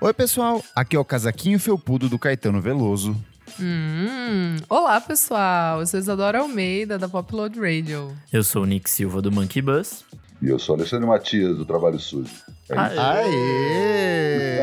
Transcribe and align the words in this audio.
Oi, 0.00 0.14
pessoal. 0.14 0.62
Aqui 0.76 0.94
é 0.94 0.98
o 0.98 1.04
casaquinho 1.04 1.58
felpudo 1.58 2.08
do 2.08 2.18
Caetano 2.18 2.60
Veloso. 2.60 3.16
Hum, 3.60 4.56
olá, 4.68 5.00
pessoal. 5.00 5.80
Eu 5.80 5.86
sou 5.86 5.98
Isadora 5.98 6.38
Almeida, 6.38 6.96
da 6.98 7.08
Popload 7.08 7.58
Radio. 7.58 8.16
Eu 8.32 8.44
sou 8.44 8.62
o 8.62 8.66
Nick 8.66 8.88
Silva, 8.88 9.20
do 9.20 9.32
Monkey 9.32 9.60
Bus. 9.60 10.04
E 10.40 10.48
eu 10.48 10.58
sou 10.58 10.76
Alexandre 10.76 11.04
Matias, 11.06 11.56
do 11.56 11.64
Trabalho 11.66 11.98
Sujo. 11.98 12.30
É. 12.70 12.98
Aê! 12.98 14.58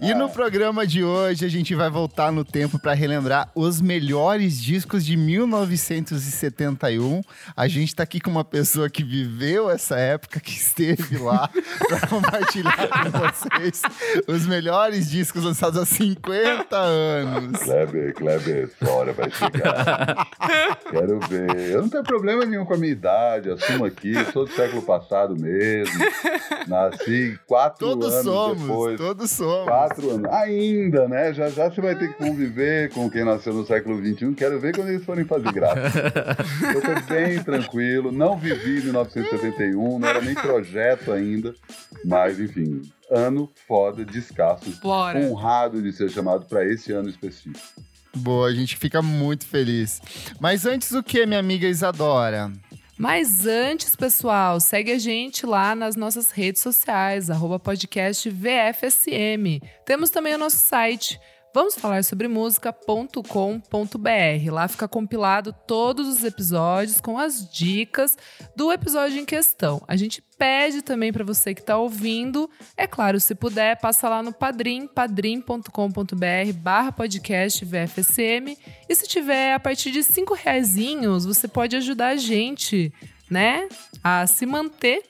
E 0.00 0.14
no 0.14 0.30
programa 0.30 0.86
de 0.86 1.02
hoje 1.02 1.44
a 1.44 1.48
gente 1.48 1.74
vai 1.74 1.90
voltar 1.90 2.30
no 2.30 2.44
tempo 2.44 2.78
para 2.78 2.94
relembrar 2.94 3.50
os 3.54 3.80
melhores 3.80 4.62
discos 4.62 5.04
de 5.04 5.16
1971. 5.16 7.20
A 7.56 7.66
gente 7.66 7.96
tá 7.96 8.04
aqui 8.04 8.20
com 8.20 8.30
uma 8.30 8.44
pessoa 8.44 8.88
que 8.88 9.02
viveu 9.02 9.68
essa 9.68 9.98
época, 9.98 10.38
que 10.38 10.52
esteve 10.52 11.18
lá 11.18 11.50
para 11.88 12.06
compartilhar 12.06 12.86
com 12.88 13.10
vocês 13.18 13.82
os 14.28 14.46
melhores 14.46 15.10
discos 15.10 15.42
lançados 15.42 15.80
há 15.80 15.86
50 15.86 16.76
anos. 16.76 17.60
Kleber, 17.62 18.14
Kleber, 18.14 18.70
essa 18.80 18.92
hora 18.92 19.12
vai 19.12 19.28
chegar. 19.30 20.28
Quero 20.88 21.18
ver. 21.20 21.72
Eu 21.72 21.82
não 21.82 21.88
tenho 21.88 22.04
problema 22.04 22.44
nenhum 22.44 22.64
com 22.64 22.74
a 22.74 22.78
minha 22.78 22.92
idade, 22.92 23.50
assumo 23.50 23.84
aqui, 23.84 24.14
sou 24.32 24.44
do 24.44 24.52
século 24.52 24.82
passado 24.82 25.34
mesmo. 25.36 25.98
Nasci 26.68 27.07
quatro 27.46 27.78
Todos 27.86 28.12
anos 28.12 28.24
somos, 28.24 28.62
depois. 28.62 28.96
todos 28.98 29.30
somos. 29.30 29.64
Quatro 29.64 30.10
anos. 30.10 30.32
Ainda, 30.32 31.08
né? 31.08 31.32
Já 31.32 31.48
já 31.50 31.70
você 31.70 31.80
vai 31.80 31.94
ter 31.96 32.08
que 32.08 32.14
conviver 32.14 32.90
com 32.92 33.10
quem 33.10 33.24
nasceu 33.24 33.52
no 33.52 33.66
século 33.66 33.98
XXI. 33.98 34.34
Quero 34.34 34.58
ver 34.60 34.74
quando 34.74 34.88
eles 34.88 35.04
forem 35.04 35.24
fazer 35.24 35.52
graça. 35.52 35.78
Eu 36.74 36.80
tô 36.80 37.12
bem 37.12 37.42
tranquilo. 37.42 38.12
Não 38.12 38.36
vivi 38.38 38.78
em 38.80 38.84
1971, 38.84 39.98
não 39.98 40.08
era 40.08 40.20
nem 40.20 40.34
projeto 40.34 41.12
ainda. 41.12 41.54
Mas, 42.04 42.38
enfim, 42.38 42.82
ano 43.10 43.50
foda, 43.66 44.04
descasso. 44.04 44.70
Bora. 44.82 45.18
Honrado 45.18 45.82
de 45.82 45.92
ser 45.92 46.10
chamado 46.10 46.46
para 46.46 46.64
esse 46.64 46.92
ano 46.92 47.08
específico. 47.08 47.58
Boa, 48.16 48.48
a 48.48 48.54
gente 48.54 48.76
fica 48.76 49.00
muito 49.02 49.46
feliz. 49.46 50.00
Mas 50.40 50.66
antes 50.66 50.92
o 50.92 51.02
que, 51.02 51.24
minha 51.26 51.38
amiga 51.38 51.68
Isadora? 51.68 52.50
Mas 52.98 53.46
antes, 53.46 53.94
pessoal, 53.94 54.58
segue 54.58 54.90
a 54.90 54.98
gente 54.98 55.46
lá 55.46 55.72
nas 55.72 55.94
nossas 55.94 56.32
redes 56.32 56.60
sociais, 56.60 57.30
arroba 57.30 57.56
podcast 57.56 58.28
VFSM. 58.28 59.62
Temos 59.86 60.10
também 60.10 60.34
o 60.34 60.38
nosso 60.38 60.56
site, 60.56 61.20
vamos 61.54 61.74
falar 61.74 62.04
sobre 62.04 62.28
música.com.br. 62.28 64.52
Lá 64.52 64.68
fica 64.68 64.86
compilado 64.86 65.54
todos 65.66 66.06
os 66.08 66.24
episódios 66.24 67.00
com 67.00 67.18
as 67.18 67.50
dicas 67.50 68.16
do 68.56 68.72
episódio 68.72 69.18
em 69.18 69.24
questão. 69.24 69.82
A 69.88 69.96
gente 69.96 70.22
pede 70.38 70.82
também 70.82 71.12
para 71.12 71.24
você 71.24 71.54
que 71.54 71.60
está 71.60 71.76
ouvindo, 71.76 72.48
é 72.76 72.86
claro, 72.86 73.18
se 73.18 73.34
puder, 73.34 73.78
passa 73.80 74.08
lá 74.08 74.22
no 74.22 74.32
Padrim, 74.32 74.86
padrim.com.br 74.86 76.52
barra 76.56 76.92
podcast 76.92 77.64
VFSM. 77.64 78.56
E 78.88 78.94
se 78.94 79.08
tiver 79.08 79.54
a 79.54 79.60
partir 79.60 79.90
de 79.90 80.02
cinco 80.02 80.34
reaisinhos, 80.34 81.24
você 81.24 81.48
pode 81.48 81.76
ajudar 81.76 82.08
a 82.08 82.16
gente, 82.16 82.92
né, 83.28 83.68
a 84.02 84.26
se 84.26 84.46
manter 84.46 85.02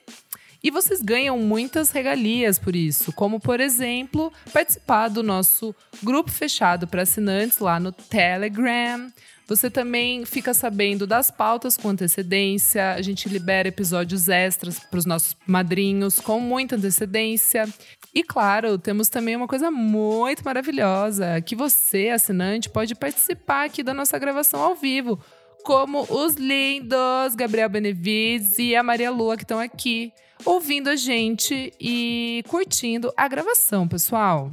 e 0.63 0.69
vocês 0.69 1.01
ganham 1.01 1.37
muitas 1.37 1.91
regalias 1.91 2.59
por 2.59 2.75
isso, 2.75 3.13
como 3.13 3.39
por 3.39 3.59
exemplo, 3.59 4.31
participar 4.51 5.07
do 5.07 5.23
nosso 5.23 5.73
grupo 6.03 6.29
fechado 6.29 6.87
para 6.87 7.03
assinantes 7.03 7.59
lá 7.59 7.79
no 7.79 7.91
Telegram. 7.91 9.11
Você 9.47 9.67
também 9.67 10.25
fica 10.25 10.53
sabendo 10.53 11.07
das 11.07 11.31
pautas 11.31 11.75
com 11.75 11.89
antecedência. 11.89 12.93
A 12.93 13.01
gente 13.01 13.27
libera 13.27 13.67
episódios 13.67 14.29
extras 14.29 14.79
para 14.79 14.99
os 14.99 15.07
nossos 15.07 15.35
madrinhos 15.47 16.19
com 16.19 16.39
muita 16.39 16.75
antecedência. 16.75 17.67
E 18.13 18.23
claro, 18.23 18.77
temos 18.77 19.09
também 19.09 19.35
uma 19.35 19.47
coisa 19.47 19.71
muito 19.71 20.45
maravilhosa, 20.45 21.41
que 21.41 21.55
você, 21.55 22.09
assinante, 22.09 22.69
pode 22.69 22.93
participar 22.93 23.65
aqui 23.65 23.81
da 23.81 23.93
nossa 23.93 24.19
gravação 24.19 24.61
ao 24.61 24.75
vivo, 24.75 25.19
como 25.63 26.05
os 26.09 26.35
lindos 26.35 27.33
Gabriel 27.35 27.69
Benevides 27.69 28.59
e 28.59 28.75
a 28.75 28.83
Maria 28.83 29.09
Lua 29.09 29.35
que 29.35 29.43
estão 29.43 29.59
aqui 29.59 30.13
ouvindo 30.45 30.89
a 30.89 30.95
gente 30.95 31.73
e 31.79 32.43
curtindo 32.47 33.11
a 33.15 33.27
gravação, 33.27 33.87
pessoal. 33.87 34.51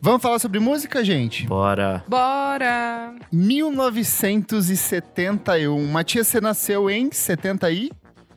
Vamos 0.00 0.20
falar 0.20 0.38
sobre 0.38 0.58
música, 0.60 1.04
gente? 1.04 1.46
Bora. 1.46 2.04
Bora! 2.06 3.14
1971. 3.32 5.86
Matias, 5.86 6.26
você 6.26 6.40
nasceu 6.40 6.90
em 6.90 7.10
70 7.10 7.70
e... 7.70 7.90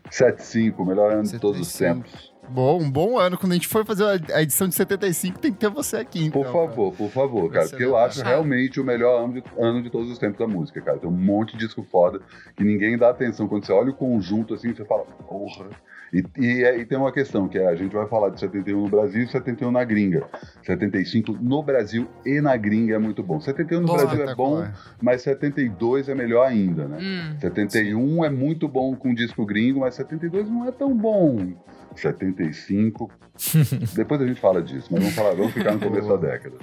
75, 0.09 0.85
melhor 0.85 1.11
ano 1.11 1.23
de 1.23 1.37
todos 1.37 1.59
os 1.59 1.67
75. 1.67 2.09
tempos. 2.09 2.33
Bom, 2.49 2.81
um 2.81 2.89
bom 2.89 3.17
ano. 3.17 3.37
Quando 3.37 3.51
a 3.51 3.55
gente 3.55 3.67
for 3.67 3.85
fazer 3.85 4.05
a 4.33 4.41
edição 4.41 4.67
de 4.67 4.75
75, 4.75 5.39
tem 5.39 5.51
que 5.51 5.59
ter 5.59 5.69
você 5.69 5.97
aqui, 5.97 6.25
então. 6.25 6.41
Por 6.43 6.51
favor, 6.51 6.93
por 6.93 7.09
favor, 7.09 7.51
cara. 7.51 7.67
Porque 7.67 7.83
eu 7.83 7.89
legal. 7.91 8.05
acho 8.05 8.23
realmente 8.23 8.79
o 8.79 8.83
melhor 8.83 9.23
ano 9.25 9.33
de, 9.33 9.43
ano 9.59 9.83
de 9.83 9.89
todos 9.89 10.09
os 10.09 10.17
tempos 10.17 10.39
da 10.39 10.47
música, 10.47 10.81
cara. 10.81 10.97
Tem 10.97 11.09
um 11.09 11.13
monte 11.13 11.53
de 11.53 11.65
disco 11.65 11.85
foda 11.91 12.19
que 12.55 12.63
ninguém 12.63 12.97
dá 12.97 13.09
atenção. 13.09 13.47
Quando 13.47 13.65
você 13.65 13.71
olha 13.73 13.89
o 13.91 13.93
conjunto 13.93 14.53
assim, 14.53 14.73
você 14.73 14.85
fala, 14.85 15.03
porra. 15.27 15.65
E, 16.13 16.23
e, 16.39 16.63
é- 16.63 16.77
e 16.79 16.85
tem 16.85 16.97
uma 16.97 17.11
questão, 17.11 17.49
que 17.49 17.57
é, 17.57 17.67
a 17.67 17.75
gente 17.75 17.93
vai 17.93 18.07
falar 18.07 18.29
de 18.29 18.39
71 18.39 18.81
no 18.83 18.89
Brasil 18.89 19.23
e 19.23 19.27
71 19.27 19.69
na 19.71 19.83
gringa. 19.83 20.25
75 20.63 21.33
no 21.33 21.61
Brasil 21.61 22.07
e 22.25 22.39
na 22.39 22.55
gringa 22.55 22.95
é 22.95 22.97
muito 22.97 23.21
bom. 23.21 23.41
71 23.41 23.81
no 23.81 23.87
Bom. 23.87 23.93
Brasil 23.97 24.23
é 24.23 24.33
bom, 24.35 24.59
Espetacular. 24.61 24.95
mas 25.01 25.21
72 25.21 26.07
é 26.07 26.15
melhor 26.15 26.47
ainda, 26.47 26.87
né? 26.87 26.97
Hum. 27.01 27.39
71 27.41 28.23
é 28.23 28.29
muito 28.29 28.69
bom 28.69 28.95
com 28.95 29.13
disco 29.13 29.45
gringo, 29.45 29.81
mas 29.81 29.95
72 29.95 30.49
não 30.49 30.65
é 30.65 30.71
tão 30.71 30.95
bom. 30.95 31.53
75. 31.99 33.09
Depois 33.95 34.21
a 34.21 34.27
gente 34.27 34.39
fala 34.39 34.61
disso, 34.61 34.87
mas 34.91 35.01
vamos, 35.01 35.15
falar, 35.15 35.35
vamos 35.35 35.53
ficar 35.53 35.73
no 35.73 35.79
começo 35.79 36.07
da 36.07 36.17
década. 36.17 36.57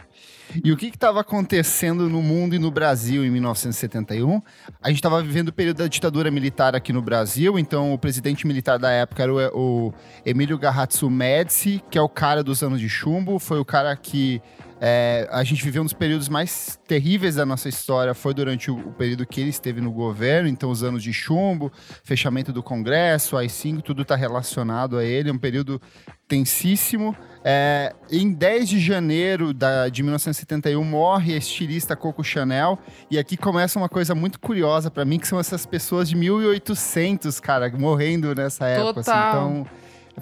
E 0.62 0.71
o 0.72 0.77
que 0.77 0.87
estava 0.87 1.21
acontecendo 1.21 2.09
no 2.09 2.21
mundo 2.22 2.55
e 2.55 2.59
no 2.59 2.71
Brasil 2.71 3.25
em 3.25 3.31
1971? 3.31 4.43
A 4.83 4.89
gente 4.89 4.99
estava 4.99 5.22
vivendo 5.22 5.49
o 5.49 5.53
período 5.53 5.78
da 5.78 5.87
ditadura 5.87 6.31
militar 6.31 6.75
aqui 6.75 6.93
no 6.93 7.00
Brasil, 7.00 7.59
então 7.59 7.93
o 7.93 7.99
presidente 7.99 8.47
militar 8.47 8.78
da 8.78 8.91
época 8.91 9.22
era 9.22 9.33
o, 9.33 9.89
o 9.89 9.95
Emílio 10.25 10.59
Garratsu 10.59 11.09
Médici, 11.11 11.83
que 11.91 11.99
é 11.99 12.03
o 12.03 12.09
cara 12.09 12.43
dos 12.43 12.62
anos 12.62 12.81
de 12.81 12.89
chumbo, 12.89 13.39
foi 13.39 13.59
o 13.59 13.65
cara 13.65 13.97
que 13.97 14.41
é, 14.80 15.28
a 15.30 15.42
gente 15.44 15.62
viveu 15.64 15.82
um 15.82 15.84
dos 15.84 15.94
períodos 15.94 16.28
mais 16.28 16.78
terríveis 16.86 17.36
da 17.36 17.46
nossa 17.46 17.68
história, 17.68 18.12
foi 18.14 18.34
durante 18.34 18.70
o, 18.70 18.76
o 18.76 18.92
período 18.92 19.26
que 19.26 19.40
ele 19.40 19.50
esteve 19.50 19.80
no 19.80 19.90
governo, 19.92 20.48
então 20.48 20.70
os 20.70 20.82
anos 20.82 21.02
de 21.02 21.12
chumbo, 21.12 21.72
fechamento 22.02 22.52
do 22.52 22.62
Congresso, 22.62 23.36
AI-5, 23.36 23.82
tudo 23.82 24.02
está 24.02 24.16
relacionado 24.16 24.98
a 24.98 25.04
ele, 25.04 25.30
é 25.30 25.32
um 25.32 25.38
período 25.38 25.80
tensíssimo. 26.28 27.14
É, 27.44 27.94
em 28.10 28.32
10 28.32 28.68
de 28.70 28.80
janeiro 28.80 29.52
da- 29.52 29.88
de 29.88 30.02
1971 30.02 30.82
morre 30.82 31.34
a 31.34 31.36
estilista 31.36 31.94
Coco 31.94 32.24
Chanel 32.24 32.78
e 33.10 33.18
aqui 33.18 33.36
começa 33.36 33.78
uma 33.78 33.88
coisa 33.88 34.14
muito 34.14 34.41
curiosa 34.41 34.91
pra 34.91 35.04
mim 35.04 35.18
que 35.18 35.28
são 35.28 35.38
essas 35.38 35.66
pessoas 35.66 36.08
de 36.08 36.16
1800, 36.16 37.38
cara, 37.41 37.70
morrendo 37.76 38.34
nessa 38.34 38.66
época. 38.66 39.00
assim. 39.00 39.10
Então 39.36 39.66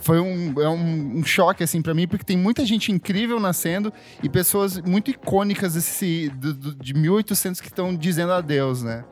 foi 0.01 0.19
um, 0.21 0.55
é 0.61 0.69
um, 0.69 1.19
um 1.19 1.25
choque 1.25 1.63
assim 1.63 1.83
para 1.83 1.93
mim 1.95 2.07
porque 2.09 2.25
tem 2.25 2.37
muita 2.37 2.65
gente 2.65 2.91
incrível 2.91 3.39
nascendo 3.39 3.93
e 4.23 4.29
pessoas 4.29 4.79
muito 4.81 5.11
icônicas 5.11 5.75
desse, 5.75 6.31
do- 6.35 6.55
do- 6.55 6.75
de 6.75 6.95
1800 6.95 7.61
que 7.61 7.69
estão 7.69 7.95
dizendo 7.95 8.33
adeus, 8.33 8.83
né? 8.83 9.05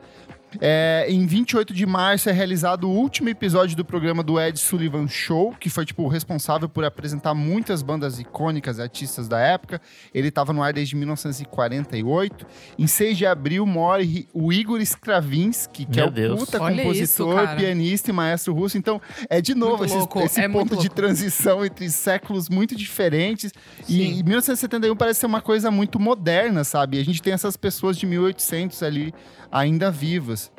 É, 0.59 1.05
em 1.07 1.25
28 1.25 1.73
de 1.73 1.85
março 1.85 2.29
é 2.29 2.31
realizado 2.31 2.89
o 2.89 2.91
último 2.91 3.29
episódio 3.29 3.75
do 3.77 3.85
programa 3.85 4.21
do 4.21 4.39
Ed 4.39 4.59
Sullivan 4.59 5.07
Show, 5.07 5.55
que 5.59 5.69
foi 5.69 5.85
tipo 5.85 6.03
o 6.03 6.07
responsável 6.07 6.67
por 6.67 6.83
apresentar 6.83 7.33
muitas 7.33 7.81
bandas 7.81 8.19
icônicas 8.19 8.77
e 8.77 8.81
artistas 8.81 9.27
da 9.27 9.39
época. 9.39 9.81
Ele 10.13 10.27
estava 10.27 10.51
no 10.51 10.61
ar 10.61 10.73
desde 10.73 10.95
1948. 10.95 12.45
Em 12.77 12.87
6 12.87 13.17
de 13.17 13.25
abril 13.25 13.65
morre 13.65 14.27
o 14.33 14.51
Igor 14.51 14.81
Stravinsky, 14.81 15.85
que 15.85 15.95
Meu 15.97 16.05
é 16.05 16.07
o 16.07 16.11
Deus. 16.11 16.39
puta 16.39 16.61
Olha 16.61 16.83
compositor, 16.83 17.43
isso, 17.43 17.55
pianista 17.55 18.09
e 18.09 18.13
maestro 18.13 18.53
russo. 18.53 18.77
Então, 18.77 19.01
é 19.29 19.39
de 19.39 19.55
novo 19.55 19.77
Muito 19.77 19.85
esse, 19.85 19.97
louco, 19.97 20.19
esse 20.21 20.41
é 20.41 20.49
ponto 20.49 20.75
de 20.75 20.89
transição 20.89 21.63
entre 21.63 21.89
séculos 21.89 22.49
muito 22.49 22.75
diferentes. 22.75 23.51
E, 23.87 23.93
Sim. 23.93 24.19
e 24.19 24.23
1971 24.23 24.95
parece 24.95 25.21
ser 25.21 25.25
uma 25.25 25.41
coisa 25.41 25.71
muito 25.71 25.99
moderna, 25.99 26.63
sabe? 26.63 26.97
E 26.97 26.99
a 26.99 27.05
gente 27.05 27.21
tem 27.21 27.33
essas 27.33 27.55
pessoas 27.55 27.97
de 27.97 28.05
1800 28.05 28.83
ali 28.83 29.13
ainda 29.51 29.91
vivas. 29.91 30.51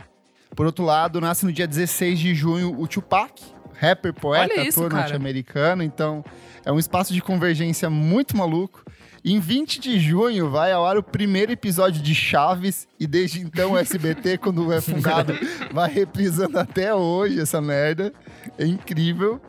Por 0.55 0.67
outro 0.67 0.85
lado, 0.85 1.21
nasce 1.21 1.47
no 1.47 1.53
dia 1.53 1.67
16 1.67 2.19
de 2.19 2.35
junho 2.35 2.79
o 2.79 2.87
Tupac, 2.87 3.43
rapper, 3.75 4.13
poeta, 4.13 4.61
isso, 4.63 4.81
ator 4.81 4.93
norte-americano. 4.93 5.83
Então, 5.83 6.25
é 6.65 6.71
um 6.71 6.79
espaço 6.79 7.13
de 7.13 7.23
convergência 7.23 7.89
muito 7.89 8.37
maluco. 8.37 8.85
Em 9.25 9.39
20 9.39 9.81
de 9.81 10.01
junho 10.01 10.51
vai 10.51 10.73
ao 10.73 10.85
ar 10.85 10.99
o 10.99 11.03
primeiro 11.03 11.53
episódio 11.53 12.03
de 12.03 12.15
Chaves 12.15 12.89
e 12.99 13.07
desde 13.07 13.41
então 13.41 13.73
o 13.73 13.79
SBT, 13.79 14.37
quando 14.43 14.73
é 14.73 14.81
fundado, 14.81 15.33
vai 15.73 15.91
reprisando 15.91 16.59
até 16.59 16.93
hoje 16.95 17.41
essa 17.41 17.61
merda. 17.61 18.13
É 18.59 18.67
incrível. 18.67 19.41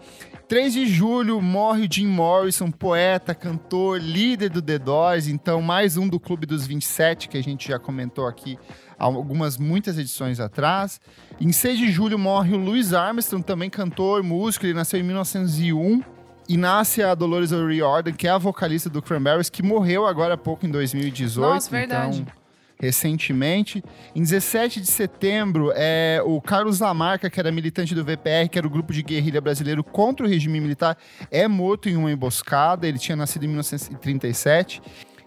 3 0.48 0.74
de 0.74 0.86
julho 0.86 1.42
morre 1.42 1.88
o 1.88 1.92
Jim 1.92 2.06
Morrison, 2.06 2.70
poeta, 2.70 3.34
cantor, 3.34 4.00
líder 4.00 4.50
do 4.50 4.62
The 4.62 4.78
Doors, 4.78 5.28
então 5.28 5.62
mais 5.62 5.98
um 5.98 6.08
do 6.08 6.20
Clube 6.20 6.46
dos 6.46 6.68
27 6.68 7.28
que 7.28 7.38
a 7.38 7.42
gente 7.42 7.70
já 7.70 7.80
comentou 7.80 8.28
aqui 8.28 8.60
algumas 9.04 9.58
muitas 9.58 9.98
edições 9.98 10.40
atrás. 10.40 11.00
Em 11.40 11.52
6 11.52 11.78
de 11.78 11.92
julho 11.92 12.18
morre 12.18 12.54
o 12.54 12.58
Louis 12.58 12.94
Armstrong, 12.94 13.44
também 13.44 13.70
cantor, 13.70 14.24
músico, 14.24 14.66
ele 14.66 14.74
nasceu 14.74 15.00
em 15.00 15.04
1901. 15.04 16.02
e 16.50 16.58
nasce 16.58 17.02
a 17.02 17.16
Dolores 17.16 17.54
O'Riordan, 17.54 18.12
que 18.12 18.28
é 18.28 18.30
a 18.30 18.38
vocalista 18.38 18.90
do 18.90 19.02
Cranberries, 19.02 19.50
que 19.50 19.64
morreu 19.64 20.06
agora 20.06 20.34
há 20.34 20.38
pouco 20.38 20.66
em 20.66 20.70
2018. 20.70 21.40
Nossa, 21.40 21.70
verdade. 21.70 22.22
Então, 22.22 22.44
recentemente. 22.84 23.82
Em 24.14 24.22
17 24.22 24.82
de 24.82 24.88
setembro, 24.88 25.72
é, 25.74 26.22
o 26.26 26.42
Carlos 26.42 26.82
Lamarca, 26.82 27.30
que 27.30 27.40
era 27.40 27.50
militante 27.52 27.96
do 27.96 28.04
VPR, 28.04 28.50
que 28.52 28.58
era 28.58 28.68
o 28.68 28.70
grupo 28.70 28.92
de 28.92 29.02
guerrilha 29.02 29.40
brasileiro 29.40 29.84
contra 29.84 30.26
o 30.26 30.30
regime 30.30 30.60
militar, 30.60 30.98
é 31.32 31.48
morto 31.48 31.88
em 31.88 31.96
uma 31.96 32.12
emboscada. 32.12 32.86
Ele 32.86 33.00
tinha 33.00 33.16
nascido 33.16 33.46
em 33.46 33.48
1937. 33.48 34.82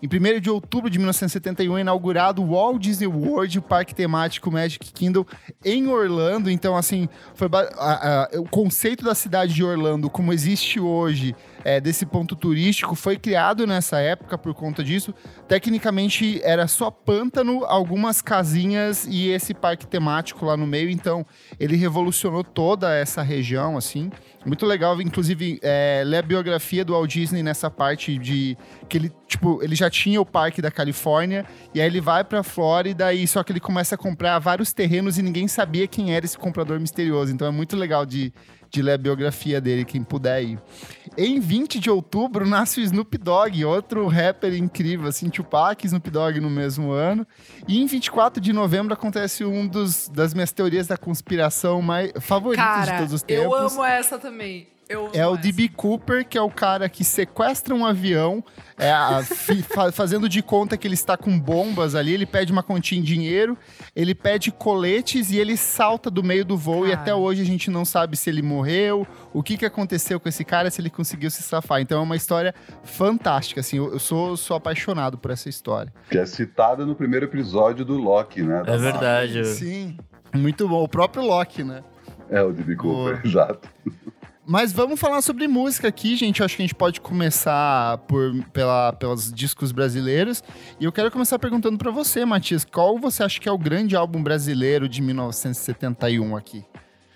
Em 0.07 0.37
1 0.37 0.41
de 0.41 0.49
outubro 0.49 0.89
de 0.89 0.99
1971 0.99 1.79
é 1.79 1.81
inaugurado 1.81 2.41
o 2.43 2.53
Walt 2.53 2.81
Disney 2.81 3.09
World, 3.09 3.59
o 3.59 3.63
parque 3.63 3.95
temático 3.95 4.51
Magic 4.51 4.93
Kingdom, 4.93 5.25
em 5.65 5.89
Orlando. 5.89 6.49
Então, 6.49 6.77
assim, 6.77 7.09
foi 7.35 7.49
a, 7.53 8.29
a, 8.37 8.41
o 8.41 8.49
conceito 8.49 9.05
da 9.05 9.15
cidade 9.15 9.53
de 9.53 9.65
Orlando, 9.65 10.09
como 10.09 10.33
existe 10.33 10.79
hoje, 10.79 11.35
é, 11.65 11.81
desse 11.81 12.07
ponto 12.07 12.37
turístico 12.37 12.95
foi 12.95 13.17
criado 13.17 13.67
nessa 13.67 13.99
época 13.99 14.39
por 14.39 14.55
conta 14.55 14.85
disso. 14.85 15.13
Tecnicamente 15.49 16.41
era 16.45 16.69
só 16.69 16.93
pântano, 16.93 17.65
algumas 17.65 18.23
casinhas 18.23 19.05
e 19.05 19.31
esse 19.31 19.53
parque 19.53 19.85
temático 19.85 20.45
lá 20.45 20.57
no 20.57 20.65
meio. 20.65 20.89
Então 20.89 21.27
ele 21.59 21.75
revolucionou 21.75 22.45
toda 22.45 22.95
essa 22.95 23.21
região, 23.21 23.77
assim. 23.77 24.13
Muito 24.47 24.65
legal, 24.65 25.03
inclusive, 25.03 25.59
é, 25.61 26.05
ler 26.07 26.19
a 26.19 26.23
biografia 26.23 26.85
do 26.85 26.93
Walt 26.93 27.13
Disney 27.13 27.43
nessa 27.43 27.69
parte 27.69 28.17
de 28.17 28.57
que 28.89 28.97
ele, 28.97 29.13
tipo, 29.27 29.61
ele 29.61 29.75
já 29.75 29.91
tinha 29.91 30.21
o 30.21 30.25
parque 30.25 30.63
da 30.63 30.71
Califórnia 30.71 31.45
e 31.75 31.81
aí 31.81 31.87
ele 31.89 32.01
vai 32.01 32.23
pra 32.23 32.45
Flórida 32.45 33.13
e 33.13 33.27
só 33.27 33.43
que 33.43 33.51
ele 33.51 33.59
começa 33.59 33.97
a 33.97 33.99
comprar 33.99 34.39
vários 34.39 34.73
terrenos 34.73 35.19
e 35.19 35.23
ninguém 35.23 35.49
sabia 35.49 35.89
quem 35.89 36.15
era 36.15 36.25
esse 36.25 36.39
comprador 36.39 36.79
misterioso. 36.79 37.33
Então 37.33 37.49
é 37.49 37.51
muito 37.51 37.77
legal 37.77 38.07
de, 38.07 38.33
de 38.71 38.83
ler 38.83 38.93
a 38.93 38.99
biografia 38.99 39.61
dele, 39.61 39.85
quem 39.85 40.03
puder 40.03 40.43
ir. 40.43 40.59
Em 41.17 41.41
20 41.41 41.79
de 41.79 41.91
outubro 41.91 42.47
nasce 42.47 42.81
o 42.81 42.83
Snoop 42.83 43.17
Dogg, 43.19 43.65
outro 43.65 44.07
rapper 44.07 44.55
incrível, 44.55 45.09
assim, 45.09 45.29
Tupac 45.31 45.85
e 45.85 45.87
Snoop 45.87 46.11
Dogg 46.11 46.41
no 46.41 46.51
mesmo 46.51 46.91
ano. 46.91 47.27
E 47.67 47.81
em 47.81 47.87
24 47.87 48.41
de 48.41 48.53
novembro 48.53 48.93
acontece 48.93 49.45
um 49.45 49.67
dos 49.67 50.09
das 50.09 50.35
minhas 50.35 50.53
teorias 50.53 50.87
da 50.87 50.97
conspiração 50.97 51.81
mais 51.81 52.13
favoritas 52.21 52.65
Cara, 52.67 52.93
de 52.93 52.99
todos 52.99 53.13
os 53.13 53.23
tempos. 53.23 53.45
eu 53.45 53.55
amo 53.55 53.85
essa 53.85 54.19
também. 54.19 54.69
Eu 54.89 55.11
É 55.13 55.27
o 55.27 55.37
D.B. 55.37 55.69
Cooper, 55.71 56.25
que 56.29 56.39
é 56.39 56.41
o 56.41 56.49
cara 56.49 56.89
que 56.89 57.03
sequestra 57.03 57.75
um 57.75 57.85
avião, 57.85 58.43
é, 58.79 58.93
a- 58.93 59.21
fi- 59.25 59.61
fa- 59.63 59.91
fazendo 59.91 60.29
de 60.29 60.41
conta 60.43 60.77
que 60.77 60.87
ele 60.87 60.95
está 60.95 61.17
com 61.17 61.37
bombas 61.39 61.97
ali. 61.97 62.13
Ele 62.15 62.25
pede 62.25 62.53
uma 62.53 62.63
quantia 62.63 62.97
em 62.97 63.03
dinheiro, 63.03 63.59
ele 63.97 64.15
pede 64.15 64.53
coletes 64.53 65.33
e 65.33 65.39
ele 65.39 65.57
salta 65.57 66.09
do 66.09 66.23
meio 66.23 66.45
do 66.45 66.57
voo. 66.57 66.87
E 66.87 66.91
Cara. 66.91 67.01
até 67.03 67.15
hoje 67.15 67.43
a 67.43 67.45
gente 67.45 67.69
não 67.69 67.85
sabe 67.85 68.17
se 68.17 68.31
ele 68.31 68.43
morreu, 68.43 69.05
o 69.33 69.43
que, 69.43 69.57
que 69.57 69.67
aconteceu 69.67 70.21
com 70.21 70.29
esse 70.29 70.45
cara, 70.45 70.71
se 70.71 70.81
ele 70.81 70.91
conseguiu 70.91 71.31
se 71.33 71.43
safar. 71.43 71.81
Então 71.81 71.99
é 71.99 72.03
uma 72.03 72.17
história 72.17 72.55
fantástica, 72.85 73.61
assim. 73.61 73.79
Eu, 73.79 73.93
eu 73.93 73.99
sou, 73.99 74.37
sou 74.37 74.57
apaixonado 74.57 75.19
por 75.19 75.33
essa 75.33 75.49
história. 75.49 75.93
Que 76.09 76.19
é 76.19 76.27
citada 76.27 76.87
no 76.87 76.95
primeiro 76.95 77.27
episódio 77.27 77.85
do 77.85 77.97
Loki, 77.97 78.43
né? 78.43 78.63
É 78.67 78.77
verdade. 78.77 79.39
eu- 79.39 79.45
Sim. 79.47 79.97
Muito 80.33 80.69
bom. 80.69 80.83
O 80.85 80.89
próprio 80.89 81.25
Loki, 81.25 81.65
né? 81.65 81.83
É 82.29 82.43
o 82.43 82.53
D.B. 82.53 82.75
Cooper, 82.77 83.21
exato. 83.27 83.69
Mas 84.49 84.73
vamos 84.73 85.01
falar 85.01 85.23
sobre 85.23 85.49
música 85.49 85.89
aqui, 85.89 86.15
gente. 86.15 86.39
Eu 86.39 86.47
acho 86.47 86.55
que 86.55 86.63
a 86.63 86.67
gente 86.67 86.75
pode 86.75 87.01
começar 87.01 87.99
por, 88.07 88.33
pela, 88.53 88.93
pelos 88.93 89.33
discos 89.33 89.73
brasileiros. 89.73 90.41
E 90.79 90.85
eu 90.85 90.93
quero 90.93 91.11
começar 91.11 91.37
perguntando 91.37 91.77
pra 91.77 91.91
você, 91.91 92.25
Matias, 92.25 92.65
qual 92.65 92.97
você 92.97 93.25
acha 93.25 93.41
que 93.41 93.49
é 93.49 93.53
o 93.53 93.59
grande 93.59 93.97
álbum 93.97 94.23
brasileiro 94.23 94.89
de 94.89 95.03
1971 95.03 96.37
aqui? 96.37 96.65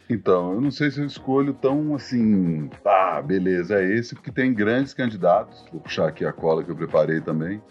Então, 0.09 0.55
eu 0.55 0.61
não 0.61 0.73
sei 0.73 0.91
se 0.91 0.99
eu 0.99 1.07
escolho 1.07 1.55
tão 1.55 1.95
assim, 1.95 2.69
ah, 2.85 3.23
beleza, 3.23 3.81
é 3.81 3.85
esse, 3.85 4.13
porque 4.13 4.33
tem 4.33 4.53
grandes 4.53 4.93
candidatos. 4.93 5.65
Vou 5.71 5.81
puxar 5.81 6.09
aqui 6.09 6.25
a 6.25 6.33
cola 6.33 6.65
que 6.65 6.71
eu 6.73 6.77
preparei 6.77 7.21
também. 7.21 7.63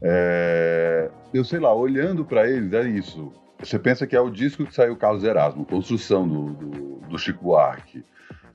É, 0.00 1.10
eu 1.34 1.44
sei 1.44 1.58
lá, 1.58 1.74
olhando 1.74 2.24
para 2.24 2.48
eles, 2.48 2.72
é 2.72 2.88
isso. 2.88 3.32
Você 3.58 3.76
pensa 3.76 4.06
que 4.06 4.14
é 4.14 4.20
o 4.20 4.30
disco 4.30 4.64
que 4.64 4.72
saiu 4.72 4.94
Carlos 4.94 5.24
Erasmo, 5.24 5.64
Construção 5.64 6.28
do, 6.28 6.52
do, 6.52 7.00
do 7.08 7.18
Chico 7.18 7.42
Buarque. 7.42 8.04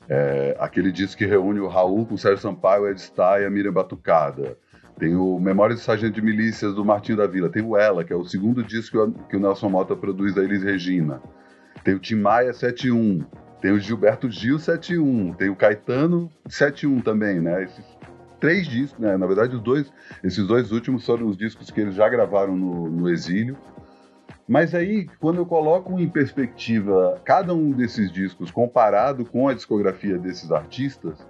É, 0.09 0.55
aquele 0.59 0.91
disco 0.91 1.17
que 1.17 1.25
reúne 1.25 1.59
o 1.59 1.67
Raul 1.67 2.05
com 2.05 2.15
o 2.15 2.17
Sérgio 2.17 2.41
Sampaio, 2.41 2.87
Ed 2.89 2.99
Starr 2.99 3.41
e 3.41 3.45
a 3.45 3.49
Miriam 3.49 3.71
Batucada. 3.71 4.57
Tem 4.99 5.15
o 5.15 5.39
Memórias 5.39 5.79
do 5.79 5.83
Sargento 5.83 6.13
de 6.13 6.21
Milícias 6.21 6.75
do 6.75 6.85
Martinho 6.85 7.17
da 7.17 7.25
Vila. 7.25 7.49
Tem 7.49 7.63
o 7.63 7.75
Ela, 7.75 8.03
que 8.03 8.13
é 8.13 8.15
o 8.15 8.23
segundo 8.25 8.63
disco 8.63 8.91
que 8.91 8.97
o- 8.97 9.11
que 9.29 9.37
o 9.37 9.39
Nelson 9.39 9.69
Mota 9.69 9.95
produz 9.95 10.35
da 10.35 10.43
Elis 10.43 10.61
Regina. 10.63 11.21
Tem 11.83 11.95
o 11.95 11.99
Tim 11.99 12.15
Maia 12.15 12.53
71. 12.53 13.25
Tem 13.61 13.71
o 13.71 13.79
Gilberto 13.79 14.29
Gil 14.29 14.59
71. 14.59 15.33
Tem 15.33 15.49
o 15.49 15.55
Caetano 15.55 16.29
71 16.47 16.99
também, 17.01 17.39
né? 17.39 17.63
Esses 17.63 17.85
três 18.39 18.67
discos, 18.67 18.99
né? 18.99 19.15
Na 19.17 19.25
verdade, 19.25 19.55
os 19.55 19.61
dois, 19.61 19.91
esses 20.23 20.45
dois 20.45 20.71
últimos 20.71 21.05
foram 21.05 21.27
os 21.27 21.37
discos 21.37 21.71
que 21.71 21.79
eles 21.81 21.95
já 21.95 22.07
gravaram 22.09 22.55
no, 22.55 22.89
no 22.89 23.09
exílio. 23.09 23.57
Mas 24.47 24.75
aí, 24.75 25.07
quando 25.19 25.37
eu 25.37 25.45
coloco 25.45 25.97
em 25.99 26.09
perspectiva 26.09 27.21
cada 27.23 27.53
um 27.53 27.71
desses 27.71 28.11
discos 28.11 28.51
comparado 28.51 29.25
com 29.25 29.47
a 29.47 29.53
discografia 29.53 30.17
desses 30.17 30.51
artistas, 30.51 31.25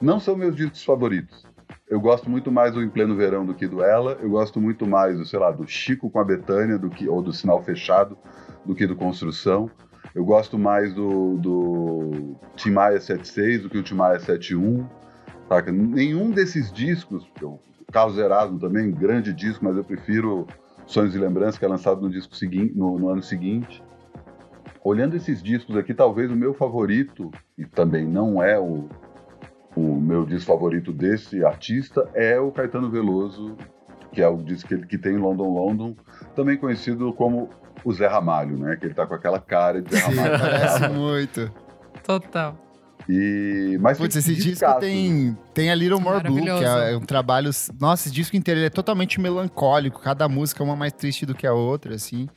não 0.00 0.20
são 0.20 0.36
meus 0.36 0.54
discos 0.54 0.84
favoritos. 0.84 1.44
Eu 1.88 2.00
gosto 2.00 2.30
muito 2.30 2.50
mais 2.50 2.74
do 2.74 2.82
Em 2.82 2.88
Pleno 2.88 3.16
Verão 3.16 3.46
do 3.46 3.54
que 3.54 3.66
do 3.66 3.82
Ela. 3.82 4.18
Eu 4.20 4.30
gosto 4.30 4.60
muito 4.60 4.86
mais 4.86 5.18
do, 5.18 5.24
sei 5.24 5.38
lá, 5.38 5.50
do 5.50 5.66
Chico 5.66 6.10
com 6.10 6.18
a 6.18 6.24
Betânia 6.24 6.78
do 6.78 6.90
que, 6.90 7.08
ou 7.08 7.22
do 7.22 7.32
Sinal 7.32 7.62
Fechado 7.62 8.16
do 8.64 8.74
que 8.74 8.86
do 8.86 8.96
Construção. 8.96 9.70
Eu 10.14 10.24
gosto 10.24 10.58
mais 10.58 10.94
do, 10.94 11.36
do 11.38 12.36
Tim 12.56 12.70
Maia 12.70 13.00
76 13.00 13.62
do 13.62 13.70
que 13.70 13.78
o 13.78 13.82
Tim 13.82 13.94
Maia 13.94 14.18
71. 14.18 14.86
Saca? 15.48 15.72
Nenhum 15.72 16.30
desses 16.30 16.72
discos, 16.72 17.26
o 17.42 17.58
Carlos 17.92 18.16
Erasmo 18.16 18.58
também, 18.58 18.90
grande 18.90 19.32
disco, 19.32 19.64
mas 19.64 19.76
eu 19.76 19.84
prefiro 19.84 20.46
Sonhos 20.86 21.14
e 21.14 21.18
Lembranças, 21.18 21.58
que 21.58 21.64
é 21.64 21.68
lançado 21.68 22.00
no, 22.00 22.10
disco 22.10 22.34
seguinte, 22.34 22.74
no, 22.76 22.98
no 22.98 23.08
ano 23.08 23.22
seguinte. 23.22 23.82
Olhando 24.82 25.16
esses 25.16 25.42
discos 25.42 25.76
aqui, 25.76 25.94
talvez 25.94 26.30
o 26.30 26.36
meu 26.36 26.52
favorito, 26.52 27.30
e 27.56 27.64
também 27.64 28.06
não 28.06 28.42
é 28.42 28.58
o, 28.58 28.88
o 29.74 29.94
meu 29.94 30.26
disco 30.26 30.52
favorito 30.52 30.92
desse 30.92 31.44
artista, 31.44 32.08
é 32.14 32.38
o 32.38 32.52
Caetano 32.52 32.90
Veloso, 32.90 33.56
que 34.12 34.20
é 34.20 34.28
o 34.28 34.36
disco 34.36 34.68
que, 34.68 34.74
ele, 34.74 34.86
que 34.86 34.98
tem 34.98 35.16
London 35.16 35.48
London, 35.48 35.96
também 36.34 36.56
conhecido 36.56 37.12
como 37.14 37.48
o 37.82 37.92
Zé 37.92 38.06
Ramalho, 38.06 38.58
né? 38.58 38.76
Que 38.76 38.86
ele 38.86 38.94
tá 38.94 39.06
com 39.06 39.14
aquela 39.14 39.40
cara 39.40 39.80
de 39.80 39.94
Zé 39.94 40.00
Ramalho. 40.00 40.38
Parece 40.38 40.88
muito. 40.88 41.52
Total. 42.02 42.63
É 43.08 43.12
E, 43.12 43.78
mas 43.80 43.98
Putz, 43.98 44.16
esse 44.16 44.34
disco 44.34 44.66
tem, 44.80 45.36
tem 45.52 45.70
a 45.70 45.74
Little 45.74 46.00
More 46.00 46.22
Blue, 46.22 46.44
que 46.44 46.64
é 46.64 46.96
um 46.96 47.00
trabalho. 47.00 47.50
Nossa, 47.80 48.08
esse 48.08 48.14
disco 48.14 48.36
inteiro 48.36 48.60
ele 48.60 48.66
é 48.66 48.70
totalmente 48.70 49.20
melancólico. 49.20 50.00
Cada 50.00 50.28
música 50.28 50.62
é 50.62 50.64
uma 50.64 50.76
mais 50.76 50.92
triste 50.92 51.26
do 51.26 51.34
que 51.34 51.46
a 51.46 51.52
outra, 51.52 51.94
assim. 51.94 52.28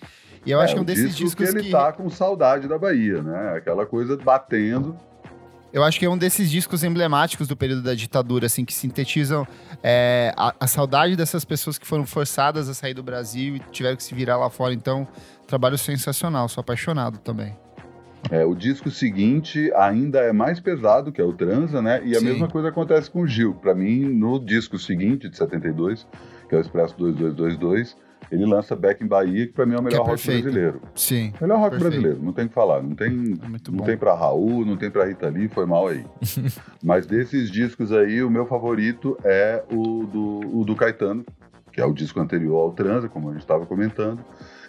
E 0.45 0.51
eu 0.51 0.61
acho 0.61 0.73
que 0.73 0.79
é 0.79 0.81
um 0.81 0.85
desses 0.85 1.15
disco 1.15 1.25
discos 1.25 1.49
que 1.49 1.57
ele 1.57 1.65
que. 1.65 1.71
tá 1.71 1.91
com 1.91 2.09
saudade 2.09 2.67
da 2.67 2.77
Bahia, 2.77 3.21
né? 3.21 3.55
Aquela 3.57 3.85
coisa 3.85 4.15
batendo. 4.15 4.97
Eu 5.73 5.83
acho 5.83 5.99
que 5.99 6.05
é 6.05 6.09
um 6.09 6.17
desses 6.17 6.49
discos 6.49 6.83
emblemáticos 6.83 7.47
do 7.47 7.55
período 7.55 7.81
da 7.83 7.93
ditadura, 7.93 8.45
assim, 8.45 8.63
que 8.63 8.73
sintetizam 8.73 9.45
é, 9.83 10.33
a, 10.37 10.55
a 10.61 10.67
saudade 10.67 11.15
dessas 11.15 11.43
pessoas 11.43 11.77
que 11.77 11.85
foram 11.85 12.05
forçadas 12.05 12.69
a 12.69 12.73
sair 12.73 12.93
do 12.93 13.03
Brasil 13.03 13.57
e 13.57 13.59
tiveram 13.71 13.97
que 13.97 14.03
se 14.03 14.15
virar 14.15 14.37
lá 14.37 14.49
fora. 14.49 14.73
Então, 14.73 15.05
trabalho 15.45 15.77
sensacional, 15.77 16.47
sou 16.47 16.61
apaixonado 16.61 17.17
também. 17.19 17.55
É, 18.29 18.43
o 18.45 18.53
disco 18.53 18.89
seguinte 18.91 19.71
ainda 19.75 20.19
é 20.19 20.33
mais 20.33 20.59
pesado, 20.59 21.11
que 21.11 21.21
é 21.21 21.23
o 21.23 21.33
Transa, 21.33 21.81
né? 21.81 22.01
E 22.03 22.15
a 22.15 22.19
Sim. 22.19 22.25
mesma 22.25 22.47
coisa 22.49 22.69
acontece 22.69 23.09
com 23.09 23.21
o 23.21 23.27
Gil. 23.27 23.53
Pra 23.53 23.73
mim, 23.73 24.01
no 24.05 24.39
disco 24.39 24.77
seguinte, 24.77 25.29
de 25.29 25.37
72, 25.37 26.05
que 26.49 26.55
é 26.55 26.57
o 26.57 26.61
Expresso 26.61 26.95
2222, 26.97 27.95
ele 28.31 28.45
lança 28.45 28.75
Back 28.75 29.01
in 29.03 29.07
Bahia, 29.07 29.47
que 29.47 29.53
pra 29.53 29.65
mim 29.65 29.75
é 29.75 29.79
o 29.79 29.83
melhor 29.83 30.05
é 30.05 30.09
rock 30.09 30.25
brasileiro. 30.25 30.81
Sim, 30.95 31.33
Melhor 31.39 31.59
rock 31.59 31.71
Perfeito. 31.71 31.91
brasileiro, 31.91 32.19
não 32.23 32.33
tem 32.33 32.45
o 32.45 32.49
que 32.49 32.53
falar. 32.53 32.81
Não 32.81 32.95
tem, 32.95 33.07
é 33.07 33.71
não 33.71 33.85
tem 33.85 33.97
pra 33.97 34.13
Raul, 34.13 34.65
não 34.65 34.75
tem 34.75 34.91
pra 34.91 35.05
Rita 35.05 35.29
Lee, 35.29 35.47
foi 35.47 35.65
mal 35.65 35.87
aí. 35.87 36.05
Mas 36.83 37.05
desses 37.05 37.49
discos 37.49 37.93
aí, 37.93 38.21
o 38.21 38.29
meu 38.29 38.45
favorito 38.45 39.17
é 39.23 39.63
o 39.71 40.05
do, 40.05 40.59
o 40.59 40.65
do 40.65 40.75
Caetano, 40.75 41.25
que 41.71 41.79
é 41.79 41.85
o 41.85 41.93
disco 41.93 42.19
anterior 42.19 42.57
ao 42.57 42.73
Transa, 42.73 43.07
como 43.07 43.29
a 43.29 43.33
gente 43.33 43.41
estava 43.41 43.65
comentando. 43.65 44.19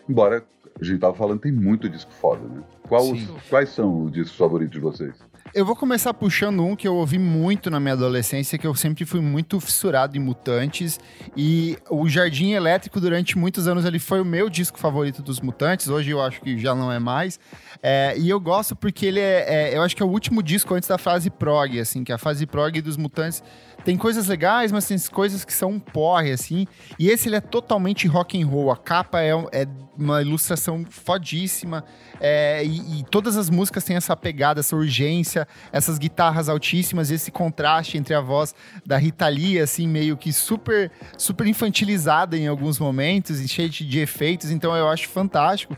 Embora 0.08 0.42
a 0.80 0.84
gente 0.84 0.98
tava 1.00 1.14
falando, 1.14 1.40
tem 1.40 1.52
muito 1.52 1.88
disco 1.88 2.10
foda, 2.12 2.42
né? 2.48 2.62
Qual 2.88 3.10
os- 3.10 3.22
quais 3.48 3.68
são 3.70 4.04
os 4.04 4.12
discos 4.12 4.36
favoritos 4.36 4.72
de 4.74 4.80
vocês? 4.80 5.14
Eu 5.54 5.64
vou 5.64 5.74
começar 5.74 6.12
puxando 6.12 6.62
um 6.62 6.76
que 6.76 6.86
eu 6.86 6.94
ouvi 6.94 7.18
muito 7.18 7.70
na 7.70 7.80
minha 7.80 7.94
adolescência, 7.94 8.58
que 8.58 8.66
eu 8.66 8.74
sempre 8.74 9.06
fui 9.06 9.20
muito 9.20 9.58
fissurado 9.60 10.14
em 10.16 10.20
Mutantes. 10.20 11.00
E 11.34 11.78
o 11.90 12.06
Jardim 12.06 12.50
Elétrico, 12.52 13.00
durante 13.00 13.36
muitos 13.38 13.66
anos, 13.66 13.86
ele 13.86 13.98
foi 13.98 14.20
o 14.20 14.24
meu 14.26 14.50
disco 14.50 14.78
favorito 14.78 15.22
dos 15.22 15.40
Mutantes. 15.40 15.88
Hoje 15.88 16.10
eu 16.10 16.20
acho 16.20 16.42
que 16.42 16.58
já 16.58 16.74
não 16.74 16.92
é 16.92 16.98
mais. 16.98 17.40
É, 17.82 18.14
e 18.18 18.28
eu 18.28 18.40
gosto 18.40 18.74
porque 18.74 19.06
ele 19.06 19.20
é, 19.20 19.72
é- 19.72 19.76
Eu 19.76 19.82
acho 19.82 19.94
que 19.94 20.02
é 20.02 20.06
o 20.06 20.08
último 20.08 20.42
disco 20.42 20.74
antes 20.74 20.88
da 20.88 20.98
fase 20.98 21.30
prog, 21.30 21.78
assim, 21.78 22.02
que 22.02 22.12
a 22.12 22.18
fase 22.18 22.46
prog 22.46 22.80
dos 22.80 22.96
Mutantes 22.96 23.42
tem 23.84 23.96
coisas 23.96 24.26
legais, 24.26 24.72
mas 24.72 24.86
tem 24.86 24.98
coisas 25.12 25.44
que 25.44 25.52
são 25.52 25.70
um 25.70 25.78
porre, 25.80 26.32
assim. 26.32 26.66
E 26.98 27.08
esse 27.08 27.28
ele 27.28 27.36
é 27.36 27.40
totalmente 27.40 28.08
rock 28.08 28.40
and 28.40 28.46
roll. 28.46 28.70
A 28.72 28.76
capa 28.76 29.22
é, 29.22 29.30
é 29.52 29.66
uma 29.96 30.20
ilustração 30.20 30.84
fodíssima. 30.90 31.84
É, 32.20 32.64
e, 32.64 33.00
e 33.00 33.04
todas 33.04 33.36
as 33.36 33.48
músicas 33.48 33.84
têm 33.84 33.96
essa 33.96 34.16
pegada, 34.16 34.60
essa 34.60 34.74
urgência. 34.74 35.46
essas 35.72 35.96
guitarras 35.98 36.48
altíssimas, 36.48 37.10
esse 37.10 37.30
contraste 37.30 37.96
entre 37.96 38.14
a 38.14 38.20
voz 38.20 38.54
da 38.84 38.96
Rita 38.98 39.28
Lee, 39.28 39.60
assim, 39.60 39.86
meio 39.86 40.16
que 40.16 40.32
super, 40.32 40.90
super 41.16 41.46
infantilizada 41.46 42.36
em 42.36 42.48
alguns 42.48 42.78
momentos, 42.78 43.40
e 43.40 43.46
cheia 43.46 43.68
de, 43.68 43.86
de 43.86 44.00
efeitos, 44.00 44.50
então 44.50 44.74
eu 44.74 44.88
acho 44.88 45.08
fantástico. 45.08 45.76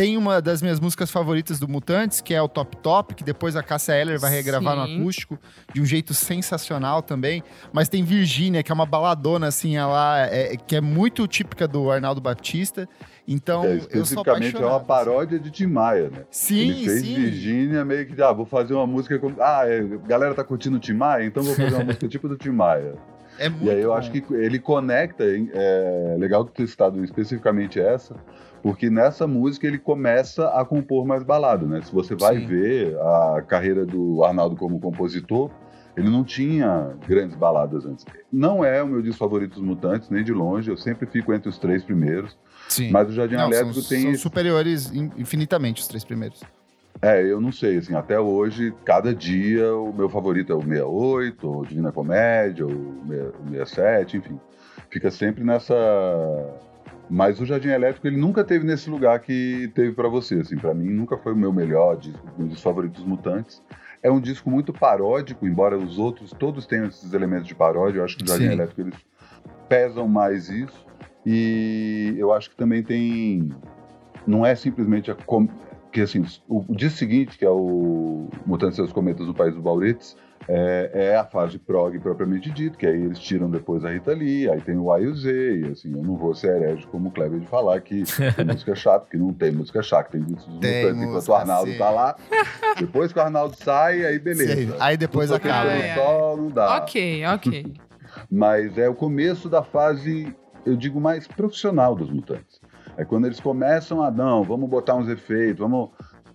Tem 0.00 0.16
uma 0.16 0.40
das 0.40 0.62
minhas 0.62 0.80
músicas 0.80 1.10
favoritas 1.10 1.60
do 1.60 1.68
Mutantes, 1.68 2.22
que 2.22 2.32
é 2.32 2.40
o 2.40 2.48
Top 2.48 2.74
Top, 2.78 3.14
que 3.14 3.22
depois 3.22 3.54
a 3.54 3.62
Cássia 3.62 3.92
Eller 3.92 4.18
vai 4.18 4.30
regravar 4.30 4.74
no 4.74 4.86
Sim. 4.86 4.98
acústico 4.98 5.38
de 5.74 5.82
um 5.82 5.84
jeito 5.84 6.14
sensacional 6.14 7.02
também. 7.02 7.42
Mas 7.70 7.86
tem 7.86 8.02
Virgínia, 8.02 8.62
que 8.62 8.72
é 8.72 8.74
uma 8.74 8.86
baladona, 8.86 9.48
assim, 9.48 9.76
ela 9.76 10.26
é, 10.26 10.56
que 10.56 10.74
é 10.74 10.80
muito 10.80 11.28
típica 11.28 11.68
do 11.68 11.90
Arnaldo 11.90 12.18
Batista. 12.18 12.88
Então, 13.28 13.62
É, 13.62 13.74
eu 13.74 13.80
sou 13.80 14.22
especificamente 14.22 14.56
é 14.56 14.64
uma 14.64 14.80
paródia 14.80 15.38
de 15.38 15.50
Tim 15.50 15.66
Maia, 15.66 16.08
né? 16.08 16.24
Sim, 16.30 16.70
Ele 16.70 16.84
fez 16.86 17.00
sim. 17.02 17.14
Virgínia 17.16 17.84
meio 17.84 18.06
que, 18.06 18.22
ah, 18.22 18.32
vou 18.32 18.46
fazer 18.46 18.72
uma 18.72 18.86
música 18.86 19.18
com... 19.18 19.34
Ah, 19.38 19.64
é, 19.66 19.80
a 19.80 20.08
galera 20.08 20.34
tá 20.34 20.42
curtindo 20.42 20.78
o 20.78 20.80
Tim 20.80 20.94
Maia, 20.94 21.26
então 21.26 21.42
vou 21.42 21.54
fazer 21.54 21.74
uma 21.74 21.84
música 21.92 22.08
tipo 22.08 22.26
do 22.26 22.38
Tim 22.38 22.52
Maia. 22.52 22.94
É 23.38 23.50
muito 23.50 23.66
E 23.66 23.70
aí 23.70 23.80
eu 23.82 23.90
bom. 23.90 23.96
acho 23.96 24.10
que 24.10 24.24
ele 24.32 24.58
conecta, 24.58 25.24
é 25.24 26.16
legal 26.18 26.42
tu 26.44 26.52
ter 26.52 26.66
citado 26.66 27.04
especificamente 27.04 27.78
essa, 27.78 28.16
porque 28.62 28.90
nessa 28.90 29.26
música 29.26 29.66
ele 29.66 29.78
começa 29.78 30.48
a 30.48 30.64
compor 30.64 31.06
mais 31.06 31.22
balada, 31.22 31.66
né? 31.66 31.80
Se 31.82 31.92
você 31.92 32.14
vai 32.14 32.38
Sim. 32.38 32.46
ver 32.46 32.96
a 32.98 33.42
carreira 33.46 33.84
do 33.86 34.22
Arnaldo 34.24 34.56
como 34.56 34.78
compositor, 34.80 35.50
ele 35.96 36.08
não 36.08 36.22
tinha 36.24 36.94
grandes 37.06 37.36
baladas 37.36 37.84
antes. 37.84 38.04
Não 38.32 38.64
é 38.64 38.82
o 38.82 38.86
meu 38.86 39.02
disco 39.02 39.18
favorito 39.18 39.54
dos 39.54 39.62
Mutantes, 39.62 40.08
nem 40.10 40.22
de 40.22 40.32
longe, 40.32 40.70
eu 40.70 40.76
sempre 40.76 41.06
fico 41.06 41.32
entre 41.32 41.48
os 41.48 41.58
três 41.58 41.82
primeiros, 41.82 42.36
Sim. 42.68 42.90
mas 42.90 43.08
o 43.08 43.12
Jardim 43.12 43.34
Não, 43.36 43.46
Elétrico 43.46 43.74
são, 43.80 43.88
tem 43.88 44.02
são 44.02 44.14
superiores 44.16 44.92
in- 44.92 45.10
infinitamente 45.16 45.80
os 45.82 45.88
três 45.88 46.04
primeiros. 46.04 46.40
É, 47.02 47.22
eu 47.24 47.40
não 47.40 47.50
sei, 47.50 47.78
assim, 47.78 47.94
até 47.94 48.20
hoje, 48.20 48.74
cada 48.84 49.14
dia, 49.14 49.74
o 49.74 49.92
meu 49.92 50.08
favorito 50.08 50.52
é 50.52 50.56
o 50.56 50.60
68, 50.60 51.48
ou 51.48 51.64
Divina 51.64 51.90
Comédia, 51.92 52.66
ou 52.66 52.72
o 52.72 53.02
67, 53.50 54.18
enfim. 54.18 54.38
Fica 54.90 55.10
sempre 55.10 55.42
nessa... 55.42 55.74
Mas 57.10 57.40
o 57.40 57.44
Jardim 57.44 57.70
Elétrico, 57.70 58.06
ele 58.06 58.16
nunca 58.16 58.44
teve 58.44 58.64
nesse 58.64 58.88
lugar 58.88 59.18
que 59.18 59.70
teve 59.74 59.92
pra 59.92 60.08
você, 60.08 60.36
assim. 60.36 60.56
Pra 60.56 60.72
mim, 60.72 60.88
nunca 60.90 61.18
foi 61.18 61.32
o 61.32 61.36
meu 61.36 61.52
melhor 61.52 61.96
disco, 61.96 62.24
um 62.38 62.46
dos 62.46 62.62
favoritos 62.62 63.02
Mutantes. 63.04 63.60
É 64.02 64.10
um 64.10 64.20
disco 64.20 64.48
muito 64.48 64.72
paródico, 64.72 65.46
embora 65.46 65.76
os 65.76 65.98
outros 65.98 66.30
todos 66.30 66.66
tenham 66.66 66.86
esses 66.86 67.12
elementos 67.12 67.48
de 67.48 67.54
paródia. 67.54 67.98
Eu 67.98 68.04
acho 68.04 68.16
que 68.16 68.24
o 68.24 68.28
Jardim 68.28 68.46
Sim. 68.46 68.52
Elétrico, 68.52 68.80
eles 68.82 68.94
pesam 69.68 70.06
mais 70.06 70.48
isso. 70.48 70.86
E 71.26 72.14
eu 72.16 72.32
acho 72.32 72.48
que 72.48 72.56
também 72.56 72.82
tem... 72.82 73.50
Não 74.26 74.46
é 74.46 74.54
simplesmente 74.54 75.10
a... 75.10 75.14
com- 75.14 75.48
que 75.92 76.00
assim, 76.00 76.24
o, 76.48 76.64
o 76.68 76.76
disco 76.76 76.96
seguinte, 76.96 77.36
que 77.36 77.44
é 77.44 77.50
o 77.50 78.28
Mutantes 78.46 78.74
e 78.74 78.76
seus 78.76 78.92
Cometas 78.92 79.26
no 79.26 79.34
País 79.34 79.52
dos 79.52 79.62
Baurites, 79.62 80.16
é, 80.48 80.90
é 81.12 81.16
a 81.16 81.24
fase 81.24 81.58
prog 81.58 81.98
propriamente 81.98 82.50
dito, 82.50 82.78
que 82.78 82.86
aí 82.86 83.02
eles 83.02 83.18
tiram 83.18 83.50
depois 83.50 83.84
a 83.84 83.90
Rita 83.90 84.12
Lee, 84.12 84.48
aí 84.50 84.60
tem 84.60 84.76
o 84.76 84.90
A 84.92 85.00
e 85.00 85.06
o 85.06 85.14
Z, 85.14 85.30
e 85.30 85.70
assim, 85.70 85.92
eu 85.92 86.02
não 86.02 86.16
vou 86.16 86.34
ser 86.34 86.56
herege 86.56 86.86
como 86.86 87.08
o 87.08 87.12
Kleber 87.12 87.40
de 87.40 87.46
falar 87.46 87.80
que 87.80 88.04
tem 88.34 88.44
música 88.44 88.74
chata, 88.74 89.00
porque 89.00 89.16
não 89.16 89.32
tem 89.32 89.52
música 89.52 89.82
chata, 89.82 90.10
tem 90.10 90.22
discos 90.22 90.46
dos 90.46 90.60
Tem 90.60 90.86
Mutantes 90.86 91.08
enquanto 91.08 91.28
o 91.28 91.34
Arnaldo 91.34 91.70
sim. 91.70 91.78
tá 91.78 91.90
lá. 91.90 92.16
Depois 92.78 93.12
que 93.12 93.18
o 93.18 93.22
Arnaldo 93.22 93.56
sai, 93.56 94.04
aí 94.04 94.18
beleza. 94.18 94.56
Sim, 94.56 94.74
Aí 94.80 94.96
depois 94.96 95.30
acaba. 95.30 95.70
Ai. 95.70 95.94
sol, 95.94 96.36
não 96.36 96.48
dá. 96.48 96.78
Ok, 96.78 97.26
ok. 97.26 97.74
Mas 98.30 98.76
é 98.78 98.88
o 98.88 98.94
começo 98.94 99.48
da 99.48 99.62
fase, 99.62 100.34
eu 100.64 100.76
digo, 100.76 101.00
mais 101.00 101.26
profissional 101.28 101.94
dos 101.94 102.10
mutantes. 102.10 102.60
É 102.96 103.04
quando 103.04 103.26
eles 103.26 103.40
começam 103.40 104.02
a, 104.02 104.10
não, 104.10 104.42
vamos 104.42 104.68
botar 104.68 104.94
uns 104.94 105.08
efeitos, 105.08 105.60
vamos. 105.60 105.90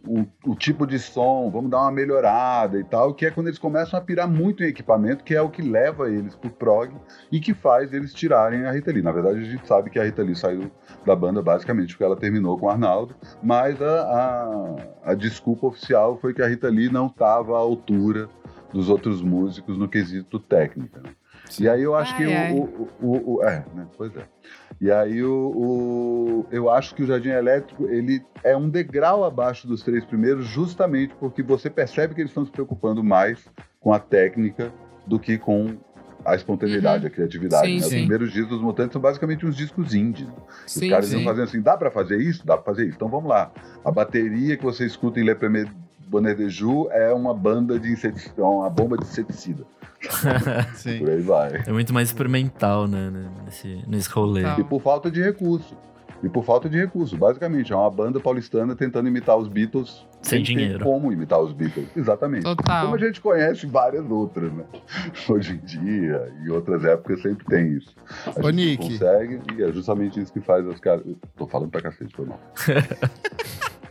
O, 0.07 0.51
o 0.51 0.55
tipo 0.55 0.85
de 0.85 0.99
som, 0.99 1.49
vamos 1.49 1.71
dar 1.71 1.81
uma 1.81 1.91
melhorada 1.91 2.79
e 2.79 2.83
tal, 2.83 3.13
que 3.13 3.25
é 3.25 3.31
quando 3.31 3.47
eles 3.47 3.59
começam 3.59 3.99
a 3.99 4.01
pirar 4.01 4.27
muito 4.27 4.63
em 4.63 4.67
equipamento, 4.67 5.23
que 5.23 5.33
é 5.33 5.41
o 5.41 5.49
que 5.49 5.61
leva 5.61 6.09
eles 6.09 6.35
pro 6.35 6.49
prog 6.49 6.93
e 7.31 7.39
que 7.39 7.53
faz 7.53 7.91
eles 7.93 8.13
tirarem 8.13 8.65
a 8.65 8.71
Rita 8.71 8.91
Lee. 8.91 9.01
Na 9.01 9.11
verdade, 9.11 9.39
a 9.39 9.43
gente 9.43 9.67
sabe 9.67 9.89
que 9.89 9.99
a 9.99 10.03
Rita 10.03 10.21
Lee 10.21 10.35
saiu 10.35 10.71
da 11.05 11.15
banda 11.15 11.41
basicamente 11.41 11.93
porque 11.93 12.03
ela 12.03 12.15
terminou 12.15 12.57
com 12.57 12.67
o 12.67 12.69
Arnaldo, 12.69 13.15
mas 13.41 13.81
a, 13.81 14.01
a, 15.05 15.11
a 15.11 15.13
desculpa 15.15 15.67
oficial 15.67 16.17
foi 16.17 16.33
que 16.33 16.41
a 16.41 16.47
Rita 16.47 16.69
Lee 16.69 16.89
não 16.89 17.07
estava 17.07 17.53
à 17.53 17.59
altura 17.59 18.29
dos 18.71 18.89
outros 18.89 19.21
músicos 19.21 19.77
no 19.77 19.87
quesito 19.87 20.39
técnica. 20.39 21.01
E 21.59 21.69
aí 21.69 21.81
eu 21.83 21.95
acho 21.95 22.11
Ai, 22.13 22.17
que 22.17 22.23
ai. 22.33 22.51
o, 22.53 22.89
o, 23.01 23.33
o, 23.35 23.43
É, 23.43 23.63
né? 23.73 23.87
Pois 23.97 24.15
é. 24.15 24.23
E 24.81 24.91
aí 24.91 25.23
o, 25.23 25.31
o- 25.33 26.45
eu 26.51 26.69
acho 26.69 26.93
que 26.95 27.03
o 27.03 27.05
Jardim 27.07 27.29
Elétrico 27.29 27.85
ele 27.87 28.21
é 28.43 28.55
um 28.57 28.69
degrau 28.69 29.23
abaixo 29.23 29.67
dos 29.67 29.81
três 29.83 30.03
primeiros, 30.03 30.45
justamente 30.45 31.13
porque 31.19 31.41
você 31.41 31.69
percebe 31.69 32.13
que 32.13 32.21
eles 32.21 32.31
estão 32.31 32.45
se 32.45 32.51
preocupando 32.51 33.03
mais 33.03 33.45
com 33.79 33.93
a 33.93 33.99
técnica 33.99 34.73
do 35.07 35.19
que 35.19 35.37
com 35.37 35.75
a 36.25 36.35
espontaneidade, 36.35 37.03
Uhum. 37.03 37.07
a 37.07 37.11
criatividade. 37.11 37.67
Sim, 37.67 37.73
né? 37.75 37.79
Os 37.81 37.85
sim. 37.91 37.99
primeiros 37.99 38.31
discos 38.33 38.49
dos 38.49 38.61
Mutantes 38.61 38.93
são 38.93 39.01
basicamente 39.01 39.45
uns 39.45 39.55
discos 39.55 39.93
indie. 39.93 40.25
né? 40.25 40.33
Os 40.65 40.73
Sim, 40.73 40.89
caras 40.89 41.05
sim. 41.05 41.17
iam 41.17 41.23
fazendo 41.23 41.43
assim, 41.43 41.61
dá 41.61 41.77
pra 41.77 41.91
fazer 41.91 42.17
isso? 42.19 42.45
Dá 42.45 42.57
pra 42.57 42.65
fazer 42.65 42.85
isso. 42.87 42.95
Então 42.95 43.07
vamos 43.07 43.29
lá. 43.29 43.51
A 43.85 43.91
bateria 43.91 44.57
que 44.57 44.63
você 44.63 44.85
escuta 44.85 45.19
em 45.19 45.23
Le 45.23 45.35
Premier 45.35 45.67
Bonnet 46.07 46.37
de 46.37 46.49
Joux 46.49 46.89
é 46.91 47.11
uma 47.13 47.33
banda 47.33 47.79
de 47.79 47.91
inseticida, 47.91 48.43
uma 48.43 48.69
bomba 48.69 48.97
de 48.97 49.03
inseticida. 49.05 49.63
Sim. 50.75 50.99
Por 50.99 51.09
aí 51.09 51.21
vai. 51.21 51.63
É 51.65 51.71
muito 51.71 51.93
mais 51.93 52.09
experimental, 52.09 52.87
né? 52.87 53.09
né, 53.09 53.27
Nesse, 53.45 53.83
nesse 53.87 54.09
rolê. 54.09 54.41
Total. 54.43 54.59
E 54.59 54.63
por 54.63 54.81
falta 54.81 55.09
de 55.09 55.21
recurso. 55.21 55.75
E 56.23 56.29
por 56.29 56.43
falta 56.43 56.69
de 56.69 56.77
recurso, 56.77 57.17
basicamente. 57.17 57.73
É 57.73 57.75
uma 57.75 57.89
banda 57.89 58.19
paulistana 58.19 58.75
tentando 58.75 59.07
imitar 59.07 59.35
os 59.37 59.47
Beatles 59.47 60.05
Sem 60.21 60.41
dinheiro. 60.41 60.83
como 60.83 61.11
imitar 61.11 61.39
os 61.39 61.51
Beatles. 61.53 61.87
Exatamente. 61.95 62.43
Total. 62.43 62.83
Como 62.83 62.95
a 62.95 62.97
gente 62.99 63.19
conhece 63.19 63.65
várias 63.67 64.09
outras, 64.09 64.51
né? 64.53 64.63
Hoje 65.29 65.53
em 65.53 65.65
dia, 65.65 66.31
e 66.43 66.49
outras 66.49 66.83
épocas 66.85 67.21
sempre 67.21 67.45
tem 67.45 67.73
isso. 67.73 67.93
A 68.27 68.39
Ô, 68.39 68.51
gente 68.51 68.55
Nick. 68.55 68.89
consegue, 68.89 69.41
e 69.57 69.63
é 69.63 69.71
justamente 69.71 70.19
isso 70.19 70.31
que 70.31 70.39
faz 70.41 70.65
os 70.65 70.79
caras. 70.79 71.03
Tô 71.35 71.45
falando 71.47 71.69
pra 71.69 71.81
cacete, 71.81 72.15
foi 72.15 72.25
mal. 72.25 72.39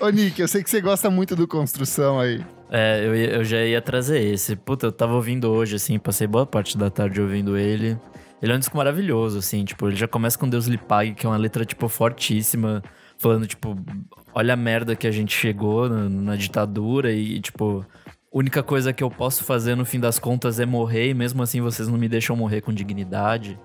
Ô, 0.00 0.08
Nick, 0.08 0.40
eu 0.40 0.48
sei 0.48 0.62
que 0.62 0.70
você 0.70 0.80
gosta 0.80 1.10
muito 1.10 1.34
do 1.34 1.46
Construção 1.46 2.20
aí. 2.20 2.44
É, 2.70 3.04
eu, 3.04 3.14
eu 3.14 3.44
já 3.44 3.64
ia 3.64 3.80
trazer 3.80 4.20
esse. 4.20 4.54
Puta, 4.54 4.86
eu 4.86 4.92
tava 4.92 5.14
ouvindo 5.14 5.50
hoje, 5.50 5.76
assim, 5.76 5.98
passei 5.98 6.26
boa 6.26 6.46
parte 6.46 6.76
da 6.76 6.90
tarde 6.90 7.20
ouvindo 7.20 7.56
ele. 7.56 7.98
Ele 8.40 8.52
é 8.52 8.54
um 8.54 8.58
disco 8.58 8.76
maravilhoso, 8.76 9.38
assim, 9.38 9.64
tipo, 9.64 9.88
ele 9.88 9.96
já 9.96 10.06
começa 10.06 10.38
com 10.38 10.48
Deus 10.48 10.66
lhe 10.66 10.78
pague, 10.78 11.14
que 11.14 11.26
é 11.26 11.28
uma 11.28 11.36
letra, 11.36 11.64
tipo, 11.64 11.88
fortíssima, 11.88 12.82
falando, 13.18 13.46
tipo, 13.46 13.76
olha 14.32 14.54
a 14.54 14.56
merda 14.56 14.94
que 14.94 15.06
a 15.06 15.10
gente 15.10 15.34
chegou 15.34 15.88
na, 15.88 16.08
na 16.08 16.36
ditadura 16.36 17.10
e, 17.10 17.40
tipo, 17.40 17.84
única 18.32 18.62
coisa 18.62 18.92
que 18.92 19.02
eu 19.02 19.10
posso 19.10 19.42
fazer 19.42 19.74
no 19.74 19.84
fim 19.84 19.98
das 19.98 20.18
contas 20.18 20.60
é 20.60 20.66
morrer, 20.66 21.10
e 21.10 21.14
mesmo 21.14 21.42
assim 21.42 21.60
vocês 21.60 21.88
não 21.88 21.98
me 21.98 22.08
deixam 22.08 22.36
morrer 22.36 22.60
com 22.60 22.72
dignidade. 22.72 23.58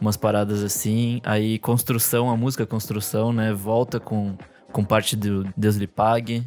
Umas 0.00 0.16
paradas 0.16 0.62
assim. 0.62 1.20
Aí, 1.24 1.58
construção, 1.58 2.30
a 2.30 2.36
música 2.36 2.64
construção, 2.66 3.32
né, 3.32 3.52
volta 3.52 3.98
com, 3.98 4.36
com 4.72 4.84
parte 4.84 5.16
do 5.16 5.44
Deus 5.56 5.76
lhe 5.76 5.86
pague. 5.86 6.44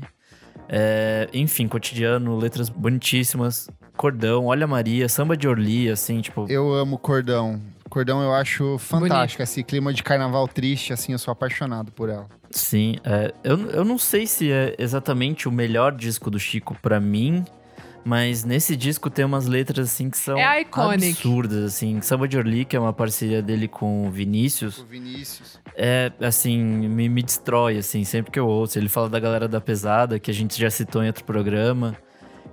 É, 0.68 1.28
enfim, 1.34 1.68
cotidiano, 1.68 2.38
letras 2.38 2.70
bonitíssimas, 2.70 3.70
cordão, 3.98 4.46
olha 4.46 4.66
Maria, 4.66 5.10
samba 5.10 5.36
de 5.36 5.48
Orly, 5.48 5.90
assim, 5.90 6.22
tipo. 6.22 6.46
Eu 6.50 6.74
amo 6.74 6.98
Cordão. 6.98 7.62
Cordão 7.90 8.22
eu 8.22 8.34
acho 8.34 8.78
fantástico. 8.78 9.44
Esse 9.44 9.64
clima 9.64 9.94
de 9.94 10.02
carnaval 10.02 10.48
triste, 10.48 10.94
assim, 10.94 11.12
eu 11.12 11.20
sou 11.20 11.34
apaixonado 11.34 11.92
por 11.92 12.08
ela. 12.08 12.26
Sim, 12.50 12.96
é, 13.04 13.34
eu, 13.44 13.70
eu 13.70 13.84
não 13.84 13.98
sei 13.98 14.26
se 14.26 14.50
é 14.50 14.76
exatamente 14.80 15.48
o 15.50 15.52
melhor 15.52 15.94
disco 15.94 16.32
do 16.32 16.40
Chico 16.40 16.74
pra 16.82 17.02
mim, 17.02 17.44
mas 18.04 18.44
nesse 18.44 18.76
disco 18.76 19.10
tem 19.10 19.24
umas 19.24 19.46
letras 19.48 19.90
assim 19.90 20.10
que 20.10 20.18
são 20.18 20.38
É 20.38 20.44
absurdas, 21.12 21.64
assim. 21.66 22.02
Samba 22.02 22.28
de 22.28 22.38
Orly, 22.38 22.66
que 22.66 22.76
é 22.76 22.80
uma 22.80 22.94
parceria 22.94 23.42
dele 23.42 23.68
com 23.68 24.08
o 24.08 24.12
Vinícius, 24.12 24.80
O 24.80 24.86
Vinícius. 24.86 25.60
é 25.76 26.12
assim, 26.20 26.58
me, 26.60 27.08
me 27.08 27.22
destrói, 27.22 27.78
assim, 27.78 28.04
sempre 28.04 28.32
que 28.32 28.40
eu 28.40 28.48
ouço. 28.48 28.78
Ele 28.80 28.90
fala 28.90 29.08
da 29.10 29.20
galera 29.20 29.48
da 29.48 29.62
pesada, 29.62 30.20
que 30.20 30.32
a 30.32 30.34
gente 30.34 30.60
já 30.60 30.70
citou 30.70 31.04
em 31.04 31.08
outro 31.08 31.24
programa. 31.24 31.96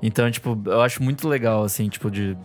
Então, 0.03 0.31
tipo, 0.31 0.57
eu 0.67 0.81
acho 0.83 1.03
muito 1.03 1.27
legal, 1.27 1.65
assim, 1.65 1.89
tipo, 1.89 2.11
de 2.11 2.37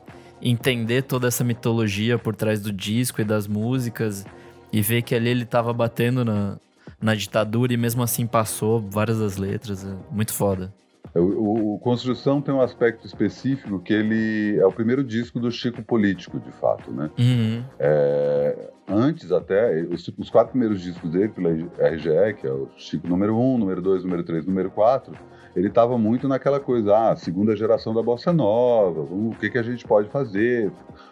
entender 0.41 1.03
toda 1.03 1.27
essa 1.27 1.43
mitologia 1.43 2.17
por 2.17 2.35
trás 2.35 2.59
do 2.61 2.71
disco 2.71 3.21
e 3.21 3.23
das 3.23 3.47
músicas 3.47 4.25
e 4.71 4.81
ver 4.81 5.01
que 5.03 5.13
ali 5.15 5.29
ele 5.29 5.45
tava 5.45 5.71
batendo 5.71 6.25
na, 6.25 6.57
na 7.01 7.15
ditadura 7.15 7.73
e 7.73 7.77
mesmo 7.77 8.01
assim 8.03 8.25
passou 8.25 8.81
várias 8.81 9.19
das 9.19 9.37
letras. 9.37 9.85
É 9.85 9.93
muito 10.11 10.33
foda. 10.33 10.73
O, 11.15 11.19
o- 11.19 11.75
o 11.75 11.79
Construção 11.79 12.41
tem 12.41 12.53
um 12.53 12.61
aspecto 12.61 13.05
específico 13.05 13.79
que 13.79 13.93
ele 13.93 14.57
é 14.59 14.65
o 14.65 14.71
primeiro 14.71 15.03
disco 15.03 15.39
do 15.39 15.51
Chico 15.51 15.83
político, 15.83 16.39
de 16.39 16.51
fato, 16.51 16.91
né? 16.91 17.09
Uhum. 17.19 17.63
É, 17.79 18.69
antes 18.87 19.31
até, 19.31 19.81
os, 19.83 20.07
os, 20.17 20.29
quatro 20.29 20.51
primeiros 20.51 20.81
discos 20.81 21.09
dele 21.09 21.29
pela 21.29 21.51
RGE, 21.51 22.33
que 22.39 22.47
é 22.47 22.51
o 22.51 22.69
Chico 22.75 23.07
número 23.07 23.35
1, 23.35 23.53
um, 23.53 23.57
número 23.57 23.81
2, 23.81 24.03
número 24.03 24.23
3, 24.23 24.45
número 24.45 24.69
4, 24.71 25.15
ele 25.55 25.67
estava 25.67 25.97
muito 25.97 26.27
naquela 26.27 26.59
coisa, 26.59 27.11
ah, 27.11 27.15
segunda 27.15 27.55
geração 27.55 27.93
da 27.93 28.01
bossa 28.01 28.33
nova, 28.33 29.01
o 29.01 29.35
que, 29.39 29.49
que 29.49 29.57
a 29.57 29.63
gente 29.63 29.85
pode 29.85 30.09
fazer? 30.09 30.71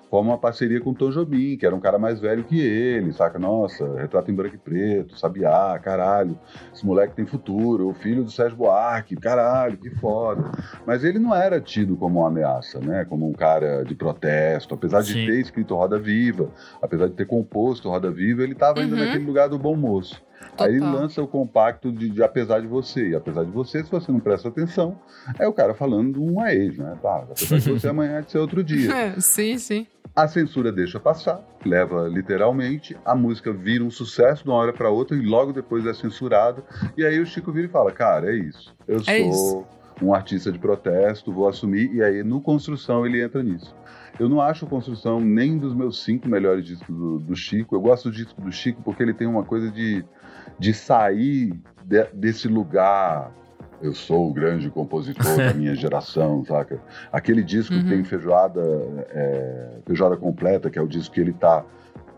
Forma 0.10 0.32
uma 0.32 0.38
parceria 0.38 0.82
com 0.82 0.90
o 0.90 0.94
Tom 0.94 1.10
Jobim, 1.10 1.56
que 1.56 1.66
era 1.66 1.74
um 1.74 1.80
cara 1.80 1.98
mais 1.98 2.20
velho 2.20 2.44
que 2.44 2.60
ele, 2.60 3.13
saca? 3.13 3.40
Nossa, 3.40 3.96
retrato 3.96 4.30
em 4.30 4.36
branco 4.36 4.56
e 4.56 4.58
preto, 4.58 5.18
sabiá, 5.18 5.80
caralho, 5.80 6.38
esse 6.74 6.86
moleque 6.86 7.16
tem 7.16 7.25
futuro, 7.25 7.88
o 7.88 7.94
filho 7.94 8.22
do 8.22 8.30
Sérgio 8.30 8.58
Buarque, 8.58 9.16
caralho, 9.16 9.78
que 9.78 9.90
foda. 9.90 10.51
Mas 10.86 11.06
ele 11.06 11.18
não 11.18 11.34
era 11.34 11.62
tido 11.62 11.96
como 11.96 12.20
uma 12.20 12.28
ameaça, 12.28 12.80
né? 12.82 13.06
Como 13.06 13.25
um 13.25 13.32
cara 13.32 13.86
de 13.86 13.96
protesto, 13.96 14.75
apesar 14.75 15.01
de 15.01 15.13
Sim. 15.13 15.28
ter 15.28 15.40
escrito 15.40 15.75
Roda 15.75 15.98
Viva, 15.98 16.50
apesar 16.82 17.08
de 17.08 17.13
ter 17.13 17.25
composto 17.25 17.61
Roda 17.89 18.12
Viva, 18.12 18.44
ele 18.44 18.53
estava 18.53 18.80
ainda 18.80 18.96
uhum. 18.96 19.06
naquele 19.06 19.25
lugar 19.25 19.50
do 19.50 19.58
bom 19.58 19.75
moço. 19.75 20.22
Total. 20.51 20.68
Aí 20.68 20.75
ele 20.75 20.86
lança 20.86 21.22
o 21.22 21.27
compacto 21.27 21.91
de, 21.91 22.10
de, 22.10 22.24
Apesar 22.24 22.60
de 22.60 22.68
Você. 22.68 23.10
E 23.10 23.15
apesar 23.15 23.44
de 23.44 23.51
você, 23.51 23.84
se 23.84 23.89
você 23.89 24.12
não 24.12 24.20
presta 24.20 24.50
atenção, 24.50 25.00
é 25.39 25.48
o 25.48 25.53
cara 25.53 25.74
falando 25.74 26.22
um 26.22 26.46
ex, 26.46 26.77
né? 26.77 26.98
Tá, 27.01 27.25
apesar 27.30 27.60
de 27.60 27.70
você, 27.72 27.88
amanhã 27.88 28.18
é 28.18 28.22
de 28.22 28.32
ser 28.32 28.39
outro 28.39 28.63
dia. 28.63 28.91
É, 28.91 29.20
sim, 29.20 29.58
sim. 29.58 29.88
A 30.13 30.27
censura 30.27 30.74
deixa 30.74 31.00
passar, 31.00 31.41
leva 31.65 32.08
literalmente, 32.10 32.98
a 33.06 33.15
música 33.15 33.53
vira 33.53 33.82
um 33.82 33.89
sucesso 33.89 34.44
de 34.44 34.50
uma 34.50 34.58
hora 34.58 34.74
para 34.74 34.89
outra 34.89 35.15
e 35.15 35.22
logo 35.22 35.53
depois 35.53 35.86
é 35.86 35.94
censurada. 35.94 36.63
E 36.98 37.06
aí 37.06 37.18
o 37.20 37.25
Chico 37.25 37.51
vira 37.51 37.68
e 37.68 37.70
fala: 37.70 37.91
Cara, 37.94 38.30
é 38.30 38.36
isso. 38.36 38.75
Eu 38.86 38.98
é 38.98 39.00
sou 39.00 39.15
isso. 39.15 39.65
um 40.01 40.13
artista 40.13 40.51
de 40.51 40.60
protesto, 40.60 41.32
vou 41.32 41.48
assumir. 41.48 41.94
E 41.94 42.03
aí 42.03 42.24
no 42.24 42.41
Construção 42.41 43.06
ele 43.06 43.22
entra 43.22 43.41
nisso. 43.41 43.74
Eu 44.20 44.30
não 44.30 44.39
acho 44.41 44.68
Construção 44.68 45.20
nem 45.20 45.58
dos 45.58 45.74
meus 45.74 46.03
cinco 46.03 46.30
melhores 46.30 46.65
discos 46.65 46.96
do, 46.96 47.20
do 47.20 47.36
Chico. 47.36 47.75
Eu 47.75 47.82
gosto 47.82 48.10
do 48.10 48.15
disco 48.15 48.41
do 48.41 48.51
Chico 48.51 48.82
porque 48.84 49.01
ele 49.01 49.13
tem 49.13 49.27
uma 49.27 49.44
coisa 49.44 49.72
de 49.72 50.06
de 50.62 50.74
sair 50.74 51.60
de, 51.84 52.03
desse 52.13 52.48
lugar. 52.48 53.32
Eu 53.82 53.96
sou 53.96 54.30
o 54.30 54.34
grande 54.34 54.70
compositor 54.70 55.36
da 55.36 55.53
minha 55.56 55.74
geração, 55.75 56.46
saca? 56.46 56.80
Aquele 57.12 57.44
disco 57.44 57.74
uhum. 57.74 57.82
que 57.82 57.89
tem 57.89 58.03
feijoada, 58.03 58.62
é, 59.10 59.80
feijoada 59.88 60.15
completa, 60.15 60.70
que 60.70 60.77
é 60.77 60.82
o 60.82 60.88
disco 60.88 61.15
que 61.15 61.20
ele 61.22 61.34
tá 61.34 61.65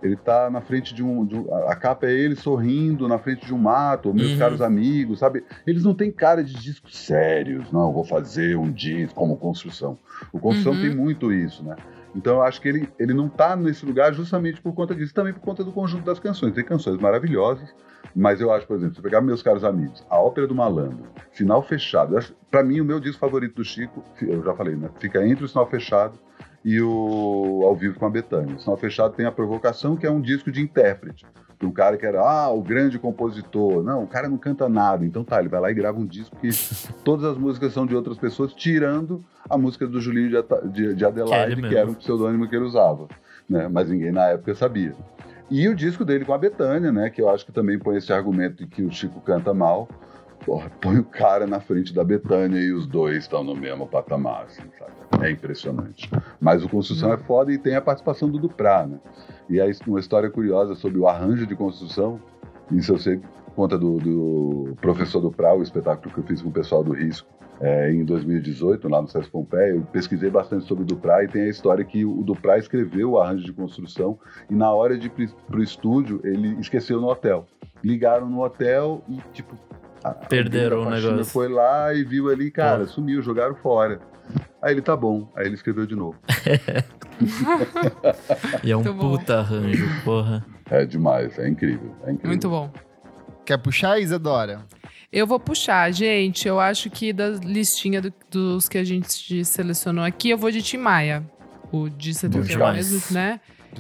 ele 0.04 0.18
tá 0.18 0.50
na 0.50 0.60
frente 0.60 0.94
de 0.94 1.02
um, 1.02 1.26
de 1.26 1.36
um, 1.36 1.54
A 1.68 1.76
capa 1.76 2.06
é 2.08 2.12
ele 2.12 2.36
sorrindo 2.36 3.08
na 3.08 3.18
frente 3.18 3.46
de 3.46 3.54
um 3.54 3.58
mato, 3.58 4.14
meus 4.14 4.32
uhum. 4.32 4.38
caros 4.38 4.62
amigos, 4.62 5.20
sabe? 5.20 5.44
Eles 5.66 5.84
não 5.84 5.94
têm 5.94 6.12
cara 6.12 6.44
de 6.44 6.54
discos 6.54 6.98
sérios, 6.98 7.72
não, 7.72 7.94
vou 7.94 8.04
fazer 8.04 8.58
um 8.58 8.70
disco 8.70 9.16
como 9.16 9.38
construção. 9.38 9.98
O 10.32 10.40
construção 10.40 10.74
uhum. 10.74 10.82
tem 10.82 10.96
muito 10.96 11.32
isso, 11.32 11.64
né? 11.64 11.78
Então 12.16 12.36
eu 12.36 12.42
acho 12.44 12.62
que 12.62 12.68
ele, 12.68 12.90
ele 13.00 13.14
não 13.14 13.28
tá 13.28 13.56
nesse 13.56 13.86
lugar 13.86 14.14
justamente 14.14 14.62
por 14.62 14.74
conta 14.74 14.94
disso, 14.94 15.14
também 15.14 15.34
por 15.34 15.40
conta 15.40 15.64
do 15.64 15.72
conjunto 15.72 16.06
das 16.06 16.20
canções. 16.20 16.54
Tem 16.54 16.64
canções 16.64 16.98
maravilhosas, 16.98 17.74
mas 18.16 18.40
eu 18.40 18.52
acho, 18.52 18.68
por 18.68 18.76
exemplo, 18.76 18.94
se 18.94 19.00
eu 19.00 19.04
pegar 19.04 19.22
meus 19.22 19.42
caros 19.42 19.64
amigos, 19.64 20.06
a 20.10 20.20
Ópera 20.20 20.46
do 20.46 20.54
Malandro, 20.54 21.08
Final 21.32 21.64
Fechado, 21.64 22.20
para 22.52 22.64
mim 22.64 22.82
o 22.82 22.86
meu 22.86 23.00
disco 23.00 23.20
favorito 23.20 23.56
do 23.56 23.64
Chico, 23.64 24.04
eu 24.22 24.44
já 24.44 24.54
falei, 24.54 24.76
né? 24.76 24.90
Fica 25.00 25.26
entre 25.26 25.46
o 25.46 25.48
Sinal 25.48 25.68
Fechado 25.68 26.20
e 26.64 26.82
o 26.82 27.62
Ao 27.64 27.76
Vivo 27.76 28.00
com 28.00 28.06
a 28.06 28.10
Betânia. 28.10 28.56
O 28.56 28.60
Sinal 28.60 28.78
Fechado 28.78 29.14
tem 29.14 29.26
a 29.26 29.32
Provocação, 29.32 29.96
que 29.96 30.06
é 30.06 30.12
um 30.12 30.22
disco 30.22 30.52
de 30.52 30.62
intérprete. 30.62 31.26
Um 31.62 31.72
cara 31.72 31.96
que 31.98 32.06
era, 32.06 32.20
ah, 32.22 32.52
o 32.52 32.62
grande 32.62 33.00
compositor. 33.00 33.82
Não, 33.84 34.04
o 34.04 34.08
cara 34.08 34.28
não 34.28 34.38
canta 34.38 34.68
nada. 34.68 35.06
Então 35.06 35.24
tá, 35.24 35.40
ele 35.40 35.48
vai 35.48 35.62
lá 35.62 35.72
e 35.72 35.74
grava 35.74 35.98
um 35.98 36.06
disco 36.06 36.36
que 36.36 36.50
todas 37.06 37.24
as 37.24 37.38
músicas 37.38 37.72
são 37.72 37.86
de 37.86 37.96
outras 37.96 38.18
pessoas, 38.18 38.54
tirando 38.54 39.24
a 39.50 39.58
música 39.58 39.88
do 39.88 40.02
Julinho 40.02 40.44
de, 40.72 40.94
de 40.94 41.06
Adelaide, 41.06 41.62
que, 41.62 41.70
que 41.70 41.76
era 41.78 41.90
um 41.90 41.94
pseudônimo 41.94 42.50
que 42.50 42.56
ele 42.56 42.66
usava. 42.66 43.08
Né? 43.50 43.70
Mas 43.70 43.90
ninguém 43.90 44.12
na 44.12 44.26
época 44.26 44.54
sabia. 44.56 44.94
E 45.50 45.68
o 45.68 45.76
disco 45.76 46.04
dele 46.04 46.26
com 46.26 46.34
a 46.34 46.38
Betânia, 46.38 46.92
né? 46.92 47.10
Que 47.10 47.22
eu 47.22 47.30
acho 47.30 47.46
que 47.46 47.52
também 47.52 47.78
põe 47.78 47.98
esse 47.98 48.12
argumento 48.12 48.58
de 48.58 48.68
que 48.68 48.82
o 48.82 48.92
Chico 48.92 49.22
canta 49.22 49.54
mal. 49.54 49.88
Porra, 50.46 50.70
põe 50.82 50.98
o 50.98 51.04
cara 51.04 51.48
na 51.48 51.60
frente 51.60 51.94
da 51.94 52.04
Betânia 52.04 52.60
e 52.60 52.72
os 52.72 52.86
dois 52.86 53.24
estão 53.24 53.44
no 53.44 53.56
mesmo 53.56 53.88
patamar, 53.88 54.44
assim? 54.44 54.64
É 55.22 55.32
impressionante. 55.32 56.10
Mas 56.40 56.64
o 56.64 56.70
Construção 56.70 57.14
é 57.14 57.18
foda 57.18 57.52
e 57.52 57.58
tem 57.58 57.76
a 57.76 57.82
participação 57.82 58.30
do 58.30 58.38
Duprá, 58.38 58.86
né? 58.86 59.00
E 59.50 59.62
aí, 59.62 59.72
uma 59.88 60.00
história 60.00 60.30
curiosa 60.30 60.76
sobre 60.76 61.00
o 61.00 61.08
arranjo 61.08 61.48
de 61.48 61.56
construção, 61.56 62.20
isso 62.72 62.92
eu 62.92 62.98
sei 62.98 63.22
conta 63.56 63.78
do, 63.78 64.00
do 64.00 64.76
Professor 64.82 65.22
Duprá, 65.22 65.54
o 65.54 65.62
espetáculo 65.62 66.14
que 66.14 66.20
eu 66.20 66.24
fiz 66.24 66.42
com 66.42 66.50
o 66.50 66.52
pessoal 66.52 66.84
do 66.84 66.92
Risco 66.92 67.28
é, 67.62 67.92
em 67.92 68.04
2018, 68.04 68.90
lá 68.90 69.02
no 69.02 69.08
César 69.08 69.30
Pompeia, 69.30 69.76
eu 69.76 69.82
pesquisei 69.92 70.30
bastante 70.30 70.66
sobre 70.66 70.84
o 70.84 70.88
Duprá 70.88 71.24
e 71.24 71.28
tem 71.28 71.44
a 71.44 71.50
história 71.50 71.86
que 71.86 72.04
o 72.04 72.24
Duprá 72.24 72.58
escreveu 72.58 73.12
o 73.12 73.20
arranjo 73.20 73.46
de 73.46 73.54
construção 73.54 74.20
e 74.50 74.56
na 74.56 74.74
hora 74.74 74.98
de 74.98 75.08
ir 75.08 75.30
para 75.48 75.60
o 75.60 75.64
estúdio, 75.64 76.20
ele 76.24 76.60
esqueceu 76.60 77.00
no 77.00 77.08
hotel. 77.08 77.46
Ligaram 77.84 78.30
no 78.30 78.44
hotel 78.44 79.02
e, 79.08 79.18
tipo... 79.34 79.56
Perderam 80.12 80.82
o 80.82 80.90
negócio. 80.90 81.26
Foi 81.26 81.48
lá 81.48 81.94
e 81.94 82.04
viu 82.04 82.30
ali, 82.30 82.52
cara, 82.52 82.86
sumiu, 82.86 83.22
jogaram 83.22 83.56
fora. 83.56 84.00
Aí 84.62 84.74
ele, 84.74 84.82
tá 84.82 84.96
bom. 84.96 85.32
Aí 85.36 85.46
ele 85.46 85.56
escreveu 85.56 85.86
de 85.86 85.96
novo. 85.96 86.18
e 88.64 88.72
é 88.72 88.78
um 88.78 88.84
puta 88.84 89.40
arranjo, 89.40 89.86
porra. 90.04 90.46
É 90.70 90.86
demais, 90.86 91.38
é 91.38 91.48
incrível, 91.48 91.94
é 92.04 92.12
incrível. 92.12 92.30
Muito 92.30 92.50
bom. 92.50 92.72
Quer 93.46 93.58
puxar, 93.58 94.00
Isadora? 94.00 94.66
Eu 95.12 95.28
vou 95.28 95.40
puxar, 95.40 95.92
gente. 95.92 96.48
Eu 96.48 96.60
acho 96.60 96.90
que 96.90 97.14
da 97.14 97.30
listinha 97.30 98.02
do, 98.02 98.12
dos 98.32 98.68
que 98.68 98.78
a 98.78 98.84
gente 98.84 99.46
selecionou 99.46 100.04
aqui, 100.04 100.30
eu 100.30 100.38
vou 100.38 100.50
de 100.50 100.62
Tim 100.62 100.78
Maia. 100.78 101.24
O 101.72 101.90
de 101.90 102.14
71 102.14 102.74
mesmo, 102.74 103.02
né? 103.12 103.40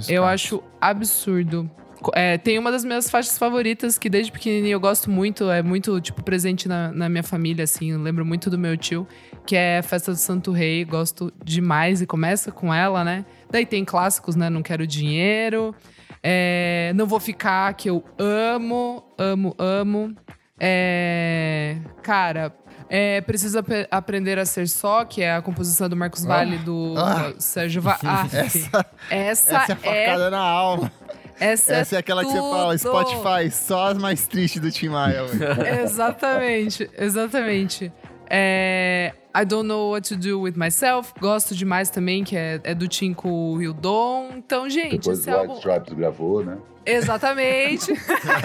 Eu 0.09 0.25
acho 0.25 0.61
absurdo. 0.81 1.69
É, 2.13 2.37
tem 2.37 2.57
uma 2.57 2.71
das 2.71 2.83
minhas 2.83 3.09
faixas 3.09 3.37
favoritas 3.37 3.97
que 3.97 4.09
desde 4.09 4.31
pequenininho 4.31 4.73
eu 4.73 4.79
gosto 4.79 5.09
muito, 5.09 5.49
é 5.49 5.61
muito, 5.61 5.99
tipo, 6.01 6.23
presente 6.23 6.67
na, 6.67 6.91
na 6.91 7.09
minha 7.09 7.23
família, 7.23 7.63
assim. 7.63 7.91
Eu 7.91 8.01
lembro 8.01 8.25
muito 8.25 8.49
do 8.49 8.57
meu 8.57 8.77
tio, 8.77 9.07
que 9.45 9.55
é 9.55 9.81
Festa 9.81 10.11
do 10.11 10.17
Santo 10.17 10.51
Rei. 10.51 10.83
Gosto 10.83 11.31
demais 11.43 12.01
e 12.01 12.05
começa 12.05 12.51
com 12.51 12.73
ela, 12.73 13.03
né? 13.03 13.25
Daí 13.49 13.65
tem 13.65 13.85
clássicos, 13.85 14.35
né? 14.35 14.49
Não 14.49 14.61
Quero 14.61 14.85
Dinheiro. 14.87 15.75
É, 16.21 16.91
não 16.95 17.05
Vou 17.05 17.19
Ficar, 17.19 17.73
que 17.73 17.89
eu 17.89 18.03
amo, 18.17 19.03
amo, 19.17 19.55
amo. 19.57 20.15
É, 20.59 21.77
cara, 22.01 22.55
é, 22.89 23.21
precisa 23.21 23.59
ap 23.59 23.69
aprender 23.91 24.37
a 24.39 24.45
ser 24.45 24.67
só, 24.69 25.03
que 25.03 25.21
é 25.21 25.35
a 25.35 25.41
composição 25.41 25.89
do 25.89 25.95
Marcos 25.95 26.23
Vale, 26.23 26.57
do, 26.59 26.93
ah. 26.97 27.31
do 27.31 27.41
Sérgio 27.41 27.81
Va 27.81 27.97
ah, 28.05 28.25
essa, 28.31 28.85
essa, 29.09 29.55
essa 29.55 29.71
é 29.73 29.75
facada 29.75 30.25
é, 30.25 30.29
na 30.29 30.39
alma. 30.39 30.91
Essa, 31.39 31.73
essa 31.73 31.95
é, 31.95 31.97
é 31.97 31.99
aquela 31.99 32.21
tudo. 32.23 32.33
que 32.33 32.39
você 32.39 32.49
fala, 32.49 32.77
Spotify, 32.77 33.51
só 33.51 33.87
as 33.87 33.97
mais 33.97 34.27
tristes 34.27 34.61
do 34.61 34.71
Tim 34.71 34.89
Maia. 34.89 35.21
exatamente, 35.83 36.89
exatamente. 36.97 37.91
É, 38.29 39.13
I 39.35 39.45
Don't 39.45 39.67
Know 39.67 39.91
What 39.91 40.09
to 40.09 40.15
Do 40.15 40.41
With 40.41 40.53
Myself, 40.55 41.13
gosto 41.19 41.55
demais 41.55 41.89
também, 41.89 42.23
que 42.23 42.35
é, 42.35 42.59
é 42.63 42.73
do 42.73 42.87
Tim 42.87 43.13
com 43.13 43.53
o 43.53 43.61
Hildon. 43.61 44.31
Então, 44.37 44.69
gente, 44.69 44.97
Depois 44.97 45.19
esse 45.19 45.29
o 45.29 45.33
álbum... 45.33 45.53
White 45.53 45.67
Stripes 45.67 45.93
gravou, 45.93 46.45
né? 46.45 46.57
Exatamente. 46.85 47.93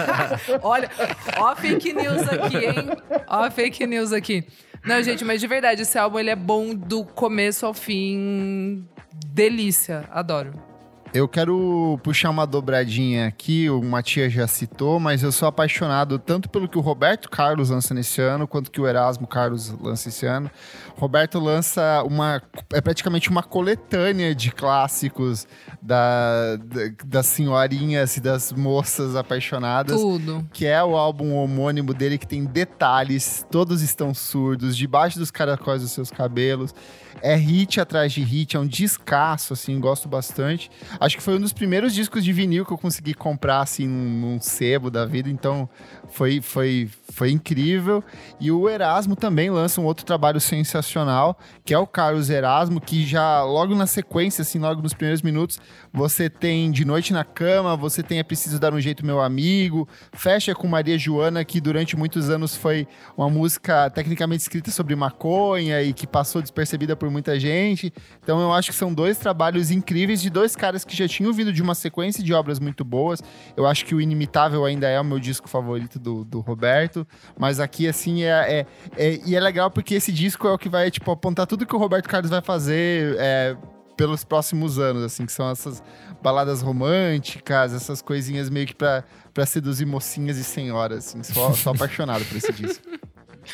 Olha, 0.63 0.89
ó 1.37 1.47
a 1.47 1.55
fake 1.55 1.93
news 1.93 2.27
aqui, 2.29 2.57
hein? 2.57 2.89
Ó 3.27 3.43
a 3.43 3.51
fake 3.51 3.85
news 3.85 4.13
aqui. 4.13 4.45
Não, 4.85 5.01
gente, 5.03 5.25
mas 5.25 5.41
de 5.41 5.47
verdade, 5.47 5.81
esse 5.81 5.97
álbum 5.97 6.19
ele 6.19 6.29
é 6.29 6.35
bom 6.35 6.73
do 6.73 7.03
começo 7.03 7.65
ao 7.65 7.73
fim. 7.73 8.87
Delícia, 9.27 10.05
adoro. 10.09 10.68
Eu 11.11 11.27
quero 11.27 11.99
puxar 12.03 12.29
uma 12.29 12.45
dobradinha 12.45 13.27
aqui, 13.27 13.67
o 13.69 13.81
Matias 13.81 14.31
já 14.31 14.47
citou, 14.47 14.99
mas 14.99 15.23
eu 15.23 15.31
sou 15.31 15.47
apaixonado 15.47 16.19
tanto 16.19 16.47
pelo 16.49 16.67
que 16.69 16.77
o 16.77 16.81
Roberto 16.81 17.29
Carlos 17.29 17.71
lança 17.71 17.95
nesse 17.95 18.21
ano, 18.21 18.47
quanto 18.47 18.69
que 18.69 18.79
o 18.79 18.87
Erasmo 18.87 19.25
Carlos 19.25 19.69
lança 19.81 20.09
esse 20.09 20.27
ano. 20.27 20.51
Roberto 20.97 21.39
lança 21.39 22.03
uma. 22.05 22.41
É 22.71 22.79
praticamente 22.79 23.29
uma 23.29 23.41
coletânea 23.41 24.35
de 24.35 24.51
clássicos 24.51 25.47
da, 25.81 26.57
da, 26.57 26.81
das 27.03 27.25
senhorinhas 27.25 28.17
e 28.17 28.21
das 28.21 28.51
moças 28.51 29.15
apaixonadas. 29.15 29.99
Tudo. 29.99 30.47
Que 30.53 30.67
é 30.67 30.83
o 30.83 30.95
álbum 30.95 31.33
homônimo 31.35 31.93
dele, 31.93 32.19
que 32.19 32.27
tem 32.27 32.45
detalhes, 32.45 33.45
todos 33.49 33.81
estão 33.81 34.13
surdos, 34.13 34.77
debaixo 34.77 35.17
dos 35.17 35.31
caracóis 35.31 35.81
dos 35.81 35.91
seus 35.91 36.11
cabelos. 36.11 36.73
É 37.21 37.35
hit 37.35 37.79
atrás 37.79 38.11
de 38.11 38.21
hit, 38.21 38.55
é 38.55 38.59
um 38.59 38.67
descasso, 38.67 39.53
assim, 39.53 39.79
gosto 39.79 40.07
bastante. 40.07 40.71
Acho 40.99 41.17
que 41.17 41.23
foi 41.23 41.35
um 41.35 41.39
dos 41.39 41.53
primeiros 41.53 41.93
discos 41.93 42.23
de 42.23 42.31
vinil 42.31 42.65
que 42.65 42.71
eu 42.71 42.77
consegui 42.77 43.13
comprar, 43.13 43.61
assim, 43.61 43.87
num, 43.87 44.33
num 44.33 44.41
sebo 44.41 44.89
da 44.89 45.05
vida, 45.05 45.29
então 45.29 45.69
foi, 46.09 46.41
foi, 46.41 46.89
foi 47.19 47.31
incrível. 47.31 48.01
E 48.39 48.49
o 48.49 48.69
Erasmo 48.69 49.13
também 49.13 49.49
lança 49.49 49.81
um 49.81 49.85
outro 49.85 50.05
trabalho 50.05 50.39
sensacional, 50.39 51.37
que 51.65 51.73
é 51.73 51.77
o 51.77 51.85
Carlos 51.85 52.29
Erasmo, 52.29 52.79
que 52.79 53.05
já 53.05 53.43
logo 53.43 53.75
na 53.75 53.85
sequência, 53.85 54.41
assim, 54.41 54.57
logo 54.57 54.81
nos 54.81 54.93
primeiros 54.93 55.21
minutos, 55.21 55.59
você 55.91 56.29
tem 56.29 56.71
De 56.71 56.85
Noite 56.85 57.11
na 57.11 57.25
Cama, 57.25 57.75
você 57.75 58.01
tem 58.01 58.19
É 58.19 58.23
Preciso 58.23 58.57
Dar 58.57 58.73
um 58.73 58.79
Jeito 58.79 59.05
Meu 59.05 59.19
Amigo, 59.19 59.85
fecha 60.13 60.55
com 60.55 60.65
Maria 60.65 60.97
Joana, 60.97 61.43
que 61.43 61.59
durante 61.59 61.97
muitos 61.97 62.29
anos 62.29 62.55
foi 62.55 62.87
uma 63.17 63.29
música 63.29 63.89
tecnicamente 63.89 64.43
escrita 64.43 64.71
sobre 64.71 64.95
maconha 64.95 65.81
e 65.81 65.91
que 65.91 66.07
passou 66.07 66.41
despercebida 66.41 66.95
por 66.95 67.09
muita 67.09 67.37
gente. 67.37 67.91
Então 68.23 68.39
eu 68.39 68.53
acho 68.53 68.71
que 68.71 68.77
são 68.77 68.93
dois 68.93 69.17
trabalhos 69.17 69.71
incríveis 69.71 70.21
de 70.21 70.29
dois 70.29 70.55
caras 70.55 70.85
que 70.85 70.95
já 70.95 71.07
tinham 71.07 71.33
vindo 71.33 71.51
de 71.51 71.61
uma 71.61 71.75
sequência 71.75 72.23
de 72.23 72.33
obras 72.33 72.61
muito 72.61 72.85
boas. 72.85 73.21
Eu 73.57 73.67
acho 73.67 73.83
que 73.85 73.93
o 73.93 73.99
Inimitável 73.99 74.63
ainda 74.63 74.87
é 74.87 75.01
o 75.01 75.03
meu 75.03 75.19
disco 75.19 75.49
favorito 75.49 75.99
do, 75.99 76.23
do 76.23 76.39
Roberto, 76.39 77.05
mas 77.37 77.59
aqui, 77.59 77.87
assim, 77.87 78.23
é, 78.23 78.29
é, 78.59 78.65
é, 78.97 79.19
E 79.25 79.35
é 79.35 79.39
legal 79.39 79.69
porque 79.71 79.95
esse 79.95 80.11
disco 80.11 80.47
é 80.47 80.51
o 80.51 80.57
que 80.57 80.69
vai, 80.69 80.89
tipo, 80.91 81.09
apontar 81.11 81.47
tudo 81.47 81.65
que 81.65 81.75
o 81.75 81.79
Roberto 81.79 82.07
Carlos 82.07 82.29
vai 82.29 82.41
fazer 82.41 83.15
é, 83.19 83.55
pelos 83.95 84.23
próximos 84.23 84.79
anos, 84.79 85.03
assim, 85.03 85.25
que 85.25 85.31
são 85.31 85.49
essas 85.49 85.83
baladas 86.21 86.61
românticas, 86.61 87.73
essas 87.73 88.01
coisinhas 88.01 88.49
meio 88.49 88.65
que 88.65 88.75
pra, 88.75 89.03
pra 89.33 89.45
seduzir 89.45 89.85
mocinhas 89.85 90.37
e 90.37 90.43
senhoras, 90.43 90.99
assim. 90.99 91.23
Sou, 91.23 91.53
sou 91.53 91.73
apaixonado 91.73 92.23
por 92.25 92.37
esse 92.37 92.51
disco. 92.53 92.83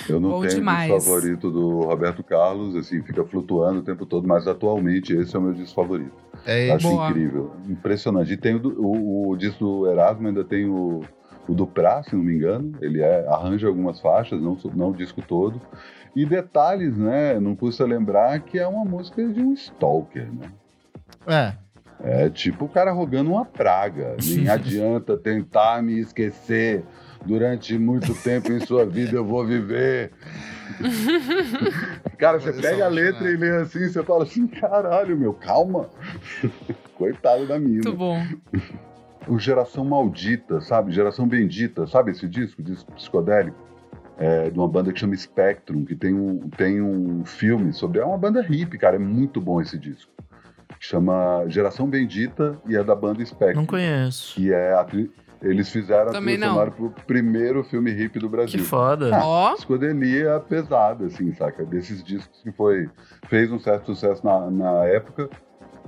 Eu 0.09 0.19
não 0.19 0.31
Bom 0.31 0.41
tenho 0.41 0.55
demais. 0.55 0.91
disco 0.91 1.09
favorito 1.09 1.49
do 1.51 1.81
Roberto 1.81 2.23
Carlos, 2.23 2.75
assim, 2.75 3.01
fica 3.03 3.23
flutuando 3.23 3.79
o 3.79 3.83
tempo 3.83 4.05
todo, 4.05 4.27
mas 4.27 4.47
atualmente 4.47 5.13
esse 5.13 5.35
é 5.35 5.39
o 5.39 5.41
meu 5.41 5.53
disco 5.53 5.75
favorito. 5.75 6.11
É, 6.45 6.71
Acho 6.71 6.89
Boa. 6.89 7.09
incrível, 7.09 7.53
impressionante. 7.69 8.33
E 8.33 8.37
tem 8.37 8.55
o, 8.55 8.67
o, 8.67 9.29
o 9.29 9.37
disco 9.37 9.63
do 9.63 9.89
Erasmo, 9.89 10.27
ainda 10.27 10.43
tem 10.43 10.65
o, 10.67 11.01
o 11.47 11.53
do 11.53 11.67
Prá, 11.67 12.03
se 12.03 12.15
não 12.15 12.23
me 12.23 12.35
engano. 12.35 12.73
Ele 12.81 13.01
é, 13.01 13.27
arranja 13.27 13.67
algumas 13.67 13.99
faixas, 13.99 14.41
não, 14.41 14.57
não 14.73 14.89
o 14.89 14.95
disco 14.95 15.21
todo. 15.21 15.61
E 16.15 16.25
detalhes, 16.25 16.97
né? 16.97 17.39
Não 17.39 17.55
custa 17.55 17.85
lembrar 17.85 18.39
que 18.39 18.57
é 18.57 18.67
uma 18.67 18.85
música 18.85 19.27
de 19.27 19.41
um 19.41 19.53
stalker, 19.53 20.27
né? 20.31 20.51
é. 21.27 21.65
É 22.03 22.29
tipo 22.29 22.65
o 22.65 22.69
cara 22.69 22.91
rogando 22.91 23.31
uma 23.31 23.45
praga. 23.45 24.17
Nem 24.23 24.49
adianta 24.49 25.17
tentar 25.17 25.81
me 25.81 25.99
esquecer. 25.99 26.83
Durante 27.25 27.75
muito 27.79 28.13
tempo 28.13 28.51
em 28.51 28.59
sua 28.59 28.85
vida 28.85 29.15
eu 29.15 29.25
vou 29.25 29.43
viver. 29.43 30.11
Cara, 32.19 32.39
você 32.39 32.53
pega 32.53 32.85
a 32.85 32.87
letra 32.87 33.31
e 33.31 33.35
lê 33.35 33.49
assim, 33.57 33.89
você 33.89 34.03
fala 34.03 34.23
assim, 34.23 34.45
caralho, 34.45 35.17
meu, 35.17 35.33
calma. 35.33 35.89
Coitado 36.95 37.47
da 37.47 37.57
mina. 37.57 37.81
Muito 37.83 37.93
bom. 37.93 38.23
O 39.27 39.39
Geração 39.39 39.83
Maldita, 39.85 40.61
sabe? 40.61 40.91
Geração 40.91 41.27
Bendita, 41.27 41.87
sabe 41.87 42.11
esse 42.11 42.27
disco? 42.27 42.61
Disco 42.61 42.91
psicodélico? 42.93 43.57
É, 44.17 44.49
de 44.49 44.57
uma 44.57 44.67
banda 44.67 44.93
que 44.93 44.99
chama 44.99 45.15
Spectrum, 45.15 45.83
que 45.83 45.95
tem 45.95 46.13
um, 46.13 46.49
tem 46.55 46.81
um 46.81 47.25
filme 47.25 47.73
sobre. 47.73 47.99
É 47.99 48.05
uma 48.05 48.17
banda 48.17 48.41
hippie, 48.41 48.77
cara. 48.77 48.95
É 48.95 48.99
muito 48.99 49.41
bom 49.41 49.59
esse 49.61 49.77
disco. 49.77 50.09
Chama 50.79 51.43
Geração 51.47 51.87
Bendita 51.89 52.57
e 52.67 52.75
é 52.75 52.83
da 52.83 52.95
banda 52.95 53.25
Spectrum. 53.25 53.61
Não 53.61 53.65
conheço. 53.65 54.35
Que 54.35 54.53
é 54.53 54.73
a 54.73 54.83
tri- 54.83 55.11
Eles 55.41 55.69
fizeram 55.69 56.11
Também 56.11 56.35
a 56.35 56.37
trilha 56.37 56.49
sonora 56.51 56.71
pro 56.71 56.89
primeiro 57.05 57.63
filme 57.63 57.91
hippie 57.91 58.19
do 58.19 58.29
Brasil. 58.29 58.59
Que 58.59 58.65
foda. 58.65 59.13
Ah, 59.15 59.25
Ó. 59.25 59.53
Psicodelia 59.55 60.39
pesada, 60.47 61.05
assim, 61.07 61.33
saca? 61.33 61.65
Desses 61.65 62.03
discos 62.03 62.41
que 62.41 62.51
foi. 62.51 62.89
Fez 63.27 63.51
um 63.51 63.59
certo 63.59 63.87
sucesso 63.87 64.25
na, 64.25 64.49
na 64.49 64.85
época, 64.85 65.29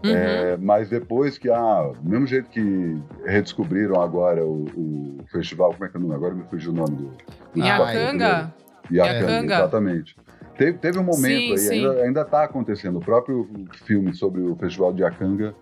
Uhum. 0.04 0.12
é, 0.12 0.58
mas 0.58 0.90
depois 0.90 1.38
que, 1.38 1.50
ah, 1.50 1.92
do 2.00 2.10
mesmo 2.10 2.28
jeito 2.28 2.50
que 2.50 2.98
redescobriram 3.26 4.00
agora 4.02 4.46
o, 4.46 4.66
o 4.76 5.18
festival, 5.32 5.72
como 5.74 5.86
é 5.86 5.90
que 5.90 5.98
é 5.98 6.00
o 6.00 6.04
nome? 6.04 6.16
Agora 6.16 6.36
me 6.36 6.44
fugiu 6.44 6.72
o 6.72 6.76
nome 6.76 6.96
do. 6.96 7.12
do 7.54 7.66
Iacanga. 7.66 8.54
Iacanga, 8.92 9.56
exatamente. 9.56 10.16
Teve, 10.58 10.78
teve 10.80 10.98
um 10.98 11.04
momento 11.04 11.28
Sim, 11.28 11.52
aí, 11.52 11.58
sim. 11.58 11.74
ainda, 11.88 12.04
ainda 12.04 12.26
tá 12.26 12.44
acontecendo. 12.44 12.98
O 12.98 13.02
próprio 13.02 13.48
filme 13.86 14.14
sobre 14.14 14.42
o 14.42 14.56
festival 14.56 14.94
de 14.94 15.02
Iacanga 15.02 15.56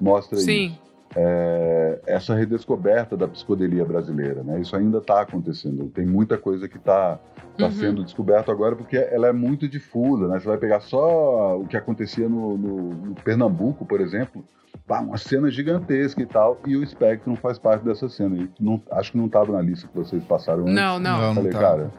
mostra 0.00 0.38
isso 0.38 0.46
Sim. 0.46 0.78
É, 1.20 1.98
essa 2.06 2.32
redescoberta 2.34 3.16
da 3.16 3.26
psicodelia 3.26 3.84
brasileira, 3.84 4.42
né? 4.44 4.60
Isso 4.60 4.76
ainda 4.76 4.98
está 4.98 5.20
acontecendo. 5.20 5.88
Tem 5.88 6.06
muita 6.06 6.38
coisa 6.38 6.68
que 6.68 6.76
está 6.76 7.18
tá 7.58 7.64
Uhum. 7.66 7.72
sendo 7.72 8.04
descoberta 8.04 8.52
agora 8.52 8.76
porque 8.76 8.96
ela 8.96 9.26
é 9.26 9.32
muito 9.32 9.66
difusa, 9.68 10.28
né? 10.28 10.38
Você 10.38 10.46
vai 10.46 10.58
pegar 10.58 10.78
só 10.80 11.58
o 11.58 11.66
que 11.66 11.76
acontecia 11.76 12.28
no, 12.28 12.56
no- 12.56 12.94
no 12.94 13.14
Pernambuco, 13.16 13.84
por 13.84 14.00
exemplo, 14.00 14.44
pá, 14.86 15.00
uma 15.00 15.16
cena 15.18 15.50
gigantesca 15.50 16.22
e 16.22 16.26
tal, 16.26 16.60
e 16.64 16.76
o 16.76 16.86
Spectrum 16.86 17.34
faz 17.34 17.58
parte 17.58 17.84
dessa 17.84 18.08
cena. 18.08 18.36
E 18.36 18.48
não, 18.60 18.80
acho 18.92 19.10
que 19.10 19.18
não 19.18 19.26
estava 19.26 19.50
na 19.52 19.60
lista 19.60 19.88
que 19.88 19.96
vocês 19.96 20.22
passaram 20.24 20.62
antes. 20.62 20.74
Não, 20.74 21.00
não. 21.00 21.20
Não. 21.20 21.34
Falei, 21.34 21.50
tá. 21.52 21.58
cara, 21.58 21.90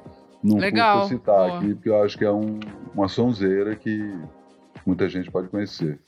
não 0.41 0.57
Legal, 0.57 1.01
custa 1.01 1.15
citar 1.15 1.35
boa. 1.47 1.57
aqui, 1.59 1.75
porque 1.75 1.89
eu 1.89 2.01
acho 2.03 2.17
que 2.17 2.23
é 2.23 2.31
um- 2.31 2.59
uma 2.95 3.09
sonzeira 3.09 3.75
que 3.75 4.17
muita 4.85 5.09
gente 5.09 5.29
pode 5.29 5.49
conhecer. 5.49 5.99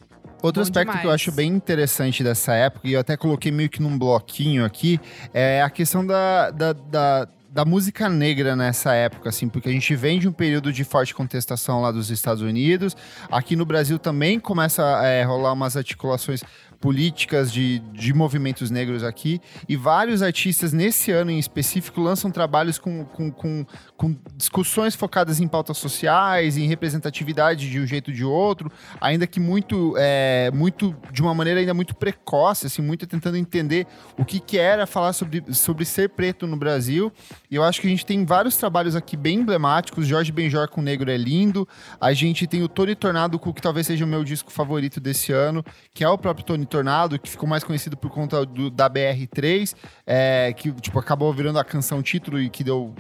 Outro 0.42 0.62
Bom 0.62 0.64
aspecto 0.64 0.92
que 0.92 0.98
eu 0.98 1.02
demais. 1.02 1.16
acho 1.16 1.32
bem 1.32 1.52
interessante 1.52 2.24
dessa 2.24 2.54
época, 2.54 2.88
e 2.88 2.94
eu 2.94 3.00
até 3.00 3.16
coloquei 3.16 3.52
meio 3.52 3.70
que 3.70 3.82
num 3.82 3.98
bloquinho 3.98 4.66
aqui, 4.66 5.00
é 5.34 5.62
a 5.62 5.70
questão 5.70 6.06
da, 6.06 6.50
da, 6.50 6.74
da, 6.74 7.28
da 7.50 7.66
música 7.66 8.10
negra 8.10 8.56
nessa 8.56 8.94
época, 8.94 9.30
assim, 9.30 9.50
porque 9.50 9.70
a 9.70 9.72
gente 9.72 9.96
vem 9.96 10.20
de 10.20 10.28
um 10.28 10.32
período 10.32 10.72
de 10.72 10.84
forte 10.84 11.14
contestação 11.14 11.82
lá 11.82 11.92
dos 11.92 12.10
Estados 12.10 12.42
Unidos. 12.42 12.96
Aqui 13.30 13.56
no 13.56 13.66
Brasil 13.66 14.00
também 14.00 14.40
começa 14.40 15.00
a 15.00 15.06
é, 15.06 15.24
rolar 15.24 15.54
umas 15.54 15.76
articulações 15.78 16.44
políticas 16.82 17.54
de, 17.54 17.80
de 17.94 18.12
movimentos 18.12 18.72
negros 18.72 19.04
aqui. 19.04 19.40
E 19.70 19.78
vários 19.78 20.24
artistas, 20.24 20.74
nesse 20.74 21.12
ano 21.12 21.30
em 21.30 21.38
específico, 21.38 22.02
lançam 22.02 22.32
trabalhos 22.32 22.80
com, 22.80 23.06
com, 23.06 23.32
com, 23.32 23.66
com 23.96 24.18
discussões 24.36 24.96
focadas 24.96 25.40
em 25.40 25.48
pautas 25.48 25.78
sociais, 25.78 26.58
em 26.58 26.68
representatividade 26.68 27.70
de 27.70 27.80
um 27.80 27.86
jeito 27.86 28.10
ou 28.10 28.14
de 28.14 28.26
outro, 28.26 28.72
ainda 29.00 29.28
que 29.28 29.40
muito, 29.40 29.94
é, 29.96 30.50
muito 30.52 30.96
de 31.12 31.22
uma 31.22 31.36
maneira 31.36 31.60
ainda 31.60 31.74
muito 31.74 31.96
precoce, 31.96 32.66
assim, 32.66 32.82
muito 32.82 33.06
tentando 33.06 33.38
entender 33.38 33.86
o 34.18 34.26
que, 34.26 34.40
que 34.40 34.58
era 34.58 34.88
falar 34.88 35.14
sobre, 35.14 35.44
sobre 35.54 35.86
ser 35.86 36.10
preto 36.10 36.48
no 36.48 36.58
Brasil. 36.58 37.14
E 37.50 37.56
eu 37.56 37.64
acho 37.64 37.80
que 37.80 37.86
a 37.86 37.90
gente 37.92 38.06
tem 38.06 38.26
vários 38.26 38.58
trabalhos 38.58 38.96
aqui 38.96 39.16
bem 39.16 39.40
emblemáticos. 39.40 40.08
Jorge 40.08 40.32
Benjor 40.32 40.68
com 40.68 40.82
Negro 40.82 41.12
é 41.12 41.18
lindo. 41.18 41.68
A 42.00 42.12
gente 42.12 42.48
tem 42.48 42.64
o 42.64 42.68
Tony 42.68 42.96
Tornado 42.96 43.38
com 43.38 43.54
que 43.54 43.62
talvez 43.62 43.86
seja 43.86 44.04
o 44.04 44.08
meu 44.08 44.24
disco 44.24 44.52
favorito 44.52 45.00
desse 45.00 45.32
ano, 45.32 45.64
que 45.94 46.04
é 46.04 46.10
o 46.10 46.18
próprio 46.18 46.44
Tony 46.44 46.66
Tornado, 46.72 47.20
que 47.20 47.30
ficou 47.30 47.48
mais 47.48 47.64
conhecido 47.64 47.98
por 47.98 48.10
conta 48.10 48.46
do- 48.46 48.70
da 48.72 48.90
BR3, 48.90 49.76
é, 50.08 50.54
que 50.54 50.72
tipo, 50.74 50.98
acabou 50.98 51.32
virando 51.34 51.60
a 51.60 51.64
canção 51.64 52.02
título 52.02 52.40
e 52.42 52.50
que 52.50 52.64
deu 52.64 52.96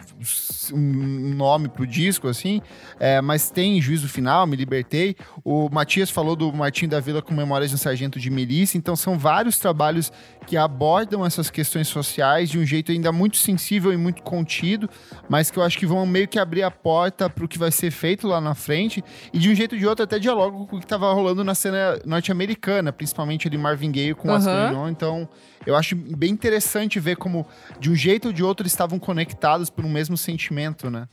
um 0.73 1.34
nome 1.36 1.67
pro 1.69 1.88
disco, 1.88 2.27
assim. 2.27 2.62
É, 2.99 3.21
mas 3.21 3.49
tem 3.49 3.81
Juízo 3.81 4.07
Final, 4.07 4.45
Me 4.45 4.55
Libertei. 4.55 5.15
O 5.43 5.69
Matias 5.69 6.10
falou 6.10 6.36
do 6.36 6.51
Martim 6.53 6.88
da 6.88 6.99
Vila 6.99 7.21
com 7.21 7.34
Memórias 7.34 7.69
de 7.71 7.75
um 7.75 7.79
Sargento 7.79 8.19
de 8.19 8.29
Milícia. 8.29 8.77
Então 8.77 8.95
são 8.95 9.17
vários 9.17 9.57
trabalhos 9.57 10.12
que 10.45 10.57
abordam 10.57 11.25
essas 11.25 11.49
questões 11.49 11.88
sociais 11.88 12.49
de 12.49 12.60
um 12.60 12.65
jeito 12.65 12.91
ainda 12.91 13.12
muito 13.12 13.38
sensível 13.38 13.93
e 13.93 13.97
muito 13.97 14.21
contido, 14.23 14.89
mas 15.29 15.49
que 15.49 15.57
eu 15.57 15.63
acho 15.63 15.77
que 15.77 15.86
vão 15.86 16.05
meio 16.05 16.27
que 16.27 16.39
abrir 16.39 16.63
a 16.63 16.71
porta 16.71 17.29
pro 17.29 17.47
que 17.47 17.57
vai 17.57 17.71
ser 17.71 17.91
feito 17.91 18.27
lá 18.27 18.41
na 18.41 18.53
frente. 18.53 19.03
E 19.34 19.39
de 19.39 19.49
um 19.49 19.55
jeito 19.55 19.73
ou 19.75 19.79
de 19.79 19.88
outro 19.88 20.03
até 20.03 20.19
dialogam 20.19 20.65
com 20.65 20.75
o 20.77 20.79
que 20.79 20.88
tava 20.88 21.12
rolando 21.13 21.43
na 21.43 21.55
cena 21.55 21.99
norte-americana, 22.05 22.91
principalmente 22.91 23.47
ali 23.47 23.57
Marvin 23.62 23.91
Gaye 23.91 24.13
com 24.13 24.34
as 24.34 24.45
Aham. 24.45 24.65
Caminon. 24.67 24.89
Então 24.89 25.30
eu 25.65 25.76
acho 25.76 25.95
bem 25.95 26.32
interessante 26.32 27.00
ver 27.00 27.15
como 27.15 27.45
de 27.80 27.89
um 27.89 27.95
jeito 27.95 28.28
ou 28.30 28.34
de 28.34 28.43
outro 28.43 28.63
eles 28.63 28.74
estavam 28.74 29.00
conectados 29.00 29.69
por 29.69 29.86
um 29.86 29.89
mesmo 29.89 30.17
sentimento, 30.17 30.89
né? 30.89 31.08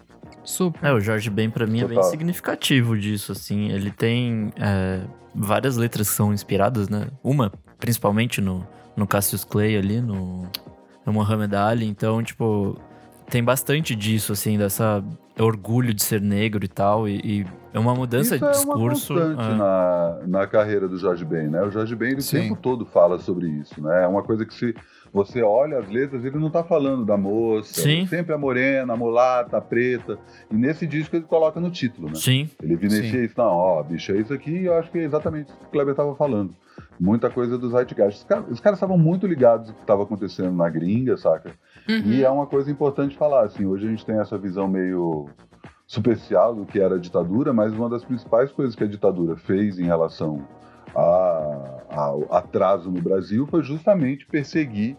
Super. 0.44 0.84
É, 0.86 0.92
o 0.92 1.00
Jorge 1.00 1.28
Ben 1.30 1.50
pra 1.50 1.66
mim 1.66 1.80
é 1.80 1.86
bem 1.86 1.96
Total. 1.96 2.10
significativo 2.10 2.96
disso, 2.96 3.32
assim. 3.32 3.70
Ele 3.70 3.90
tem 3.90 4.52
é, 4.56 5.00
várias 5.34 5.76
letras 5.76 6.08
que 6.08 6.16
são 6.16 6.32
inspiradas, 6.32 6.88
né? 6.88 7.08
Uma, 7.22 7.52
principalmente 7.78 8.40
no, 8.40 8.66
no 8.96 9.06
Cassius 9.06 9.44
Clay 9.44 9.76
ali, 9.76 10.00
no, 10.00 10.48
no 11.04 11.12
Muhammad 11.12 11.52
Ali. 11.54 11.86
Então, 11.86 12.22
tipo, 12.22 12.78
tem 13.30 13.42
bastante 13.44 13.94
disso, 13.94 14.32
assim, 14.32 14.56
dessa 14.56 15.04
orgulho 15.38 15.94
de 15.94 16.02
ser 16.02 16.20
negro 16.20 16.64
e 16.64 16.68
tal. 16.68 17.08
E, 17.08 17.20
e 17.24 17.46
é 17.72 17.78
uma 17.78 17.94
mudança 17.94 18.34
Isso 18.34 18.44
de 18.44 18.50
é 18.50 18.50
discurso. 18.50 19.12
uma 19.12 19.20
constante 19.20 19.50
é. 19.52 19.54
na, 19.54 20.18
na 20.26 20.46
carreira 20.46 20.88
do 20.88 20.96
Jorge 20.96 21.24
Ben, 21.24 21.48
né? 21.48 21.62
O 21.62 21.70
Jorge 21.70 21.94
Ben, 21.94 22.10
ele 22.10 22.18
o 22.18 22.22
Sim. 22.22 22.40
tempo 22.40 22.56
todo 22.56 22.84
fala 22.86 23.18
sobre 23.18 23.48
isso, 23.48 23.80
né? 23.82 24.04
É 24.04 24.06
uma 24.06 24.22
coisa 24.22 24.44
que 24.44 24.54
se 24.54 24.74
você 25.12 25.42
olha 25.42 25.78
as 25.78 25.88
letras, 25.88 26.24
ele 26.24 26.38
não 26.38 26.50
tá 26.50 26.62
falando 26.64 27.04
da 27.04 27.16
moça, 27.16 27.80
Sim. 27.80 28.06
sempre 28.06 28.34
a 28.34 28.38
morena, 28.38 28.92
a 28.92 28.96
mulata, 28.96 29.56
a 29.56 29.60
preta. 29.60 30.18
E 30.50 30.56
nesse 30.56 30.86
disco 30.86 31.16
ele 31.16 31.24
coloca 31.24 31.60
no 31.60 31.70
título, 31.70 32.08
né? 32.08 32.14
Sim, 32.14 32.48
Ele 32.62 32.74
evidencia 32.74 33.24
isso, 33.24 33.34
não, 33.36 33.46
ó, 33.46 33.82
bicho, 33.82 34.12
é 34.12 34.16
isso 34.16 34.32
aqui, 34.32 34.50
e 34.50 34.66
eu 34.66 34.74
acho 34.74 34.90
que 34.90 34.98
é 34.98 35.04
exatamente 35.04 35.52
o 35.52 35.56
que 35.56 35.64
o 35.64 35.68
Kleber 35.68 35.94
tava 35.94 36.14
falando. 36.14 36.54
Muita 37.00 37.30
coisa 37.30 37.56
dos 37.56 37.72
Zeitgeist. 37.72 38.18
Os 38.18 38.24
caras, 38.24 38.44
os 38.50 38.60
caras 38.60 38.76
estavam 38.78 38.98
muito 38.98 39.26
ligados 39.26 39.68
no 39.68 39.74
que 39.74 39.80
estava 39.80 40.02
acontecendo 40.02 40.52
na 40.52 40.68
gringa, 40.68 41.16
saca? 41.16 41.52
Uhum. 41.88 42.02
E 42.12 42.22
é 42.24 42.30
uma 42.30 42.46
coisa 42.46 42.70
importante 42.70 43.16
falar, 43.16 43.44
assim, 43.44 43.64
hoje 43.64 43.86
a 43.86 43.90
gente 43.90 44.04
tem 44.04 44.18
essa 44.18 44.36
visão 44.36 44.68
meio 44.68 45.26
superficial 45.86 46.54
do 46.54 46.66
que 46.66 46.78
era 46.78 46.96
a 46.96 46.98
ditadura, 46.98 47.52
mas 47.52 47.72
uma 47.72 47.88
das 47.88 48.04
principais 48.04 48.52
coisas 48.52 48.74
que 48.74 48.84
a 48.84 48.86
ditadura 48.86 49.36
fez 49.36 49.78
em 49.78 49.84
relação 49.84 50.46
a- 50.94 51.82
ao 51.90 52.26
atraso 52.34 52.90
no 52.90 53.00
Brasil 53.00 53.46
foi 53.46 53.62
justamente 53.62 54.26
perseguir 54.26 54.96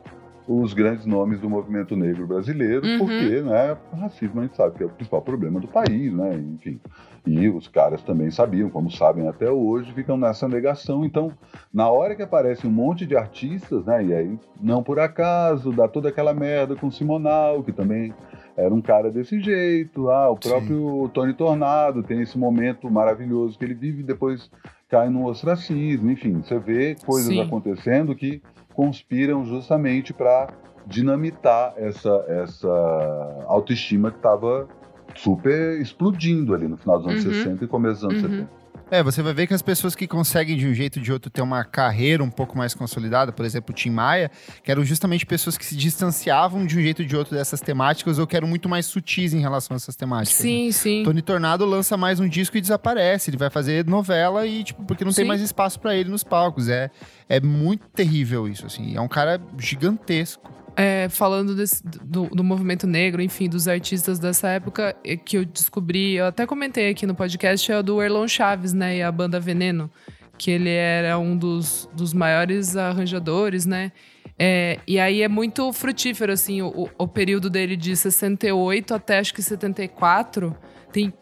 os 0.52 0.74
grandes 0.74 1.06
nomes 1.06 1.40
do 1.40 1.48
movimento 1.48 1.96
negro 1.96 2.26
brasileiro, 2.26 2.88
Uhum. 2.88 2.98
porque, 2.98 3.42
né, 3.42 3.78
o 3.94 3.96
racismo 3.98 4.40
a 4.40 4.44
gente 4.44 4.56
sabe 4.58 4.78
que 4.78 4.84
é 4.84 4.86
o 4.88 4.90
principal 4.90 5.22
problema 5.22 5.60
do 5.60 5.68
país, 5.68 6.12
né, 6.12 6.36
enfim. 6.36 6.80
E 7.28 7.48
os 7.48 7.68
caras 7.68 8.02
também 8.02 8.32
sabiam, 8.32 8.68
como 8.68 8.90
sabem 8.90 9.28
até 9.28 9.52
hoje, 9.52 9.94
ficam 9.94 10.18
nessa 10.18 10.48
negação. 10.48 11.06
Então, 11.06 11.32
na 11.72 11.88
hora 11.92 12.16
que 12.16 12.24
aparece 12.24 12.66
um 12.66 12.72
monte 12.72 13.06
de 13.06 13.16
artistas, 13.16 13.86
né, 13.86 14.04
e 14.04 14.12
aí, 14.12 14.40
não 14.60 14.82
por 14.82 15.00
acaso, 15.00 15.72
dá 15.72 15.88
toda 15.88 16.10
aquela 16.10 16.34
merda 16.34 16.76
com 16.76 16.90
Simonal, 16.90 17.62
que 17.62 17.72
também 17.72 18.12
era 18.58 18.74
um 18.74 18.82
cara 18.82 19.12
desse 19.12 19.40
jeito. 19.40 20.10
Ah, 20.10 20.32
o 20.32 20.40
Sim. 20.42 20.50
próprio 20.50 21.10
Tony 21.14 21.34
Tornado 21.36 22.02
tem 22.02 22.22
esse 22.22 22.40
momento 22.40 22.90
maravilhoso 22.90 23.60
que 23.60 23.66
ele 23.66 23.76
vive, 23.76 24.02
depois 24.02 24.50
cai 24.90 25.10
no 25.10 25.28
ostracismo, 25.28 26.10
enfim, 26.10 26.42
você 26.42 26.58
vê 26.58 26.96
coisas 27.06 27.32
Sim. 27.32 27.40
acontecendo 27.40 28.16
que 28.16 28.42
conspiram 28.80 29.44
justamente 29.44 30.14
para 30.14 30.48
dinamitar 30.88 31.74
essa, 31.76 32.24
essa 32.30 33.44
autoestima 33.46 34.10
que 34.10 34.16
estava 34.16 34.70
super 35.16 35.82
explodindo 35.82 36.56
ali 36.56 36.66
no 36.66 36.78
final 36.78 36.98
dos 36.98 37.08
anos 37.10 37.26
Uhum. 37.26 37.34
60 37.34 37.66
e 37.66 37.68
começo 37.68 37.96
dos 37.96 38.04
anos 38.06 38.24
Uhum. 38.24 38.30
70. 38.30 38.59
É, 38.92 39.04
você 39.04 39.22
vai 39.22 39.34
ver 39.34 39.46
que 39.46 39.54
as 39.54 39.62
pessoas 39.62 39.94
que 39.94 40.08
conseguem 40.08 40.58
de 40.58 40.68
um 40.68 40.74
jeito 40.74 40.98
ou 40.98 41.04
de 41.04 41.12
outro 41.14 41.30
ter 41.30 41.44
uma 41.44 41.64
carreira 41.64 42.24
um 42.24 42.30
pouco 42.30 42.58
mais 42.58 42.74
consolidada, 42.74 43.32
por 43.32 43.46
exemplo, 43.46 43.72
o 43.72 43.74
Tim 43.74 43.92
Maia, 43.92 44.32
que 44.64 44.72
eram 44.72 44.84
justamente 44.84 45.28
pessoas 45.28 45.58
que 45.58 45.66
se 45.66 45.76
distanciavam 45.76 46.66
de 46.66 46.76
um 46.76 46.82
jeito 46.82 47.04
ou 47.04 47.08
de 47.08 47.16
outro 47.16 47.36
dessas 47.36 47.62
temáticas 47.62 48.18
ou 48.18 48.26
que 48.26 48.36
eram 48.36 48.48
muito 48.48 48.68
mais 48.68 48.88
sutis 48.88 49.32
em 49.32 49.40
relação 49.42 49.76
a 49.76 49.78
essas 49.78 49.96
temáticas. 49.96 50.40
né? 50.40 50.50
Sim, 50.50 50.72
sim. 50.72 51.04
Tony 51.04 51.22
Tornado 51.22 51.66
lança 51.66 51.96
mais 51.96 52.20
um 52.20 52.28
disco 52.28 52.58
e 52.58 52.62
desaparece. 52.62 53.30
Ele 53.30 53.38
vai 53.38 53.52
fazer 53.52 53.86
novela 53.86 54.48
e, 54.48 54.64
tipo, 54.64 54.84
porque 54.84 55.06
não 55.06 55.14
tem 55.14 55.24
Sim. 55.26 55.28
mais 55.28 55.42
espaço 55.42 55.80
pra 55.80 55.96
ele 55.96 56.10
nos 56.10 56.24
palcos. 56.24 56.68
É, 56.68 56.90
é 57.28 57.40
muito 57.40 57.88
terrível 57.90 58.48
isso, 58.48 58.66
assim. 58.66 58.96
É 58.96 59.02
um 59.02 59.08
cara 59.08 59.40
gigantesco. 59.58 60.59
É, 60.76 61.08
falando 61.10 61.56
desse- 61.56 61.84
do, 61.86 62.28
do 62.28 62.44
movimento 62.44 62.88
negro, 62.88 63.22
enfim, 63.22 63.50
dos 63.50 63.68
artistas 63.68 64.20
dessa 64.20 64.48
época 64.50 64.96
que 65.26 65.38
eu 65.38 65.46
descobri, 65.46 66.16
eu 66.16 66.26
até 66.26 66.46
comentei 66.46 66.90
aqui 66.90 67.06
no 67.06 67.16
podcast, 67.16 67.72
é 67.72 67.80
o 67.80 67.84
do 67.84 68.02
Erlon 68.02 68.28
Chaves, 68.28 68.74
né? 68.74 68.98
E 68.98 69.02
a 69.04 69.12
banda 69.12 69.40
Veneno, 69.40 69.90
que 70.38 70.52
ele 70.52 70.70
era 70.70 71.18
um 71.18 71.36
dos, 71.38 71.90
dos 71.94 72.14
maiores 72.14 72.76
arranjadores, 72.78 73.66
né? 73.66 73.92
É, 74.38 74.80
e 74.88 74.98
aí 75.00 75.22
é 75.22 75.28
muito 75.28 75.72
frutífero, 75.74 76.32
assim, 76.32 76.62
o, 76.62 76.90
o 76.98 77.08
período 77.08 77.50
dele 77.50 77.76
de 77.76 77.94
68 77.96 78.94
até 78.94 79.20
acho 79.20 79.34
que 79.34 79.42
74. 79.42 80.56
Tem 80.94 81.14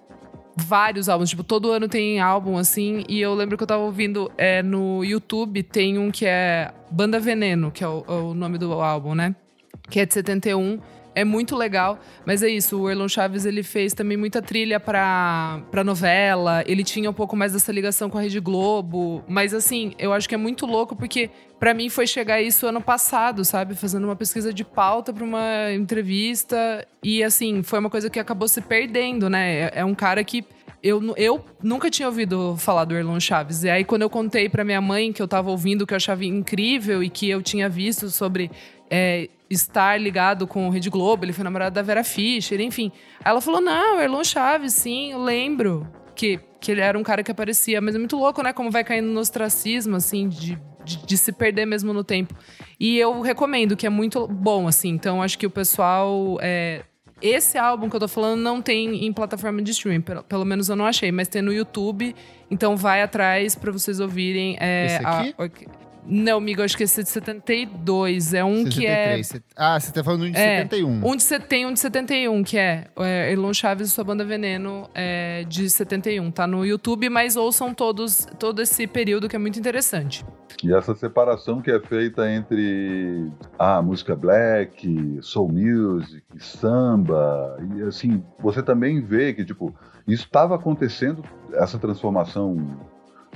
vários 0.55 1.09
álbuns, 1.09 1.29
tipo, 1.29 1.43
todo 1.43 1.71
ano 1.71 1.87
tem 1.87 2.19
álbum, 2.19 2.57
assim, 2.57 3.03
e 3.07 3.19
eu 3.19 3.33
lembro 3.33 3.57
que 3.57 3.63
eu 3.63 3.67
tava 3.67 3.83
ouvindo 3.83 4.31
é, 4.37 4.61
no 4.63 5.03
YouTube, 5.03 5.61
tem 5.63 5.97
um 5.97 6.09
que 6.11 6.25
é 6.25 6.71
Banda 6.89 7.19
Veneno, 7.19 7.71
que 7.71 7.83
é 7.83 7.87
o, 7.87 8.03
é 8.07 8.11
o 8.11 8.33
nome 8.33 8.57
do 8.57 8.73
álbum, 8.73 9.13
né? 9.13 9.35
Que 9.89 9.99
é 9.99 10.05
de 10.05 10.13
71. 10.13 10.79
É 11.17 11.23
muito 11.23 11.55
legal, 11.55 11.99
mas 12.27 12.43
é 12.43 12.47
isso, 12.47 12.79
o 12.79 12.87
Erlon 12.87 13.07
Chaves 13.07 13.43
ele 13.43 13.63
fez 13.63 13.91
também 13.91 14.15
muita 14.15 14.39
trilha 14.39 14.79
pra, 14.79 15.83
novela, 15.83 16.63
ele 16.67 16.83
tinha 16.83 17.09
um 17.09 17.13
pouco 17.13 17.35
mais 17.35 17.53
dessa 17.53 17.71
ligação 17.71 18.07
com 18.07 18.19
a 18.19 18.21
Rede 18.21 18.39
Globo, 18.39 19.23
mas 19.27 19.51
assim, 19.51 19.95
eu 19.97 20.13
acho 20.13 20.29
que 20.29 20.35
é 20.35 20.37
muito 20.37 20.67
louco 20.67 20.95
porque 20.95 21.31
pra 21.59 21.73
mim 21.73 21.89
foi 21.89 22.05
chegar 22.05 22.39
isso 22.39 22.67
ano 22.67 22.79
passado, 22.79 23.43
sabe? 23.43 23.73
Fazendo 23.73 24.03
uma 24.03 24.15
pesquisa 24.15 24.53
de 24.53 24.63
pauta 24.63 25.11
pra 25.11 25.23
uma 25.23 25.73
entrevista 25.73 26.87
e 27.01 27.23
assim, 27.23 27.63
foi 27.63 27.79
uma 27.79 27.89
coisa 27.89 28.11
que 28.11 28.19
acabou 28.19 28.47
se 28.47 28.61
perdendo, 28.61 29.27
né? 29.27 29.61
É, 29.61 29.71
é 29.77 29.85
um 29.85 29.95
cara 29.95 30.23
que 30.23 30.45
eu, 30.81 31.15
eu 31.17 31.43
nunca 31.61 31.89
tinha 31.89 32.07
ouvido 32.07 32.55
falar 32.57 32.85
do 32.85 32.95
Erlon 32.95 33.19
Chaves. 33.19 33.63
E 33.63 33.69
aí, 33.69 33.83
quando 33.83 34.03
eu 34.03 34.09
contei 34.09 34.47
pra 34.47 34.63
minha 34.63 34.81
mãe 34.81 35.11
que 35.11 35.21
eu 35.21 35.27
tava 35.27 35.49
ouvindo, 35.49 35.87
que 35.87 35.93
eu 35.93 35.97
achava 35.97 36.23
incrível 36.23 37.03
e 37.03 37.09
que 37.09 37.29
eu 37.29 37.41
tinha 37.41 37.67
visto 37.67 38.09
sobre 38.09 38.51
é, 38.89 39.29
estar 39.49 39.99
ligado 39.99 40.45
com 40.45 40.67
o 40.67 40.69
Rede 40.69 40.89
Globo, 40.89 41.25
ele 41.25 41.33
foi 41.33 41.43
namorado 41.43 41.73
da 41.73 41.81
Vera 41.81 42.03
Fischer, 42.03 42.61
enfim. 42.61 42.91
Aí 43.23 43.31
ela 43.31 43.41
falou: 43.41 43.59
não, 43.59 43.99
Erlon 43.99 44.23
Chaves, 44.23 44.73
sim, 44.73 45.11
eu 45.11 45.21
lembro 45.21 45.87
que, 46.15 46.39
que 46.59 46.71
ele 46.71 46.81
era 46.81 46.97
um 46.97 47.03
cara 47.03 47.23
que 47.23 47.31
aparecia. 47.31 47.81
Mas 47.81 47.95
é 47.95 47.97
muito 47.97 48.15
louco, 48.17 48.41
né? 48.43 48.53
Como 48.53 48.69
vai 48.69 48.83
caindo 48.83 49.07
no 49.07 49.19
ostracismo, 49.19 49.95
assim, 49.95 50.29
de, 50.29 50.59
de, 50.85 51.05
de 51.05 51.17
se 51.17 51.31
perder 51.31 51.65
mesmo 51.65 51.91
no 51.91 52.03
tempo. 52.03 52.35
E 52.79 52.97
eu 52.97 53.21
recomendo, 53.21 53.75
que 53.75 53.87
é 53.87 53.89
muito 53.89 54.27
bom, 54.27 54.67
assim. 54.67 54.89
Então, 54.89 55.21
acho 55.23 55.37
que 55.37 55.45
o 55.45 55.51
pessoal. 55.51 56.37
é, 56.41 56.83
esse 57.21 57.57
álbum 57.57 57.89
que 57.89 57.95
eu 57.95 57.99
tô 57.99 58.07
falando 58.07 58.39
não 58.41 58.61
tem 58.61 59.05
em 59.05 59.11
plataforma 59.13 59.61
de 59.61 59.71
streaming, 59.71 60.01
pelo, 60.01 60.23
pelo 60.23 60.45
menos 60.45 60.69
eu 60.69 60.75
não 60.75 60.85
achei, 60.85 61.11
mas 61.11 61.27
tem 61.27 61.41
no 61.41 61.51
YouTube, 61.51 62.15
então 62.49 62.75
vai 62.77 63.01
atrás 63.01 63.55
pra 63.55 63.71
vocês 63.71 63.99
ouvirem. 63.99 64.57
É, 64.59 64.85
Esse 64.85 64.95
aqui? 65.05 65.35
a- 65.37 65.86
não, 66.07 66.37
amigo, 66.37 66.61
acho 66.61 66.77
que 66.77 66.83
esse 66.83 67.01
é 67.01 67.03
de 67.03 67.09
72. 67.09 68.33
É 68.33 68.43
um 68.43 68.63
que 68.65 68.85
é. 68.85 69.17
63. 69.17 69.43
Ah, 69.55 69.79
você 69.79 69.91
tá 69.91 70.03
falando 70.03 70.29
de 70.29 70.37
É, 70.37 70.61
71. 70.63 71.05
Um 71.07 71.15
de, 71.15 71.23
se- 71.23 71.39
tem 71.39 71.65
um 71.65 71.73
de 71.73 71.79
71, 71.79 72.43
que 72.43 72.57
é, 72.57 72.85
é 72.97 73.31
Elon 73.33 73.53
Chaves 73.53 73.89
e 73.89 73.91
sua 73.91 74.03
banda 74.03 74.23
Veneno, 74.23 74.89
é, 74.95 75.43
de 75.47 75.69
71. 75.69 76.31
Tá 76.31 76.47
no 76.47 76.65
YouTube, 76.65 77.09
mas 77.09 77.35
ouçam 77.35 77.73
todos, 77.73 78.25
todo 78.39 78.61
esse 78.61 78.87
período 78.87 79.27
que 79.27 79.35
é 79.35 79.39
muito 79.39 79.59
interessante. 79.59 80.25
E 80.63 80.73
essa 80.73 80.95
separação 80.95 81.61
que 81.61 81.69
é 81.69 81.79
feita 81.79 82.27
entre 82.31 83.29
a 83.59 83.81
música 83.81 84.15
black, 84.15 85.19
soul 85.21 85.51
music, 85.51 86.23
samba, 86.39 87.57
e 87.75 87.83
assim, 87.83 88.23
você 88.39 88.63
também 88.63 89.01
vê 89.01 89.33
que, 89.33 89.45
tipo, 89.45 89.75
isso 90.07 90.23
estava 90.23 90.55
acontecendo, 90.55 91.23
essa 91.53 91.77
transformação 91.77 92.57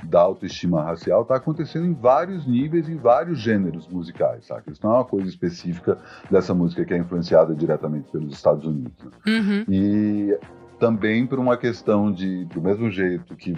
da 0.04 0.20
autoestima 0.20 0.82
racial 0.82 1.22
está 1.22 1.36
acontecendo 1.36 1.86
em 1.86 1.94
vários 1.94 2.46
níveis, 2.46 2.88
em 2.88 2.96
vários 2.96 3.38
gêneros 3.38 3.86
musicais, 3.88 4.46
sabe? 4.46 4.64
Isso 4.70 4.80
não 4.82 4.92
é 4.92 4.94
uma 4.96 5.04
coisa 5.04 5.28
específica 5.28 5.98
dessa 6.30 6.54
música 6.54 6.84
que 6.84 6.94
é 6.94 6.98
influenciada 6.98 7.54
diretamente 7.54 8.10
pelos 8.10 8.32
Estados 8.32 8.64
Unidos. 8.64 8.92
né? 9.04 9.10
Uhum. 9.26 9.64
E 9.68 10.38
também 10.78 11.26
por 11.26 11.38
uma 11.38 11.56
questão 11.56 12.10
de, 12.10 12.44
do 12.46 12.60
mesmo 12.60 12.90
jeito 12.90 13.36
que 13.36 13.52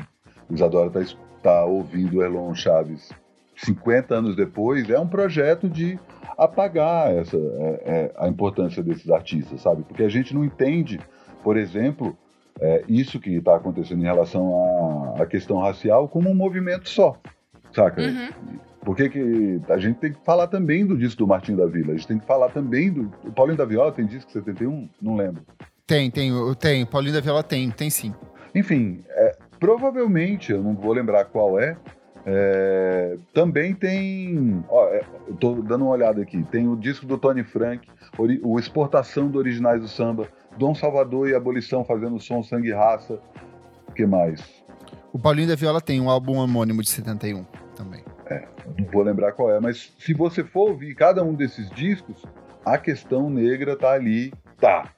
o 0.48 0.54
Isadora 0.54 1.00
está 1.00 1.18
tá 1.42 1.64
ouvindo 1.64 2.22
Elon 2.22 2.54
Chaves 2.54 3.10
50 3.56 4.14
anos 4.14 4.36
depois, 4.36 4.88
é 4.90 4.98
um 4.98 5.06
projeto 5.06 5.68
de 5.68 5.98
apagar 6.36 7.12
essa, 7.14 7.36
é, 7.36 7.82
é, 7.84 8.14
a 8.16 8.28
importância 8.28 8.82
desses 8.82 9.08
artistas, 9.10 9.60
sabe? 9.60 9.84
Porque 9.84 10.02
a 10.02 10.08
gente 10.08 10.34
não 10.34 10.44
entende, 10.44 11.00
por 11.42 11.56
exemplo, 11.56 12.16
é, 12.60 12.84
isso 12.88 13.18
que 13.20 13.30
está 13.36 13.56
acontecendo 13.56 14.00
em 14.00 14.04
relação 14.06 15.14
à, 15.16 15.22
à 15.22 15.26
questão 15.26 15.58
racial 15.58 16.08
como 16.08 16.30
um 16.30 16.34
movimento 16.34 16.88
só, 16.88 17.16
saca? 17.72 18.00
Uhum. 18.02 18.28
Por 18.84 18.94
que, 18.96 19.60
a 19.70 19.78
gente 19.78 19.96
tem 19.98 20.12
que 20.12 20.22
falar 20.24 20.46
também 20.46 20.84
do 20.84 20.96
disco 20.96 21.18
do 21.20 21.26
Martinho 21.26 21.56
da 21.56 21.66
Vila? 21.66 21.92
A 21.92 21.96
gente 21.96 22.06
tem 22.06 22.18
que 22.18 22.26
falar 22.26 22.50
também 22.50 22.92
do. 22.92 23.10
O 23.24 23.32
Paulinho 23.32 23.56
da 23.56 23.64
Viola 23.64 23.90
tem 23.90 24.04
disco 24.04 24.30
71? 24.30 24.88
Não 25.00 25.16
lembro. 25.16 25.42
Tem, 25.86 26.10
tem, 26.10 26.28
eu- 26.28 26.54
tem. 26.54 26.84
Paulinho 26.84 27.14
da 27.14 27.20
Viola 27.20 27.42
tem, 27.42 27.70
tem 27.70 27.88
sim. 27.88 28.14
Enfim, 28.54 29.02
é, 29.08 29.36
provavelmente, 29.58 30.52
eu 30.52 30.62
não 30.62 30.74
vou 30.74 30.92
lembrar 30.92 31.24
qual 31.24 31.58
é, 31.58 31.78
é, 32.26 33.16
também 33.32 33.74
tem. 33.74 34.62
Ó, 34.68 34.86
é, 34.88 35.02
eu 35.28 35.34
tô 35.36 35.54
dando 35.62 35.84
uma 35.84 35.92
olhada 35.92 36.20
aqui. 36.22 36.42
Tem 36.50 36.68
o 36.68 36.76
disco 36.76 37.06
do 37.06 37.16
Tony 37.18 37.42
Frank, 37.42 37.88
ori- 38.18 38.40
o 38.42 38.58
Exportação 38.58 39.28
do 39.28 39.38
Originais 39.38 39.80
do 39.80 39.88
Samba, 39.88 40.28
Dom 40.58 40.74
Salvador 40.74 41.28
e 41.28 41.34
Abolição 41.34 41.84
fazendo 41.84 42.18
som 42.20 42.42
Sangue 42.42 42.68
e 42.68 42.72
Raça. 42.72 43.20
O 43.88 43.92
que 43.92 44.06
mais? 44.06 44.40
O 45.12 45.18
Paulinho 45.18 45.48
da 45.48 45.54
Viola 45.54 45.80
tem 45.80 46.00
um 46.00 46.10
álbum 46.10 46.36
homônimo 46.38 46.82
de 46.82 46.88
71 46.88 47.44
também. 47.76 48.02
Eu 48.28 48.74
não 48.78 48.86
vou 48.90 49.02
lembrar 49.02 49.32
qual 49.32 49.50
é, 49.50 49.60
mas 49.60 49.92
se 49.98 50.14
você 50.14 50.42
for 50.42 50.70
ouvir 50.70 50.94
cada 50.94 51.22
um 51.22 51.34
desses 51.34 51.68
discos, 51.70 52.22
a 52.64 52.78
questão 52.78 53.28
negra 53.28 53.76
tá 53.76 53.92
ali, 53.92 54.32
tá. 54.58 54.90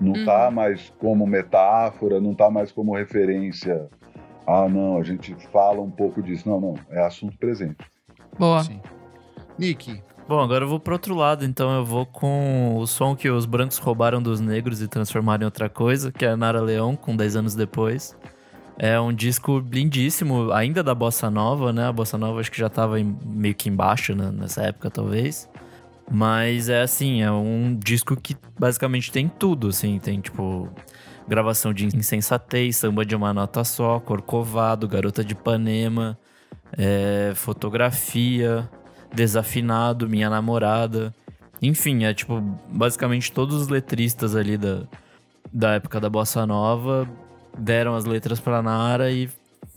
Não 0.00 0.12
Uhum. 0.12 0.24
tá 0.24 0.50
mais 0.50 0.92
como 0.98 1.26
metáfora, 1.26 2.20
não 2.20 2.34
tá 2.34 2.50
mais 2.50 2.70
como 2.70 2.94
referência. 2.94 3.88
Ah, 4.46 4.68
não, 4.68 4.98
a 4.98 5.02
gente 5.02 5.34
fala 5.50 5.80
um 5.80 5.90
pouco 5.90 6.22
disso. 6.22 6.48
Não, 6.48 6.60
não, 6.60 6.74
é 6.90 7.00
assunto 7.00 7.38
presente. 7.38 7.78
Boa. 8.38 8.62
Sim. 8.62 8.80
Nick, 9.58 10.02
Bom, 10.26 10.40
agora 10.40 10.64
eu 10.64 10.68
vou 10.68 10.80
pro 10.80 10.94
outro 10.94 11.14
lado, 11.14 11.44
então 11.44 11.70
eu 11.76 11.84
vou 11.84 12.06
com 12.06 12.76
o 12.78 12.86
som 12.86 13.14
que 13.14 13.28
os 13.28 13.44
brancos 13.44 13.76
roubaram 13.76 14.22
dos 14.22 14.40
negros 14.40 14.80
e 14.80 14.88
transformaram 14.88 15.42
em 15.42 15.44
outra 15.44 15.68
coisa, 15.68 16.10
que 16.10 16.24
é 16.24 16.34
Nara 16.34 16.62
Leão, 16.62 16.96
com 16.96 17.14
10 17.14 17.36
anos 17.36 17.54
depois. 17.54 18.16
É 18.78 18.98
um 19.00 19.12
disco 19.12 19.58
lindíssimo, 19.70 20.52
ainda 20.52 20.82
da 20.82 20.94
Bossa 20.94 21.30
Nova, 21.30 21.72
né? 21.72 21.86
A 21.88 21.92
Bossa 21.92 22.18
Nova 22.18 22.40
acho 22.40 22.50
que 22.50 22.58
já 22.58 22.70
tava 22.70 22.98
em- 23.00 23.18
meio 23.24 23.54
que 23.54 23.68
embaixo 23.68 24.14
né, 24.14 24.30
nessa 24.32 24.62
época, 24.62 24.90
talvez. 24.90 25.48
Mas 26.10 26.68
é 26.68 26.82
assim, 26.82 27.22
é 27.22 27.30
um 27.32 27.76
disco 27.78 28.16
que 28.16 28.36
basicamente 28.58 29.12
tem 29.12 29.28
tudo, 29.28 29.68
assim. 29.68 29.98
Tem, 29.98 30.20
tipo, 30.20 30.68
gravação 31.28 31.72
de 31.74 31.86
insensatez, 31.96 32.76
samba 32.76 33.04
de 33.06 33.14
uma 33.16 33.32
nota 33.34 33.64
só, 33.64 34.00
corcovado, 34.00 34.88
garota 34.88 35.24
de 35.24 35.32
Ipanema, 35.34 36.18
é, 36.76 37.32
fotografia, 37.36 38.68
desafinado, 39.14 40.08
minha 40.08 40.28
namorada. 40.28 41.14
Enfim, 41.62 42.04
é 42.04 42.12
tipo, 42.12 42.40
basicamente 42.68 43.32
todos 43.32 43.54
os 43.62 43.68
letristas 43.68 44.34
ali 44.36 44.56
da, 44.58 44.82
da 45.52 45.74
época 45.74 46.00
da 46.00 46.10
Bossa 46.10 46.44
Nova 46.46 47.08
deram 47.56 47.94
as 47.94 48.04
letras 48.04 48.40
pra 48.40 48.60
Nara 48.62 49.10
e 49.10 49.30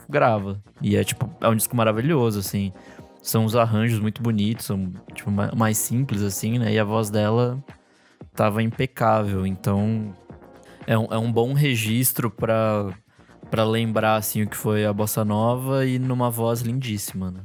grava. 0.10 0.60
E 0.82 0.96
é 0.96 1.04
tipo, 1.04 1.30
é 1.40 1.48
um 1.48 1.56
disco 1.56 1.76
maravilhoso, 1.76 2.40
assim. 2.40 2.74
São 3.22 3.46
os 3.46 3.56
arranjos 3.56 4.00
muito 4.00 4.22
bonitos, 4.22 4.66
são 4.66 4.92
tipo, 5.14 5.30
ma- 5.30 5.52
mais 5.56 5.78
simples, 5.78 6.22
assim, 6.24 6.58
né? 6.60 6.74
E 6.74 6.80
a 6.80 6.84
voz 6.84 7.10
dela 7.10 7.62
tava 8.34 8.64
impecável. 8.64 9.46
Então, 9.46 10.14
é 10.86 10.98
um, 10.98 11.06
é 11.12 11.18
um 11.18 11.32
bom 11.32 11.54
registro 11.54 12.32
pra, 12.32 12.90
pra 13.52 13.64
lembrar, 13.66 14.16
assim, 14.16 14.44
o 14.44 14.48
que 14.48 14.56
foi 14.58 14.86
a 14.86 14.94
Bossa 14.94 15.24
Nova 15.26 15.86
e 15.86 16.00
numa 16.00 16.30
voz 16.30 16.62
lindíssima, 16.62 17.32
né? 17.32 17.42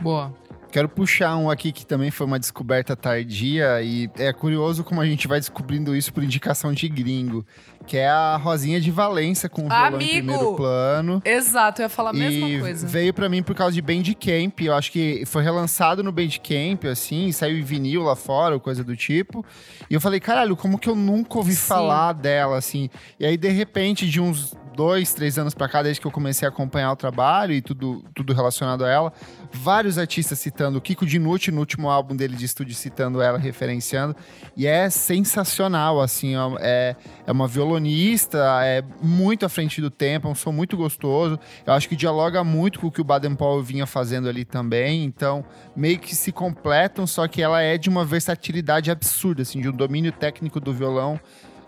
Boa. 0.00 0.32
Quero 0.72 0.88
puxar 0.88 1.36
um 1.36 1.50
aqui 1.50 1.70
que 1.70 1.84
também 1.84 2.10
foi 2.10 2.26
uma 2.26 2.38
descoberta 2.38 2.96
tardia 2.96 3.82
e 3.82 4.08
é 4.16 4.32
curioso 4.32 4.82
como 4.82 5.02
a 5.02 5.06
gente 5.06 5.28
vai 5.28 5.38
descobrindo 5.38 5.94
isso 5.94 6.10
por 6.14 6.24
indicação 6.24 6.72
de 6.72 6.88
gringo, 6.88 7.44
que 7.86 7.98
é 7.98 8.08
a 8.08 8.38
Rosinha 8.38 8.80
de 8.80 8.90
Valença 8.90 9.50
com 9.50 9.66
o 9.66 9.68
violão 9.68 9.84
em 9.84 9.94
Amigo! 9.96 10.10
primeiro 10.12 10.54
plano. 10.56 11.22
Exato, 11.26 11.82
eu 11.82 11.84
ia 11.84 11.88
falar 11.90 12.08
a 12.08 12.14
mesma 12.14 12.48
e 12.48 12.58
coisa. 12.58 12.86
veio 12.86 13.12
pra 13.12 13.28
mim 13.28 13.42
por 13.42 13.54
causa 13.54 13.74
de 13.74 13.82
Bandcamp. 13.82 14.58
Eu 14.62 14.72
acho 14.74 14.90
que 14.90 15.24
foi 15.26 15.42
relançado 15.42 16.02
no 16.02 16.10
Bandcamp, 16.10 16.86
assim, 16.90 17.30
saiu 17.32 17.58
em 17.58 17.62
vinil 17.62 18.02
lá 18.04 18.16
fora, 18.16 18.54
ou 18.54 18.60
coisa 18.60 18.82
do 18.82 18.96
tipo. 18.96 19.44
E 19.90 19.94
eu 19.94 20.00
falei, 20.00 20.20
caralho, 20.20 20.56
como 20.56 20.78
que 20.78 20.88
eu 20.88 20.96
nunca 20.96 21.36
ouvi 21.36 21.52
Sim. 21.52 21.66
falar 21.66 22.14
dela, 22.14 22.56
assim? 22.56 22.88
E 23.20 23.26
aí, 23.26 23.36
de 23.36 23.50
repente, 23.50 24.08
de 24.08 24.22
uns 24.22 24.54
dois, 24.74 25.12
três 25.12 25.38
anos 25.38 25.54
pra 25.54 25.68
cá, 25.68 25.82
desde 25.82 26.00
que 26.00 26.06
eu 26.06 26.10
comecei 26.10 26.46
a 26.46 26.50
acompanhar 26.50 26.92
o 26.92 26.96
trabalho 26.96 27.52
e 27.52 27.60
tudo, 27.60 28.04
tudo 28.14 28.32
relacionado 28.32 28.84
a 28.84 28.90
ela, 28.90 29.12
vários 29.52 29.98
artistas 29.98 30.38
citando, 30.38 30.78
o 30.78 30.80
Kiko 30.80 31.06
Dinucci 31.06 31.50
no 31.50 31.60
último 31.60 31.88
álbum 31.88 32.16
dele 32.16 32.36
de 32.36 32.44
estúdio 32.44 32.74
citando 32.74 33.20
ela, 33.20 33.38
referenciando, 33.38 34.16
e 34.56 34.66
é 34.66 34.88
sensacional, 34.90 36.00
assim, 36.00 36.34
é, 36.60 36.96
é 37.26 37.32
uma 37.32 37.46
violonista, 37.46 38.38
é 38.64 38.82
muito 39.00 39.46
à 39.46 39.48
frente 39.48 39.80
do 39.80 39.90
tempo, 39.90 40.28
é 40.28 40.30
um 40.30 40.34
som 40.34 40.52
muito 40.52 40.76
gostoso, 40.76 41.38
eu 41.66 41.72
acho 41.72 41.88
que 41.88 41.96
dialoga 41.96 42.42
muito 42.42 42.80
com 42.80 42.86
o 42.86 42.90
que 42.90 43.00
o 43.00 43.04
Baden 43.04 43.34
Powell 43.34 43.62
vinha 43.62 43.86
fazendo 43.86 44.28
ali 44.28 44.44
também, 44.44 45.04
então 45.04 45.44
meio 45.76 45.98
que 45.98 46.14
se 46.14 46.32
completam, 46.32 47.06
só 47.06 47.28
que 47.28 47.42
ela 47.42 47.60
é 47.60 47.76
de 47.76 47.88
uma 47.88 48.04
versatilidade 48.04 48.90
absurda, 48.90 49.42
assim, 49.42 49.60
de 49.60 49.68
um 49.68 49.72
domínio 49.72 50.12
técnico 50.12 50.58
do 50.58 50.72
violão 50.72 51.20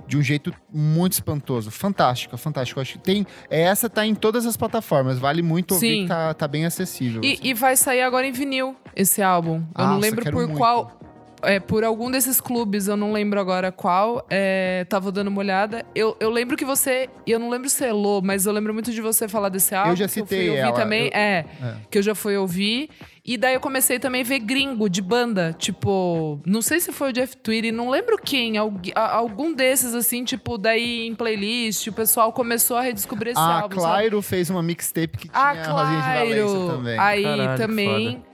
de 0.06 0.16
um 0.16 0.22
jeito 0.22 0.52
muito 0.72 1.12
espantoso. 1.14 1.70
Fantástico, 1.70 2.36
fantástico. 2.36 2.80
Acho 2.80 2.94
que 2.94 2.98
tem. 2.98 3.26
é, 3.50 3.62
Essa 3.62 3.88
tá 3.88 4.06
em 4.06 4.14
todas 4.14 4.46
as 4.46 4.56
plataformas. 4.56 5.18
Vale 5.18 5.42
muito 5.42 5.74
ouvir 5.74 6.02
Sim. 6.02 6.06
tá, 6.06 6.34
tá 6.34 6.46
bem 6.48 6.64
acessível. 6.66 7.22
E, 7.24 7.32
assim. 7.34 7.40
e 7.42 7.54
vai 7.54 7.76
sair 7.76 8.02
agora 8.02 8.26
em 8.26 8.32
vinil 8.32 8.76
esse 8.94 9.22
álbum. 9.22 9.62
Eu 9.76 9.84
não 9.84 9.94
Nossa, 9.94 10.00
lembro 10.00 10.24
por 10.24 10.46
muito. 10.46 10.56
qual. 10.56 10.98
É, 11.46 11.61
por 11.61 11.85
algum 11.85 12.11
desses 12.11 12.40
clubes, 12.40 12.88
eu 12.88 12.96
não 12.96 13.12
lembro 13.12 13.38
agora 13.40 13.70
qual. 13.72 14.26
É, 14.30 14.85
tava 14.88 15.11
dando 15.12 15.28
uma 15.28 15.38
olhada. 15.40 15.85
Eu, 15.94 16.16
eu 16.20 16.30
lembro 16.30 16.57
que 16.57 16.64
você. 16.64 17.09
E 17.26 17.30
eu 17.30 17.38
não 17.38 17.48
lembro 17.50 17.68
se 17.68 17.85
é 17.85 17.92
Lô, 17.92 18.20
mas 18.22 18.46
eu 18.46 18.52
lembro 18.52 18.72
muito 18.72 18.90
de 18.92 19.00
você 19.00 19.28
falar 19.28 19.48
desse 19.48 19.74
álbum. 19.74 19.94
já 19.96 20.07
que 20.09 20.20
eu 20.20 20.24
citei 20.24 20.38
fui 20.40 20.48
ouvir 20.50 20.61
ela, 20.61 20.72
também. 20.72 21.04
eu- 21.07 21.11
É, 21.14 21.44
É. 21.62 21.74
que 21.90 21.98
eu 21.98 22.02
já 22.02 22.14
fui 22.14 22.37
ouvir. 22.37 22.90
E 23.26 23.38
daí 23.38 23.54
eu 23.54 23.61
comecei 23.61 23.98
também 23.98 24.20
a 24.20 24.24
ver 24.24 24.38
gringo 24.40 24.87
de 24.88 25.00
banda. 25.00 25.54
Tipo, 25.59 26.38
não 26.44 26.61
sei 26.61 26.78
se 26.78 26.92
foi 26.92 27.09
o 27.09 27.12
Jeff 27.12 27.35
Tweedy, 27.38 27.72
não 27.72 27.88
lembro 27.88 28.18
quem. 28.18 28.59
algu- 28.59 28.90
a- 28.94 29.14
Algum 29.16 29.54
desses, 29.54 29.94
assim, 29.94 30.24
tipo, 30.24 30.59
daí 30.59 31.07
em 31.07 31.14
playlist, 31.14 31.87
o 31.87 31.92
pessoal 31.92 32.33
começou 32.33 32.76
a 32.76 32.83
redescobrir 32.83 33.30
esse 33.33 33.40
a 33.40 33.61
álbum. 33.62 33.80
sabe? 33.80 33.92
Clairo 33.94 34.20
fez 34.20 34.50
uma 34.50 34.62
mixtape 34.62 35.16
que 35.16 35.28
tinha 35.28 35.40
Ah, 35.42 35.50
a 35.50 35.72
Rosinha 35.72 36.00
de 36.02 36.18
Valença 36.18 36.54
claro! 36.54 36.76
também. 36.76 36.98
Aí 36.98 37.22
Caralho, 37.22 37.59
também. 37.59 38.24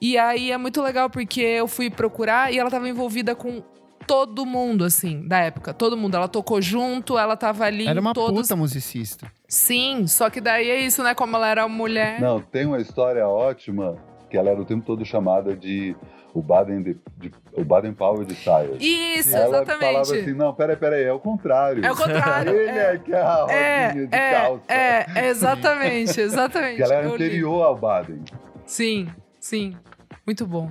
E 0.00 0.16
aí 0.18 0.50
é 0.50 0.56
muito 0.56 0.80
legal 0.82 1.10
porque 1.10 1.40
eu 1.40 1.68
fui 1.68 1.90
procurar 1.90 2.52
e 2.52 2.58
ela 2.58 2.70
tava 2.70 2.88
envolvida 2.88 3.34
com 3.34 3.62
todo 4.06 4.46
mundo, 4.46 4.84
assim, 4.84 5.26
da 5.28 5.38
época. 5.40 5.72
Todo 5.74 5.96
mundo. 5.96 6.16
Ela 6.16 6.26
tocou 6.26 6.60
junto, 6.60 7.18
ela 7.18 7.36
tava 7.36 7.64
ali 7.64 7.86
Era 7.86 8.00
uma 8.00 8.12
todos. 8.14 8.42
puta 8.42 8.56
musicista. 8.56 9.30
Sim, 9.46 10.06
só 10.06 10.30
que 10.30 10.40
daí 10.40 10.68
é 10.70 10.80
isso, 10.80 11.02
né? 11.02 11.14
Como 11.14 11.36
ela 11.36 11.48
era 11.48 11.68
mulher. 11.68 12.20
Não, 12.20 12.40
tem 12.40 12.66
uma 12.66 12.78
história 12.80 13.26
ótima 13.28 13.96
que 14.30 14.36
ela 14.38 14.50
era 14.50 14.60
o 14.60 14.64
tempo 14.64 14.84
todo 14.86 15.04
chamada 15.04 15.54
de 15.54 15.94
o 16.32 16.40
Baden, 16.40 16.82
de, 16.82 16.96
de- 17.18 17.32
o 17.52 17.64
Baden 17.64 17.92
Powell 17.92 18.24
de 18.24 18.34
Sires. 18.36 18.76
Isso, 18.80 19.34
Ela 19.36 19.56
exatamente. 19.56 19.80
falava 19.92 20.00
assim, 20.02 20.32
não, 20.32 20.54
peraí, 20.54 20.76
peraí, 20.76 21.02
é 21.02 21.12
o 21.12 21.18
contrário. 21.18 21.84
É 21.84 21.90
o 21.90 21.96
contrário, 21.96 22.54
Ele 22.54 22.70
é. 22.70 22.94
é, 22.94 22.98
que 22.98 23.12
é 23.12 23.20
a 23.20 23.46
É, 23.50 23.86
rodinha 23.88 24.06
de 24.06 24.14
é, 24.16 24.30
calça. 24.32 24.62
é, 24.72 25.06
é, 25.16 25.28
exatamente, 25.28 26.20
exatamente. 26.20 26.76
Que 26.78 26.82
ela 26.84 26.94
era 26.94 27.06
Eu 27.06 27.16
li. 27.16 27.24
anterior 27.24 27.62
ao 27.64 27.76
Baden. 27.76 28.22
Sim, 28.64 29.08
sim. 29.40 29.76
Muito 30.30 30.46
bom. 30.46 30.70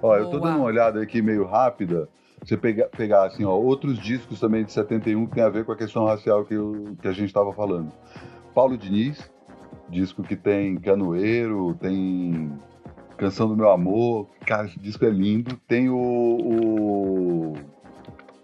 Ó, 0.00 0.16
eu 0.16 0.26
tô 0.26 0.38
Boa. 0.38 0.42
dando 0.42 0.58
uma 0.58 0.66
olhada 0.66 1.02
aqui 1.02 1.20
meio 1.20 1.44
rápida. 1.44 2.08
Você 2.40 2.56
pegar, 2.56 2.86
pegar 2.90 3.24
assim, 3.24 3.42
ó, 3.44 3.50
outros 3.52 3.98
discos 3.98 4.38
também 4.38 4.62
de 4.64 4.70
71 4.70 5.26
que 5.26 5.34
tem 5.34 5.42
a 5.42 5.48
ver 5.48 5.64
com 5.64 5.72
a 5.72 5.76
questão 5.76 6.04
racial 6.04 6.44
que, 6.44 6.54
eu- 6.54 6.94
que 7.02 7.08
a 7.08 7.12
gente 7.12 7.26
estava 7.26 7.52
falando. 7.52 7.90
Paulo 8.54 8.78
Diniz, 8.78 9.28
disco 9.90 10.22
que 10.22 10.36
tem 10.36 10.76
Canoeiro, 10.76 11.74
tem 11.80 12.52
Canção 13.16 13.48
do 13.48 13.56
Meu 13.56 13.68
Amor. 13.68 14.28
Cara, 14.46 14.66
esse 14.68 14.78
disco 14.78 15.04
é 15.04 15.10
lindo. 15.10 15.56
Tem 15.66 15.88
o, 15.90 15.96
o- 15.96 17.54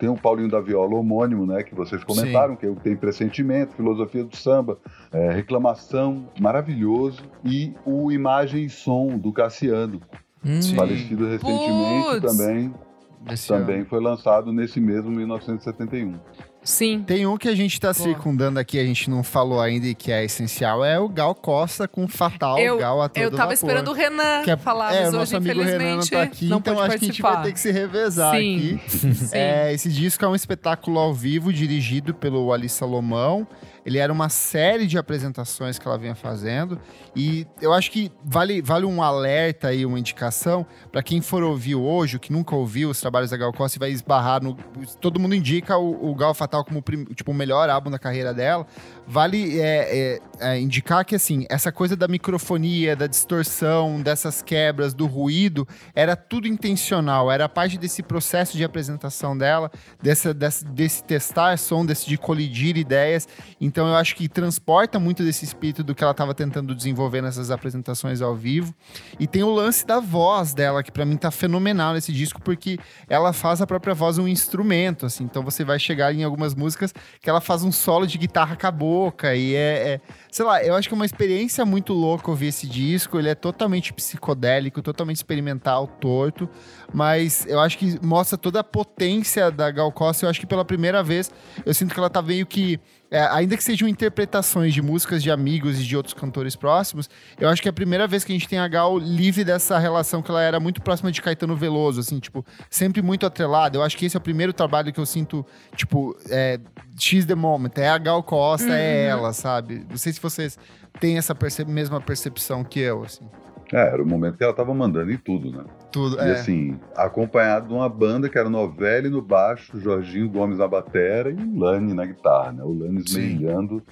tem 0.01 0.09
o 0.09 0.17
Paulinho 0.17 0.49
da 0.51 0.61
Viola 0.61 0.97
homônimo, 0.97 1.47
né? 1.47 1.63
Que 1.63 1.77
vocês 1.77 2.03
comentaram, 2.03 2.57
que 2.57 2.67
tem 2.83 2.97
pressentimento, 2.97 3.77
filosofia 3.77 4.25
do 4.25 4.35
samba, 4.35 4.79
é, 5.13 5.31
reclamação, 5.31 6.27
maravilhoso. 6.41 7.23
E 7.45 7.73
o 7.87 8.11
Imagem 8.11 8.65
e 8.65 8.69
Som 8.69 9.17
do 9.17 9.33
Cassiano, 9.33 10.01
Hum, 10.44 10.62
Sim. 10.62 10.74
falecido 10.74 11.26
recentemente 11.29 12.20
Puts! 12.20 12.37
também, 12.37 12.74
Desse 13.22 13.48
também 13.48 13.76
ano. 13.76 13.87
foi 13.87 14.00
lançado 14.03 14.53
nesse 14.53 14.81
mesmo 14.81 15.11
1971. 15.11 16.14
Sim. 16.62 17.03
Tem 17.07 17.26
um 17.26 17.38
que 17.38 17.48
a 17.48 17.55
gente 17.55 17.81
tá 17.81 17.90
Boa. 17.92 17.94
circundando 17.94 18.59
aqui, 18.59 18.79
a 18.79 18.85
gente 18.85 19.09
não 19.09 19.22
falou 19.22 19.62
ainda 19.62 19.87
e 19.87 19.94
que 19.94 20.12
é 20.12 20.22
essencial, 20.24 20.85
é 20.85 20.98
o 21.00 21.09
Gal 21.09 21.35
Costa 21.35 21.88
com 21.88 22.07
Fatal 22.07 22.59
Eu- 22.59 22.76
Gal 22.76 23.00
a 23.00 23.09
todo 23.09 23.22
Eu 23.22 23.31
tava 23.31 23.42
vapor. 23.44 23.55
esperando 23.55 23.88
o 23.88 23.94
Renan 23.94 24.42
Que 24.44 24.50
é, 24.50 24.57
falar, 24.59 24.94
é, 24.94 25.00
mas 25.05 25.09
o 25.14 25.16
nosso 25.16 25.37
hoje, 25.37 25.37
amigo 25.37 25.61
Renan 25.62 25.70
não 25.72 25.76
infelizmente, 26.00 26.11
tá 26.11 26.22
aqui, 26.22 26.46
não 26.48 26.59
então 26.59 26.79
acho 26.79 26.83
que 26.98 27.05
a 27.05 27.09
gente 27.09 27.22
participar. 27.22 27.33
vai 27.37 27.42
ter 27.44 27.53
que 27.53 27.61
se 27.61 27.70
revezar 27.70 28.35
Sim. 28.37 28.57
aqui. 28.57 28.90
Sim. 29.14 29.29
É, 29.37 29.72
esse 29.72 29.88
disco 29.88 30.22
é 30.22 30.29
um 30.29 30.35
espetáculo 30.35 30.98
ao 30.98 31.14
vivo 31.14 31.50
dirigido 31.50 32.12
pelo 32.12 32.53
Ali 32.53 32.68
Salomão. 32.68 33.46
Ele 33.85 33.99
era 33.99 34.12
uma 34.12 34.29
série 34.29 34.87
de 34.87 34.99
apresentações 34.99 35.79
que 35.79 35.87
ela 35.87 35.97
vinha 35.97 36.14
fazendo. 36.14 36.81
E 37.14 37.47
eu 37.61 37.73
acho 37.73 37.90
que 37.90 38.11
vale, 38.25 38.61
vale 38.61 38.87
um 38.87 39.03
alerta 39.03 39.69
aí, 39.69 39.85
uma 39.87 39.99
indicação, 39.99 40.66
para 40.93 41.03
quem 41.03 41.21
for 41.21 41.43
ouvir 41.43 41.75
hoje, 41.75 42.19
que 42.19 42.33
nunca 42.33 42.55
ouviu 42.55 42.90
os 42.90 43.01
trabalhos 43.01 43.31
da 43.31 43.37
Gal 43.37 43.53
Costa 43.53 43.79
e 43.79 43.81
vai 43.81 43.90
esbarrar 43.90 44.43
no. 44.43 44.55
Todo 45.01 45.19
mundo 45.19 45.35
indica 45.35 45.77
o, 45.77 46.11
o 46.11 46.14
Gal 46.14 46.35
Fatal 46.35 46.64
como 46.64 46.83
tipo, 47.14 47.31
o 47.31 47.35
melhor 47.35 47.69
álbum 47.69 47.90
da 47.90 47.99
carreira 47.99 48.35
dela. 48.35 48.66
Vale 49.12 49.61
é, 49.61 49.99
é, 49.99 50.20
é, 50.38 50.61
indicar 50.61 51.05
que, 51.05 51.16
assim, 51.16 51.44
essa 51.51 51.73
coisa 51.73 51.96
da 51.96 52.07
microfonia, 52.07 52.94
da 52.94 53.09
distorção, 53.09 54.01
dessas 54.01 54.40
quebras, 54.40 54.94
do 54.94 55.05
ruído, 55.05 55.66
era 55.96 56.14
tudo 56.14 56.46
intencional. 56.46 57.29
Era 57.29 57.49
parte 57.49 57.77
desse 57.77 58.05
processo 58.05 58.57
de 58.57 58.62
apresentação 58.62 59.37
dela, 59.37 59.68
dessa, 60.01 60.33
desse, 60.33 60.64
desse 60.64 61.03
testar 61.03 61.59
som, 61.59 61.85
desse 61.85 62.07
de 62.07 62.16
colidir 62.16 62.77
ideias. 62.77 63.27
Então, 63.61 63.88
eu 63.88 63.96
acho 63.96 64.14
que 64.14 64.29
transporta 64.29 65.01
muito 65.01 65.25
desse 65.25 65.44
espírito 65.44 65.83
do 65.83 65.92
que 65.92 66.05
ela 66.05 66.12
estava 66.12 66.33
tentando 66.33 66.73
desenvolver 66.73 67.20
nessas 67.20 67.51
apresentações 67.51 68.23
ao 68.23 68.37
vivo. 68.37 68.73
E 69.18 69.27
tem 69.27 69.42
o 69.42 69.51
lance 69.51 69.85
da 69.85 69.99
voz 69.99 70.55
dela, 70.55 70.85
que 70.85 70.92
para 70.92 71.05
mim 71.05 71.16
tá 71.16 71.33
fenomenal 71.33 71.94
nesse 71.94 72.12
disco, 72.12 72.40
porque 72.40 72.79
ela 73.09 73.33
faz 73.33 73.61
a 73.61 73.66
própria 73.66 73.92
voz 73.92 74.18
um 74.18 74.29
instrumento, 74.29 75.05
assim. 75.05 75.25
Então, 75.25 75.42
você 75.42 75.64
vai 75.64 75.81
chegar 75.81 76.14
em 76.14 76.23
algumas 76.23 76.55
músicas 76.55 76.94
que 77.20 77.29
ela 77.29 77.40
faz 77.40 77.64
um 77.64 77.73
solo 77.73 78.07
de 78.07 78.16
guitarra 78.16 78.55
com 78.55 78.68
a 79.01 79.11
boca 79.11 79.35
e 79.35 79.55
é, 79.55 79.95
é- 79.95 80.01
sei 80.31 80.45
lá, 80.45 80.63
eu 80.63 80.75
acho 80.75 80.89
que 80.89 80.95
é 80.95 80.97
uma 80.97 81.07
experiência 81.07 81.65
muito 81.65 81.93
louca 81.93 82.31
ouvir 82.31 82.49
esse 82.49 82.67
disco, 82.67 83.19
ele 83.19 83.29
é 83.29 83.35
totalmente 83.35 83.93
psicodélico, 83.93 84.83
totalmente 84.83 85.17
experimental, 85.17 85.87
torto, 85.87 86.49
mas 86.93 87.47
eu 87.47 87.59
acho 87.61 87.79
que 87.79 87.99
mostra 88.05 88.37
toda 88.37 88.61
a 88.61 88.65
potência 88.65 89.51
da 89.51 89.71
Gal 89.71 89.91
Costa, 89.93 90.27
eu 90.27 90.31
acho 90.31 90.41
que 90.41 90.47
pela 90.47 90.65
primeira 90.65 91.03
vez 91.03 91.31
eu 91.65 91.73
sinto 91.75 91.93
que 91.95 91.99
ela 92.01 92.11
tá 92.11 92.21
meio 92.23 92.47
que 92.47 92.79
é, 93.11 93.20
ainda 93.27 93.57
que 93.57 93.64
sejam 93.64 93.88
interpretações 93.88 94.73
de 94.73 94.81
músicas 94.81 95.23
de 95.23 95.31
amigos 95.31 95.81
e 95.81 95.85
de 95.85 95.96
outros 95.96 96.14
cantores 96.14 96.55
próximos, 96.55 97.11
eu 97.38 97.49
acho 97.49 97.61
que 97.61 97.68
é 97.68 97.70
a 97.70 97.73
primeira 97.73 98.07
vez 98.07 98.23
que 98.23 98.33
a 98.33 98.35
gente 98.35 98.49
tem 98.49 98.59
a 98.59 98.68
Gal 98.68 98.96
livre 98.99 99.42
dessa 99.44 99.79
relação 99.79 100.23
que 100.23 100.31
ela 100.31 100.42
era 100.42 100.61
muito 100.61 100.81
próxima 100.81 101.11
de 101.11 101.20
Caetano 101.20 101.57
Veloso, 101.57 102.01
assim, 102.01 102.18
tipo, 102.20 102.44
sempre 102.70 103.03
muito 103.03 103.27
atrelada. 103.27 103.77
Eu 103.77 103.83
acho 103.83 103.96
que 103.96 104.07
esse 104.07 104.16
é 104.16 104.18
o 104.18 104.23
primeiro 104.23 104.53
trabalho 104.53 104.92
que 104.92 105.01
eu 105.01 105.07
sinto, 105.07 105.44
tipo, 105.75 106.16
é, 106.29 106.61
X 106.99 107.25
the 107.27 107.35
moment, 107.35 107.73
é 107.77 107.88
a 107.88 107.99
Gal 107.99 108.23
Costa, 108.23 108.73
é 108.77 109.07
ela, 109.07 109.33
sabe? 109.33 109.85
Não 109.90 109.96
sei 109.96 110.12
se 110.12 110.20
vocês 110.20 110.59
têm 111.01 111.18
essa 111.18 111.35
perce- 111.35 111.64
mesma 111.64 112.01
percepção 112.01 112.62
que 112.62 112.79
eu, 112.81 113.03
assim. 113.03 113.29
É, 113.73 113.81
era 113.81 114.03
o 114.03 114.07
momento 114.07 114.37
que 114.37 114.43
ela 114.43 114.53
tava 114.53 114.75
mandando 114.75 115.13
em 115.13 115.17
tudo, 115.17 115.51
né? 115.51 115.65
Tudo, 115.93 116.17
E 116.17 116.29
é. 116.29 116.33
assim, 116.33 116.79
acompanhado 116.97 117.69
de 117.69 117.75
uma 117.75 117.89
banda 117.89 118.29
que 118.29 118.37
era 118.37 118.51
Novelli 118.51 119.09
no 119.09 119.23
baixo, 119.23 119.79
Jorginho 119.81 120.29
Gomes 120.29 120.59
na 120.59 120.67
batera 120.67 121.31
e 121.31 121.35
o 121.35 121.59
Lani 121.59 121.95
na 121.95 122.05
guitarra, 122.05 122.53
né? 122.53 122.63
O 122.65 122.73
Lani 122.73 123.03
esmerilhando 123.07 123.83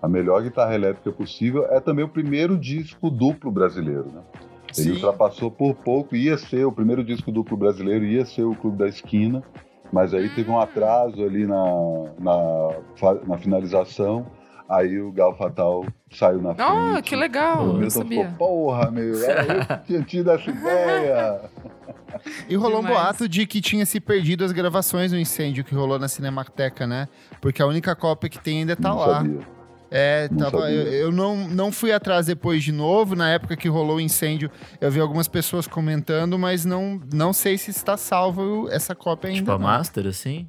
a 0.00 0.08
melhor 0.08 0.42
guitarra 0.42 0.74
elétrica 0.74 1.10
possível. 1.10 1.66
É 1.70 1.80
também 1.80 2.04
o 2.04 2.08
primeiro 2.08 2.56
disco 2.56 3.10
duplo 3.10 3.50
brasileiro, 3.50 4.06
né? 4.06 4.22
Ele 4.76 4.88
Sim. 4.88 4.92
ultrapassou 4.92 5.50
por 5.50 5.74
pouco, 5.74 6.16
ia 6.16 6.36
ser 6.36 6.64
o 6.64 6.72
primeiro 6.72 7.04
disco 7.04 7.30
duplo 7.30 7.56
brasileiro, 7.56 8.04
ia 8.04 8.26
ser 8.26 8.42
o 8.42 8.54
Clube 8.54 8.76
da 8.76 8.88
Esquina, 8.88 9.42
mas 9.92 10.12
aí 10.12 10.28
teve 10.30 10.50
um 10.50 10.58
atraso 10.58 11.22
ali 11.22 11.46
na, 11.46 11.64
na, 12.18 12.68
na 13.26 13.38
finalização. 13.38 14.26
Aí 14.68 14.98
o 15.00 15.12
Gal 15.12 15.36
Fatal 15.36 15.84
saiu 16.10 16.40
na 16.40 16.54
frente. 16.54 16.66
Ah, 16.68 17.02
que 17.02 17.14
legal, 17.14 17.64
O 17.68 17.74
Milton 17.74 17.90
sabia. 17.90 18.28
ficou, 18.30 18.48
porra, 18.48 18.90
meu, 18.90 19.22
era 19.22 19.42
eu 19.54 19.60
que 19.78 19.86
tinha 19.86 20.02
tido 20.02 20.30
essa 20.30 20.50
ideia. 20.50 21.40
E 22.48 22.54
rolou 22.54 22.78
um 22.78 22.82
Demais. 22.82 22.96
boato 22.96 23.28
de 23.28 23.44
que 23.44 23.60
tinha 23.60 23.84
se 23.84 23.98
perdido 23.98 24.44
as 24.44 24.52
gravações 24.52 25.10
do 25.10 25.18
incêndio 25.18 25.64
que 25.64 25.74
rolou 25.74 25.98
na 25.98 26.06
Cinemateca, 26.06 26.86
né? 26.86 27.08
Porque 27.40 27.60
a 27.60 27.66
única 27.66 27.94
cópia 27.96 28.30
que 28.30 28.38
tem 28.38 28.60
ainda 28.60 28.76
tá 28.76 28.88
Não 28.90 28.98
lá. 28.98 29.14
sabia. 29.16 29.40
É, 29.90 30.28
Não 30.30 30.38
tava, 30.38 30.60
sabia. 30.62 30.74
eu, 30.76 30.92
eu 31.06 31.12
não, 31.12 31.36
não 31.48 31.72
fui 31.72 31.92
atrás 31.92 32.26
depois 32.26 32.62
de 32.62 32.70
novo. 32.70 33.16
Na 33.16 33.30
época 33.30 33.56
que 33.56 33.68
rolou 33.68 33.96
o 33.96 34.00
incêndio, 34.00 34.48
eu 34.80 34.92
vi 34.92 35.00
algumas 35.00 35.26
pessoas 35.26 35.66
comentando, 35.66 36.38
mas 36.38 36.64
não, 36.64 37.00
não 37.12 37.32
sei 37.32 37.58
se 37.58 37.70
está 37.72 37.96
salvo 37.96 38.68
essa 38.70 38.94
cópia 38.94 39.30
ainda. 39.30 39.40
Tipo, 39.40 39.50
a 39.52 39.58
não. 39.58 39.66
Master, 39.66 40.06
assim? 40.06 40.46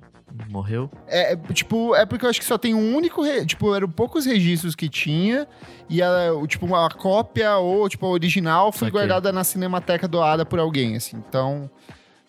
Morreu? 0.50 0.90
É, 1.08 1.34
é, 1.34 1.36
tipo, 1.54 1.96
é 1.96 2.06
porque 2.06 2.26
eu 2.26 2.30
acho 2.30 2.40
que 2.40 2.46
só 2.46 2.58
tem 2.58 2.74
um 2.74 2.96
único. 2.96 3.22
re- 3.24 3.46
Tipo, 3.46 3.74
eram 3.76 3.90
poucos 3.90 4.26
registros 4.26 4.76
que 4.76 4.90
tinha. 4.90 5.48
E 5.90 6.02
a, 6.02 6.10
tipo, 6.48 6.66
uma 6.66 6.90
cópia 6.90 7.58
ou, 7.58 7.88
tipo, 7.90 8.06
a 8.06 8.10
original 8.10 8.72
foi 8.72 8.88
Saquei. 8.88 8.92
guardada 9.02 9.32
na 9.32 9.44
Cinemateca 9.44 10.08
doada 10.08 10.46
por 10.46 10.60
alguém, 10.60 10.96
assim. 10.96 11.18
Então, 11.18 11.70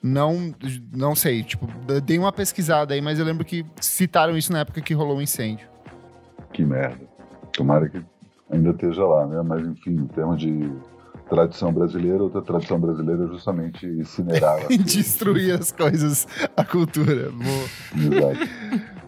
não, 0.02 0.54
não 0.92 1.14
sei. 1.14 1.42
Tipo, 1.42 1.66
dei 2.02 2.18
uma 2.18 2.32
pesquisada 2.32 2.94
aí, 2.94 3.00
mas 3.00 3.18
eu 3.18 3.24
lembro 3.24 3.44
que 3.44 3.64
citaram 3.80 4.36
isso 4.36 4.52
na 4.52 4.60
época 4.60 4.80
que 4.80 4.94
rolou 4.94 5.16
o 5.18 5.22
incêndio. 5.22 5.66
Que 6.52 6.64
merda. 6.64 7.04
Tomara 7.52 7.88
que 7.88 8.00
ainda 8.50 8.70
esteja 8.70 9.04
lá, 9.04 9.26
né? 9.26 9.42
Mas 9.42 9.66
enfim, 9.66 9.92
em 9.96 10.06
termos 10.06 10.38
de 10.40 10.70
tradição 11.28 11.72
brasileira, 11.72 12.22
outra 12.22 12.42
tradição 12.42 12.80
brasileira 12.80 13.24
é 13.24 13.28
justamente 13.28 13.86
incinerar. 13.86 14.62
coisas. 14.66 14.84
Destruir 14.84 15.54
as 15.54 15.72
coisas, 15.72 16.26
a 16.56 16.64
cultura. 16.64 17.30
Exato. 17.94 18.96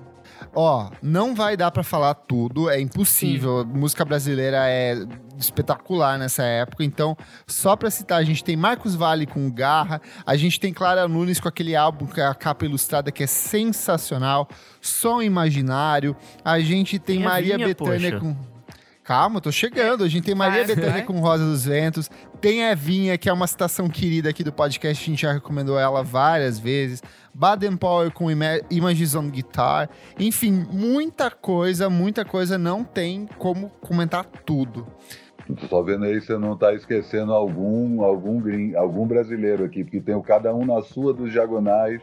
Ó, 0.54 0.90
não 1.02 1.34
vai 1.34 1.56
dar 1.56 1.70
pra 1.70 1.82
falar 1.82 2.14
tudo, 2.14 2.68
é 2.70 2.80
impossível. 2.80 3.60
A 3.60 3.64
música 3.64 4.04
brasileira 4.04 4.68
é 4.68 4.96
espetacular 5.38 6.18
nessa 6.18 6.42
época, 6.42 6.82
então, 6.82 7.16
só 7.46 7.76
pra 7.76 7.90
citar, 7.90 8.18
a 8.18 8.24
gente 8.24 8.42
tem 8.42 8.56
Marcos 8.56 8.96
Vale 8.96 9.24
com 9.24 9.48
Garra, 9.50 10.00
a 10.26 10.36
gente 10.36 10.58
tem 10.58 10.72
Clara 10.72 11.06
Nunes 11.06 11.38
com 11.38 11.48
aquele 11.48 11.76
álbum 11.76 12.06
com 12.06 12.20
a 12.20 12.34
capa 12.34 12.64
ilustrada 12.64 13.12
que 13.12 13.22
é 13.22 13.26
sensacional, 13.26 14.48
Som 14.80 15.22
Imaginário, 15.22 16.16
a 16.44 16.58
gente 16.58 16.98
tem 16.98 17.20
Maria 17.20 17.56
Bethânia 17.56 18.18
com 18.18 18.34
Calma, 19.08 19.40
tô 19.40 19.50
chegando. 19.50 20.04
A 20.04 20.08
gente 20.08 20.24
tem 20.24 20.34
Maria 20.34 20.66
Vai, 20.66 20.66
Bethânia 20.66 20.90
vai. 20.98 21.02
com 21.02 21.18
Rosa 21.18 21.42
dos 21.42 21.64
Ventos. 21.64 22.10
Tem 22.42 22.64
Evinha, 22.64 23.16
que 23.16 23.26
é 23.26 23.32
uma 23.32 23.46
citação 23.46 23.88
querida 23.88 24.28
aqui 24.28 24.44
do 24.44 24.52
podcast. 24.52 25.02
A 25.02 25.06
gente 25.10 25.22
já 25.22 25.32
recomendou 25.32 25.78
ela 25.78 26.02
várias 26.04 26.58
vezes. 26.58 27.02
Baden 27.32 27.78
Powell 27.78 28.12
com 28.12 28.30
Ima- 28.30 28.60
Images 28.70 29.14
on 29.14 29.30
Guitar. 29.30 29.88
Enfim, 30.20 30.66
muita 30.70 31.30
coisa, 31.30 31.88
muita 31.88 32.22
coisa. 32.22 32.58
Não 32.58 32.84
tem 32.84 33.26
como 33.38 33.70
comentar 33.80 34.26
tudo. 34.26 34.86
Tô 35.58 35.66
só 35.68 35.82
vendo 35.82 36.04
aí 36.04 36.20
se 36.20 36.26
você 36.26 36.36
não 36.36 36.54
tá 36.54 36.74
esquecendo 36.74 37.32
algum, 37.32 38.02
algum, 38.04 38.42
algum 38.76 39.06
brasileiro 39.06 39.64
aqui, 39.64 39.84
porque 39.84 40.02
tem 40.02 40.14
o 40.16 40.22
Cada 40.22 40.54
Um 40.54 40.66
na 40.66 40.82
Sua 40.82 41.14
dos 41.14 41.32
Diagonais, 41.32 42.02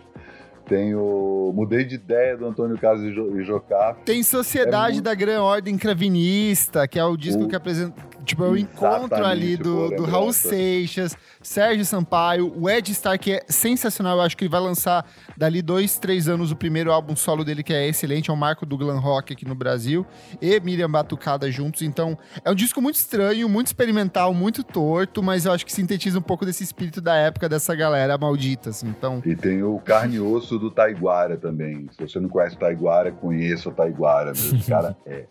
tem 0.68 0.96
o 0.96 1.52
Mudei 1.56 1.84
de 1.84 1.96
Ideia 1.96 2.36
do 2.36 2.46
Antônio 2.48 2.78
Carlos 2.78 3.04
e 3.06 3.12
Jo- 3.14 3.42
Jocafe. 3.44 4.02
Tem 4.04 4.24
Sociedade 4.24 4.90
É 4.90 4.94
muito- 4.94 5.04
da 5.06 5.14
Gran 5.16 5.42
Ordem 5.42 5.78
Cravinista, 5.78 6.88
que 6.88 7.00
é 7.00 7.06
o 7.06 7.16
disco 7.16 7.44
O- 7.44 7.48
que 7.48 7.56
apresenta. 7.56 7.94
Tipo, 8.26 8.44
é 8.44 8.50
o 8.50 8.58
encontro 8.58 9.24
ali 9.24 9.56
do, 9.56 9.90
do 9.92 10.04
Raul. 10.04 10.34
Seixas, 10.34 11.16
Sérgio 11.46 11.86
Sampaio, 11.86 12.52
o 12.60 12.68
Ed 12.68 12.92
Star, 12.94 13.20
que 13.20 13.34
é 13.34 13.44
sensacional. 13.48 14.18
Eu 14.18 14.24
acho 14.24 14.36
que 14.36 14.44
ele 14.46 14.52
vai 14.52 14.60
lançar 14.60 15.06
dali 15.38 15.62
dois, 15.62 16.00
três 16.00 16.28
anos 16.28 16.52
o 16.52 16.56
primeiro 16.56 16.92
álbum 16.92 17.16
solo 17.16 17.44
dele, 17.46 17.62
que 17.62 17.72
é 17.72 17.88
excelente. 17.88 18.32
É 18.32 18.34
o 18.34 18.36
marco 18.36 18.66
do 18.66 18.76
glam 18.76 19.00
rock 19.00 19.34
aqui 19.34 19.46
no 19.48 19.54
Brasil. 19.54 20.06
E 20.42 20.60
Miriam 20.60 20.90
Batucada 20.90 21.52
juntos. 21.52 21.84
Então, 21.84 22.18
é 22.44 22.50
um 22.50 22.56
disco 22.56 22.82
muito 22.82 22.96
estranho, 22.96 23.48
muito 23.48 23.68
experimental, 23.68 24.34
muito 24.34 24.64
torto, 24.64 25.22
mas 25.22 25.46
eu 25.46 25.52
acho 25.52 25.64
que 25.66 25.72
sintetiza 25.72 26.18
um 26.18 26.22
pouco 26.22 26.46
desse 26.46 26.64
espírito 26.64 27.00
da 27.00 27.16
época 27.16 27.48
dessa 27.48 27.76
galera 27.76 28.18
maldita, 28.18 28.72
assim. 28.72 28.88
Então, 28.88 29.22
E 29.24 29.36
tem 29.36 29.62
o 29.62 29.78
Carne 29.80 30.16
e 30.16 30.20
Osso 30.20 30.58
do 30.58 30.72
Taiguara 30.72 31.38
também. 31.38 31.88
Se 31.92 32.02
você 32.08 32.20
não 32.20 32.28
conhece 32.28 32.56
o 32.56 32.60
Taiguara, 32.60 33.12
conheça 33.12 33.70
o 33.70 33.72
Taiguara. 33.72 34.34
Meu. 34.34 34.56
Esse 34.56 34.68
cara 34.68 34.98
é 35.06 35.26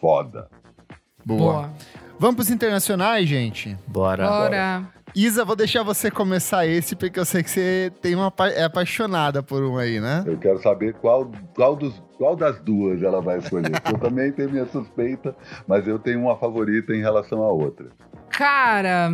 foda. 0.00 0.48
boa. 1.24 1.38
Boa. 1.52 1.72
Vamos 2.18 2.36
pros 2.36 2.50
internacionais, 2.50 3.26
gente? 3.26 3.76
Bora. 3.86 4.26
Bora. 4.28 4.99
Isa, 5.14 5.44
vou 5.44 5.56
deixar 5.56 5.82
você 5.82 6.10
começar 6.10 6.66
esse, 6.66 6.94
porque 6.94 7.18
eu 7.18 7.24
sei 7.24 7.42
que 7.42 7.50
você 7.50 7.92
tem 8.00 8.14
uma, 8.14 8.32
é 8.54 8.64
apaixonada 8.64 9.42
por 9.42 9.62
um 9.62 9.76
aí, 9.76 10.00
né? 10.00 10.22
Eu 10.26 10.38
quero 10.38 10.60
saber 10.62 10.94
qual, 10.94 11.30
qual, 11.54 11.74
dos, 11.74 12.00
qual 12.16 12.36
das 12.36 12.60
duas 12.60 13.02
ela 13.02 13.20
vai 13.20 13.38
escolher. 13.38 13.72
Eu 13.90 13.98
também 13.98 14.32
tenho 14.32 14.50
minha 14.50 14.66
suspeita, 14.66 15.34
mas 15.66 15.86
eu 15.86 15.98
tenho 15.98 16.20
uma 16.20 16.36
favorita 16.36 16.92
em 16.92 17.00
relação 17.00 17.42
à 17.42 17.50
outra. 17.50 17.88
Cara, 18.30 19.12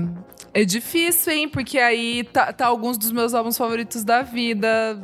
é 0.53 0.65
difícil, 0.65 1.33
hein? 1.33 1.49
Porque 1.49 1.79
aí 1.79 2.25
tá, 2.25 2.53
tá 2.53 2.67
alguns 2.67 2.99
dos 2.99 3.11
meus 3.11 3.35
álbuns 3.35 3.57
favoritos 3.57 4.05
da 4.05 4.23
vida. 4.23 5.01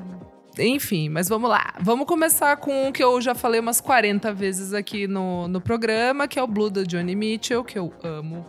Enfim, 0.59 1.09
mas 1.09 1.29
vamos 1.29 1.49
lá. 1.49 1.73
Vamos 1.81 2.07
começar 2.07 2.57
com 2.59 2.89
um 2.89 2.93
que 2.93 3.03
eu 3.03 3.21
já 3.21 3.35
falei 3.35 3.59
umas 3.59 3.81
40 3.81 4.33
vezes 4.35 4.75
aqui 4.75 5.07
no, 5.07 5.49
no 5.49 5.61
programa, 5.61 6.29
que 6.29 6.39
é 6.39 6.43
o 6.43 6.47
Blue 6.47 6.69
do 6.69 6.87
Johnny 6.87 7.17
Mitchell, 7.17 7.65
que 7.65 7.79
eu 7.79 7.91
amo 8.03 8.45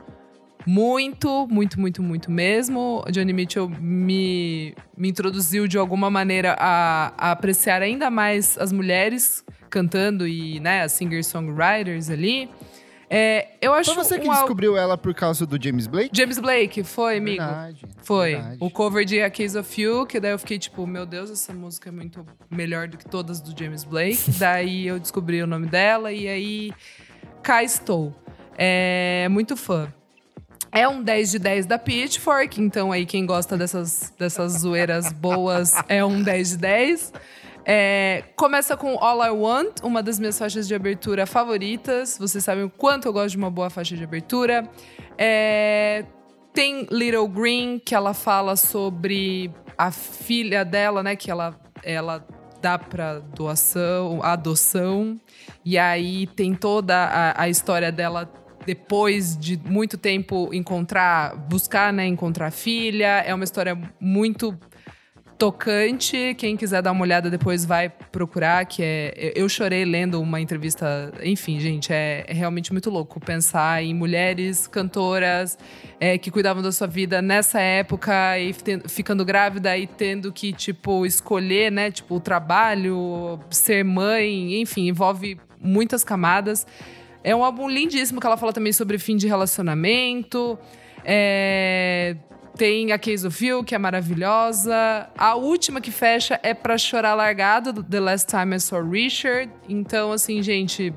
muito, 0.65 1.47
muito, 1.49 1.79
muito, 1.79 2.01
muito 2.01 2.31
mesmo. 2.31 3.03
Johnny 3.11 3.33
Mitchell 3.33 3.69
me, 3.69 4.75
me 4.97 5.09
introduziu 5.09 5.67
de 5.67 5.77
alguma 5.77 6.09
maneira 6.09 6.55
a, 6.59 7.13
a 7.17 7.31
apreciar 7.31 7.81
ainda 7.81 8.09
mais 8.09 8.57
as 8.57 8.71
mulheres 8.71 9.43
cantando 9.69 10.27
e, 10.27 10.59
né, 10.59 10.83
as 10.83 10.91
singer-songwriters 10.93 12.09
ali. 12.09 12.49
É, 13.09 13.49
eu 13.61 13.73
acho 13.73 13.93
Foi 13.93 14.03
você 14.03 14.17
que 14.17 14.27
um 14.27 14.31
descobriu 14.31 14.75
ela 14.75 14.97
por 14.97 15.13
causa 15.13 15.45
do 15.45 15.61
James 15.61 15.85
Blake? 15.85 16.09
James 16.11 16.39
Blake, 16.39 16.83
foi, 16.83 17.17
amigo? 17.17 17.43
Verdade, 17.43 17.85
Foi. 18.01 18.31
verdade. 18.31 18.57
O 18.59 18.71
cover 18.71 19.05
de 19.05 19.21
A 19.21 19.29
Case 19.29 19.55
of 19.55 19.81
You, 19.81 20.07
que 20.07 20.19
daí 20.19 20.31
eu 20.31 20.39
fiquei 20.39 20.57
tipo, 20.57 20.87
meu 20.87 21.05
Deus, 21.05 21.29
essa 21.29 21.53
música 21.53 21.89
é 21.89 21.91
muito 21.91 22.25
melhor 22.49 22.87
do 22.87 22.97
que 22.97 23.05
todas 23.05 23.39
do 23.39 23.55
James 23.55 23.83
Blake. 23.83 24.31
daí 24.39 24.87
eu 24.87 24.99
descobri 24.99 25.43
o 25.43 25.47
nome 25.47 25.67
dela 25.67 26.11
e 26.11 26.27
aí 26.27 26.73
cá 27.43 27.61
estou. 27.61 28.15
É 28.57 29.27
muito 29.29 29.55
fã. 29.55 29.93
É 30.73 30.87
um 30.87 31.03
10 31.03 31.31
de 31.31 31.39
10 31.39 31.65
da 31.67 31.77
Pitchfork, 31.77 32.59
então 32.59 32.91
aí 32.91 33.05
quem 33.05 33.27
gosta 33.27 33.55
dessas, 33.55 34.11
dessas 34.17 34.53
zoeiras 34.53 35.13
boas 35.13 35.71
é 35.87 36.03
um 36.03 36.23
10 36.23 36.49
de 36.49 36.57
10. 36.57 37.13
É, 37.63 38.23
começa 38.35 38.75
com 38.75 38.97
All 38.97 39.23
I 39.23 39.29
Want, 39.29 39.81
uma 39.83 40.01
das 40.01 40.17
minhas 40.17 40.37
faixas 40.39 40.67
de 40.67 40.73
abertura 40.73 41.27
favoritas. 41.27 42.17
Vocês 42.17 42.43
sabem 42.43 42.63
o 42.63 42.71
quanto 42.71 43.07
eu 43.07 43.13
gosto 43.13 43.29
de 43.29 43.37
uma 43.37 43.51
boa 43.51 43.69
faixa 43.69 43.95
de 43.95 44.03
abertura. 44.03 44.67
É, 45.15 46.05
tem 46.51 46.87
Little 46.89 47.27
Green, 47.27 47.77
que 47.77 47.93
ela 47.93 48.15
fala 48.15 48.55
sobre 48.55 49.51
a 49.77 49.91
filha 49.91 50.65
dela, 50.65 51.03
né? 51.03 51.15
Que 51.15 51.29
ela, 51.29 51.55
ela 51.83 52.25
dá 52.59 52.79
pra 52.79 53.19
doação, 53.19 54.21
adoção. 54.23 55.19
E 55.63 55.77
aí 55.77 56.25
tem 56.25 56.55
toda 56.55 56.95
a, 56.95 57.43
a 57.43 57.47
história 57.47 57.91
dela 57.91 58.27
depois 58.65 59.37
de 59.37 59.57
muito 59.57 59.97
tempo 59.97 60.49
encontrar, 60.53 61.35
buscar, 61.35 61.91
né, 61.91 62.05
encontrar 62.05 62.51
filha. 62.51 63.23
É 63.25 63.33
uma 63.33 63.43
história 63.43 63.77
muito 63.99 64.57
tocante. 65.37 66.35
Quem 66.37 66.55
quiser 66.55 66.81
dar 66.81 66.91
uma 66.91 67.01
olhada 67.01 67.29
depois 67.29 67.65
vai 67.65 67.89
procurar, 67.89 68.65
que 68.65 68.81
é 68.81 69.33
eu 69.35 69.49
chorei 69.49 69.83
lendo 69.83 70.21
uma 70.21 70.39
entrevista, 70.39 71.11
enfim, 71.21 71.59
gente, 71.59 71.91
é, 71.91 72.23
é 72.27 72.33
realmente 72.33 72.71
muito 72.71 72.89
louco 72.89 73.19
pensar 73.19 73.83
em 73.83 73.93
mulheres 73.93 74.67
cantoras 74.67 75.57
é, 75.99 76.17
que 76.17 76.31
cuidavam 76.31 76.61
da 76.63 76.71
sua 76.71 76.87
vida 76.87 77.21
nessa 77.21 77.59
época 77.59 78.39
e 78.39 78.53
ten- 78.53 78.81
ficando 78.87 79.25
grávida 79.25 79.77
e 79.77 79.85
tendo 79.85 80.31
que 80.31 80.53
tipo 80.53 81.05
escolher, 81.05 81.71
né, 81.71 81.91
tipo 81.91 82.15
o 82.15 82.19
trabalho, 82.19 83.39
ser 83.49 83.83
mãe, 83.83 84.61
enfim, 84.61 84.87
envolve 84.87 85.37
muitas 85.59 86.03
camadas. 86.03 86.65
É 87.23 87.35
um 87.35 87.43
álbum 87.43 87.69
lindíssimo 87.69 88.19
que 88.19 88.27
ela 88.27 88.37
fala 88.37 88.51
também 88.51 88.73
sobre 88.73 88.97
fim 88.97 89.15
de 89.15 89.27
relacionamento. 89.27 90.59
É, 91.05 92.15
tem 92.57 92.91
a 92.91 92.99
Case 92.99 93.25
of 93.25 93.45
You, 93.45 93.63
que 93.63 93.73
é 93.73 93.77
maravilhosa. 93.77 95.09
A 95.17 95.35
última 95.35 95.79
que 95.79 95.91
fecha 95.91 96.39
é 96.43 96.53
Pra 96.53 96.77
Chorar 96.77 97.15
Largado, 97.15 97.73
do 97.73 97.83
The 97.83 97.99
Last 97.99 98.27
Time 98.27 98.55
I 98.55 98.59
Saw 98.59 98.83
Richard. 98.83 99.51
Então, 99.67 100.11
assim, 100.11 100.43
gente, 100.43 100.93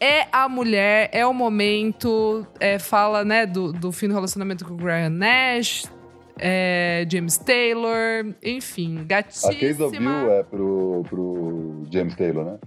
é 0.00 0.26
a 0.30 0.48
mulher, 0.48 1.08
é 1.12 1.26
o 1.26 1.32
momento. 1.32 2.46
é, 2.60 2.78
fala, 2.78 3.24
né, 3.24 3.46
do, 3.46 3.72
do 3.72 3.92
fim 3.92 4.08
do 4.08 4.14
relacionamento 4.14 4.64
com 4.64 4.74
o 4.74 4.76
Graham 4.76 5.10
Nash, 5.10 5.84
é, 6.38 7.06
James 7.10 7.38
Taylor, 7.38 8.34
enfim, 8.42 9.06
A 9.10 9.22
Case 9.22 9.46
of 9.46 9.56
gatíssima. 9.56 10.22
You 10.22 10.30
é 10.32 10.42
pro, 10.42 11.04
pro 11.08 11.86
James 11.90 12.14
Taylor, 12.14 12.44
né? 12.44 12.58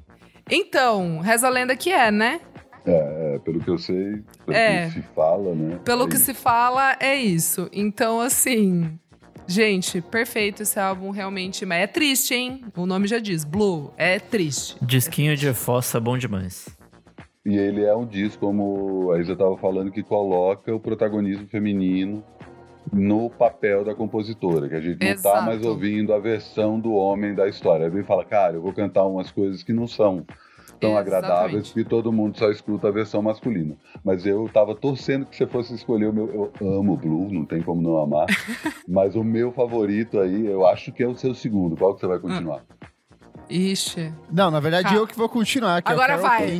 Então, 0.49 1.19
reza 1.19 1.47
a 1.47 1.49
lenda 1.49 1.75
que 1.75 1.91
é, 1.91 2.11
né? 2.11 2.41
É, 2.85 3.35
é, 3.35 3.39
pelo 3.39 3.59
que 3.59 3.69
eu 3.69 3.77
sei, 3.77 4.23
pelo 4.45 4.57
É. 4.57 4.87
que 4.87 4.93
se 4.93 5.01
fala, 5.15 5.53
né? 5.53 5.79
Pelo 5.85 6.05
é 6.05 6.07
que 6.07 6.15
isso. 6.15 6.25
se 6.25 6.33
fala, 6.33 6.95
é 6.99 7.15
isso. 7.15 7.69
Então, 7.71 8.19
assim. 8.19 8.97
Gente, 9.47 10.01
perfeito 10.01 10.63
esse 10.63 10.79
álbum, 10.79 11.09
realmente. 11.09 11.65
Mas 11.65 11.83
é 11.83 11.87
triste, 11.87 12.33
hein? 12.33 12.63
O 12.75 12.85
nome 12.85 13.07
já 13.07 13.19
diz, 13.19 13.43
Blue. 13.43 13.91
É 13.97 14.17
triste. 14.19 14.77
Disquinho 14.81 15.35
de 15.35 15.53
fossa 15.53 15.99
bom 15.99 16.17
demais. 16.17 16.69
E 17.45 17.57
ele 17.57 17.83
é 17.83 17.93
um 17.95 18.05
disco, 18.05 18.39
como 18.39 19.11
a 19.11 19.19
Isa 19.19 19.33
estava 19.33 19.57
falando, 19.57 19.91
que 19.91 20.03
coloca 20.03 20.73
o 20.73 20.79
protagonismo 20.79 21.47
feminino 21.47 22.23
no 22.91 23.29
papel 23.29 23.83
da 23.85 23.95
compositora, 23.95 24.67
que 24.67 24.75
a 24.75 24.81
gente 24.81 24.99
não 25.03 25.11
Exato. 25.11 25.35
tá 25.37 25.41
mais 25.41 25.65
ouvindo 25.65 26.13
a 26.13 26.19
versão 26.19 26.79
do 26.79 26.93
homem 26.93 27.33
da 27.33 27.47
história. 27.47 27.85
Aí 27.85 27.91
vem 27.91 28.01
e 28.01 28.05
fala, 28.05 28.25
cara, 28.25 28.55
eu 28.55 28.61
vou 28.61 28.73
cantar 28.73 29.05
umas 29.05 29.31
coisas 29.31 29.63
que 29.63 29.71
não 29.71 29.87
são 29.87 30.25
tão 30.79 30.91
Exatamente. 30.91 31.15
agradáveis 31.15 31.71
que 31.71 31.83
todo 31.85 32.11
mundo 32.11 32.37
só 32.37 32.49
escuta 32.49 32.87
a 32.87 32.91
versão 32.91 33.21
masculina. 33.21 33.75
Mas 34.03 34.25
eu 34.25 34.49
tava 34.51 34.75
torcendo 34.75 35.25
que 35.25 35.35
você 35.35 35.45
fosse 35.47 35.73
escolher 35.75 36.07
o 36.07 36.13
meu. 36.13 36.51
Eu 36.59 36.79
amo 36.79 36.97
Blue, 36.97 37.31
não 37.31 37.45
tem 37.45 37.61
como 37.61 37.81
não 37.81 37.97
amar. 37.97 38.25
mas 38.87 39.15
o 39.15 39.23
meu 39.23 39.51
favorito 39.51 40.19
aí, 40.19 40.47
eu 40.47 40.65
acho 40.65 40.91
que 40.91 41.03
é 41.03 41.07
o 41.07 41.15
seu 41.15 41.33
segundo. 41.35 41.77
Qual 41.77 41.93
que 41.93 42.01
você 42.01 42.07
vai 42.07 42.19
continuar? 42.19 42.63
Ixi. 43.49 44.13
Não, 44.31 44.49
na 44.49 44.59
verdade 44.59 44.89
Tá. 44.89 44.95
eu 44.95 45.05
que 45.05 45.17
vou 45.17 45.27
continuar. 45.27 45.81
Que 45.81 45.91
Agora 45.91 46.13
é 46.13 46.17
o 46.17 46.21
Carole 46.21 46.39
vai. 46.41 46.51
É. 46.51 46.55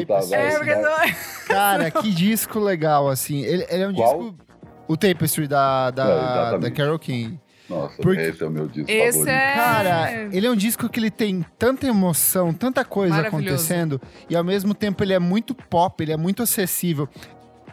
Então 0.00 0.20
tá, 0.20 0.26
vai. 0.26 0.46
É, 0.46 0.56
porque 0.58 0.74
vai. 0.74 1.16
Cara, 1.48 1.90
que 1.90 2.10
disco 2.10 2.58
legal, 2.58 3.08
assim. 3.08 3.42
Ele, 3.42 3.66
ele 3.70 3.82
é 3.82 3.88
um 3.88 3.94
Qual? 3.94 4.18
disco. 4.22 4.43
O 4.88 4.96
Tapestry 4.96 5.46
da, 5.48 5.86
É, 5.88 5.92
da, 5.92 6.04
exatamente. 6.04 6.60
da 6.62 6.70
Carol 6.70 6.98
King. 6.98 7.40
Nossa, 7.68 7.96
Porque- 8.02 8.20
esse 8.20 8.42
é 8.42 8.46
o 8.46 8.50
meu 8.50 8.68
disco 8.68 8.90
Esse 8.90 9.12
favorito. 9.20 9.28
é- 9.30 9.54
Cara, 9.54 10.10
ele 10.30 10.46
é 10.46 10.50
um 10.50 10.56
disco 10.56 10.86
que 10.88 11.00
ele 11.00 11.10
tem 11.10 11.44
tanta 11.58 11.86
emoção, 11.86 12.52
tanta 12.52 12.84
coisa 12.84 13.14
acontecendo, 13.28 13.98
e 14.28 14.36
ao 14.36 14.44
mesmo 14.44 14.74
tempo 14.74 15.02
ele 15.02 15.14
é 15.14 15.18
muito 15.18 15.54
pop, 15.54 16.02
ele 16.02 16.12
é 16.12 16.16
muito 16.16 16.42
acessível. 16.42 17.08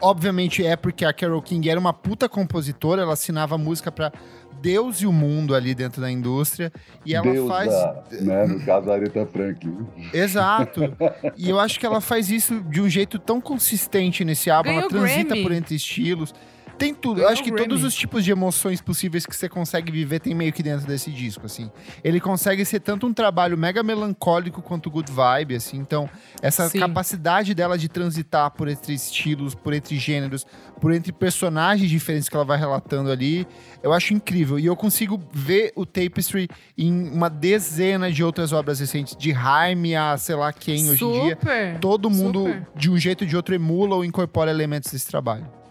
Obviamente 0.00 0.64
é 0.66 0.74
porque 0.76 1.04
a 1.04 1.12
Carol 1.12 1.40
King 1.42 1.68
era 1.68 1.78
uma 1.78 1.92
puta 1.92 2.28
compositora, 2.28 3.02
ela 3.02 3.12
assinava 3.12 3.56
música 3.58 3.92
pra 3.92 4.10
Deus 4.60 4.96
e 5.02 5.06
o 5.06 5.12
mundo 5.12 5.54
ali 5.54 5.74
dentro 5.74 6.00
da 6.00 6.10
indústria, 6.10 6.72
e 7.04 7.14
ela 7.14 7.30
Deus 7.30 7.46
faz 7.48 7.70
da, 7.70 8.02
né, 8.22 8.46
no 8.46 8.60
caso 8.64 8.90
a 8.90 8.94
Aretha 8.94 9.26
Franklin. 9.26 9.86
Exato. 10.12 10.80
E 11.36 11.50
eu 11.50 11.60
acho 11.60 11.78
que 11.78 11.84
ela 11.86 12.00
faz 12.00 12.30
isso 12.30 12.60
de 12.62 12.80
um 12.80 12.88
jeito 12.88 13.18
tão 13.18 13.40
consistente 13.40 14.24
nesse 14.24 14.50
álbum. 14.50 14.70
Ganhou 14.70 14.80
ela 14.82 14.88
transita 14.90 15.28
Grammy. 15.30 15.42
por 15.42 15.52
entre 15.52 15.74
estilos. 15.76 16.34
Tem 16.82 16.92
tudo. 16.92 17.20
Eu 17.20 17.28
acho 17.28 17.44
que 17.44 17.50
Grammy. 17.50 17.68
todos 17.68 17.84
os 17.84 17.94
tipos 17.94 18.24
de 18.24 18.32
emoções 18.32 18.80
possíveis 18.80 19.24
que 19.24 19.36
você 19.36 19.48
consegue 19.48 19.92
viver 19.92 20.18
tem 20.18 20.34
meio 20.34 20.52
que 20.52 20.64
dentro 20.64 20.84
desse 20.84 21.12
disco, 21.12 21.46
assim. 21.46 21.70
Ele 22.02 22.18
consegue 22.18 22.64
ser 22.64 22.80
tanto 22.80 23.06
um 23.06 23.14
trabalho 23.14 23.56
mega 23.56 23.84
melancólico 23.84 24.60
quanto 24.60 24.90
good 24.90 25.08
vibe, 25.12 25.54
assim. 25.54 25.76
Então, 25.76 26.10
essa 26.42 26.68
Sim. 26.68 26.80
capacidade 26.80 27.54
dela 27.54 27.78
de 27.78 27.88
transitar 27.88 28.50
por 28.50 28.66
entre 28.66 28.94
estilos, 28.94 29.54
por 29.54 29.72
entre 29.72 29.96
gêneros, 29.96 30.44
por 30.80 30.92
entre 30.92 31.12
personagens 31.12 31.88
diferentes 31.88 32.28
que 32.28 32.34
ela 32.34 32.44
vai 32.44 32.58
relatando 32.58 33.12
ali, 33.12 33.46
eu 33.80 33.92
acho 33.92 34.12
incrível. 34.12 34.58
E 34.58 34.66
eu 34.66 34.74
consigo 34.74 35.22
ver 35.32 35.72
o 35.76 35.86
Tapestry 35.86 36.48
em 36.76 37.10
uma 37.10 37.30
dezena 37.30 38.10
de 38.10 38.24
outras 38.24 38.52
obras 38.52 38.80
recentes, 38.80 39.14
de 39.16 39.32
Haim 39.32 39.94
a 39.94 40.18
sei 40.18 40.34
lá 40.34 40.52
quem 40.52 40.90
hoje 40.90 41.04
em 41.04 41.12
dia. 41.12 41.38
Super. 41.40 41.78
Todo 41.78 42.10
mundo, 42.10 42.40
Super. 42.40 42.66
de 42.74 42.90
um 42.90 42.98
jeito 42.98 43.22
ou 43.22 43.28
de 43.28 43.36
outro, 43.36 43.54
emula 43.54 43.94
ou 43.94 44.04
incorpora 44.04 44.50
elementos 44.50 44.90
desse 44.90 45.06
trabalho. 45.06 45.61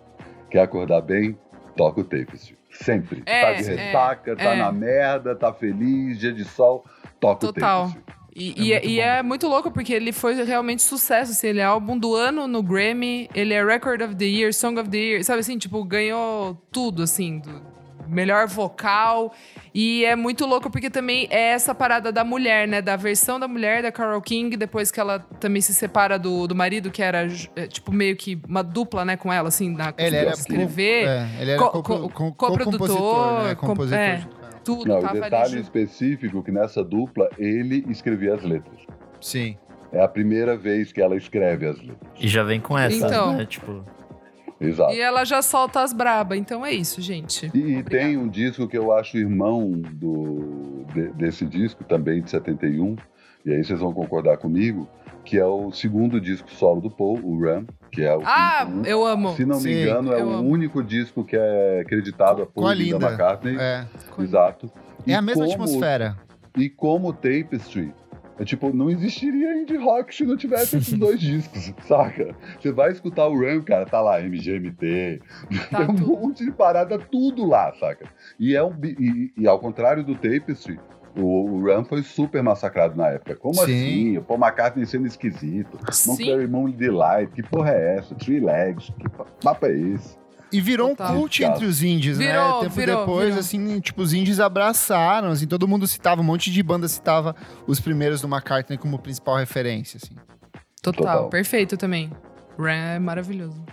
Quer 0.52 0.60
acordar 0.60 1.02
bem? 1.02 1.38
Toca 1.76 2.02
o 2.02 2.04
tapestry. 2.04 2.58
Sempre. 2.72 3.24
É, 3.26 3.42
tá 3.42 3.62
de 3.62 3.72
é, 3.72 3.76
ressaca, 3.76 4.36
tá 4.36 4.44
é. 4.44 4.58
na 4.58 4.72
merda, 4.72 5.36
tá 5.36 5.54
feliz, 5.54 6.20
dia 6.20 6.32
de 6.32 6.46
sol, 6.46 6.86
toca 7.20 7.48
Total. 7.48 7.86
o 7.86 7.88
tapestry. 7.88 8.22
E, 8.34 8.54
e 8.56 8.74
é, 8.74 8.76
muito 8.76 8.90
e 8.90 9.00
é 9.00 9.24
muito 9.24 9.48
louco, 9.48 9.72
porque 9.72 9.94
ele 9.94 10.12
foi 10.12 10.42
realmente 10.44 10.82
sucesso. 10.82 11.32
Assim, 11.32 11.48
ele 11.48 11.60
é 11.60 11.64
álbum 11.64 11.98
do 11.98 12.16
ano 12.16 12.48
no 12.48 12.64
Grammy, 12.64 13.30
ele 13.34 13.54
é 13.54 13.64
Record 13.64 14.02
of 14.02 14.16
the 14.16 14.26
Year, 14.26 14.54
Song 14.54 14.80
of 14.80 14.90
the 14.90 14.98
Year, 14.98 15.24
sabe 15.24 15.40
assim? 15.40 15.58
Tipo, 15.58 15.84
ganhou 15.84 16.56
tudo, 16.72 17.04
assim, 17.04 17.40
do 17.40 17.62
melhor 18.12 18.48
vocal. 18.48 19.34
E 19.74 20.04
é 20.06 20.16
muito 20.16 20.46
louco, 20.46 20.70
porque 20.70 20.90
também 20.90 21.28
é 21.32 21.52
essa 21.52 21.74
parada 21.74 22.12
da 22.12 22.24
mulher, 22.24 22.68
né? 22.68 22.82
Da 22.82 22.96
versão 22.96 23.40
da 23.40 23.48
mulher, 23.48 23.82
da 23.82 23.92
Carole 23.92 24.22
King, 24.22 24.58
depois 24.58 24.92
que 24.92 25.00
ela 25.00 25.20
também 25.40 25.62
se 25.62 25.74
separa 25.74 26.20
do, 26.20 26.46
do 26.48 26.54
marido, 26.56 26.92
que 26.92 27.02
era, 27.02 27.28
é, 27.56 27.68
tipo, 27.68 27.92
meio 27.92 28.16
que 28.16 28.40
uma 28.48 28.64
dupla, 28.64 29.06
né, 29.06 29.16
com 29.18 29.32
ela, 29.32 29.48
assim, 29.48 29.70
na 29.74 29.94
Ele 29.98 30.10
de 30.12 30.16
era 30.18 30.32
escrever. 30.32 31.08
É, 31.08 31.28
ele 31.40 31.52
era 31.52 31.60
Co- 31.60 31.70
co- 31.72 31.84
co- 31.84 32.10
co- 32.10 32.34
coprodutor, 32.34 33.44
né? 33.44 33.56
com- 33.56 33.68
Compositor 33.68 34.00
é. 34.00 34.22
Tudo, 34.64 34.86
Não, 34.88 35.00
o 35.00 35.14
detalhe 35.14 35.60
específico 35.60 36.44
que 36.44 36.52
nessa 36.52 36.84
dupla 36.84 37.28
ele 37.40 37.84
escrevia 37.90 38.36
as 38.36 38.44
letras. 38.44 38.80
Sim. 39.20 39.58
É 39.92 40.02
a 40.04 40.08
primeira 40.08 40.56
vez 40.56 40.92
que 40.94 41.02
ela 41.02 41.16
escreve 41.16 41.66
as 41.68 41.78
letras. 41.80 42.12
E 42.20 42.28
já 42.28 42.44
vem 42.44 42.62
com 42.62 42.78
essa, 42.78 43.08
Então. 43.08 43.34
né? 43.38 43.46
Tipo, 43.46 43.84
Exato. 44.62 44.94
E 44.94 45.02
ela 45.02 45.26
já 45.26 45.42
solta 45.42 45.82
as 45.82 45.92
braba, 45.94 46.38
então 46.38 46.66
é 46.66 46.72
isso, 46.72 47.02
gente. 47.02 47.50
E, 47.54 47.76
e 47.78 47.84
tem 47.84 48.16
um 48.18 48.28
disco 48.28 48.68
que 48.68 48.78
eu 48.78 48.92
acho 48.94 49.18
irmão 49.18 49.72
do, 49.72 50.86
de- 50.94 51.10
desse 51.14 51.46
disco, 51.46 51.84
também 51.84 52.22
de 52.22 52.30
71, 52.30 52.96
e 53.46 53.52
aí 53.52 53.64
vocês 53.64 53.80
vão 53.80 53.92
concordar 53.94 54.38
comigo, 54.38 54.88
que 55.26 55.38
é 55.38 55.46
o 55.46 55.72
segundo 55.72 56.20
disco 56.22 56.50
solo 56.52 56.80
do 56.82 56.90
Paul, 56.92 57.20
o 57.24 57.40
Run, 57.40 57.66
que 57.92 58.02
é 58.04 58.16
o 58.16 58.22
Ah, 58.24 58.66
quinto. 58.66 58.88
eu 58.88 59.06
amo. 59.06 59.36
Se 59.36 59.46
não 59.46 59.58
me 59.58 59.64
Sim, 59.64 59.82
engano, 59.82 60.14
é 60.14 60.24
o 60.24 60.30
amo. 60.30 60.50
único 60.50 60.84
disco 60.84 61.24
que 61.24 61.36
é 61.36 61.82
acreditado 61.82 62.44
a 62.44 62.46
Com 62.46 62.62
Paul 62.62 62.68
a 62.68 62.74
Linda 62.74 62.94
Linda. 62.98 63.08
McCartney. 63.10 63.58
É. 63.60 63.86
Exato. 64.20 64.72
É 65.08 65.12
E 65.12 65.14
a 65.14 65.22
mesma 65.22 65.44
como- 65.46 65.54
atmosfera. 65.64 66.18
E 66.58 66.70
como 66.70 67.14
Tapestry, 67.14 67.94
é 68.40 68.44
tipo, 68.46 68.74
não 68.74 68.90
existiria 68.90 69.56
indie 69.62 69.78
rock 69.78 70.14
se 70.16 70.24
não 70.26 70.36
tivesse 70.38 70.78
esses 70.78 70.98
dois 70.98 71.20
discos, 71.22 71.74
saca? 71.88 72.36
Você 72.60 72.72
vai 72.72 72.92
escutar 72.92 73.28
o 73.28 73.38
Run, 73.38 73.62
cara, 73.62 73.86
tá 73.86 74.02
lá, 74.02 74.20
MGMT, 74.22 75.22
Tá 75.70 75.86
tem 75.86 75.96
um 76.06 76.20
monte 76.22 76.44
de 76.46 76.52
parada, 76.52 76.98
tudo 76.98 77.46
lá, 77.46 77.74
saca? 77.80 78.06
E, 78.40 78.56
é 78.56 78.64
um, 78.64 78.74
e, 78.84 79.32
e 79.38 79.48
ao 79.48 79.60
contrário 79.60 80.04
do 80.04 80.16
Tapestry, 80.16 80.80
o, 81.16 81.22
o 81.52 81.62
Run 81.66 81.84
foi 81.84 82.02
super 82.04 82.42
massacrado 82.42 82.96
na 82.96 83.10
época. 83.10 83.36
Como 83.36 83.56
Sim. 83.56 83.62
assim? 83.64 84.18
O 84.18 84.24
Paul 84.24 84.40
McCartney 84.40 84.86
sendo 84.86 85.06
esquisito. 85.08 85.78
Monkberry 86.08 86.48
Moon 86.48 86.72
Delight, 86.72 87.34
que 87.34 87.44
porra 87.44 87.72
é 87.72 87.98
essa? 87.98 88.16
Three 88.16 88.40
Legs, 88.40 88.90
que 88.98 89.10
pa- 89.10 89.26
papo 89.44 89.66
é 89.66 89.74
esse? 89.78 90.21
E 90.52 90.60
virou 90.60 90.90
Total. 90.90 91.14
um 91.16 91.20
cult 91.20 91.44
entre 91.44 91.66
os 91.66 91.82
indies, 91.82 92.18
Virou, 92.18 92.56
né? 92.56 92.60
Tempo 92.64 92.76
virou, 92.76 93.00
depois, 93.00 93.26
virou. 93.28 93.40
assim, 93.40 93.80
tipo, 93.80 94.02
os 94.02 94.14
indies 94.14 94.40
abraçaram, 94.40 95.30
assim, 95.30 95.48
todo 95.48 95.68
mundo 95.68 95.88
citava, 95.88 96.20
um 96.22 96.24
monte 96.26 96.52
de 96.52 96.62
banda 96.62 96.88
citava 96.88 97.36
os 97.66 97.80
primeiros 97.80 98.20
do 98.22 98.28
McCartney 98.28 98.78
como 98.78 99.00
principal 99.00 99.38
referência, 99.38 100.00
assim. 100.04 100.16
Total, 100.82 101.06
Total. 101.06 101.30
perfeito 101.30 101.78
também. 101.78 102.12
Ran 102.60 102.72
é 102.96 103.00
maravilhoso. 103.00 103.64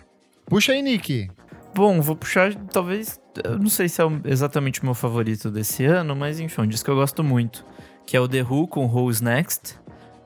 Puxa 0.46 0.72
aí, 0.72 0.82
Nick. 0.82 1.28
Bom, 1.74 2.00
vou 2.00 2.14
puxar, 2.16 2.54
talvez. 2.54 3.20
Eu 3.44 3.58
não 3.58 3.68
sei 3.68 3.88
se 3.88 4.00
é 4.02 4.04
exatamente 4.24 4.80
o 4.82 4.84
meu 4.84 4.94
favorito 4.94 5.50
desse 5.50 5.84
ano, 5.84 6.14
mas 6.16 6.40
enfim, 6.40 6.62
um 6.62 6.66
disco 6.66 6.84
que 6.86 6.90
eu 6.90 6.96
gosto 6.96 7.22
muito. 7.24 7.64
Que 8.06 8.16
é 8.16 8.20
o 8.20 8.26
The 8.28 8.42
Who 8.42 8.66
com 8.68 8.86
Who's 8.86 9.20
Next. 9.20 9.76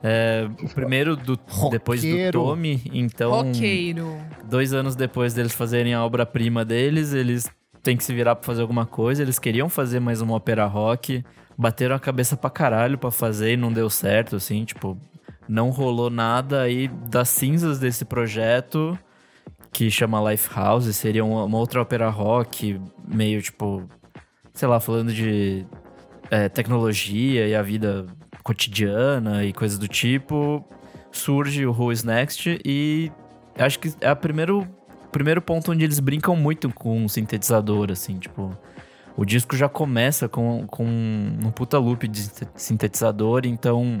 É, 0.05 0.49
o 0.61 0.67
primeiro 0.67 1.15
do, 1.15 1.39
depois 1.71 2.01
do. 2.01 2.31
Tommy, 2.33 2.81
então. 2.93 3.31
Roqueiro. 3.31 4.17
Dois 4.43 4.73
anos 4.73 4.97
depois 4.97 5.33
deles 5.33 5.53
fazerem 5.53 5.93
a 5.93 6.03
obra-prima 6.03 6.65
deles, 6.65 7.13
eles 7.13 7.49
têm 7.81 7.95
que 7.95 8.03
se 8.03 8.13
virar 8.13 8.35
pra 8.35 8.45
fazer 8.45 8.61
alguma 8.61 8.85
coisa. 8.85 9.21
Eles 9.21 9.39
queriam 9.39 9.69
fazer 9.69 10.01
mais 10.01 10.19
uma 10.19 10.35
ópera 10.35 10.65
rock. 10.65 11.23
Bateram 11.57 11.95
a 11.95 11.99
cabeça 11.99 12.35
pra 12.35 12.49
caralho 12.49 12.97
pra 12.97 13.11
fazer 13.11 13.53
e 13.53 13.57
não 13.57 13.71
deu 13.71 13.89
certo, 13.89 14.35
assim, 14.35 14.65
tipo. 14.65 14.97
Não 15.47 15.69
rolou 15.69 16.09
nada 16.09 16.61
aí 16.61 16.87
das 16.87 17.27
cinzas 17.27 17.77
desse 17.77 18.05
projeto, 18.05 18.97
que 19.73 19.91
chama 19.91 20.31
Lifehouse, 20.31 20.93
seria 20.93 21.23
uma, 21.23 21.43
uma 21.43 21.57
outra 21.57 21.81
ópera 21.81 22.09
rock, 22.09 22.79
meio 23.07 23.41
tipo. 23.41 23.83
Sei 24.53 24.67
lá, 24.67 24.79
falando 24.79 25.13
de 25.13 25.65
é, 26.29 26.47
tecnologia 26.47 27.47
e 27.47 27.55
a 27.55 27.61
vida 27.61 28.05
cotidiana 28.43 29.43
e 29.43 29.53
coisas 29.53 29.77
do 29.79 29.87
tipo. 29.87 30.63
Surge 31.11 31.65
o 31.65 31.71
Who 31.71 31.91
is 31.91 32.03
Next 32.03 32.59
e 32.65 33.11
acho 33.57 33.79
que 33.79 33.93
é 34.01 34.11
o 34.11 34.15
primeiro, 34.15 34.67
primeiro 35.11 35.41
ponto 35.41 35.71
onde 35.71 35.83
eles 35.83 35.99
brincam 35.99 36.35
muito 36.35 36.69
com 36.73 37.05
o 37.05 37.09
sintetizador, 37.09 37.91
assim, 37.91 38.17
tipo. 38.17 38.55
O 39.15 39.23
disco 39.23 39.55
já 39.55 39.69
começa 39.69 40.27
com, 40.27 40.65
com 40.65 40.83
um 40.85 41.51
puta 41.51 41.77
loop 41.77 42.07
de 42.07 42.19
sinte- 42.19 42.47
sintetizador, 42.55 43.41
então 43.45 43.99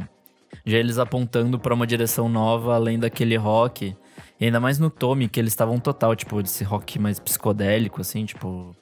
já 0.65 0.77
eles 0.79 0.97
apontando 0.97 1.59
pra 1.59 1.73
uma 1.75 1.85
direção 1.85 2.27
nova 2.27 2.73
além 2.73 2.97
daquele 2.97 3.35
rock. 3.37 3.95
E 4.39 4.45
ainda 4.45 4.59
mais 4.59 4.79
no 4.79 4.89
Tommy, 4.89 5.27
que 5.29 5.39
eles 5.39 5.51
estavam 5.53 5.77
total, 5.79 6.15
tipo, 6.15 6.41
desse 6.41 6.63
rock 6.63 6.97
mais 6.97 7.19
psicodélico, 7.19 8.01
assim, 8.01 8.25
tipo. 8.25 8.75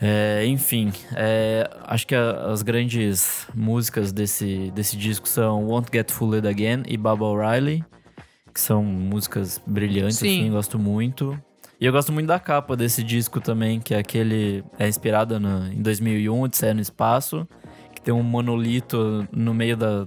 É, 0.00 0.44
enfim, 0.46 0.92
é, 1.14 1.68
acho 1.84 2.06
que 2.06 2.14
a- 2.14 2.46
as 2.52 2.62
grandes 2.62 3.46
músicas 3.54 4.12
desse, 4.12 4.70
desse 4.74 4.96
disco 4.96 5.26
são 5.26 5.64
Won't 5.64 5.88
Get 5.92 6.10
Fooled 6.10 6.46
Again 6.46 6.82
e 6.86 6.96
Baba 6.98 7.24
O'Reilly, 7.24 7.82
que 8.52 8.60
são 8.60 8.84
músicas 8.84 9.60
brilhantes, 9.66 10.18
Sim. 10.18 10.40
assim, 10.42 10.50
gosto 10.50 10.78
muito. 10.78 11.38
E 11.80 11.86
eu 11.86 11.92
gosto 11.92 12.12
muito 12.12 12.26
da 12.26 12.38
capa 12.38 12.76
desse 12.76 13.02
disco 13.02 13.40
também, 13.40 13.80
que 13.80 13.94
é 13.94 13.98
aquele. 13.98 14.62
É 14.78 14.88
inspirada 14.88 15.40
em 15.72 15.82
2001, 15.82 16.40
Odisseia 16.42 16.72
no 16.74 16.80
Espaço, 16.80 17.46
que 17.94 18.00
tem 18.00 18.12
um 18.14 18.22
monolito 18.22 19.26
no 19.32 19.52
meio 19.54 19.76
da. 19.76 20.06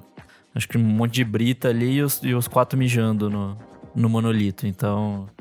Acho 0.54 0.68
que 0.68 0.78
um 0.78 0.82
monte 0.84 1.14
de 1.14 1.24
brita 1.24 1.70
ali 1.70 1.94
e 1.98 2.02
os, 2.02 2.22
e 2.24 2.34
os 2.34 2.48
quatro 2.48 2.78
mijando 2.78 3.30
no, 3.30 3.58
no 3.96 4.08
monolito. 4.10 4.68
Então. 4.68 5.28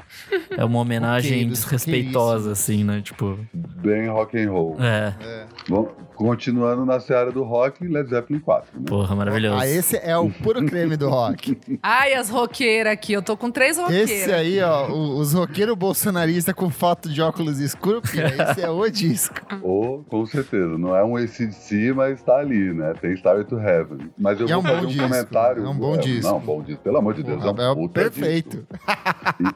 É 0.57 0.65
uma 0.65 0.81
homenagem 0.81 1.31
Roqueiros, 1.45 1.61
desrespeitosa, 1.61 2.53
assim, 2.53 2.83
né? 2.83 3.01
Tipo. 3.01 3.39
Bem 3.79 4.09
rock 4.09 4.37
and 4.37 4.51
roll. 4.51 4.77
É. 4.81 5.47
Bom, 5.69 5.89
Continuando 6.19 6.85
na 6.85 6.99
seara 7.01 7.31
do 7.31 7.43
rock, 7.45 7.87
Led 7.87 8.11
Zeppelin 8.11 8.41
4. 8.41 8.71
Né? 8.75 8.85
Porra, 8.87 9.15
maravilhoso. 9.15 9.57
Ah, 9.61 9.67
esse 9.67 9.97
é 9.97 10.17
o 10.19 10.29
puro 10.29 10.65
creme 10.67 10.97
do 10.97 11.09
rock. 11.09 11.57
Ai, 11.83 12.15
as 12.15 12.29
roqueiras 12.29 12.93
aqui. 12.93 13.13
Eu 13.13 13.23
tô 13.23 13.37
com 13.37 13.51
três 13.51 13.79
roqueiras. 13.79 14.11
Esse 14.11 14.33
aí, 14.33 14.61
ó, 14.61 14.89
o- 14.91 15.19
os 15.19 15.33
roqueiros 15.33 15.77
bolsonaristas 15.77 16.53
com 16.55 16.69
foto 16.71 17.09
de 17.09 17.23
óculos 17.23 17.61
escuros, 17.61 18.03
esse 18.13 18.61
é 18.61 18.69
o 18.69 18.89
disco. 18.91 19.37
Ou, 19.63 20.03
com 20.05 20.27
certeza, 20.27 20.77
não 20.77 20.97
é 20.97 21.05
um 21.05 21.17
ACDC, 21.17 21.93
mas 21.95 22.21
tá 22.23 22.37
ali, 22.39 22.73
né? 22.73 22.93
Tem 23.01 23.13
Starry 23.13 23.45
to 23.45 23.59
Heaven. 23.59 24.11
Mas 24.19 24.41
eu 24.41 24.49
E 24.49 24.51
é 24.51 24.55
vou 24.55 24.63
um 24.63 24.67
fazer 24.67 24.85
um 24.85 24.89
disco, 24.89 25.03
comentário. 25.09 25.65
é 25.65 25.69
um 25.69 25.79
bom 25.79 25.97
disco. 25.97 26.33
Não, 26.33 26.41
bom 26.41 26.63
disco, 26.63 26.83
pelo 26.83 26.99
amor 26.99 27.15
de 27.15 27.23
Deus. 27.23 27.45
É 27.45 27.47
um 27.49 27.71
o 27.73 27.75
puta 27.77 28.01
perfeito. 28.01 28.67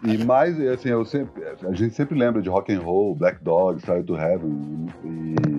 E, 0.06 0.14
e 0.14 0.24
mais, 0.24 0.60
assim, 0.68 0.90
eu 0.90 1.04
sempre, 1.04 1.42
a 1.68 1.72
gente 1.72 1.94
sempre 1.94 2.16
lembra 2.16 2.40
de 2.40 2.48
Rock 2.48 2.72
and 2.72 2.80
Roll, 2.80 3.14
Black 3.16 3.42
Dog, 3.42 3.78
Starry 3.80 4.04
to 4.04 4.16
Heaven 4.16 4.86
e, 5.04 5.34
e 5.48 5.51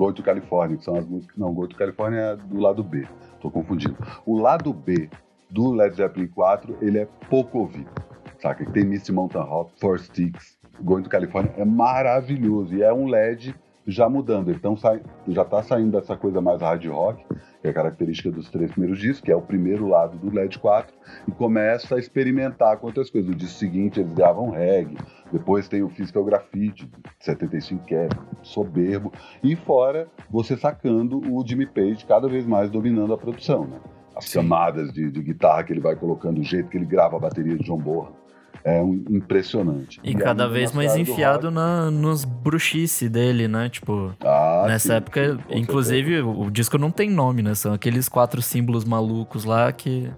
Go 0.00 0.14
to 0.14 0.22
California, 0.22 0.78
que 0.78 0.84
são 0.84 0.96
as 0.96 1.06
músicas. 1.06 1.36
Não, 1.36 1.52
Go 1.52 1.68
to 1.68 1.76
California 1.76 2.20
é 2.20 2.36
do 2.36 2.58
lado 2.58 2.82
B. 2.82 3.06
Tô 3.38 3.50
confundindo. 3.50 3.98
O 4.24 4.38
lado 4.38 4.72
B 4.72 5.10
do 5.50 5.72
Led 5.72 5.94
Zeppelin 5.94 6.26
4, 6.28 6.78
ele 6.80 7.00
é 7.00 7.08
pouco 7.28 7.58
ouvido. 7.58 7.90
Saca? 8.38 8.64
Tem 8.64 8.82
Misty 8.82 9.12
Mountain 9.12 9.42
Rock, 9.42 9.78
Four 9.78 9.98
Sticks, 9.98 10.56
Going 10.80 11.02
to 11.02 11.10
California, 11.10 11.52
é 11.54 11.66
maravilhoso. 11.66 12.74
E 12.74 12.82
é 12.82 12.90
um 12.90 13.08
LED 13.08 13.54
já 13.86 14.08
mudando. 14.08 14.50
Então 14.50 14.74
sai, 14.74 15.02
já 15.28 15.44
tá 15.44 15.62
saindo 15.62 16.00
dessa 16.00 16.16
coisa 16.16 16.40
mais 16.40 16.62
hard 16.62 16.86
rock, 16.86 17.22
que 17.60 17.66
é 17.66 17.70
a 17.70 17.74
característica 17.74 18.30
dos 18.30 18.48
três 18.48 18.70
primeiros 18.70 18.98
discos, 18.98 19.20
que 19.20 19.30
é 19.30 19.36
o 19.36 19.42
primeiro 19.42 19.86
lado 19.86 20.16
do 20.16 20.34
LED 20.34 20.58
4, 20.58 20.94
e 21.28 21.32
começa 21.32 21.96
a 21.96 21.98
experimentar 21.98 22.78
com 22.78 22.86
outras 22.86 23.10
coisas. 23.10 23.30
No 23.30 23.36
disco 23.36 23.58
seguinte 23.58 24.00
eles 24.00 24.12
gravam 24.12 24.50
reggae, 24.50 24.96
depois 25.32 25.68
tem 25.68 25.82
o 25.82 25.88
Physical 25.88 26.24
Graffiti, 26.24 26.86
de 26.86 27.24
75, 27.24 27.84
que 27.84 27.94
é 27.94 28.08
soberbo, 28.42 29.12
e 29.42 29.54
fora 29.54 30.08
você 30.30 30.56
sacando 30.56 31.20
o 31.30 31.46
Jimmy 31.46 31.66
Page 31.66 32.04
cada 32.06 32.28
vez 32.28 32.46
mais 32.46 32.70
dominando 32.70 33.12
a 33.12 33.18
produção, 33.18 33.66
né? 33.66 33.78
As 34.16 34.24
Sim. 34.24 34.40
camadas 34.40 34.92
de, 34.92 35.10
de 35.10 35.22
guitarra 35.22 35.62
que 35.62 35.72
ele 35.72 35.80
vai 35.80 35.94
colocando, 35.94 36.40
o 36.40 36.44
jeito 36.44 36.68
que 36.68 36.76
ele 36.76 36.84
grava 36.84 37.16
a 37.16 37.20
bateria 37.20 37.56
de 37.56 37.64
John 37.64 37.78
Bonham, 37.78 38.19
é 38.64 38.80
um, 38.82 39.04
impressionante. 39.08 40.00
E 40.02 40.08
aí, 40.10 40.14
cada 40.16 40.46
vez 40.48 40.72
mais 40.72 40.96
enfiado 40.96 41.50
na, 41.50 41.90
nos 41.90 42.24
bruxice 42.24 43.08
dele, 43.08 43.48
né? 43.48 43.68
Tipo, 43.68 44.14
Ah, 44.20 44.64
nessa 44.66 44.88
sim, 44.88 44.94
época, 44.94 45.36
sim, 45.36 45.58
inclusive, 45.58 46.20
o, 46.20 46.42
o 46.42 46.50
disco 46.50 46.76
não 46.78 46.90
tem 46.90 47.10
nome, 47.10 47.42
né? 47.42 47.54
São 47.54 47.72
aqueles 47.72 48.08
quatro 48.08 48.42
símbolos 48.42 48.84
malucos 48.84 49.44
lá 49.44 49.72
que, 49.72 50.10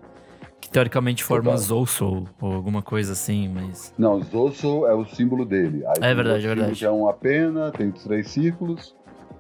que 0.61 0.71
teoricamente 0.71 1.23
formam. 1.23 1.57
Zousou 1.57 2.27
ou 2.41 2.53
alguma 2.53 2.83
coisa 2.83 3.13
assim, 3.13 3.49
mas. 3.49 3.93
Não, 3.99 4.21
Zoso 4.23 4.87
é 4.87 4.95
o 4.95 5.05
símbolo 5.05 5.45
dele. 5.45 5.85
Aí 5.87 5.95
É 5.99 6.01
tem 6.01 6.15
verdade, 6.15 6.45
é 6.45 6.49
verdade. 6.55 6.79
Que 6.79 6.85
é 6.85 6.91
uma 6.91 7.13
pena, 7.13 7.71
tem 7.71 7.91
três 7.91 8.29
círculos. 8.31 8.95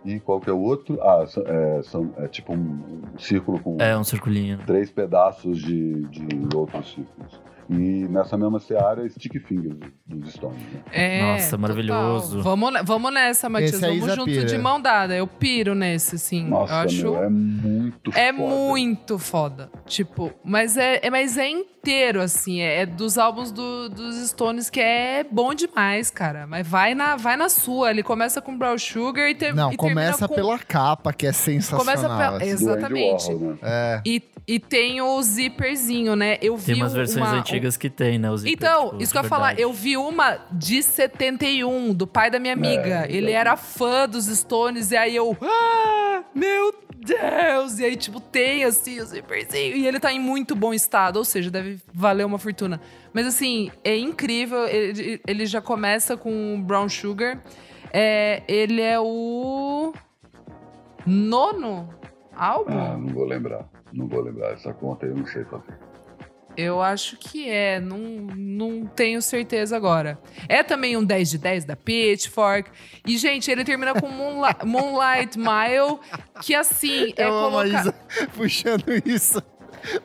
E 0.05 0.19
qual 0.19 0.41
que 0.41 0.51
é 0.51 0.53
o 0.53 0.59
outro? 0.59 0.99
Ah, 1.01 1.25
é, 1.47 1.81
são- 1.85 2.13
é 2.19 2.27
tipo 2.27 2.53
um, 2.53 2.57
um 3.15 3.19
círculo 3.19 3.61
com 3.61 3.77
É 3.81 3.97
um 3.97 4.03
circulinho. 4.03 4.59
três 4.67 4.91
pedaços 4.91 5.59
de, 5.59 5.93
de 6.09 6.57
outros 6.57 6.93
círculos. 6.93 7.41
E 7.73 8.09
nessa 8.09 8.37
mesma 8.37 8.59
seara, 8.61 9.09
Stick 9.09 9.39
Fingers 9.47 9.77
dos 10.07 10.33
Stones. 10.33 10.59
Né? 10.63 10.81
É, 10.93 11.23
Nossa, 11.23 11.57
maravilhoso. 11.59 12.37
total. 12.39 12.57
Vamos, 12.57 12.81
vamos 12.85 13.13
nessa, 13.13 13.49
Matias. 13.49 13.81
Vamos 13.81 14.07
junto 14.15 14.25
pira. 14.27 14.45
de 14.45 14.59
mão 14.59 14.81
dada. 14.81 15.15
Eu 15.15 15.27
piro 15.27 15.75
nesse, 15.75 16.17
assim. 16.17 16.45
Nossa, 16.49 16.73
eu 16.73 16.77
acho. 16.79 17.03
meu, 17.03 17.23
é 17.25 17.29
muito 17.31 18.11
É 18.15 18.33
foda. 18.33 18.43
muito 18.49 19.19
foda. 19.19 19.71
Tipo, 19.87 20.33
mas 20.45 20.77
é, 20.77 21.01
é, 21.03 21.11
mas 21.11 21.39
é 21.39 21.49
inteiro, 21.49 22.21
assim. 22.21 22.61
É, 22.61 22.83
é 22.83 22.87
dos 22.87 23.17
álbuns 23.19 23.51
do- 23.51 23.89
dos 23.89 24.17
Stones 24.29 24.69
que 24.71 24.81
é 24.81 25.25
bom 25.29 25.55
demais, 25.55 26.11
cara. 26.11 26.47
Mas 26.47 26.67
vai 26.67 26.95
na, 26.95 27.17
vai 27.17 27.37
na 27.37 27.49
sua. 27.49 27.91
Ele 27.91 28.03
começa 28.03 28.41
com 28.41 28.57
Brown 28.57 28.79
Sugar 28.79 29.29
e, 29.29 29.35
ter, 29.35 29.55
Não, 29.55 29.73
e 29.73 29.77
termina 29.77 30.01
começa 30.03 30.29
com... 30.29 30.35
pela 30.35 30.59
capa, 30.59 31.13
que 31.13 31.27
é 31.27 31.33
sensacional. 31.33 31.85
Começa 31.85 32.09
pela- 32.09 32.37
assim. 32.37 32.47
Exatamente. 32.49 33.25
Warhol, 33.33 33.41
né? 33.53 33.57
É. 33.63 34.01
E, 34.07 34.23
e 34.47 34.59
tem 34.59 35.01
o 35.01 35.23
zíperzinho, 35.23 36.17
né? 36.17 36.37
Eu 36.43 36.57
vi 36.57 36.67
Tem 36.75 36.83
umas 36.83 36.93
versões 36.93 37.27
uma, 37.29 37.39
antigas 37.39 37.62
que 37.77 37.89
tem, 37.91 38.19
né? 38.19 38.31
Os 38.31 38.45
Então, 38.45 38.91
tipo, 38.91 39.03
isso 39.03 39.13
que 39.13 39.19
eu 39.19 39.23
ia 39.23 39.29
falar, 39.29 39.59
eu 39.59 39.73
vi 39.73 39.97
uma 39.97 40.39
de 40.51 40.83
71, 40.83 41.95
do 41.95 42.07
pai 42.07 42.31
da 42.31 42.39
minha 42.39 42.53
amiga. 42.53 43.07
É, 43.07 43.13
Ele 43.13 43.31
eu 43.33 43.37
era 43.37 43.57
fã 43.57 44.09
dos 44.09 44.27
Stones, 44.27 44.91
e 44.91 44.97
aí 44.97 45.17
eu. 45.17 45.37
Ah, 45.41 46.23
meu 46.35 46.75
Deus! 46.97 47.79
E 47.79 47.85
aí, 47.85 47.97
tipo, 47.97 48.21
tem 48.21 48.65
assim, 48.65 49.01
o 49.01 49.05
zíperzinho. 49.05 49.77
E 49.77 49.87
ele 49.87 49.99
tá 49.99 50.13
em 50.13 50.21
muito 50.21 50.55
bom 50.55 50.73
estado, 50.73 51.17
ou 51.17 51.25
seja, 51.25 51.51
deve 51.51 51.79
valer 51.93 52.25
uma 52.25 52.39
fortuna. 52.39 52.81
Mas 53.13 53.27
assim, 53.27 53.71
é 53.83 53.97
incrível. 53.97 54.67
Ele, 54.67 55.21
ele 55.27 55.47
já 55.47 55.61
começa 55.61 56.17
com 56.17 56.55
o 56.55 56.59
Brown 56.59 56.89
Sugar. 56.89 57.43
É, 57.93 58.43
ele 58.49 58.81
é 58.81 58.99
o. 58.99 59.93
Nono 61.05 61.89
álbum? 62.35 62.79
Ah, 62.79 62.97
não 62.97 63.09
vou 63.09 63.25
lembrar. 63.25 63.69
Não 63.93 64.07
vou 64.07 64.21
lembrar 64.21 64.53
essa 64.53 64.73
conta, 64.73 65.07
eu 65.07 65.15
não 65.15 65.27
sei 65.27 65.45
fazer. 65.45 65.77
Eu 66.57 66.83
acho 66.83 67.17
que 67.17 67.49
é, 67.49 67.81
não, 67.81 67.99
não 67.99 68.87
tenho 68.87 69.23
certeza 69.23 69.77
agora. 69.77 70.19
É 70.49 70.63
também 70.63 70.97
um 70.97 71.05
10 71.05 71.31
de 71.31 71.39
10 71.39 71.65
da 71.65 71.77
Pitchfork. 71.77 72.71
E, 73.07 73.17
gente, 73.17 73.51
ele 73.51 73.65
termina 73.65 73.95
com 73.95 74.09
Moonlight, 74.09 74.59
Moonlight 74.67 75.39
Mile, 75.39 75.99
que 76.43 76.55
assim, 76.55 77.13
é 77.17 77.25
Eu 77.25 77.33
amo 77.35 77.59
a 77.59 77.63
colocar... 77.63 77.81
Isa 77.81 77.95
puxando 78.37 78.85
isso. 79.07 79.43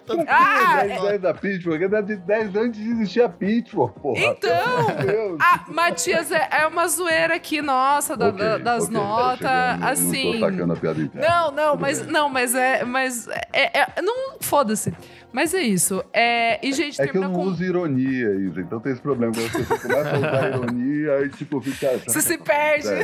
Todo 0.07 0.25
Ah, 0.27 0.77
mundo- 0.81 0.87
10, 0.87 1.01
10 1.03 1.21
da 1.21 1.33
Pitchfork, 1.35 1.83
é 1.83 2.01
de 2.01 2.15
10 2.15 2.55
antes 2.55 2.81
de 2.81 2.89
existir 2.89 3.21
a 3.21 3.29
Pitchfork, 3.29 3.99
porra. 3.99 4.19
Então! 4.19 4.57
Ah, 5.39 5.65
Matias, 5.67 6.31
é, 6.31 6.47
é 6.51 6.65
uma 6.67 6.87
zoeira 6.87 7.35
aqui, 7.35 7.61
nossa, 7.61 8.17
da- 8.17 8.29
Ok, 8.29 8.39
da- 8.39 8.57
das 8.57 8.85
ok, 8.85 8.93
tá 8.95 8.99
notas, 8.99 9.37
chegando, 9.39 9.83
assim... 9.85 10.39
Não 10.39 10.47
a. 10.47 11.21
Não, 11.21 11.51
não, 11.51 11.77
mas 11.77 12.07
não, 12.07 12.27
mas 12.29 12.55
é, 12.55 12.83
mas 12.83 13.27
é, 13.53 13.81
é- 13.81 14.01
não 14.01 14.37
foda-se. 14.41 14.91
Mas 15.31 15.53
é 15.53 15.61
isso. 15.61 16.03
É, 16.13 16.65
e 16.65 16.71
gente, 16.73 17.01
É 17.01 17.07
que 17.07 17.17
eu 17.17 17.21
não 17.21 17.33
com 17.33 17.43
uso 17.43 17.63
ironia, 17.63 18.33
Isa. 18.35 18.61
Então 18.61 18.79
tem 18.79 18.93
esse 18.93 19.01
problema. 19.01 19.33
Quando 19.33 19.51
pessoas 19.51 19.81
começam 19.81 20.15
a 20.15 20.17
usar 20.17 20.49
ironia, 20.49 21.13
aí 21.15 21.29
tipo, 21.29 21.61
fica. 21.61 21.97
Você 22.07 22.21
se 22.21 22.37
perde. 22.37 22.87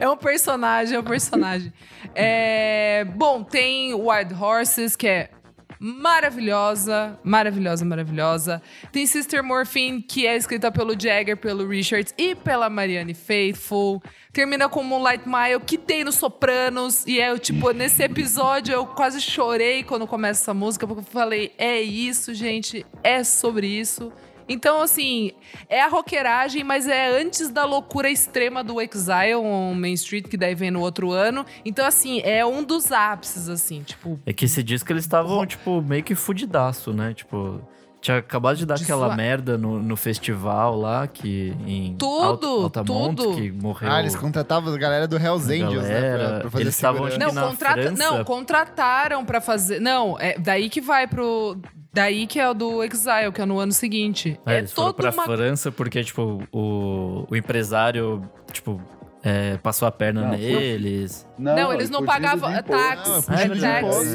É 0.00 0.08
um 0.08 0.16
personagem, 0.16 0.96
é 0.96 1.00
um 1.00 1.04
personagem. 1.04 1.72
É, 2.14 3.04
bom, 3.16 3.42
tem 3.42 3.94
Wild 3.94 4.34
Horses, 4.34 4.96
que 4.96 5.06
é 5.06 5.30
maravilhosa, 5.78 7.18
maravilhosa, 7.22 7.84
maravilhosa. 7.84 8.62
Tem 8.92 9.06
Sister 9.06 9.42
Morphine, 9.42 10.02
que 10.02 10.26
é 10.26 10.36
escrita 10.36 10.70
pelo 10.70 10.98
Jagger, 10.98 11.36
pelo 11.36 11.66
Richards 11.66 12.14
e 12.16 12.34
pela 12.34 12.68
Marianne 12.68 13.14
Faithfull. 13.14 14.02
Termina 14.32 14.68
com 14.68 14.82
Moonlight 14.82 15.24
Mile, 15.28 15.60
que 15.64 15.78
tem 15.78 16.04
no 16.04 16.12
Sopranos. 16.12 17.06
E 17.06 17.20
é, 17.20 17.36
tipo, 17.38 17.70
nesse 17.72 18.02
episódio 18.02 18.72
eu 18.72 18.86
quase 18.86 19.20
chorei 19.20 19.82
quando 19.82 20.06
começa 20.06 20.42
essa 20.42 20.54
música, 20.54 20.86
porque 20.86 21.00
eu 21.00 21.04
falei, 21.04 21.52
é 21.58 21.80
isso, 21.80 22.34
gente, 22.34 22.84
é 23.02 23.24
sobre 23.24 23.66
isso. 23.66 24.12
Então, 24.48 24.80
assim, 24.80 25.32
é 25.68 25.82
a 25.82 25.88
roqueiragem, 25.88 26.64
mas 26.64 26.86
é 26.86 27.20
antes 27.20 27.50
da 27.50 27.64
loucura 27.64 28.10
extrema 28.10 28.64
do 28.64 28.80
Exile 28.80 29.34
on 29.36 29.74
Main 29.74 29.94
Street, 29.94 30.26
que 30.26 30.36
daí 30.36 30.54
vem 30.54 30.70
no 30.70 30.80
outro 30.80 31.10
ano. 31.12 31.44
Então, 31.64 31.86
assim, 31.86 32.20
é 32.20 32.44
um 32.44 32.62
dos 32.62 32.90
ápices, 32.90 33.48
assim, 33.48 33.82
tipo. 33.82 34.18
É 34.24 34.32
que 34.32 34.44
esse 34.46 34.62
disco 34.62 34.90
eles 34.92 35.04
estavam, 35.04 35.44
tipo, 35.46 35.82
meio 35.82 36.02
que 36.02 36.14
fudidaço, 36.14 36.92
né? 36.92 37.12
Tipo, 37.14 37.60
tinha 38.00 38.18
acabado 38.18 38.56
de 38.56 38.64
dar 38.64 38.76
De 38.76 38.84
aquela 38.84 39.06
sua- 39.08 39.16
merda 39.16 39.58
no, 39.58 39.80
no 39.82 39.96
festival 39.96 40.76
lá, 40.78 41.06
que 41.06 41.54
em 41.66 41.96
Tudo, 41.98 42.46
Alt- 42.46 42.64
Altamont, 42.78 43.16
tudo. 43.16 43.34
que 43.36 43.50
morreu. 43.50 43.90
Ah, 43.90 44.00
eles 44.00 44.14
contratavam 44.14 44.72
a 44.72 44.76
galera 44.78 45.08
do 45.08 45.16
Hells 45.16 45.50
A 45.50 45.54
Angels, 45.66 45.82
né? 45.84 45.94
galera, 46.00 46.28
Pra, 46.28 46.40
pra 46.40 46.50
fazer 46.50 46.62
eles 46.64 46.74
estavam, 46.74 47.02
Não, 47.18 47.48
contrata, 47.48 47.82
França- 47.82 47.96
não, 48.12 48.24
contrataram 48.24 49.24
pra 49.24 49.40
fazer. 49.40 49.80
Não, 49.80 50.16
é 50.18 50.38
daí 50.38 50.68
que 50.70 50.80
vai 50.80 51.06
pro. 51.06 51.56
Daí 51.92 52.26
que 52.26 52.38
é 52.38 52.48
o 52.48 52.54
do 52.54 52.84
Exile, 52.84 53.32
que 53.34 53.40
é 53.40 53.46
no 53.46 53.58
ano 53.58 53.72
seguinte. 53.72 54.38
É, 54.46 54.54
É, 54.54 54.58
eles 54.58 54.72
foram 54.72 54.92
pra 54.92 55.10
uma. 55.10 55.24
França 55.24 55.72
porque, 55.72 56.04
tipo, 56.04 56.42
o, 56.52 57.26
o 57.28 57.34
empresário, 57.34 58.22
tipo, 58.52 58.80
é, 59.22 59.56
passou 59.58 59.86
a 59.88 59.90
perna 59.90 60.22
Não, 60.22 60.30
neles. 60.30 61.26
Não, 61.38 61.72
eles 61.72 61.90
não 61.90 62.04
pagavam. 62.04 62.48
Não, 62.50 62.56
é 62.56 62.60
é 62.60 62.62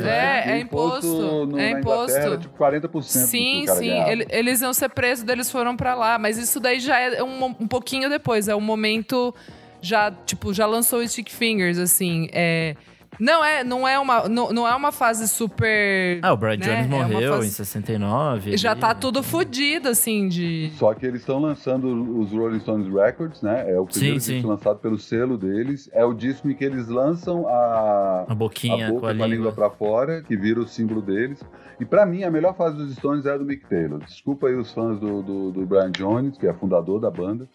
É, 0.07 0.51
é 0.51 0.59
Imposto 0.59 1.45
no- 1.45 1.59
É 1.59 1.71
imposto. 1.71 2.11
Inglaterra, 2.17 2.37
tipo 2.37 2.57
40% 2.57 2.81
do 2.81 2.89
que 3.01 3.03
Sim, 3.03 3.65
sim. 3.67 3.89
ele- 3.89 4.25
eles 4.29 4.61
iam 4.61 4.73
ser 4.73 4.89
presos, 4.89 5.27
eles 5.27 5.51
foram 5.51 5.75
pra 5.75 5.93
lá. 5.95 6.17
Mas 6.17 6.37
isso 6.37 6.59
daí 6.59 6.79
já 6.79 6.99
é 6.99 7.21
um, 7.21 7.45
um 7.45 7.67
pouquinho 7.67 8.09
depois. 8.09 8.47
É 8.47 8.55
um 8.55 8.61
momento. 8.61 9.33
Já, 9.81 10.09
tipo, 10.25 10.53
já 10.53 10.65
lançou 10.65 10.99
o 10.99 11.07
Stick 11.07 11.29
Fingers, 11.29 11.77
assim. 11.77 12.29
É, 12.31 12.73
Não 13.19 13.43
é, 13.43 13.63
não 13.63 13.87
é 13.87 13.97
uma, 13.99 14.27
não, 14.27 14.51
não 14.51 14.67
é 14.67 14.75
uma 14.75 14.91
fase 14.91 15.27
super. 15.27 16.19
Ah, 16.21 16.33
o 16.33 16.37
Brian 16.37 16.57
né? 16.57 16.65
Jones 16.65 16.85
É 16.85 16.87
morreu 16.87 17.33
fase- 17.35 17.47
em 17.47 17.51
69. 17.51 18.57
Já 18.57 18.71
ali. 18.71 18.81
tá 18.81 18.93
tudo 18.95 19.21
fodido, 19.23 19.89
assim, 19.89 20.27
de. 20.27 20.71
Só 20.77 20.93
que 20.93 21.05
eles 21.05 21.21
estão 21.21 21.39
lançando 21.39 22.19
os 22.19 22.31
Rolling 22.31 22.59
Stones 22.59 22.91
Records, 22.93 23.41
né? 23.41 23.69
É 23.71 23.79
o 23.79 23.85
primeiro 23.85 24.19
Sim, 24.19 24.31
disco 24.33 24.41
sim. 24.41 24.47
lançado 24.47 24.79
pelo 24.79 24.97
selo 24.97 25.37
deles. 25.37 25.89
É 25.93 26.03
o 26.03 26.13
disco 26.13 26.49
em 26.49 26.53
que 26.55 26.63
eles 26.65 26.87
lançam 26.87 27.47
a, 27.47 28.25
A 28.27 28.35
boquinha 28.35 28.87
a 28.87 28.91
boca 28.91 29.13
com 29.15 29.23
a 29.23 29.27
língua. 29.27 29.51
pra 29.51 29.69
fora, 29.69 30.21
que 30.21 30.35
vira 30.35 30.59
o 30.59 30.67
símbolo 30.67 31.01
deles. 31.01 31.39
E 31.79 31.85
pra 31.85 32.05
mim, 32.05 32.23
a 32.23 32.31
melhor 32.31 32.55
fase 32.55 32.77
dos 32.77 32.93
Stones 32.95 33.25
é 33.25 33.31
a 33.33 33.37
do 33.37 33.45
Mick 33.45 33.65
Taylor. 33.67 33.99
Desculpa 33.99 34.47
aí 34.47 34.55
os 34.55 34.71
fãs 34.71 34.99
do, 34.99 35.21
do, 35.21 35.51
do 35.51 35.65
Brian 35.65 35.91
Jones, 35.91 36.37
que 36.37 36.47
é 36.47 36.53
fundador 36.53 36.99
da 36.99 37.09
banda, 37.11 37.47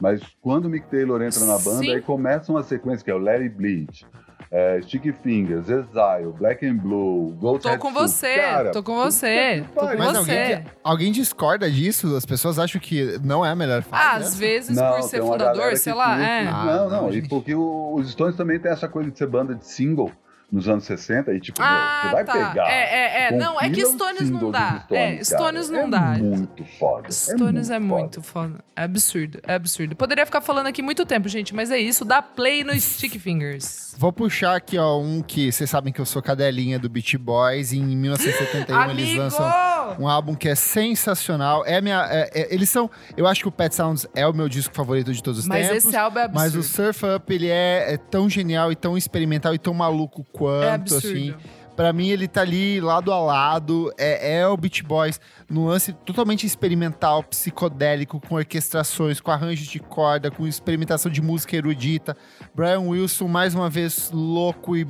mas 0.00 0.20
quando 0.40 0.64
o 0.64 0.68
Mick 0.68 0.86
Taylor 0.88 1.20
entra 1.22 1.44
na 1.44 1.58
banda, 1.58 1.78
Sim. 1.84 1.90
aí 1.92 2.00
começa 2.00 2.50
uma 2.50 2.62
sequência 2.62 3.04
que 3.04 3.10
é 3.10 3.14
o 3.14 3.18
Let 3.18 3.42
It 3.42 3.54
Bleed, 3.54 4.06
é, 4.50 4.80
Sticky 4.82 5.12
Fingers, 5.12 5.68
Exile, 5.68 6.32
Black 6.38 6.64
and 6.66 6.76
Blue, 6.76 7.32
Goat 7.40 7.62
Tô 7.62 7.68
Head 7.68 7.80
com 7.80 7.92
você, 7.92 8.36
Cara, 8.36 8.70
tô 8.70 8.82
com 8.82 8.94
você, 8.96 9.64
tô 9.74 9.80
com. 9.80 9.96
Mas 9.96 10.16
você. 10.16 10.18
alguém, 10.18 10.64
alguém 10.84 11.12
discorda 11.12 11.70
disso? 11.70 12.14
As 12.16 12.24
pessoas 12.24 12.58
acham 12.58 12.80
que 12.80 13.18
não 13.22 13.44
é 13.44 13.50
a 13.50 13.56
melhor 13.56 13.82
fase. 13.82 14.02
Ah, 14.02 14.18
né? 14.18 14.24
às 14.24 14.38
vezes, 14.38 14.76
Não, 14.76 14.92
por 14.94 15.02
ser 15.02 15.22
fundador, 15.22 15.76
sei 15.76 15.94
lá, 15.94 16.16
curte. 16.16 16.22
é. 16.22 16.46
Ah, 16.46 16.64
não, 16.64 16.88
não, 16.88 17.02
não, 17.02 17.12
e 17.12 17.26
porque 17.28 17.54
os 17.54 18.10
Stones 18.10 18.36
também 18.36 18.58
tem 18.58 18.70
essa 18.70 18.88
coisa 18.88 19.10
de 19.10 19.18
ser 19.18 19.26
banda 19.26 19.54
de 19.54 19.66
single 19.66 20.10
nos 20.50 20.68
anos 20.68 20.84
60 20.84 21.32
e 21.34 21.40
tipo, 21.40 21.60
Ah, 21.60 22.02
você 22.04 22.12
vai 22.12 22.24
tá. 22.24 22.32
pegar. 22.32 22.68
É, 22.68 22.82
é, 22.82 23.26
é. 23.28 23.36
Não, 23.36 23.60
é 23.60 23.68
que 23.68 23.84
Stones 23.84 24.30
não 24.30 24.50
dá. 24.50 24.84
Stones, 24.84 24.92
é, 24.92 25.24
Stones 25.24 25.68
cara. 25.70 25.82
não 25.82 25.90
dá. 25.90 26.14
É 26.16 26.22
muito 26.22 26.64
foda. 26.78 27.10
Stones 27.10 27.70
é 27.70 27.74
foda. 27.74 27.86
muito 27.86 28.22
foda. 28.22 28.64
É 28.76 28.82
absurdo, 28.84 29.40
é 29.46 29.54
absurdo. 29.54 29.96
Poderia 29.96 30.24
ficar 30.24 30.40
falando 30.40 30.68
aqui 30.68 30.82
muito 30.82 31.04
tempo, 31.04 31.28
gente, 31.28 31.54
mas 31.54 31.70
é 31.70 31.78
isso. 31.78 32.04
Dá 32.04 32.22
play 32.22 32.62
no 32.62 32.78
Stick 32.78 33.18
Fingers. 33.18 33.94
Vou 33.98 34.12
puxar 34.12 34.54
aqui, 34.56 34.78
ó, 34.78 34.98
um 35.00 35.22
que 35.22 35.50
vocês 35.50 35.68
sabem 35.68 35.92
que 35.92 36.00
eu 36.00 36.06
sou 36.06 36.22
cadelinha 36.22 36.78
do 36.78 36.88
Beach 36.88 37.16
Boys. 37.18 37.72
Em 37.72 37.82
1971 37.82 38.90
eles 38.90 39.08
Amigo! 39.18 39.36
Um 39.98 40.08
álbum 40.08 40.34
que 40.34 40.48
é 40.48 40.54
sensacional. 40.54 41.64
É 41.66 41.80
minha, 41.80 42.06
é- 42.10 42.30
é- 42.34 42.54
eles 42.54 42.68
são, 42.70 42.90
eu 43.16 43.26
acho 43.26 43.42
que 43.42 43.48
o 43.48 43.52
Pet 43.52 43.74
Sounds 43.74 44.06
é 44.14 44.26
o 44.26 44.32
meu 44.32 44.48
disco 44.48 44.74
favorito 44.74 45.12
de 45.12 45.22
todos 45.22 45.40
os 45.40 45.46
Mas 45.46 45.68
tempos. 45.68 45.84
esse 45.86 45.96
álbum 45.96 46.18
é 46.18 46.24
absurdo. 46.24 46.42
Mas 46.44 46.54
o 46.54 46.62
Surf 46.62 47.04
Up, 47.06 47.34
ele 47.34 47.48
é, 47.48 47.94
é 47.94 47.96
tão 47.96 48.28
genial 48.28 48.70
e 48.72 48.76
tão 48.76 48.96
experimental 48.96 49.54
e 49.54 49.58
tão 49.58 49.74
maluco 49.74 50.24
quanto, 50.32 50.64
é 50.64 50.70
absurdo. 50.72 51.06
assim. 51.08 51.34
Pra 51.76 51.92
mim, 51.92 52.08
ele 52.08 52.26
tá 52.26 52.40
ali 52.40 52.80
lado 52.80 53.12
a 53.12 53.20
lado. 53.20 53.92
É, 53.98 54.38
é 54.38 54.48
o 54.48 54.56
Beach 54.56 54.82
Boys 54.82 55.20
num 55.48 55.66
lance 55.66 55.92
totalmente 55.92 56.46
experimental, 56.46 57.22
psicodélico, 57.22 58.18
com 58.18 58.36
orquestrações, 58.36 59.20
com 59.20 59.30
arranjos 59.30 59.66
de 59.68 59.78
corda, 59.78 60.30
com 60.30 60.46
experimentação 60.46 61.12
de 61.12 61.20
música 61.20 61.54
erudita. 61.54 62.16
Brian 62.54 62.80
Wilson, 62.80 63.28
mais 63.28 63.54
uma 63.54 63.68
vez, 63.68 64.10
louco 64.10 64.74
e 64.74 64.86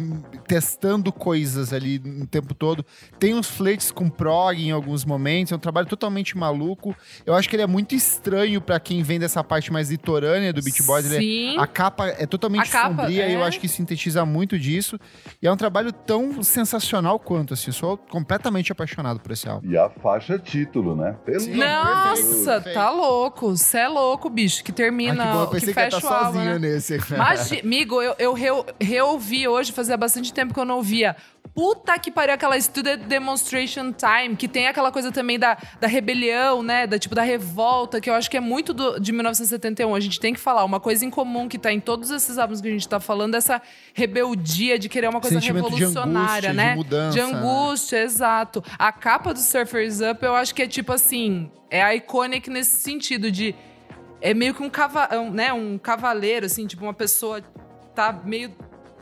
testando 0.47 1.13
coisas 1.13 1.73
ali 1.73 2.01
o 2.23 2.27
tempo 2.27 2.55
todo. 2.55 2.87
Tem 3.19 3.35
uns 3.35 3.49
flirts 3.49 3.91
com 3.91 4.09
prog 4.09 4.57
em 4.57 4.71
alguns 4.71 5.05
momentos. 5.05 5.53
É 5.53 5.57
um 5.57 5.59
trabalho 5.59 5.89
totalmente 5.89 6.39
maluco. 6.39 6.95
Eu 7.27 7.35
acho 7.35 7.49
que 7.49 7.57
ele 7.57 7.65
é 7.65 7.67
muito 7.67 7.97
estranho 7.97 8.61
pra 8.61 8.79
quem 8.79 9.03
vem 9.03 9.19
dessa 9.19 9.43
parte 9.43 9.73
mais 9.73 9.91
litorânea 9.91 10.53
do 10.53 10.63
Beach 10.63 10.83
Boys. 10.85 11.11
É- 11.11 11.19
Sim. 11.19 11.59
a 11.59 11.67
capa 11.67 12.07
é 12.07 12.27
totalmente 12.27 12.69
A 12.69 12.71
capa, 12.71 12.89
sombria 13.03 13.29
e 13.29 13.35
eu 13.35 13.41
é. 13.41 13.49
acho 13.49 13.59
que 13.59 13.67
sintetiza 13.67 14.25
muito 14.25 14.57
disso. 14.57 14.99
E 15.43 15.47
é 15.49 15.53
um 15.53 15.57
trabalho 15.57 15.93
tão 15.93 16.43
sensacional 16.45 16.76
quanto, 17.25 17.55
assim. 17.55 17.73
Sou 17.73 17.97
completamente 17.97 18.71
apaixonado 18.73 19.21
por 19.21 19.33
esse 19.33 19.49
álbum. 19.49 19.69
E 19.69 19.77
a 19.77 19.89
faixa 19.89 20.39
título, 20.39 20.95
né? 20.97 21.17
Pelo 21.25 21.41
Sim. 21.41 21.57
Nossa, 21.57 22.53
perfeito. 22.55 22.75
tá 22.75 22.91
louco. 22.91 23.57
Você 23.57 23.79
é 23.79 23.89
louco, 23.89 24.29
bicho, 24.31 24.63
que 24.65 24.73
termina, 24.73 25.23
Ah, 25.23 25.27
que 25.27 25.33
bom, 25.33 25.41
eu 25.43 25.47
que 25.47 25.53
pensei 25.55 25.75
que, 25.75 25.81
estar 25.81 26.05
o 26.07 26.13
álbum, 26.15 26.33
sozinho 26.33 26.53
né? 26.53 26.59
nesse. 26.59 26.97
Imagi- 27.13 27.61
Amigo, 27.61 28.03
eu, 28.03 28.15
eu 28.19 28.35
reouvi 28.81 29.49
hoje, 29.49 29.73
fazia 29.73 29.97
bastante 29.97 30.33
tempo 30.33 30.53
que 30.55 30.61
eu 30.61 30.65
não 30.65 30.77
ouvia. 30.77 31.17
Puta 31.55 31.99
que 31.99 32.11
pariu, 32.11 32.35
aquela 32.35 32.61
Student 32.61 33.03
Demonstration 33.03 33.93
Time, 33.93 34.37
que 34.37 34.47
tem 34.49 34.67
aquela 34.67 34.93
coisa 34.93 35.11
também 35.11 35.39
da, 35.39 35.57
da 35.81 35.87
rebelião, 35.87 36.63
né? 36.63 36.87
Da 36.87 36.99
tipo 36.99 37.15
da 37.15 37.23
revolta, 37.23 38.01
que 38.01 38.11
eu 38.11 38.15
acho 38.15 38.31
que 38.31 38.37
é 38.37 38.41
muito 38.41 38.73
do- 38.75 38.99
de 39.01 39.13
1971. 39.13 39.95
A 39.95 40.01
gente 40.01 40.21
tem 40.21 40.35
que 40.35 40.41
falar. 40.41 40.65
Uma 40.65 40.81
coisa 40.81 41.05
em 41.05 41.11
comum 41.11 41.49
que 41.49 41.59
tá 41.59 41.73
em 41.73 41.81
todos 41.81 42.11
esses 42.11 42.39
álbuns 42.39 42.61
que 42.61 42.69
a 42.69 42.71
gente 42.71 42.89
tá 42.89 43.01
falando, 43.01 43.35
essa 43.35 43.61
rebeldia 43.95 44.79
de 44.79 44.89
querer 44.89 45.09
uma 45.09 45.21
coisa 45.21 45.41
Sentimento 45.41 45.71
de 45.71 45.81
revolucionária, 45.85 46.51
angústia, 46.51 46.51
de 46.51 46.57
né? 46.57 46.75
mudança, 46.75 47.11
de 47.15 47.21
angústia, 47.21 48.03
exato. 48.03 48.65
A 48.79 48.93
capa 48.93 49.33
do 49.33 49.41
Surfers 49.41 50.01
Up, 50.01 50.25
eu 50.25 50.35
acho 50.35 50.55
que 50.55 50.63
é 50.63 50.67
tipo 50.67 50.93
assim, 50.93 51.51
é 51.71 51.83
a 51.83 51.95
iconic 51.95 52.51
nesse 52.51 52.81
sentido 52.81 53.31
de 53.31 53.55
é 54.21 54.35
meio 54.35 54.55
que 54.55 54.63
um, 54.63 54.71
cava, 54.71 55.09
um, 55.19 55.31
né, 55.31 55.53
um 55.53 55.79
cavaleiro, 55.79 56.47
assim, 56.47 56.67
tipo, 56.67 56.83
uma 56.85 56.95
pessoa 56.95 57.43
tá 57.95 58.13
meio. 58.25 58.53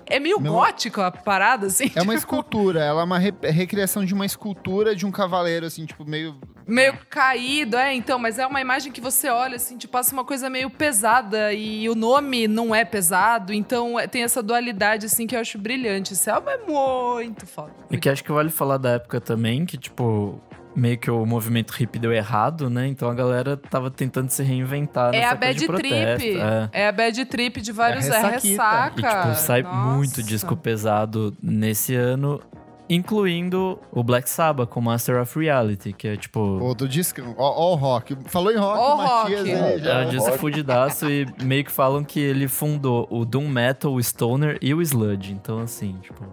É 0.06 0.18
meio 0.20 0.40
Meu- 0.40 0.52
gótico 0.52 1.00
a 1.00 1.10
parada, 1.10 1.66
assim. 1.68 1.84
É 1.94 2.02
uma 2.02 2.12
tipo, 2.12 2.14
escultura, 2.14 2.82
ela 2.82 3.00
é 3.00 3.04
uma 3.04 3.18
re- 3.18 3.32
recriação 3.42 4.04
de 4.04 4.12
uma 4.14 4.26
escultura 4.26 4.94
de 4.94 5.06
um 5.06 5.10
cavaleiro, 5.10 5.64
assim, 5.66 5.86
tipo, 5.86 6.04
meio. 6.04 6.34
Meio 6.66 6.96
caído, 7.10 7.76
é, 7.76 7.92
então, 7.94 8.18
mas 8.18 8.38
é 8.38 8.46
uma 8.46 8.60
imagem 8.60 8.90
que 8.90 9.00
você 9.00 9.28
olha, 9.28 9.56
assim, 9.56 9.76
te 9.76 9.86
passa 9.86 10.12
uma 10.14 10.24
coisa 10.24 10.48
meio 10.48 10.70
pesada 10.70 11.52
e 11.52 11.86
o 11.90 11.94
nome 11.94 12.48
não 12.48 12.74
é 12.74 12.84
pesado, 12.86 13.52
então 13.52 13.98
é- 14.00 14.06
tem 14.06 14.22
essa 14.22 14.42
dualidade, 14.42 15.04
assim, 15.06 15.26
que 15.26 15.36
eu 15.36 15.40
acho 15.40 15.58
brilhante. 15.58 16.14
Esse 16.14 16.30
álbum 16.30 16.48
é 16.50 16.58
muito 16.58 17.46
foda. 17.46 17.72
E 17.90 17.98
que 17.98 18.08
acho 18.08 18.24
que 18.24 18.32
vale 18.32 18.48
falar 18.50 18.78
da 18.78 18.92
época 18.92 19.20
também, 19.20 19.66
que, 19.66 19.76
tipo, 19.76 20.40
meio 20.76 20.98
que 20.98 21.10
o 21.10 21.24
movimento 21.24 21.70
hippie 21.72 21.98
deu 21.98 22.12
errado, 22.12 22.68
né? 22.68 22.86
Então 22.86 23.08
a 23.08 23.14
galera 23.14 23.56
tava 23.56 23.90
tentando 23.90 24.28
se 24.30 24.42
reinventar 24.42 25.14
É 25.14 25.18
nessa 25.20 25.32
a 25.32 25.34
bad 25.36 25.66
trip. 25.66 26.38
É. 26.38 26.68
É. 26.72 26.88
a 26.88 26.92
bad 26.92 27.24
trip 27.26 27.60
de 27.60 27.72
vários. 27.72 28.08
É 28.08 28.16
É, 28.16 28.28
ressaca. 28.30 29.00
E, 29.00 29.02
tipo, 29.02 29.34
sai 29.36 29.62
Nossa. 29.62 29.76
muito 29.76 30.22
disco 30.22 30.56
pesado 30.56 31.34
nesse 31.42 31.94
ano, 31.94 32.40
incluindo 32.88 33.78
o 33.92 34.02
Black 34.02 34.28
Sabbath 34.28 34.68
com 34.68 34.80
Master 34.80 35.20
of 35.20 35.38
Reality, 35.38 35.92
que 35.92 36.06
é, 36.08 36.16
tipo... 36.16 36.38
Outro 36.40 36.86
disco. 36.88 37.20
Ó, 37.36 37.72
o 37.72 37.74
rock. 37.76 38.16
Falou 38.26 38.52
em 38.52 38.56
rock, 38.56 38.78
o 38.78 38.96
Matias. 38.96 39.60
rock. 39.60 39.78
já- 39.80 40.00
É 40.00 40.06
um 40.06 40.10
disco 40.10 40.32
fudidaço 40.38 41.08
e 41.10 41.26
meio 41.42 41.64
que 41.64 41.72
falam 41.72 42.04
que 42.04 42.20
ele 42.20 42.46
fundou 42.48 43.06
o 43.10 43.24
Doom 43.24 43.48
Metal, 43.48 43.92
o 43.92 44.02
Stoner 44.02 44.58
e 44.60 44.74
o 44.74 44.82
Sludge. 44.82 45.32
Então, 45.32 45.60
assim, 45.60 45.96
tipo, 46.02 46.24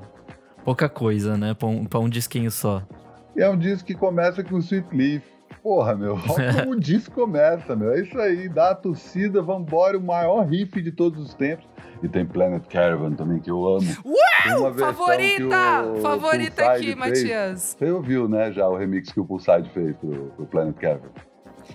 pouca 0.65 0.89
coisa, 0.89 1.37
né? 1.37 1.53
Pra 1.53 1.67
um, 1.67 1.85
pra 1.85 1.99
um 1.99 2.09
disquinho 2.09 2.51
só. 2.51 2.81
E 3.41 3.43
é 3.43 3.49
um 3.49 3.57
disco 3.57 3.87
que 3.87 3.95
começa 3.95 4.43
com 4.43 4.59
Sweet 4.59 4.95
Leaf. 4.95 5.23
Porra, 5.63 5.95
meu, 5.95 6.13
olha 6.29 6.53
como 6.53 6.73
o 6.73 6.79
disco 6.79 7.11
começa, 7.11 7.75
meu. 7.75 7.91
É 7.91 8.01
isso 8.01 8.15
aí, 8.19 8.47
dá 8.47 8.69
a 8.69 8.75
torcida, 8.75 9.41
vambora, 9.41 9.97
o 9.97 10.01
maior 10.01 10.45
riff 10.45 10.79
de 10.79 10.91
todos 10.91 11.19
os 11.19 11.33
tempos. 11.33 11.65
E 12.03 12.07
tem 12.07 12.23
Planet 12.23 12.63
Caravan 12.67 13.13
também, 13.13 13.39
que 13.39 13.49
eu 13.49 13.65
amo. 13.65 13.79
Versão 13.81 14.73
Favorita! 14.75 15.81
o 15.87 16.01
Favorita 16.01 16.65
Poolside 16.65 16.91
aqui, 16.91 17.01
fez. 17.01 17.23
Matias. 17.23 17.75
Você 17.79 17.91
ouviu, 17.91 18.29
né, 18.29 18.51
já 18.51 18.69
o 18.69 18.77
remix 18.77 19.11
que 19.11 19.19
o 19.19 19.25
Poolside 19.25 19.67
fez 19.71 19.95
pro, 19.97 20.27
pro 20.35 20.45
Planet 20.45 20.75
Caravan? 20.75 21.09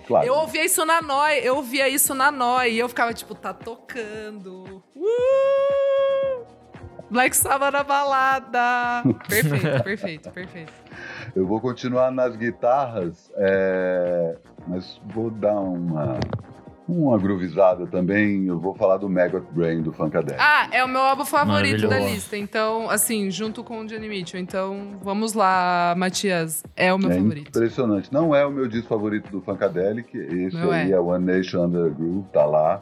Claro. 0.05 0.25
Eu 0.25 0.35
ouvia 0.35 0.63
isso 0.63 0.85
na 0.85 1.01
Noi, 1.01 1.39
eu 1.43 1.57
ouvia 1.57 1.89
isso 1.89 2.13
na 2.13 2.31
Noi 2.31 2.75
e 2.75 2.79
eu 2.79 2.87
ficava 2.87 3.13
tipo, 3.13 3.35
tá 3.35 3.53
tocando. 3.53 4.81
Uh! 4.95 6.45
Black 7.09 7.35
Sabbath 7.35 7.73
na 7.73 7.83
balada. 7.83 9.03
Perfeito, 9.27 9.83
perfeito, 9.83 10.31
perfeito. 10.31 10.86
Eu 11.37 11.45
vou 11.45 11.61
continuar 11.61 12.09
nas 12.09 12.35
guitarras, 12.35 13.31
é, 13.35 14.35
mas 14.67 14.99
vou 15.05 15.29
dar 15.29 15.53
uma, 15.53 16.17
uma 16.89 17.15
groovizada 17.19 17.85
também. 17.85 18.47
Eu 18.47 18.59
vou 18.59 18.73
falar 18.73 18.97
do 18.97 19.07
Maggot 19.07 19.45
Brain 19.51 19.83
do 19.83 19.93
Funkadelic. 19.93 20.41
Ah, 20.41 20.67
é 20.71 20.83
o 20.83 20.87
meu 20.87 20.99
álbum 20.99 21.23
favorito 21.23 21.87
da 21.87 21.99
lista. 21.99 22.35
Então, 22.35 22.89
assim, 22.89 23.29
junto 23.29 23.63
com 23.63 23.81
o 23.81 23.85
Johnny 23.85 24.09
Mitchell. 24.09 24.39
Então, 24.39 24.97
vamos 25.03 25.33
lá, 25.33 25.93
Matias. 25.95 26.63
É 26.75 26.91
o 26.91 26.97
meu 26.97 27.11
é 27.11 27.13
favorito. 27.13 27.49
impressionante. 27.49 28.11
Não 28.11 28.33
é 28.33 28.43
o 28.43 28.49
meu 28.49 28.67
disco 28.67 28.87
favorito 28.87 29.29
do 29.29 29.39
Funkadelic. 29.39 30.17
Esse 30.17 30.57
Não 30.57 30.71
aí 30.71 30.91
é. 30.91 30.95
é. 30.95 30.99
One 30.99 31.23
Nation 31.23 31.65
Under 31.65 31.83
the 31.83 31.89
Groove, 31.91 32.25
tá 32.33 32.45
lá. 32.47 32.81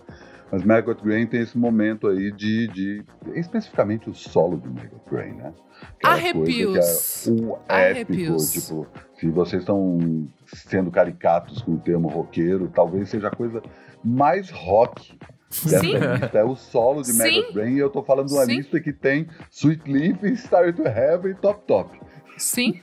Mas 0.52 0.64
Maggot 0.64 1.02
Brain 1.04 1.26
tem 1.26 1.42
esse 1.42 1.58
momento 1.58 2.08
aí 2.08 2.32
de, 2.32 2.68
de 2.68 3.04
especificamente 3.34 4.10
o 4.10 4.14
solo 4.14 4.58
do 4.58 4.70
Maggot 4.70 5.02
Brain, 5.10 5.34
né? 5.34 5.54
Aquela 5.98 6.14
coisa 6.14 6.30
Arrepios. 6.30 7.24
Que 7.24 7.30
é 7.30 7.34
o 7.34 7.38
épico, 7.38 7.64
Arrepios. 7.68 8.52
tipo, 8.52 8.88
se 9.16 9.30
vocês 9.30 9.62
estão 9.64 10.28
sendo 10.46 10.92
caricatos 10.92 11.62
com 11.62 11.74
o 11.74 11.80
termo 11.80 12.08
roqueiro, 12.08 12.72
talvez 12.74 13.10
seja 13.10 13.28
a 13.28 13.32
coisa 13.32 13.62
mais 14.04 14.50
rock 14.52 15.18
Sim. 15.50 15.94
lista. 15.98 16.38
É 16.38 16.44
o 16.44 16.56
solo 16.56 17.02
de. 17.02 17.14
Maggot 17.14 17.54
Brain 17.54 17.76
e 17.76 17.80
eu 17.80 17.90
tô 17.90 18.04
falando 18.04 18.28
de 18.28 18.34
uma 18.34 18.46
Sim. 18.46 18.58
lista 18.58 18.80
que 18.80 18.94
tem 18.94 19.28
Sweet 19.52 19.92
Leaf, 19.92 20.24
Starry 20.24 20.74
to 20.74 20.84
Heaven 20.84 21.32
e 21.32 21.36
Top 21.36 21.62
Top. 21.66 22.00
Sim, 22.38 22.82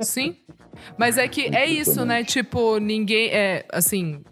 sim. 0.00 0.36
Mas 0.98 1.18
é 1.18 1.28
que 1.28 1.54
é 1.54 1.66
isso, 1.66 2.04
né? 2.04 2.24
Tipo, 2.24 2.78
ninguém. 2.78 3.28
É, 3.28 3.64
assim. 3.72 4.22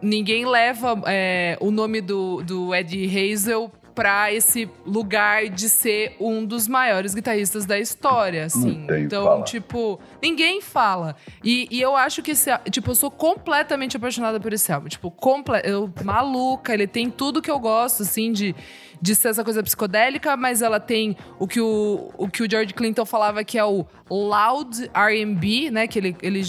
Ninguém 0.00 0.46
leva 0.46 1.00
é, 1.06 1.56
o 1.60 1.70
nome 1.70 2.00
do, 2.00 2.42
do 2.42 2.74
Ed 2.74 3.06
Hazel 3.06 3.70
pra 3.96 4.30
esse 4.30 4.68
lugar 4.84 5.48
de 5.48 5.70
ser 5.70 6.16
um 6.20 6.44
dos 6.44 6.68
maiores 6.68 7.14
guitarristas 7.14 7.64
da 7.64 7.78
história, 7.78 8.44
assim. 8.44 8.86
Então, 8.98 9.24
falar. 9.24 9.44
tipo, 9.44 9.98
ninguém 10.22 10.60
fala. 10.60 11.16
E, 11.42 11.66
e 11.70 11.80
eu 11.80 11.96
acho 11.96 12.22
que 12.22 12.32
esse, 12.32 12.50
tipo, 12.70 12.90
eu 12.90 12.94
sou 12.94 13.10
completamente 13.10 13.96
apaixonada 13.96 14.38
por 14.38 14.52
esse 14.52 14.70
álbum. 14.70 14.88
Tipo, 14.88 15.10
comple 15.10 15.62
eu 15.64 15.90
maluca, 16.04 16.74
ele 16.74 16.86
tem 16.86 17.10
tudo 17.10 17.40
que 17.40 17.50
eu 17.50 17.58
gosto, 17.58 18.02
assim, 18.02 18.32
de, 18.32 18.54
de 19.00 19.14
ser 19.14 19.28
essa 19.28 19.42
coisa 19.42 19.62
psicodélica, 19.62 20.36
mas 20.36 20.60
ela 20.60 20.78
tem 20.78 21.16
o 21.38 21.48
que 21.48 21.60
o, 21.60 22.10
o 22.18 22.28
que 22.28 22.42
o 22.42 22.50
George 22.50 22.74
Clinton 22.74 23.06
falava 23.06 23.42
que 23.42 23.58
é 23.58 23.64
o 23.64 23.86
loud 24.10 24.90
R&B, 24.92 25.70
né, 25.70 25.86
que 25.86 25.98
ele, 25.98 26.16
ele 26.20 26.42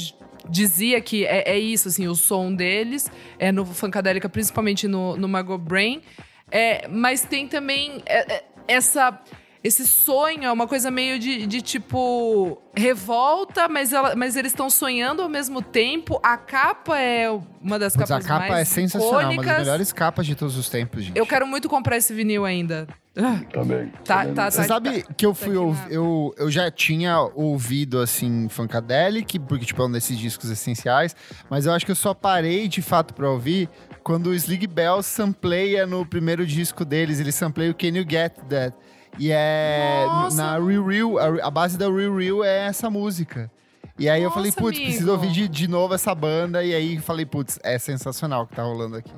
dizia 0.50 1.00
que 1.02 1.26
é, 1.26 1.52
é 1.52 1.60
isso, 1.60 1.88
assim, 1.88 2.08
o 2.08 2.16
som 2.16 2.54
deles, 2.54 3.10
é 3.38 3.52
no 3.52 3.66
Funkadélica, 3.66 4.28
principalmente 4.30 4.88
no, 4.88 5.16
no 5.18 5.28
Margot 5.28 5.58
Brain. 5.58 6.02
É, 6.50 6.88
mas 6.88 7.22
tem 7.22 7.48
também 7.48 8.02
é, 8.06 8.34
é, 8.34 8.44
essa. 8.68 9.20
Esse 9.68 9.86
sonho 9.86 10.46
é 10.46 10.52
uma 10.52 10.66
coisa 10.66 10.90
meio 10.90 11.20
de, 11.20 11.46
de, 11.46 11.62
tipo 11.62 12.58
revolta, 12.76 13.68
mas, 13.68 13.92
ela, 13.92 14.16
mas 14.16 14.36
eles 14.38 14.52
estão 14.54 14.70
sonhando 14.70 15.22
ao 15.22 15.28
mesmo 15.28 15.62
tempo. 15.62 16.20
A 16.24 16.38
capa 16.38 16.98
é 16.98 17.30
uma 17.62 17.78
das 17.78 17.94
Putz, 17.96 18.10
a 18.10 18.16
capas 18.16 18.28
capa 18.28 18.48
mais 18.48 18.62
é 18.62 18.66
sensacional, 18.66 19.12
uma 19.16 19.24
das 19.24 19.34
icônicas. 19.34 19.58
melhores 19.60 19.92
capas 19.92 20.26
de 20.26 20.36
todos 20.36 20.56
os 20.56 20.70
tempos, 20.70 21.04
gente. 21.04 21.18
Eu 21.18 21.26
quero 21.26 21.46
muito 21.46 21.68
comprar 21.68 21.98
esse 21.98 22.14
vinil 22.14 22.46
ainda. 22.46 22.88
Ah, 23.20 23.42
Também. 23.52 23.92
Tá, 24.06 24.20
também. 24.20 24.34
tá, 24.36 24.52
Você 24.52 24.64
sabe 24.64 25.04
que 25.18 25.26
eu 25.26 25.34
fui 25.34 25.58
ouv- 25.58 25.76
na- 25.88 25.90
eu, 25.92 26.34
eu 26.38 26.50
já 26.52 26.70
tinha 26.72 27.20
ouvido 27.36 28.00
assim 28.00 28.48
Funkadelic, 28.48 29.40
porque 29.40 29.66
tipo 29.66 29.82
é 29.82 29.86
um 29.86 29.92
desses 29.92 30.18
discos 30.18 30.50
essenciais, 30.52 31.16
mas 31.50 31.66
eu 31.66 31.74
acho 31.74 31.84
que 31.84 31.92
eu 31.92 31.96
só 31.96 32.14
parei 32.14 32.68
de 32.68 32.82
fato 32.82 33.14
pra 33.16 33.30
ouvir 33.30 33.68
quando 34.04 34.28
o 34.28 34.34
Slig 34.36 34.68
Bell 34.68 35.02
sampleia 35.04 35.86
no 35.88 36.06
primeiro 36.06 36.46
disco 36.46 36.86
deles, 36.86 37.20
ele 37.20 37.32
sampleia 37.32 37.72
o 37.72 37.76
Can 37.76 37.88
You 37.88 38.06
Get 38.08 38.34
That? 38.50 38.74
E 39.18 39.32
é 39.32 40.06
Nossa! 40.06 40.38
na 40.38 40.60
Real 40.60 40.86
Real, 40.86 41.18
a, 41.18 41.48
a 41.48 41.52
base 41.52 41.78
da 41.78 41.90
Real 41.90 42.16
Real 42.16 42.44
é 42.44 42.68
essa 42.68 42.90
música. 42.90 43.52
E 44.00 44.08
aí 44.08 44.22
eu 44.22 44.30
falei, 44.30 44.52
Nossa, 44.52 44.62
putz, 44.62 44.80
preciso 44.80 45.12
ouvir 45.12 45.32
de, 45.32 45.48
de 45.48 45.68
novo 45.68 45.94
essa 45.94 46.14
banda. 46.14 46.64
E 46.64 46.74
aí 46.74 47.00
falei, 47.00 47.26
putz, 47.26 47.60
é 47.64 47.80
sensacional 47.80 48.44
o 48.44 48.48
que 48.48 48.56
tá 48.56 48.64
rolando 48.64 48.96
aqui. 48.96 49.12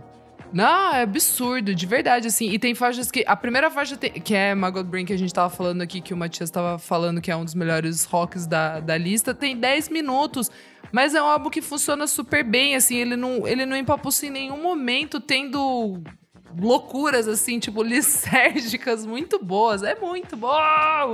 Não, 0.52 0.94
é 0.94 1.04
absurdo, 1.04 1.76
de 1.76 1.86
verdade, 1.86 2.28
assim. 2.28 2.50
E 2.50 2.58
tem 2.58 2.74
faixas 2.74 3.12
que. 3.12 3.24
A 3.28 3.36
primeira 3.36 3.70
faixa 3.70 3.96
tem- 3.96 4.12
que 4.12 4.34
é 4.34 4.56
Maggot 4.56 4.84
Brain, 4.84 5.06
que 5.06 5.14
a 5.14 5.18
gente 5.18 5.34
tava 5.34 5.50
falando 5.50 5.82
aqui, 5.82 6.02
que 6.02 6.14
o 6.14 6.18
Matias 6.18 6.50
tava 6.50 6.80
falando 6.80 7.22
que 7.22 7.30
é 7.30 7.36
um 7.36 7.46
dos 7.46 7.54
melhores 7.54 8.04
rocks 8.06 8.48
da, 8.48 8.80
da 8.80 8.98
lista, 8.98 9.34
tem 9.34 9.56
10 9.56 9.90
minutos. 9.90 10.50
Mas 10.92 11.14
é 11.14 11.22
um 11.22 11.26
álbum 11.26 11.52
que 11.52 11.62
funciona 11.62 12.08
super 12.08 12.44
bem, 12.44 12.76
assim. 12.76 12.96
Ele 12.96 13.16
não, 13.16 13.48
ele 13.48 13.64
não 13.66 13.78
empapuça 13.78 14.26
em 14.26 14.32
nenhum 14.32 14.62
momento, 14.62 15.20
tendo 15.20 16.02
loucuras, 16.58 17.28
assim, 17.28 17.60
tipo, 17.60 17.82
lisérgicas 17.84 19.06
muito 19.06 19.44
boas. 19.44 19.84
É 19.84 19.96
muito 19.96 20.36
bom! 20.36 20.58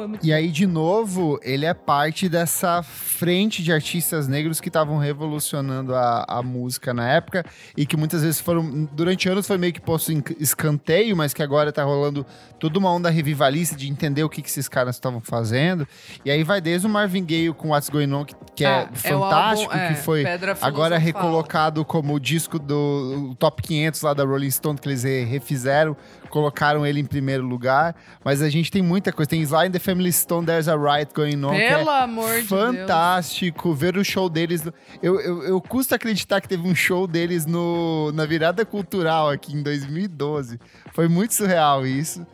É 0.03 0.07
muito 0.07 0.25
E 0.25 0.33
aí, 0.33 0.49
de 0.49 0.65
novo, 0.65 1.39
ele 1.43 1.65
é 1.65 1.73
parte 1.73 2.29
dessa 2.29 2.83
frente 2.83 3.63
de 3.63 3.71
artistas 3.71 4.27
negros 4.27 4.59
que 4.59 4.69
estavam 4.69 4.97
revolucionando 4.97 5.95
a, 5.95 6.25
a 6.27 6.43
música 6.43 6.93
na 6.93 7.09
época 7.09 7.45
e 7.75 7.86
que 7.86 7.95
muitas 7.97 8.21
vezes 8.21 8.39
foram, 8.39 8.88
durante 8.91 9.27
anos 9.29 9.47
foi 9.47 9.57
meio 9.57 9.73
que 9.73 9.81
posto 9.81 10.11
em 10.11 10.23
escanteio, 10.39 11.15
mas 11.15 11.33
que 11.33 11.41
agora 11.41 11.71
tá 11.71 11.83
rolando 11.83 12.25
toda 12.59 12.77
uma 12.79 12.91
onda 12.91 13.09
revivalista 13.09 13.75
de 13.75 13.89
entender 13.89 14.23
o 14.23 14.29
que, 14.29 14.41
que 14.41 14.49
esses 14.49 14.67
caras 14.67 14.95
estavam 14.95 15.21
fazendo. 15.21 15.88
E 16.23 16.31
aí 16.31 16.43
vai 16.43 16.59
desde 16.59 16.88
o 16.88 16.89
Marvin 16.89 17.23
Gaye 17.23 17.53
com 17.53 17.69
What's 17.69 17.89
Going 17.89 18.11
On, 18.13 18.25
que, 18.25 18.36
que 18.55 18.65
é, 18.65 18.67
Ah, 18.67 18.89
é 19.03 19.15
o 19.15 19.19
fantástico, 19.19 19.71
álbum, 19.71 19.83
é, 19.83 19.88
que 19.89 19.95
foi 19.95 20.25
agora 20.61 20.97
recolocado 20.97 21.86
como 21.86 22.13
o 22.13 22.19
disco 22.19 22.59
do 22.59 23.36
top 23.39 23.61
500 23.61 24.01
lá 24.01 24.13
da 24.13 24.23
Rolling 24.23 24.51
Stone, 24.51 24.77
que 24.79 24.88
eles 24.88 25.05
refizeram, 25.26 25.95
colocaram 26.30 26.86
ele 26.86 26.99
em 26.99 27.05
primeiro 27.05 27.43
lugar. 27.45 27.95
Mas 28.23 28.41
a 28.41 28.49
gente 28.49 28.71
tem 28.71 28.82
muita 28.82 29.11
coisa. 29.11 29.30
Tem 29.30 29.41
Sly 29.41 29.67
and 29.67 29.71
the 29.71 29.80
Family 29.80 30.11
Stone, 30.11 30.45
There's 30.45 30.67
a 30.67 30.76
Riot 30.76 31.11
Going 31.13 31.43
On, 31.43 31.53
é 31.53 31.76
Pelo 31.78 31.89
amor 31.89 32.41
de 32.41 32.47
Deus. 32.47 32.49
fantástico. 32.49 33.73
Ver 33.73 33.97
o 33.97 34.03
show 34.03 34.30
deles. 34.30 34.63
Eu, 35.01 35.19
eu, 35.19 35.43
eu 35.43 35.61
custo 35.61 35.93
acreditar 35.95 36.41
que 36.41 36.47
teve 36.47 36.67
um 36.67 36.76
show 36.76 37.07
deles 37.07 37.45
no, 37.45 38.11
na 38.13 38.26
virada 38.26 38.65
cultural 38.65 39.30
aqui 39.30 39.53
em 39.55 39.61
2012. 39.63 40.59
Foi 40.93 41.07
muito 41.07 41.34
surreal 41.34 41.86
isso. 41.86 42.26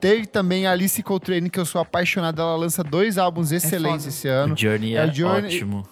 Teve 0.00 0.26
também 0.26 0.64
a 0.66 0.70
Alice 0.72 1.02
Coltrane, 1.02 1.50
que 1.50 1.58
eu 1.58 1.64
sou 1.66 1.80
apaixonado. 1.80 2.40
Ela 2.40 2.54
lança 2.56 2.84
dois 2.84 3.18
álbuns 3.18 3.50
excelentes 3.50 4.04
foda. 4.04 4.08
esse 4.08 4.28
ano. 4.28 4.54
O 4.54 4.56
Journey 4.56 4.96
É, 4.96 5.00
é, 5.00 5.06
o 5.06 5.12
Journey- 5.14 5.46
ótimo. 5.56 5.82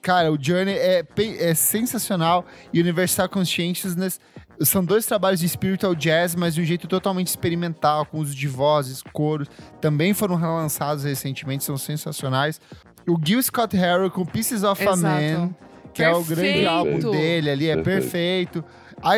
Cara, 0.00 0.30
o 0.30 0.38
Journey 0.40 0.72
é, 0.76 1.04
é 1.40 1.52
sensacional. 1.54 2.46
E 2.72 2.80
Universal 2.80 3.28
Consciousness 3.28 4.20
são 4.60 4.84
dois 4.84 5.06
trabalhos 5.06 5.40
de 5.40 5.48
spiritual 5.48 5.94
jazz, 5.94 6.34
mas 6.34 6.54
de 6.54 6.62
um 6.62 6.64
jeito 6.64 6.86
totalmente 6.86 7.28
experimental, 7.28 8.06
com 8.06 8.18
uso 8.18 8.34
de 8.34 8.48
vozes, 8.48 9.02
coros. 9.12 9.48
Também 9.80 10.14
foram 10.14 10.36
relançados 10.36 11.04
recentemente, 11.04 11.64
são 11.64 11.76
sensacionais. 11.76 12.60
O 13.06 13.18
Gil 13.22 13.42
Scott 13.42 13.76
Heron 13.76 14.10
com 14.10 14.24
Pieces 14.24 14.62
of 14.62 14.80
a 14.86 14.92
Exato. 14.92 15.02
Man, 15.02 15.54
que 15.92 16.02
é 16.02 16.10
o 16.10 16.22
grande 16.22 16.42
Perfeito. 16.42 16.68
álbum 16.68 17.10
dele 17.10 17.50
ali, 17.50 17.68
é 17.68 17.76
perfeito. 17.82 18.64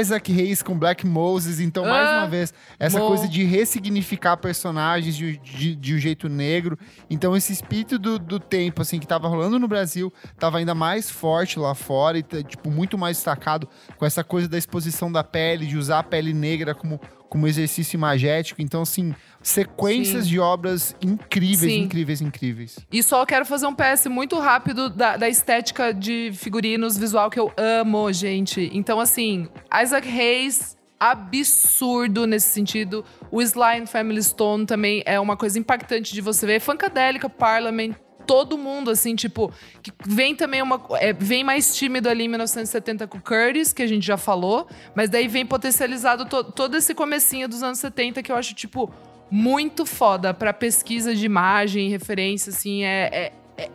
Isaac 0.01 0.33
Hayes 0.33 0.63
com 0.63 0.79
Black 0.79 1.07
Moses, 1.07 1.61
então, 1.61 1.85
mais 1.85 2.09
Ah, 2.09 2.19
uma 2.19 2.29
vez, 2.29 2.53
essa 2.79 2.99
bom. 2.99 3.09
coisa 3.09 3.29
de 3.29 3.45
ressignificar 3.45 4.37
personagens 4.37 5.17
de, 5.17 5.39
de- 5.39 5.75
de 5.77 5.95
um 5.95 5.99
jeito 5.99 6.29
negro. 6.29 6.79
Então, 7.09 7.37
esse 7.37 7.53
espírito 7.53 7.99
do, 7.99 8.19
do 8.19 8.41
tempo, 8.41 8.83
assim, 8.83 8.99
que 8.99 9.07
tava 9.07 9.29
rolando 9.29 9.59
no 9.59 9.69
Brasil, 9.69 10.13
tava 10.39 10.59
ainda 10.59 10.75
mais 10.75 11.09
forte 11.11 11.59
lá 11.59 11.75
fora 11.75 12.19
e, 12.19 12.23
tipo, 12.23 12.71
muito 12.71 12.99
mais 12.99 13.17
destacado 13.17 13.69
com 13.97 14.05
essa 14.05 14.25
coisa 14.25 14.49
da 14.49 14.59
exposição 14.59 15.11
da 15.11 15.23
pele, 15.23 15.67
de 15.67 15.77
usar 15.79 16.01
a 16.01 16.03
pele 16.03 16.33
negra 16.35 16.75
como, 16.75 17.01
como 17.29 17.47
exercício 17.47 17.97
imagético. 17.97 18.63
Então, 18.63 18.83
assim, 18.83 19.15
sequências 19.43 20.25
Sim. 20.25 20.31
de 20.31 20.41
obras 20.41 20.97
incríveis, 21.01 21.73
Sim. 21.73 21.83
incríveis, 21.83 22.21
incríveis. 22.21 22.79
E 22.91 23.03
só 23.03 23.25
quero 23.27 23.45
fazer 23.45 23.67
um 23.67 23.75
PS 23.75 24.07
muito 24.07 24.39
rápido 24.39 24.89
da, 24.89 25.17
da 25.17 25.29
estética 25.29 25.93
de 25.93 26.31
figurinos 26.35 26.97
visual 26.97 27.31
que 27.31 27.39
eu 27.39 27.53
amo, 27.57 28.13
gente. 28.13 28.71
Então, 28.73 28.99
assim, 29.01 29.49
Isaac 29.83 30.09
Hayes, 30.09 30.77
absurdo 30.99 32.27
nesse 32.27 32.49
sentido. 32.49 33.05
O 33.31 33.41
Sly 33.41 33.83
and 33.83 33.87
Family 33.87 34.23
Stone 34.23 34.67
também 34.67 35.03
é 35.07 35.19
uma 35.21 35.37
coisa 35.37 35.59
impactante 35.59 36.13
de 36.13 36.21
você 36.21 36.47
ver. 36.47 36.61
Funkadelica, 36.61 37.29
Parliament, 37.29 37.95
todo 38.29 38.57
mundo, 38.59 38.91
assim, 38.91 39.17
tipo, 39.17 39.51
que 39.83 39.91
vem 40.07 40.37
também 40.37 40.61
uma. 40.63 40.81
é, 41.01 41.13
vem 41.15 41.43
mais 41.43 41.75
tímido 41.75 42.09
ali 42.09 42.25
em 42.25 42.29
1970 42.29 43.07
com 43.09 43.17
o 43.19 43.21
Curtis, 43.23 43.73
que 43.73 43.83
a 43.83 43.87
gente 43.87 44.07
já 44.07 44.19
falou, 44.19 44.69
mas 44.95 45.09
daí 45.09 45.27
vem 45.27 45.45
potencializado 45.47 46.27
to- 46.27 46.45
todo 46.45 46.77
esse 46.77 46.95
comecinho 46.95 47.49
dos 47.49 47.63
anos 47.63 47.79
70 47.79 48.23
que 48.23 48.31
eu 48.31 48.37
acho, 48.37 48.55
tipo, 48.55 48.93
muito 49.31 49.87
foda 49.87 50.35
pra 50.35 50.53
pesquisa 50.53 51.15
de 51.15 51.25
imagem, 51.25 51.89
referência, 51.89 52.51
assim, 52.51 52.85
é. 52.85 53.09
é 53.13 53.33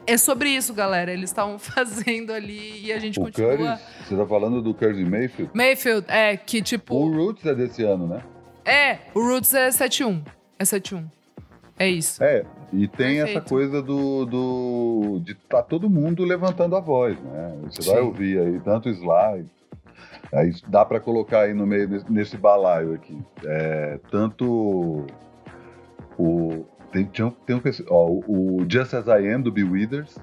é- 0.07 0.17
sobre 0.17 0.47
isso, 0.49 0.73
galera. 0.73 1.11
Eles 1.11 1.29
estavam 1.29 1.59
fazendo 1.59 2.31
ali 2.31 2.85
e 2.85 2.93
a 2.93 2.99
gente 2.99 3.19
O 3.19 3.23
continua. 3.23 3.57
Curtis, 3.57 4.07
você 4.07 4.15
tá 4.15 4.25
falando 4.25 4.61
do 4.61 4.73
Curtis 4.73 5.05
Mayfield? 5.05 5.51
Mayfield, 5.53 6.05
é, 6.07 6.37
que 6.37 6.59
O 6.59 6.63
tipo. 6.63 7.09
Roots 7.09 7.45
é 7.45 7.53
desse 7.53 7.83
ano, 7.83 8.07
né? 8.07 8.21
É, 8.63 8.99
o 9.13 9.19
Roots 9.19 9.53
é 9.53 9.67
7-1. 9.71 10.21
É 10.57 10.63
7-1. 10.63 11.03
É 11.77 11.89
isso. 11.89 12.23
É, 12.23 12.45
e 12.73 12.87
tem 12.87 13.17
essa 13.19 13.25
Perfeito. 13.33 13.49
coisa 13.49 13.81
do, 13.81 14.25
do 14.25 15.19
de 15.23 15.35
tá 15.35 15.61
todo 15.61 15.89
mundo 15.89 16.23
levantando 16.23 16.75
a 16.75 16.79
voz, 16.79 17.17
né? 17.21 17.55
Você 17.69 17.81
vai 17.89 17.99
Sim. 18.01 18.07
ouvir 18.07 18.39
aí 18.39 18.59
tanto 18.61 18.89
slide, 18.89 19.47
aí 20.33 20.51
dá 20.67 20.83
pra 20.83 20.99
colocar 20.99 21.41
aí 21.41 21.53
no 21.53 21.65
meio 21.67 21.87
nesse, 21.87 22.11
nesse 22.11 22.37
balaio 22.37 22.93
aqui, 22.93 23.17
é, 23.45 23.99
tanto 24.11 25.05
o 26.17 26.65
tem, 26.91 27.09
um- 27.25 27.31
tem 27.31 27.55
um, 27.55 27.61
ó, 27.89 28.07
o 28.27 28.65
Just 28.69 28.93
As 28.93 29.07
I 29.07 29.27
Am 29.33 29.41
do 29.41 29.51
Bill 29.51 29.71
Withers, 29.71 30.15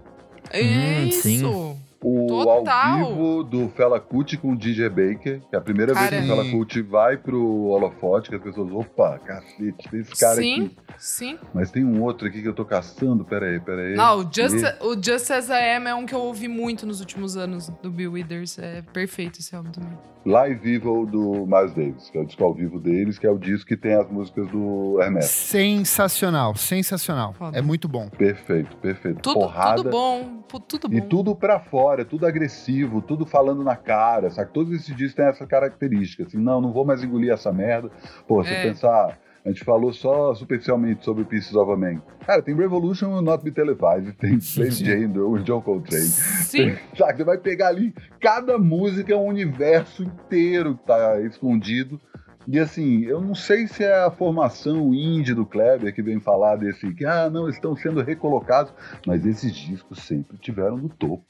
É 0.53 0.63
Hum, 0.63 1.07
isso. 1.09 1.23
sim. 1.23 1.77
O 2.03 2.27
Total. 2.27 2.99
ao 3.01 3.07
vivo 3.15 3.45
do 3.45 3.69
Fela 3.71 4.01
Kuti 4.01 4.37
com 4.37 4.53
o 4.53 4.57
DJ 4.57 4.89
Baker, 4.89 5.41
que 5.49 5.55
é 5.55 5.59
a 5.59 5.61
primeira 5.61 5.93
vez 5.95 6.09
que 6.09 6.15
o 6.15 6.19
Cara, 6.19 6.27
Fela 6.43 6.51
Kuti 6.51 6.81
vai 6.83 7.17
pro 7.17 7.67
holofote, 7.67 8.31
que 8.31 8.37
as 8.37 8.43
pessoas, 8.43 8.73
opa, 8.73 9.19
cacete, 9.19 9.89
tem 9.91 10.01
esse 10.01 10.17
cara 10.19 10.37
sim, 10.37 10.65
aqui. 10.67 10.77
sim. 10.99 11.39
Mas 11.55 11.71
tem 11.71 11.85
um 11.85 12.03
outro 12.03 12.27
aqui 12.29 12.41
que 12.43 12.49
eu 12.49 12.55
tô 12.55 12.65
caçando, 12.65 13.25
peraí, 13.25 13.61
peraí. 13.61 13.95
Não, 13.95 14.21
o 14.21 14.23
Just, 14.23 14.57
E- 14.63 14.85
o 14.85 14.95
Just 14.95 15.31
As 15.31 15.49
I 15.49 15.77
Am 15.77 15.87
é 15.89 15.95
um 15.95 16.07
que 16.07 16.15
eu 16.15 16.21
ouvi 16.21 16.49
muito 16.49 16.87
nos 16.87 17.01
últimos 17.01 17.37
anos 17.37 17.69
do 17.83 17.91
Bill 17.91 18.13
Withers. 18.13 18.59
É 18.59 18.83
perfeito 18.93 19.39
esse 19.41 19.55
álbum 19.55 19.71
também. 19.71 19.93
Live 20.25 20.75
Evil 20.75 21.07
do 21.07 21.47
Miles 21.47 21.73
Davis, 21.75 22.11
que 22.11 22.19
é 22.19 22.21
o 22.21 22.27
disco 22.27 22.45
ao 22.45 22.53
vivo 22.55 22.79
deles, 22.79 23.19
que 23.19 23.27
é 23.27 23.31
o 23.31 23.39
disco 23.39 23.67
que 23.67 23.77
tem 23.77 23.95
as 23.95 24.11
músicas 24.11 24.47
do 24.49 25.01
Hermes. 25.01 25.25
Sensacional, 25.25 26.55
sensacional. 26.57 27.33
Foda. 27.33 27.57
É 27.59 27.63
muito 27.63 27.89
bom. 27.89 28.09
Perfeito, 28.11 28.77
perfeito. 28.77 29.21
Tudo, 29.23 29.41
Porrada. 29.41 29.77
tudo 29.77 29.91
bom. 29.91 30.43
Tudo 30.69 30.89
bom. 30.89 30.97
E 30.97 31.01
tudo 31.01 31.35
pra 31.35 31.59
fora, 31.61 31.90
tudo 32.05 32.27
agressivo, 32.27 33.01
tudo 33.03 33.25
falando 33.27 33.63
na 33.65 33.77
cara, 33.77 34.31
sabe? 34.31 34.51
Todos 34.53 34.73
esses 34.73 34.95
discos 34.97 35.15
têm 35.15 35.27
essa 35.27 35.47
característica, 35.47 36.23
assim, 36.25 36.39
não, 36.39 36.61
não 36.61 36.73
vou 36.73 36.85
mais 36.85 37.03
engolir 37.03 37.33
essa 37.33 37.53
merda. 37.53 37.91
Pô, 38.27 38.43
se 38.45 38.53
É. 38.53 38.63
pensar, 38.63 39.19
a 39.45 39.49
gente 39.49 39.65
falou 39.65 39.93
só 39.93 40.35
superficialmente 40.35 41.05
sobre 41.05 41.25
Pieces 41.25 41.55
of 41.55 41.71
a 41.73 41.77
Man. 41.77 42.03
Cara, 42.27 42.43
tem 42.43 42.55
Revolution 42.55 43.13
Will 43.13 43.23
Not 43.23 43.43
Be 43.43 43.51
Televised, 43.51 44.13
tem 44.19 44.39
Plain 44.39 44.71
Jane 44.71 45.07
do 45.09 45.39
John 45.41 45.61
Coltrane. 45.63 46.05
Sim. 46.05 46.77
Sabe, 46.97 47.17
você 47.19 47.25
vai 47.25 47.39
pegar 47.39 47.69
ali, 47.69 47.95
cada 48.21 48.59
música 48.59 49.13
é 49.13 49.17
um 49.17 49.27
universo 49.27 50.03
inteiro 50.03 50.77
que 50.77 50.87
tá 50.87 51.21
escondido. 51.23 52.01
E 52.49 52.59
assim, 52.59 53.05
eu 53.05 53.21
não 53.21 53.35
sei 53.35 53.67
se 53.69 53.85
é 53.85 54.03
a 54.05 54.11
formação 54.11 54.93
indie 54.95 55.35
do 55.35 55.45
Kleber 55.47 55.95
que 55.95 56.03
vem 56.03 56.19
falar 56.19 56.57
desse 56.57 56.93
que, 56.95 57.05
ah, 57.05 57.29
não, 57.31 57.49
estão 57.49 57.77
sendo 57.77 58.03
recolocados, 58.03 58.73
mas 59.07 59.25
esses 59.27 59.55
discos 59.55 60.03
sempre 60.03 60.37
tiveram 60.39 60.77
no 60.79 60.89
topo. 60.89 61.23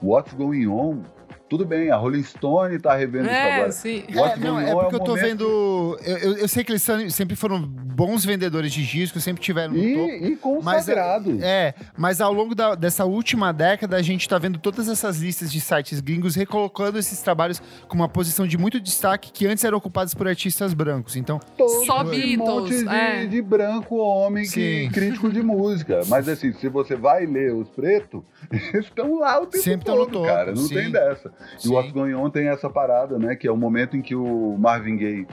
What's 0.00 0.32
Going 0.32 0.66
On 0.66 1.04
tudo 1.50 1.66
bem, 1.66 1.90
a 1.90 1.96
Rolling 1.96 2.22
Stone 2.22 2.78
tá 2.78 2.94
revendo 2.94 3.28
é, 3.28 3.32
isso 3.32 3.54
agora. 3.54 3.72
Sim. 3.72 4.04
É, 4.06 4.36
não, 4.36 4.60
é 4.60 4.72
porque 4.72 4.94
é 4.94 4.98
eu 4.98 5.04
tô 5.04 5.16
vendo. 5.16 5.98
Eu, 6.04 6.16
eu, 6.18 6.36
eu, 6.36 6.48
sei 6.48 6.62
que 6.62 6.70
eles 6.70 6.86
sempre 7.12 7.34
foram 7.34 7.60
bons 7.60 8.24
vendedores 8.24 8.72
de 8.72 8.86
discos, 8.86 9.24
sempre 9.24 9.42
tiveram 9.42 9.72
no 9.72 9.78
e, 9.78 9.94
topo. 9.96 10.26
E 10.26 10.36
consagrados. 10.36 11.34
Mas, 11.34 11.42
é, 11.42 11.74
mas 11.98 12.20
ao 12.20 12.32
longo 12.32 12.54
da, 12.54 12.76
dessa 12.76 13.04
última 13.04 13.52
década, 13.52 13.96
a 13.96 14.02
gente 14.02 14.28
tá 14.28 14.38
vendo 14.38 14.60
todas 14.60 14.88
essas 14.88 15.18
listas 15.18 15.50
de 15.50 15.60
sites 15.60 15.98
gringos 16.00 16.36
recolocando 16.36 16.96
esses 17.00 17.20
trabalhos 17.20 17.60
com 17.88 17.96
uma 17.96 18.08
posição 18.08 18.46
de 18.46 18.56
muito 18.56 18.78
destaque 18.78 19.32
que 19.32 19.44
antes 19.48 19.64
eram 19.64 19.76
ocupados 19.76 20.14
por 20.14 20.28
artistas 20.28 20.72
brancos. 20.72 21.16
Então. 21.16 21.40
Todo 21.58 21.84
Só 21.84 22.04
Beatles. 22.04 22.38
Um 22.38 22.44
monte 22.44 22.84
de, 22.84 22.88
é. 22.88 23.26
de 23.26 23.42
branco 23.42 23.96
homem 23.96 24.48
que, 24.48 24.88
crítico 24.90 25.28
de 25.28 25.42
música. 25.42 26.02
Mas 26.06 26.28
assim, 26.28 26.52
se 26.52 26.68
você 26.68 26.94
vai 26.94 27.26
ler 27.26 27.52
os 27.52 27.68
pretos, 27.70 28.22
eles 28.72 28.86
estão 28.86 29.18
lá 29.18 29.40
o 29.40 29.46
tempo 29.46 29.64
sempre 29.64 29.86
todo, 29.86 29.98
no 29.98 30.06
topo, 30.06 30.26
cara. 30.26 30.52
Não 30.52 30.62
sim. 30.62 30.74
tem 30.74 30.92
dessa. 30.92 31.39
E 31.64 31.68
o 31.68 31.72
What's 31.72 31.92
Going 31.92 32.14
On 32.14 32.30
tem 32.30 32.48
essa 32.48 32.68
parada, 32.68 33.18
né? 33.18 33.36
Que 33.36 33.46
é 33.46 33.52
o 33.52 33.56
momento 33.56 33.96
em 33.96 34.02
que 34.02 34.14
o 34.14 34.56
Marvin 34.58 34.96
Gaye 34.96 35.26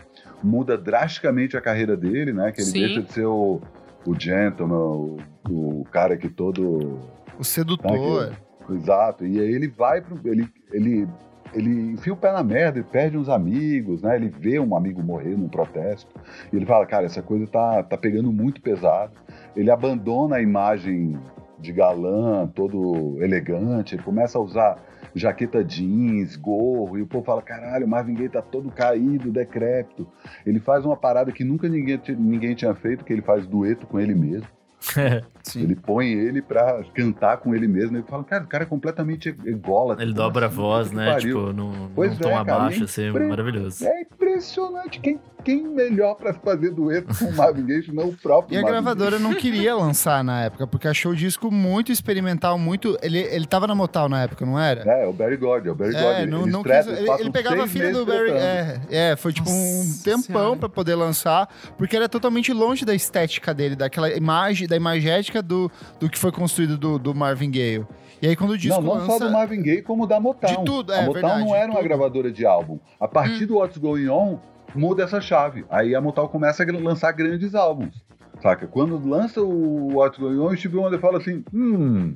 muda 0.43 0.77
drasticamente 0.77 1.57
a 1.57 1.61
carreira 1.61 1.95
dele, 1.95 2.33
né? 2.33 2.51
Que 2.51 2.61
ele 2.61 2.69
Sim. 2.69 2.79
deixa 2.79 3.01
de 3.01 3.11
ser 3.13 3.25
o, 3.25 3.61
o 4.05 4.19
gentleman, 4.19 4.77
o, 4.77 5.17
o 5.49 5.85
cara 5.91 6.17
que 6.17 6.29
todo... 6.29 6.99
O 7.39 7.43
sedutor. 7.43 8.33
Que, 8.65 8.73
exato. 8.73 9.25
E 9.25 9.39
aí 9.39 9.51
ele 9.51 9.67
vai 9.67 10.01
pro... 10.01 10.19
Ele, 10.23 10.47
ele, 10.71 11.07
ele 11.53 11.91
enfia 11.93 12.13
o 12.13 12.17
pé 12.17 12.31
na 12.31 12.43
merda, 12.43 12.79
ele 12.79 12.87
perde 12.91 13.17
uns 13.17 13.29
amigos, 13.29 14.01
né? 14.01 14.15
Ele 14.15 14.29
vê 14.29 14.59
um 14.59 14.75
amigo 14.75 15.01
morrer 15.01 15.37
num 15.37 15.47
protesto. 15.47 16.13
E 16.51 16.55
ele 16.55 16.65
fala, 16.65 16.85
cara, 16.85 17.05
essa 17.05 17.21
coisa 17.21 17.47
tá, 17.47 17.83
tá 17.83 17.97
pegando 17.97 18.31
muito 18.31 18.61
pesado. 18.61 19.13
Ele 19.55 19.71
abandona 19.71 20.37
a 20.37 20.41
imagem 20.41 21.17
de 21.59 21.71
galã, 21.71 22.47
todo 22.47 23.17
elegante, 23.19 23.95
ele 23.95 24.03
começa 24.03 24.37
a 24.37 24.41
usar 24.41 24.77
jaqueta 25.17 25.63
jeans, 25.63 26.35
gorro, 26.35 26.97
e 26.97 27.01
o 27.01 27.07
povo 27.07 27.25
fala: 27.25 27.41
caralho, 27.41 27.85
o 27.85 27.89
Marvin 27.89 28.13
Gaye 28.13 28.29
tá 28.29 28.41
todo 28.41 28.69
caído, 28.71 29.31
decrépito. 29.31 30.07
Ele 30.45 30.59
faz 30.59 30.85
uma 30.85 30.95
parada 30.95 31.31
que 31.31 31.43
nunca 31.43 31.67
ninguém, 31.67 31.99
ninguém 32.17 32.55
tinha 32.55 32.73
feito, 32.75 33.03
que 33.03 33.13
ele 33.13 33.21
faz 33.21 33.45
dueto 33.45 33.87
com 33.87 33.99
ele 33.99 34.15
mesmo. 34.15 34.47
ele 35.55 35.75
põe 35.75 36.07
ele 36.07 36.41
pra 36.41 36.83
cantar 36.93 37.37
com 37.37 37.53
ele 37.53 37.67
mesmo. 37.67 37.97
Ele 37.97 38.05
fala, 38.07 38.23
cara, 38.23 38.43
o 38.43 38.47
cara 38.47 38.63
é 38.63 38.67
completamente 38.67 39.35
ególatra. 39.45 40.03
Ele 40.03 40.13
dobra 40.13 40.45
a 40.45 40.49
voz, 40.49 40.91
né? 40.91 41.17
Tipo, 41.17 41.51
num, 41.51 41.89
num 41.89 42.15
tom 42.15 42.29
é, 42.29 42.35
abaixo, 42.35 42.81
é 42.81 42.85
assim, 42.85 43.11
maravilhoso. 43.11 43.85
É 43.85 44.01
impressionante. 44.01 44.99
Quem, 44.99 45.19
quem 45.47 45.65
melhor 45.65 46.15
pra 46.15 46.33
fazer 46.33 46.71
dueto 46.71 47.17
com 47.17 47.23
o 47.23 47.33
Marvin 47.33 47.65
Gaye 47.65 47.89
não 47.93 48.09
o 48.09 48.17
próprio 48.17 48.53
E 48.53 48.57
a 48.57 48.61
Marvin 48.61 48.73
gravadora 48.73 49.17
Gaye. 49.17 49.23
não 49.23 49.33
queria 49.33 49.73
lançar 49.73 50.21
na 50.21 50.43
época, 50.43 50.67
porque 50.67 50.89
achou 50.89 51.13
o 51.13 51.15
disco 51.15 51.49
muito 51.49 51.89
experimental, 51.89 52.59
muito... 52.59 52.97
Ele, 53.01 53.19
ele 53.19 53.45
tava 53.45 53.65
na 53.65 53.73
Motown 53.73 54.09
na 54.09 54.23
época, 54.23 54.45
não 54.45 54.59
era? 54.59 54.81
É, 54.81 55.07
o 55.07 55.13
Barry 55.13 55.37
God, 55.37 55.65
é 55.65 55.71
o 55.71 55.75
Barry 55.75 55.95
é, 55.95 56.01
God. 56.01 56.29
Não, 56.29 56.45
não 56.45 56.63
quis, 56.63 56.87
ele, 56.87 57.09
ele, 57.09 57.31
pegava 57.31 57.63
a 57.63 57.67
filha 57.67 57.93
do 57.93 58.05
Barry... 58.05 58.31
É, 58.31 58.81
é, 58.89 59.15
foi 59.15 59.31
tipo 59.31 59.49
Nossa 59.49 59.63
um 59.63 60.03
tempão 60.03 60.57
pra 60.57 60.67
poder 60.67 60.95
lançar, 60.95 61.47
porque 61.77 61.95
era 61.95 62.09
totalmente 62.09 62.51
longe 62.51 62.83
da 62.83 62.93
estética 62.93 63.53
dele, 63.53 63.77
daquela 63.77 64.13
imagem, 64.13 64.67
da 64.67 64.75
imagética 64.75 65.41
do, 65.41 65.71
do 65.97 66.09
que 66.09 66.17
foi 66.17 66.33
construído 66.33 66.77
do, 66.77 66.99
do 66.99 67.15
Marvin 67.15 67.49
Gaye. 67.49 67.85
E 68.21 68.27
aí 68.27 68.35
quando 68.35 68.51
o 68.51 68.57
disco 68.57 68.81
Não, 68.81 68.95
não 68.95 69.01
lança... 69.01 69.17
só 69.17 69.25
do 69.27 69.31
Marvin 69.31 69.61
Gaye, 69.61 69.81
como 69.81 70.05
da 70.05 70.19
Motown. 70.19 70.57
De 70.57 70.65
tudo, 70.65 70.91
é 70.91 70.99
A 70.99 71.01
Motown 71.03 71.13
verdade, 71.13 71.45
não 71.45 71.55
era 71.55 71.71
uma 71.71 71.81
gravadora 71.81 72.31
de 72.31 72.45
álbum. 72.45 72.79
A 72.99 73.07
partir 73.07 73.45
hum. 73.45 73.47
do 73.47 73.55
What's 73.59 73.77
Going 73.77 74.09
On, 74.09 74.39
muda 74.75 75.03
essa 75.03 75.19
chave. 75.21 75.65
Aí 75.69 75.95
a 75.95 76.01
Motown 76.01 76.27
começa 76.27 76.63
a 76.63 76.65
lançar 76.79 77.11
grandes 77.11 77.55
álbuns. 77.55 78.03
Saca? 78.41 78.67
Quando 78.67 78.97
lança 79.07 79.41
o 79.41 79.93
What's 79.95 80.19
Going 80.19 80.37
On, 80.39 80.47
o 80.49 80.57
Steve 80.57 80.77
Wonder 80.77 80.99
fala 80.99 81.17
assim, 81.17 81.43
hum, 81.53 82.15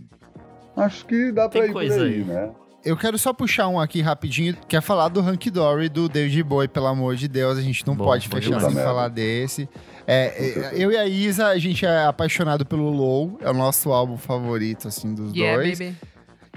acho 0.78 1.06
que 1.06 1.32
dá 1.32 1.49
pra 1.49 1.62
Tem 1.62 1.70
ir 1.70 1.74
por 1.74 1.80
coisa 1.80 2.04
aí, 2.04 2.14
aí. 2.16 2.24
né? 2.24 2.52
Eu 2.84 2.97
quero 2.97 3.18
só 3.18 3.32
puxar 3.32 3.68
um 3.68 3.80
aqui 3.80 4.02
rapidinho, 4.02 4.56
que 4.68 4.76
é 4.76 4.82
falar 4.82 5.08
do 5.08 5.20
Hunky 5.20 5.52
Dory 5.52 5.88
do 5.88 6.10
David 6.10 6.41
Bowie, 6.43 6.68
pelo 6.68 6.88
amor 6.88 7.16
de 7.16 7.28
Deus. 7.28 7.58
A 7.58 7.62
gente 7.62 7.86
não 7.86 7.95
Bom, 7.95 8.06
pode 8.06 8.28
fechar 8.28 8.60
sem 8.60 8.74
falar 8.74 9.08
desse. 9.08 9.70
É, 10.08 10.26
é, 10.28 10.72
eu 10.74 10.91
e 10.91 10.97
a 10.97 11.06
Isa, 11.06 11.47
a 11.47 11.58
gente 11.60 11.86
é 11.86 12.06
apaixonado 12.06 12.66
pelo 12.66 12.89
Low, 12.89 13.38
é 13.39 13.49
o 13.52 13.54
nosso 13.54 13.91
álbum 13.91 14.18
favorito, 14.18 14.88
assim, 14.88 15.14
dos 15.14 15.32
Yeah, 15.32 15.62
dois. 15.62 15.78
baby. 15.78 15.95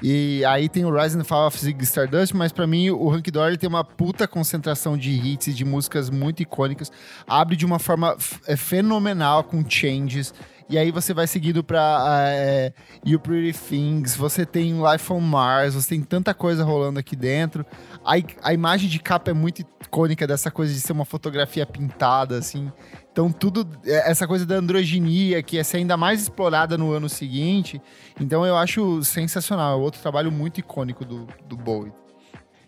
E 0.03 0.45
aí 0.45 0.68
tem 0.68 0.84
o 0.84 0.95
Rise 0.95 1.18
and 1.18 1.24
Fall 1.24 1.47
of 1.47 1.59
Ziggy 1.59 1.84
Stardust, 1.84 2.34
mas 2.34 2.53
pra 2.53 2.66
mim 2.66 2.90
o 2.90 3.09
Hunky 3.09 3.30
Dory 3.30 3.57
tem 3.57 3.68
uma 3.68 3.84
puta 3.84 4.26
concentração 4.26 4.99
de 4.99 5.11
hits 5.11 5.49
e 5.49 5.55
de 5.55 5.64
músicas 5.64 6.11
muito 6.11 6.42
icônicas. 6.42 6.90
Abre 7.26 7.57
de 7.57 7.64
uma 7.64 7.78
forma 7.78 8.16
é, 8.47 8.57
fenomenal 8.57 9.45
com 9.45 9.64
changes. 9.68 10.34
E 10.68 10.78
aí 10.78 10.90
você 10.90 11.12
vai 11.12 11.26
seguindo 11.26 11.62
pra 11.62 12.09
é, 12.30 12.72
You 13.05 13.20
Pretty 13.20 13.57
Things, 13.59 14.16
você 14.16 14.47
tem 14.47 14.80
Life 14.82 15.12
on 15.12 15.20
Mars, 15.20 15.74
você 15.74 15.90
tem 15.90 16.03
tanta 16.03 16.32
coisa 16.32 16.64
rolando 16.64 16.99
aqui 16.99 17.14
dentro. 17.14 17.66
A, 18.05 18.14
a 18.42 18.55
imagem 18.55 18.88
de 18.88 18.99
capa 18.99 19.30
é 19.30 19.34
muito 19.34 19.61
icônica 19.61 20.26
dessa 20.26 20.51
coisa 20.51 20.72
de 20.72 20.80
ser 20.80 20.92
uma 20.92 21.05
fotografia 21.05 21.66
pintada, 21.66 22.38
assim. 22.38 22.72
Então 23.14 23.30
tudo, 23.30 23.64
é, 23.86 24.10
essa 24.10 24.26
coisa 24.26 24.44
da 24.44 24.56
androginia, 24.56 25.40
que 25.40 25.54
ia 25.54 25.62
ser 25.62 25.76
ainda 25.76 25.96
mais 25.96 26.22
explorada 26.22 26.76
no 26.76 26.90
ano 26.90 27.08
seguinte. 27.08 27.80
Então 28.20 28.44
eu 28.44 28.56
acho 28.56 29.04
sensacional, 29.04 29.78
é 29.78 29.80
outro 29.80 30.02
trabalho 30.02 30.32
muito 30.32 30.58
icônico 30.58 31.04
do, 31.04 31.28
do 31.46 31.56
Bowie. 31.56 31.92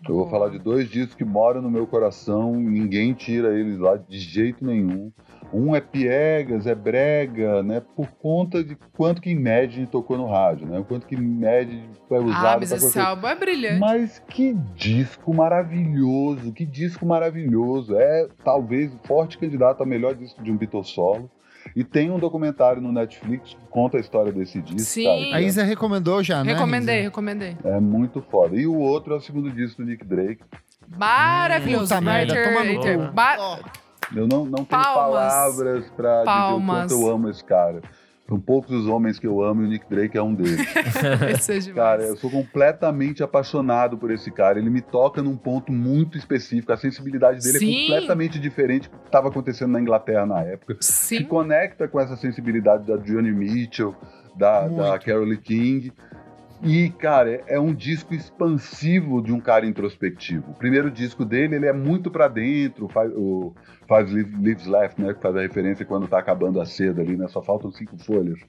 Eu 0.07 0.15
vou 0.15 0.29
falar 0.29 0.47
de 0.47 0.57
dois 0.57 0.89
discos 0.89 1.15
que 1.15 1.25
moram 1.25 1.61
no 1.61 1.69
meu 1.69 1.85
coração, 1.85 2.55
ninguém 2.55 3.13
tira 3.13 3.59
eles 3.59 3.77
lá 3.77 3.97
de 3.97 4.17
jeito 4.17 4.65
nenhum. 4.65 5.11
Um 5.53 5.75
é 5.75 5.81
piegas, 5.81 6.67
é 6.67 6.75
brega, 6.75 7.63
né? 7.63 7.81
Por 7.95 8.07
conta 8.07 8.63
de 8.63 8.75
quanto 8.95 9.21
que 9.21 9.29
Imagine 9.29 9.87
tocou 9.87 10.17
no 10.17 10.27
rádio, 10.27 10.67
né? 10.67 10.79
O 10.79 10.83
quanto 10.83 11.07
que 11.07 11.15
Imagine 11.15 11.89
foi 12.07 12.19
usado 12.19 12.45
Ah, 12.45 12.57
mas 12.59 12.71
esse 12.71 12.99
álbum 12.99 13.27
é 13.27 13.35
brilhante. 13.35 13.79
Mas 13.79 14.19
que 14.27 14.53
disco 14.75 15.33
maravilhoso, 15.33 16.51
que 16.51 16.65
disco 16.65 17.05
maravilhoso. 17.05 17.95
É 17.97 18.27
talvez 18.43 18.93
o 18.93 18.99
forte 19.07 19.37
candidato 19.37 19.81
ao 19.81 19.87
melhor 19.87 20.15
disco 20.15 20.43
de 20.43 20.51
um 20.51 20.57
Beatles 20.57 20.89
solo. 20.89 21.29
E 21.75 21.83
tem 21.83 22.09
um 22.09 22.17
documentário 22.17 22.81
no 22.81 22.91
Netflix 22.91 23.49
que 23.53 23.67
conta 23.69 23.97
a 23.97 23.99
história 23.99 24.31
desse 24.31 24.61
disco. 24.61 24.79
Sim. 24.79 25.03
cara, 25.03 25.35
A 25.37 25.41
Isa 25.41 25.63
recomendou 25.63 26.23
já, 26.23 26.43
né? 26.43 26.53
Recomendei, 26.53 26.95
Isa? 26.99 27.03
recomendei. 27.05 27.57
É 27.63 27.79
muito 27.79 28.21
foda. 28.21 28.55
E 28.55 28.65
o 28.65 28.75
outro 28.75 29.13
é 29.13 29.17
o 29.17 29.21
segundo 29.21 29.51
disco 29.51 29.81
do 29.81 29.87
Nick 29.89 30.05
Drake. 30.05 30.41
Maravilhoso. 30.97 31.83
Puta 31.83 32.01
merda, 32.01 32.33
toma 32.43 32.63
no 32.63 33.11
Eu 34.15 34.27
não, 34.27 34.45
não 34.45 34.63
tenho 34.63 34.67
Palmas. 34.67 35.33
palavras 35.33 35.89
pra 35.95 36.23
Palmas. 36.23 36.83
dizer 36.83 36.95
o 36.95 36.97
quanto 36.99 37.07
eu 37.09 37.13
amo 37.15 37.29
esse 37.29 37.43
cara. 37.43 37.81
São 38.27 38.37
poucos 38.37 38.71
os 38.71 38.87
homens 38.87 39.17
que 39.17 39.25
eu 39.25 39.41
amo 39.41 39.61
e 39.61 39.65
o 39.65 39.69
Nick 39.69 39.89
Drake 39.89 40.17
é 40.17 40.21
um 40.21 40.33
deles. 40.33 40.59
Esse 41.49 41.69
é. 41.71 41.73
Cara, 41.73 42.03
eu 42.03 42.17
sou 42.17 42.29
completamente 42.29 43.23
apaixonado 43.23 43.97
por 43.97 44.11
esse 44.11 44.29
cara. 44.31 44.59
Ele 44.59 44.69
me 44.69 44.81
toca 44.81 45.23
num 45.23 45.37
ponto 45.37 45.71
muito 45.71 46.17
específico. 46.17 46.73
A 46.73 46.77
sensibilidade 46.77 47.41
dele 47.41 47.57
Sim. 47.57 47.73
é 47.73 47.81
completamente 47.83 48.37
diferente 48.37 48.89
do 48.89 48.97
que 48.97 49.05
estava 49.05 49.29
acontecendo 49.29 49.71
na 49.71 49.79
Inglaterra 49.79 50.25
na 50.25 50.41
época. 50.41 50.75
Se 50.81 51.19
Sim. 51.19 51.23
conecta 51.23 51.87
com 51.87 52.01
essa 52.01 52.17
sensibilidade 52.17 52.85
da 52.85 52.97
Johnny 52.97 53.31
Mitchell, 53.31 53.95
da, 54.35 54.67
da. 54.67 54.99
Carole 54.99 55.37
King. 55.37 55.93
E, 56.63 56.89
cara, 56.89 57.43
é 57.47 57.59
um 57.59 57.73
disco 57.73 58.13
expansivo 58.15 59.21
de 59.21 59.31
um 59.31 59.39
cara 59.39 59.65
introspectivo. 59.65 60.51
O 60.51 60.53
primeiro 60.55 60.89
disco 60.89 61.23
dele, 61.23 61.55
ele 61.55 61.67
é 61.67 61.73
muito 61.73 62.09
pra 62.09 62.27
dentro, 62.27 62.87
faz, 62.89 63.11
o 63.15 63.53
Five 63.87 64.13
Liv- 64.13 64.35
Lives 64.41 64.65
Left, 64.65 65.01
né, 65.01 65.13
que 65.13 65.21
faz 65.21 65.35
a 65.35 65.41
referência 65.41 65.85
quando 65.85 66.07
tá 66.07 66.17
acabando 66.17 66.59
a 66.59 66.65
seda 66.65 67.01
ali, 67.01 67.15
né, 67.15 67.27
só 67.27 67.41
faltam 67.41 67.71
cinco 67.71 67.97
folhas, 67.97 68.39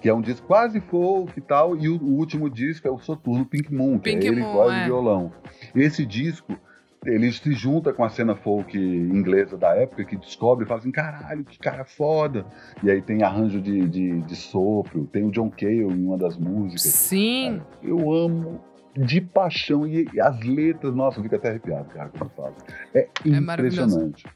que 0.00 0.08
é 0.08 0.14
um 0.14 0.20
disco 0.20 0.46
quase 0.46 0.80
folk 0.80 1.32
e 1.36 1.40
tal, 1.40 1.74
e 1.76 1.88
o, 1.88 1.96
o 1.96 2.16
último 2.18 2.50
disco 2.50 2.86
é 2.86 2.90
o 2.90 2.98
Soturno 2.98 3.46
Pink 3.46 3.72
Moon, 3.74 3.98
que 3.98 4.10
Pink 4.10 4.26
é 4.26 4.30
ele 4.30 4.42
Moon, 4.42 4.52
voz 4.52 4.74
é. 4.74 4.82
e 4.82 4.84
violão. 4.84 5.32
Esse 5.74 6.04
disco, 6.04 6.56
ele 7.04 7.32
se 7.32 7.52
junta 7.52 7.92
com 7.92 8.04
a 8.04 8.08
cena 8.08 8.34
folk 8.34 8.76
inglesa 8.76 9.56
da 9.56 9.74
época, 9.74 10.04
que 10.04 10.16
descobre 10.16 10.64
e 10.64 10.68
fala 10.68 10.80
assim, 10.80 10.90
caralho, 10.90 11.44
que 11.44 11.58
cara 11.58 11.84
foda. 11.84 12.46
E 12.82 12.90
aí 12.90 13.02
tem 13.02 13.22
arranjo 13.22 13.60
de, 13.60 13.88
de, 13.88 14.20
de 14.20 14.36
sopro, 14.36 15.06
tem 15.06 15.24
o 15.24 15.30
John 15.30 15.50
Cale 15.50 15.82
em 15.82 16.06
uma 16.06 16.16
das 16.16 16.36
músicas. 16.36 16.82
Sim. 16.82 17.60
Eu 17.82 18.12
amo 18.12 18.60
de 18.96 19.20
paixão. 19.20 19.86
E, 19.86 20.08
e 20.12 20.20
as 20.20 20.40
letras, 20.40 20.94
nossa, 20.94 21.18
eu 21.18 21.22
fico 21.22 21.36
até 21.36 21.50
arrepiado, 21.50 21.86
cara, 21.86 22.10
quando 22.10 22.30
eu 22.30 22.36
falo. 22.36 22.54
É 22.94 23.08
impressionante. 23.24 24.26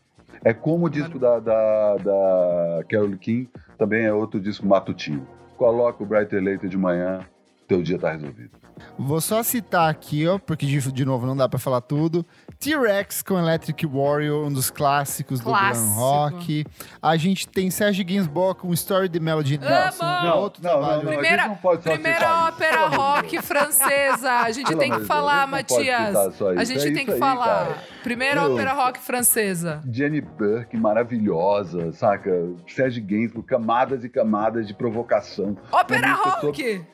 É 0.45 0.53
como 0.53 0.87
o 0.87 0.91
disco 0.91 1.19
da, 1.19 1.41
da, 1.41 1.97
da 1.97 2.85
Carole 2.89 3.19
King, 3.19 3.49
também 3.77 4.05
é 4.05 4.13
outro 4.13 4.39
disco 4.39 4.67
matutino. 4.67 5.27
Coloca 5.57 6.03
o 6.03 6.07
Brighter 6.07 6.43
Later 6.43 6.69
de 6.69 6.79
manhã, 6.79 7.21
teu 7.67 7.83
dia 7.83 7.99
tá 7.99 8.13
resolvido. 8.13 8.51
Vou 8.97 9.21
só 9.21 9.43
citar 9.43 9.91
aqui, 9.91 10.27
ó, 10.27 10.39
porque 10.39 10.65
de, 10.67 10.93
de 10.93 11.05
novo 11.05 11.27
não 11.27 11.37
dá 11.37 11.49
pra 11.49 11.59
falar 11.59 11.81
tudo. 11.81 12.25
T-Rex 12.61 13.23
com 13.23 13.39
Electric 13.39 13.87
Warrior, 13.87 14.45
um 14.47 14.53
dos 14.53 14.69
clássicos 14.69 15.41
Clássico. 15.41 15.87
do 15.87 15.95
glam 15.95 15.99
rock. 16.01 16.67
A 17.01 17.17
gente 17.17 17.47
tem 17.47 17.71
Serge 17.71 18.03
Gainsbourg 18.03 18.59
com 18.61 18.73
Story 18.75 19.09
the 19.09 19.21
Melody 19.21 19.59
Nelson, 19.59 20.05
Amo! 20.05 20.37
outro 20.41 20.63
Não, 20.63 20.73
não, 20.73 20.81
trabalho. 20.81 21.03
não, 21.05 21.13
a 21.13 21.15
Primeira, 21.15 21.49
não 21.49 21.77
primeira 21.81 22.47
ópera 22.49 22.87
rock 22.89 23.41
francesa. 23.43 24.31
A 24.41 24.51
gente 24.51 24.75
tem 24.75 24.91
que 24.91 24.99
de 24.99 25.05
falar, 25.07 25.43
não 25.47 25.53
Matias. 25.53 26.17
A 26.57 26.65
gente 26.65 26.89
É 26.89 26.93
tem 26.93 27.07
que 27.07 27.17
falar. 27.17 27.85
Primeira 28.03 28.41
Meu. 28.43 28.53
ópera 28.55 28.73
rock 28.73 28.99
francesa. 28.99 29.81
Jenny 29.89 30.21
Burke, 30.21 30.77
maravilhosa, 30.77 31.93
saca? 31.93 32.31
Serge 32.67 33.01
Gainsbourg, 33.01 33.47
camadas 33.47 34.03
e 34.03 34.09
camadas 34.09 34.67
de 34.67 34.75
provocação. 34.75 35.57
Ópera 35.71 36.13
rock! 36.15 36.85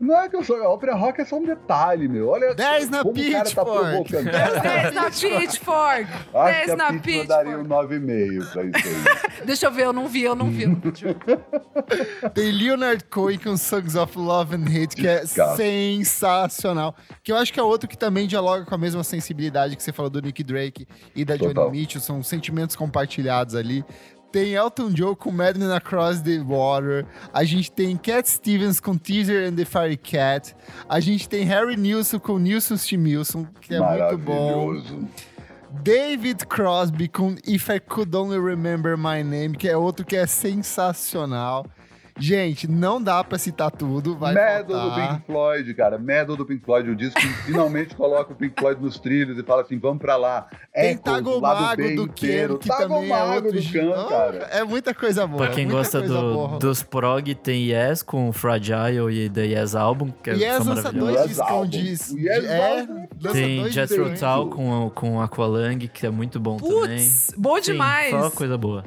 Não 0.00 0.18
é 0.18 0.28
que 0.28 0.36
eu 0.36 0.44
sou. 0.44 0.56
A 0.62 0.68
ópera 0.68 0.94
rock 0.94 1.20
é 1.20 1.24
só 1.24 1.36
um 1.36 1.44
detalhe, 1.44 2.08
meu. 2.08 2.28
Olha 2.28 2.54
10 2.54 2.90
na 2.90 3.02
como 3.02 3.14
o 3.20 3.32
cara 3.32 3.32
tá 3.32 3.64
Pitchfork. 3.64 4.08
provocando. 4.10 4.30
10 4.62 4.94
na 4.94 5.04
Pitchfork! 5.10 6.06
Acho 6.34 6.54
10 6.54 6.64
que 6.64 6.70
a 6.70 6.76
na 6.76 6.92
Pitchfork 6.92 7.28
daria 7.28 7.58
um 7.58 7.62
Pitchfork! 7.62 7.94
9,5 7.94 8.52
pra 8.52 8.64
isso 8.64 8.88
aí. 8.88 9.42
Deixa 9.46 9.66
eu 9.66 9.72
ver, 9.72 9.84
eu 9.86 9.92
não 9.92 10.08
vi, 10.08 10.22
eu 10.22 10.34
não 10.34 10.50
vi. 10.50 10.66
Tem 12.34 12.50
Leonard 12.52 13.04
Cohen 13.04 13.38
com 13.38 13.56
Songs 13.56 13.94
of 13.96 14.16
Love 14.18 14.54
and 14.56 14.64
Hate, 14.66 14.96
que 14.96 15.06
é 15.06 15.24
sensacional. 15.26 16.94
Que 17.22 17.32
eu 17.32 17.36
acho 17.36 17.52
que 17.52 17.60
é 17.60 17.62
outro 17.62 17.88
que 17.88 17.96
também 17.96 18.26
dialoga 18.26 18.64
com 18.64 18.74
a 18.74 18.78
mesma 18.78 19.02
sensibilidade 19.04 19.76
que 19.76 19.82
você 19.82 19.92
falou 19.92 20.10
do 20.10 20.20
Nick 20.20 20.42
Drake 20.42 20.86
e 21.14 21.24
da 21.24 21.36
Total. 21.36 21.66
Johnny 21.66 21.78
Mitchell. 21.80 22.00
São 22.00 22.22
sentimentos 22.22 22.76
compartilhados 22.76 23.54
ali. 23.54 23.84
Tem 24.32 24.54
Elton 24.54 24.90
John 24.90 25.14
com 25.14 25.30
Madman 25.30 25.74
Across 25.74 26.22
the 26.22 26.38
Water. 26.38 27.04
A 27.34 27.44
gente 27.44 27.70
tem 27.70 27.96
Cat 27.98 28.28
Stevens 28.28 28.80
com 28.80 28.96
Teaser 28.96 29.46
and 29.46 29.54
the 29.54 29.66
Fairy 29.66 29.98
Cat. 29.98 30.56
A 30.88 30.98
gente 31.00 31.28
tem 31.28 31.44
Harry 31.44 31.76
Nilsson 31.76 32.18
com 32.18 32.38
Nilsson 32.38 32.76
Stimilson, 32.76 33.46
que 33.60 33.74
é 33.74 33.80
muito 33.80 34.18
bom. 34.18 34.82
David 35.82 36.46
Crosby 36.46 37.08
com 37.08 37.34
If 37.46 37.68
I 37.68 37.80
Could 37.80 38.16
Only 38.16 38.40
Remember 38.40 38.96
My 38.96 39.22
Name, 39.22 39.56
que 39.56 39.68
é 39.68 39.76
outro 39.76 40.04
que 40.04 40.16
é 40.16 40.26
sensacional. 40.26 41.66
Gente, 42.18 42.68
não 42.68 43.02
dá 43.02 43.22
pra 43.24 43.38
citar 43.38 43.70
tudo, 43.70 44.16
vai 44.16 44.34
Medal 44.34 44.90
do. 44.90 44.94
Pink 44.94 45.26
Floyd, 45.26 45.74
cara. 45.74 45.98
Medal 45.98 46.36
do 46.36 46.44
Pink 46.44 46.64
Floyd. 46.64 46.90
O 46.90 46.96
disco 46.96 47.18
que 47.20 47.28
finalmente 47.44 47.94
coloca 47.96 48.32
o 48.32 48.36
Pink 48.36 48.54
Floyd 48.58 48.80
nos 48.82 48.98
trilhos 48.98 49.38
e 49.38 49.42
fala 49.42 49.62
assim: 49.62 49.78
vamos 49.78 50.00
pra 50.00 50.16
lá. 50.16 50.46
Tem 50.74 50.90
Echoes, 50.92 51.00
o 51.26 51.40
lado 51.40 51.58
Tagomago 51.64 51.76
B 51.76 51.82
do 51.82 52.02
inteiro. 52.04 52.12
Queiro, 52.12 52.58
que 52.58 52.68
também 52.68 52.84
é 52.84 53.08
Tagomago 53.08 53.46
outro... 53.46 53.52
do 53.52 53.72
Khan, 53.72 53.92
Oh, 54.04 54.08
cara. 54.08 54.36
É 54.52 54.64
muita 54.64 54.94
coisa 54.94 55.26
boa. 55.26 55.44
Pra 55.46 55.54
quem 55.54 55.64
muita 55.66 55.78
gosta 55.78 56.00
do- 56.02 56.32
boa. 56.34 56.58
dos 56.58 56.82
prog, 56.82 57.34
tem 57.34 57.70
Yes 57.70 58.02
com 58.02 58.32
Fragile 58.32 59.10
e 59.10 59.28
The 59.30 59.44
Yes 59.46 59.74
Album, 59.74 60.10
que 60.22 60.30
Yes 60.30 60.56
são 60.64 60.74
lança 60.74 60.92
dois 60.92 61.16
Yes 61.16 61.28
discão 61.28 61.64
Yes 61.64 62.14
é, 62.44 62.86
Tem 63.32 63.70
Jethro. 63.70 64.12
Tull 64.16 64.50
com, 64.50 64.90
com 64.94 65.20
Aqualung, 65.20 65.78
que 65.78 66.06
é 66.06 66.10
muito 66.10 66.38
bom 66.40 66.56
também. 66.56 66.98
Putz, 66.98 67.34
bom 67.36 67.56
Sim, 67.56 67.72
demais. 67.72 68.10
Só 68.10 68.30
coisa 68.30 68.56
boa. 68.58 68.84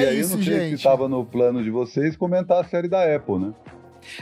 E 0.00 0.04
É 0.04 0.08
aí, 0.08 0.20
isso, 0.20 0.34
eu 0.34 0.36
não 0.38 0.44
sei 0.44 0.60
gente. 0.70 0.78
se 0.78 0.84
tava 0.84 1.08
no 1.08 1.24
plano 1.24 1.62
de 1.62 1.70
vocês 1.70 2.16
comentar 2.16 2.60
a 2.60 2.64
série 2.64 2.88
da 2.88 3.02
Apple, 3.14 3.38
né? 3.38 3.52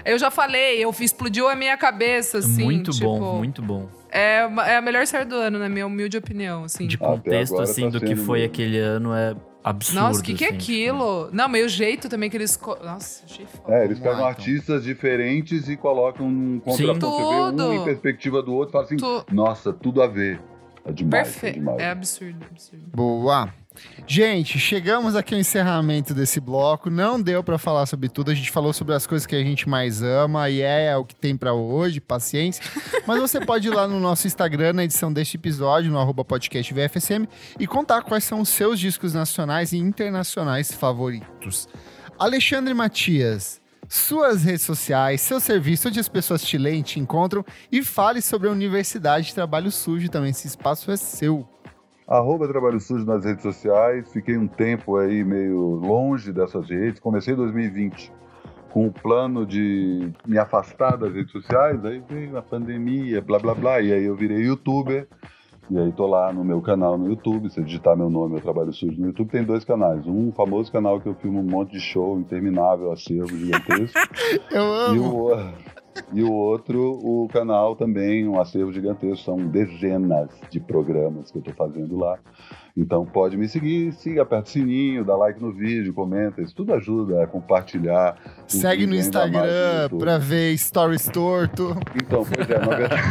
Eu 0.05 0.19
já 0.19 0.31
falei, 0.31 0.83
eu 0.83 0.93
fiz, 0.93 1.11
explodiu 1.11 1.47
a 1.49 1.55
minha 1.55 1.77
cabeça, 1.77 2.39
assim. 2.39 2.65
muito 2.65 2.91
tipo, 2.91 3.05
bom, 3.07 3.37
muito 3.39 3.61
bom. 3.61 3.87
É, 4.11 4.39
é 4.67 4.77
a 4.77 4.81
melhor 4.81 5.07
série 5.07 5.25
do 5.27 5.35
ano, 5.35 5.59
na 5.59 5.69
minha 5.69 5.87
humilde 5.87 6.17
opinião, 6.17 6.65
assim. 6.65 6.87
De 6.87 6.97
contexto, 6.97 7.53
agora 7.53 7.69
assim, 7.71 7.91
tá 7.91 7.99
do 7.99 8.01
que 8.05 8.17
foi 8.17 8.39
mesmo. 8.41 8.53
aquele 8.53 8.79
ano 8.79 9.13
é 9.13 9.37
absurdo. 9.63 10.01
Nossa, 10.01 10.21
o 10.21 10.23
que, 10.23 10.33
que 10.35 10.45
é 10.45 10.49
assim, 10.49 10.57
tipo, 10.59 10.73
aquilo? 10.73 11.29
Não, 11.33 11.49
mas 11.49 11.65
o 11.67 11.69
jeito 11.69 12.09
também 12.09 12.31
que 12.31 12.37
eles. 12.37 12.59
Nossa, 12.83 13.25
achei 13.27 13.45
foda. 13.45 13.75
É, 13.75 13.85
eles 13.85 13.99
pegam 13.99 14.13
lá, 14.13 14.19
então. 14.19 14.29
artistas 14.29 14.85
diferentes 14.85 15.69
e 15.69 15.77
colocam 15.77 16.31
num 16.31 16.61
contraponto. 16.61 17.07
Você 17.11 17.57
vê 17.57 17.63
um 17.63 17.73
em 17.75 17.85
perspectiva 17.85 18.43
do 18.43 18.55
outro 18.55 18.71
e 18.71 18.73
fala 18.73 18.85
assim: 18.85 18.97
Tu- 18.97 19.27
nossa, 19.33 19.71
tudo 19.73 20.01
a 20.01 20.07
ver. 20.07 20.41
É 20.87 20.93
demais. 20.93 21.29
É 21.29 21.31
Perfeito. 21.31 21.55
demais. 21.59 21.79
É 21.79 21.91
absurdo, 21.91 22.47
absurdo. 22.51 22.85
Boa. 22.95 23.53
Gente, 24.07 24.59
chegamos 24.59 25.17
aqui 25.17 25.35
ao 25.35 25.41
encerramento 25.41 26.15
desse 26.15 26.39
bloco. 26.41 26.91
Não 26.91 27.21
deu 27.21 27.43
pra 27.43 27.59
falar 27.59 27.87
sobre 27.87 28.09
tudo. 28.09 28.31
A 28.31 28.35
gente 28.35 28.51
falou 28.51 28.73
sobre 28.73 28.95
as 28.95 29.07
coisas 29.07 29.27
que 29.27 29.35
a 29.35 29.43
gente 29.43 29.69
mais 29.69 30.03
ama 30.03 30.49
e 30.51 30.61
é 30.61 30.97
o 30.97 31.05
que 31.05 31.15
tem 31.15 31.37
pra 31.37 31.55
hoje, 31.55 32.01
paciência. 32.01 32.63
Mas 33.07 33.21
você 33.21 33.41
pode 33.41 33.69
ir 33.69 33.71
lá 33.71 33.89
no 33.89 33.99
nosso 33.99 34.27
Instagram, 34.27 34.75
na 34.75 34.85
edição 34.85 35.13
deste 35.13 35.37
episódio, 35.37 35.91
no 35.91 35.99
arroba 35.99 36.25
podcast 36.25 36.73
VFSM, 36.73 37.27
e 37.59 37.67
contar 37.67 38.03
quais 38.03 38.25
são 38.25 38.41
os 38.41 38.49
seus 38.49 38.79
discos 38.79 39.15
nacionais 39.15 39.73
e 39.73 39.79
internacionais 39.79 40.73
favoritos. 40.73 41.69
Alexandre 42.19 42.73
Matias, 42.75 43.61
suas 43.89 44.45
redes 44.45 44.63
sociais, 44.63 45.21
seu 45.21 45.41
serviço, 45.41 45.89
onde 45.89 45.99
as 45.99 46.09
pessoas 46.09 46.43
te 46.43 46.57
leem, 46.57 46.83
te 46.83 47.01
encontram 47.01 47.45
e 47.71 47.83
fale 47.83 48.23
sobre 48.23 48.49
a 48.49 48.53
Universidade 48.53 49.27
de 49.27 49.35
Trabalho 49.35 49.71
Sujo 49.71 50.09
também. 50.09 50.31
Esse 50.31 50.47
espaço 50.47 50.91
é 50.91 50.97
seu. 50.97 51.49
Arroba 52.07 52.47
Trabalho 52.47 52.79
Sujo 52.81 53.05
nas 53.07 53.25
redes 53.25 53.43
sociais. 53.43 54.13
Fiquei 54.13 54.37
um 54.37 54.47
tempo 54.47 54.97
aí 54.97 55.25
meio 55.25 55.59
longe 55.59 56.33
dessas 56.33 56.69
redes. 56.69 57.01
Comecei 57.01 57.33
em 57.35 57.37
2020 57.37 58.13
com 58.71 58.87
o 58.89 58.93
plano 58.93 59.47
de 59.47 60.11
me 60.27 60.37
afastar 60.39 60.97
das 60.97 61.15
redes 61.15 61.33
sociais. 61.33 61.85
Aí 61.85 62.03
veio 62.09 62.37
a 62.37 62.43
pandemia, 62.43 63.21
blá 63.23 63.39
blá 63.39 63.55
blá. 63.55 63.81
E 63.81 63.93
aí 63.93 64.05
eu 64.05 64.15
virei 64.15 64.39
youtuber. 64.45 65.07
E 65.71 65.79
aí 65.79 65.91
tô 65.93 66.07
lá 66.07 66.31
no 66.31 66.45
meu 66.45 66.61
canal 66.61 66.99
no 66.99 67.09
YouTube. 67.09 67.49
Se 67.49 67.63
digitar 67.63 67.97
meu 67.97 68.11
nome, 68.11 68.37
eu 68.37 68.41
trabalho 68.43 68.71
sujo 68.71 69.01
no 69.01 69.07
YouTube, 69.07 69.31
tem 69.31 69.43
dois 69.43 69.65
canais. 69.65 70.07
Um 70.07 70.31
famoso 70.31 70.71
canal 70.71 71.01
que 71.01 71.09
eu 71.09 71.15
filmo 71.15 71.41
um 71.41 71.43
monte 71.43 71.73
de 71.73 71.81
show 71.81 72.19
interminável, 72.21 72.93
acervo 72.93 73.29
gigantesco. 73.35 73.99
Eu 74.53 74.63
E 74.95 74.99
amo. 74.99 75.33
o, 75.33 75.35
e 76.13 76.23
o 76.23 76.33
outro, 76.33 76.99
o 77.03 77.29
canal 77.29 77.77
também, 77.77 78.27
um 78.29 78.41
acervo 78.41 78.73
gigantesco, 78.73 79.25
são 79.25 79.37
dezenas 79.37 80.31
de 80.51 80.61
programas 80.61 81.31
que 81.31 81.39
eu 81.39 81.41
estou 81.41 81.55
fazendo 81.55 81.97
lá. 81.97 82.19
Então 82.77 83.07
pode 83.07 83.37
me 83.37 83.49
seguir, 83.49 83.93
siga, 83.93 84.23
aperta 84.23 84.49
o 84.49 84.53
sininho, 84.53 85.05
dá 85.05 85.17
like 85.17 85.41
no 85.41 85.53
vídeo, 85.53 85.95
comenta, 85.95 86.43
isso 86.43 86.55
tudo 86.55 86.75
ajuda 86.75 87.23
a 87.23 87.27
compartilhar. 87.27 88.17
Segue 88.49 88.87
no 88.87 88.97
Instagram 88.97 89.89
pra 89.99 90.19
ver 90.19 90.57
stories 90.59 91.07
torto. 91.07 91.77
Então, 91.95 92.25
pois 92.25 92.51
é, 92.51 92.59
na 92.59 92.77
verdade. 92.77 93.03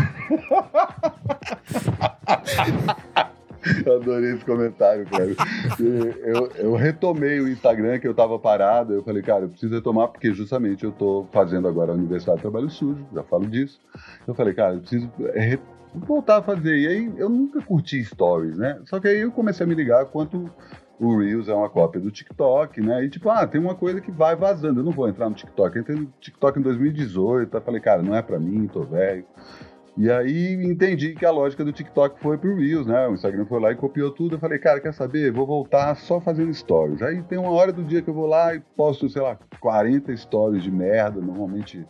Eu 3.86 3.96
adorei 3.98 4.34
esse 4.34 4.46
comentário, 4.46 5.06
cara. 5.06 5.30
Eu, 5.80 6.48
eu 6.58 6.76
retomei 6.76 7.40
o 7.40 7.48
Instagram 7.48 8.00
que 8.00 8.08
eu 8.08 8.14
tava 8.14 8.38
parado. 8.38 8.94
Eu 8.94 9.04
falei, 9.04 9.22
cara, 9.22 9.46
eu 9.46 9.50
preciso 9.50 9.74
retomar 9.74 10.08
porque 10.10 10.34
justamente 10.34 10.84
eu 10.84 10.92
tô 10.92 11.26
fazendo 11.32 11.68
agora 11.68 11.92
a 11.92 11.96
Universidade 11.96 12.38
de 12.38 12.42
Trabalho 12.42 12.70
Sujo, 12.70 13.06
já 13.14 13.24
falo 13.24 13.46
disso. 13.48 13.80
Eu 14.28 14.34
falei, 14.34 14.54
cara, 14.54 14.76
eu 14.76 14.80
preciso 14.82 15.10
re- 15.34 15.60
voltar 15.94 16.38
a 16.38 16.42
fazer. 16.42 16.76
E 16.78 16.88
aí 16.88 17.14
eu 17.18 17.30
nunca 17.30 17.62
curti 17.62 18.04
stories, 18.04 18.58
né? 18.58 18.80
Só 18.86 19.00
que 19.00 19.08
aí 19.08 19.22
eu 19.22 19.32
comecei 19.32 19.66
a 19.66 19.68
me 19.68 19.76
ligar 19.76 20.06
quanto 20.06 20.50
o 21.00 21.18
Reels 21.18 21.48
é 21.50 21.54
uma 21.54 21.70
cópia 21.70 22.00
do 22.00 22.12
TikTok, 22.12 22.80
né? 22.82 23.04
E 23.06 23.10
tipo, 23.10 23.30
ah, 23.30 23.46
tem 23.48 23.60
uma 23.60 23.76
coisa 23.76 24.00
que 24.00 24.12
vai 24.12 24.36
vazando. 24.36 24.80
Eu 24.80 24.84
não 24.84 24.92
vou 24.92 25.08
entrar 25.08 25.30
no 25.30 25.36
TikTok. 25.36 25.76
Eu 25.76 25.82
entrei 25.82 25.98
no 25.98 26.14
TikTok 26.20 26.60
em 26.60 26.62
2018. 26.62 27.58
Aí 27.58 27.64
falei, 27.64 27.82
cara, 27.82 28.02
não 28.02 28.16
é 28.16 28.22
pra 28.22 28.40
mim, 28.40 28.68
tô 28.68 28.84
velho. 28.84 29.26
E 29.96 30.10
aí 30.10 30.54
entendi 30.64 31.14
que 31.14 31.26
a 31.26 31.30
lógica 31.30 31.64
do 31.64 31.72
TikTok 31.72 32.20
foi 32.20 32.38
pro 32.38 32.56
Reels, 32.56 32.88
né? 32.88 33.08
O 33.08 33.14
Instagram 33.14 33.46
foi 33.46 33.60
lá 33.60 33.72
e 33.72 33.76
copiou 33.76 34.10
tudo. 34.10 34.36
Eu 34.36 34.40
falei, 34.40 34.58
cara, 34.58 34.80
quer 34.80 34.94
saber? 34.94 35.32
Vou 35.32 35.46
voltar 35.46 35.96
só 35.96 36.20
fazendo 36.20 36.52
stories. 36.54 37.02
Aí 37.02 37.22
tem 37.24 37.38
uma 37.38 37.52
hora 37.52 37.72
do 37.72 37.84
dia 37.84 38.02
que 38.02 38.10
eu 38.10 38.14
vou 38.14 38.26
lá 38.26 38.56
e 38.56 38.60
posto, 38.60 39.08
sei 39.08 39.22
lá, 39.22 39.38
40 39.60 40.16
stories 40.18 40.64
de 40.64 40.72
merda, 40.72 41.22
normalmente 41.22 41.86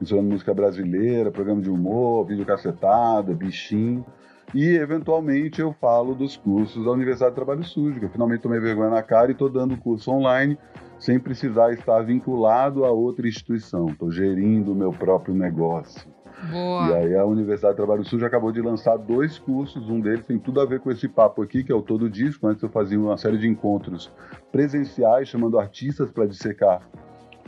misturando 0.00 0.30
música 0.30 0.54
brasileira, 0.54 1.32
programa 1.32 1.60
de 1.60 1.68
humor, 1.68 2.26
vídeo 2.26 2.46
cacetada, 2.46 3.34
bichinho. 3.34 4.06
E, 4.54 4.76
eventualmente, 4.76 5.60
eu 5.60 5.74
falo 5.74 6.14
dos 6.14 6.36
cursos 6.36 6.84
da 6.84 6.92
Universidade 6.92 7.32
de 7.32 7.36
Trabalho 7.36 7.64
Sujo, 7.64 7.98
que 7.98 8.06
eu 8.06 8.10
finalmente 8.10 8.40
tomei 8.40 8.60
vergonha 8.60 8.90
na 8.90 9.02
cara 9.02 9.28
e 9.28 9.32
estou 9.32 9.50
dando 9.50 9.76
curso 9.76 10.10
online 10.10 10.56
sem 10.98 11.18
precisar 11.18 11.72
estar 11.72 12.00
vinculado 12.02 12.84
a 12.84 12.90
outra 12.90 13.28
instituição. 13.28 13.88
Estou 13.88 14.10
gerindo 14.10 14.72
o 14.72 14.74
meu 14.74 14.92
próprio 14.92 15.34
negócio. 15.34 16.08
E 16.44 16.50
Boa. 16.52 16.94
aí 16.94 17.16
a 17.16 17.24
Universidade 17.24 17.72
de 17.74 17.76
Trabalho 17.76 18.04
Sujo 18.04 18.24
acabou 18.24 18.52
de 18.52 18.60
lançar 18.60 18.96
dois 18.96 19.38
cursos, 19.38 19.88
um 19.88 20.00
deles 20.00 20.24
tem 20.24 20.38
tudo 20.38 20.60
a 20.60 20.64
ver 20.64 20.80
com 20.80 20.90
esse 20.90 21.08
papo 21.08 21.42
aqui, 21.42 21.64
que 21.64 21.72
é 21.72 21.74
o 21.74 21.82
Todo 21.82 22.08
Disco. 22.08 22.46
Antes 22.46 22.62
eu 22.62 22.68
fazia 22.68 22.98
uma 22.98 23.16
série 23.16 23.38
de 23.38 23.48
encontros 23.48 24.10
presenciais, 24.52 25.28
chamando 25.28 25.58
artistas 25.58 26.10
para 26.10 26.26
dissecar 26.26 26.80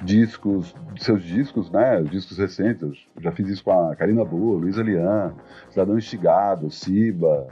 discos, 0.03 0.75
seus 0.99 1.23
discos, 1.23 1.71
né, 1.71 2.03
discos 2.03 2.39
recentes. 2.39 3.07
Eu 3.15 3.23
já 3.23 3.33
fiz 3.33 3.49
isso 3.49 3.65
com 3.65 3.71
a 3.71 3.95
Karina 3.95 4.25
Boa, 4.25 4.59
Luísa 4.59 4.83
Lian, 4.83 5.35
Cidadão 5.69 5.97
Instigado, 5.97 6.71
Siba, 6.71 7.49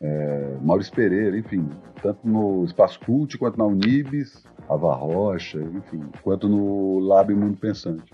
é, 0.00 0.56
Maurício 0.60 0.92
Pereira, 0.92 1.38
enfim, 1.38 1.68
tanto 2.02 2.26
no 2.26 2.64
Espaço 2.64 3.00
Cult 3.00 3.38
quanto 3.38 3.58
na 3.58 3.64
Unibis, 3.64 4.44
Ava 4.68 4.94
Rocha, 4.94 5.60
enfim, 5.60 6.04
quanto 6.22 6.48
no 6.48 6.98
Lab 6.98 7.32
Mundo 7.34 7.56
Pensante. 7.56 8.12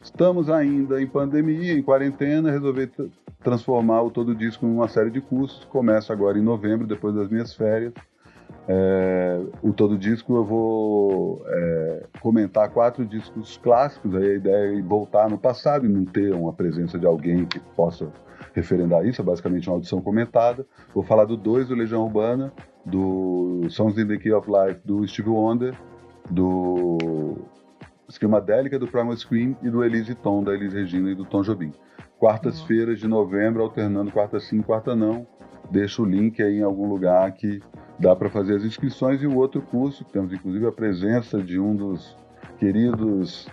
Estamos 0.00 0.48
ainda 0.48 1.00
em 1.00 1.06
pandemia, 1.06 1.72
em 1.74 1.82
quarentena, 1.82 2.50
resolvi 2.50 2.86
tra- 2.86 3.06
transformar 3.42 4.02
o 4.02 4.10
Todo 4.10 4.34
Disco 4.34 4.66
em 4.66 4.70
uma 4.72 4.88
série 4.88 5.10
de 5.10 5.20
cursos. 5.20 5.64
Começa 5.66 6.12
agora 6.12 6.38
em 6.38 6.42
novembro, 6.42 6.86
depois 6.86 7.14
das 7.14 7.28
minhas 7.28 7.54
férias. 7.54 7.92
É, 8.66 9.40
o 9.62 9.72
todo 9.72 9.98
disco 9.98 10.34
eu 10.36 10.44
vou 10.44 11.42
é, 11.46 12.06
comentar 12.20 12.68
quatro 12.70 13.04
discos 13.04 13.58
clássicos. 13.62 14.14
Aí 14.14 14.32
a 14.32 14.34
ideia 14.34 14.78
é 14.78 14.82
voltar 14.82 15.28
no 15.28 15.38
passado 15.38 15.86
e 15.86 15.88
não 15.88 16.04
ter 16.04 16.34
uma 16.34 16.52
presença 16.52 16.98
de 16.98 17.06
alguém 17.06 17.46
que 17.46 17.58
possa 17.58 18.08
referendar 18.52 19.06
isso. 19.06 19.20
É 19.20 19.24
basicamente 19.24 19.68
uma 19.68 19.76
audição 19.76 20.00
comentada. 20.00 20.66
Vou 20.94 21.02
falar 21.02 21.24
do 21.24 21.36
dois 21.36 21.68
do 21.68 21.74
Legião 21.74 22.04
Urbana, 22.04 22.52
do 22.84 23.66
Songs 23.70 24.00
in 24.00 24.06
the 24.06 24.16
Key 24.16 24.32
of 24.32 24.48
Life 24.50 24.80
do 24.84 25.06
Steve 25.06 25.30
Wonder, 25.30 25.74
do 26.28 27.38
Esquemadélica 28.10 28.78
do 28.78 28.86
Primal 28.86 29.16
Scream 29.16 29.56
e 29.62 29.70
do 29.70 29.84
Elise 29.84 30.14
Tom, 30.14 30.42
da 30.42 30.52
Elise 30.52 30.76
Regina 30.76 31.10
e 31.10 31.14
do 31.14 31.24
Tom 31.24 31.42
Jobim. 31.42 31.72
Quartas-feiras 32.18 32.98
de 32.98 33.08
novembro, 33.08 33.62
alternando 33.62 34.10
quarta 34.10 34.38
sim, 34.38 34.60
quarta 34.60 34.94
não. 34.94 35.26
Deixo 35.70 36.02
o 36.02 36.06
link 36.06 36.42
aí 36.42 36.58
em 36.58 36.62
algum 36.62 36.88
lugar 36.88 37.32
que 37.32 37.60
dá 37.98 38.14
para 38.16 38.28
fazer 38.28 38.56
as 38.56 38.64
inscrições 38.64 39.22
e 39.22 39.26
o 39.26 39.36
outro 39.36 39.62
curso, 39.62 40.04
temos 40.04 40.32
inclusive 40.32 40.66
a 40.66 40.72
presença 40.72 41.40
de 41.42 41.60
um 41.60 41.74
dos 41.76 42.16
queridos 42.58 43.46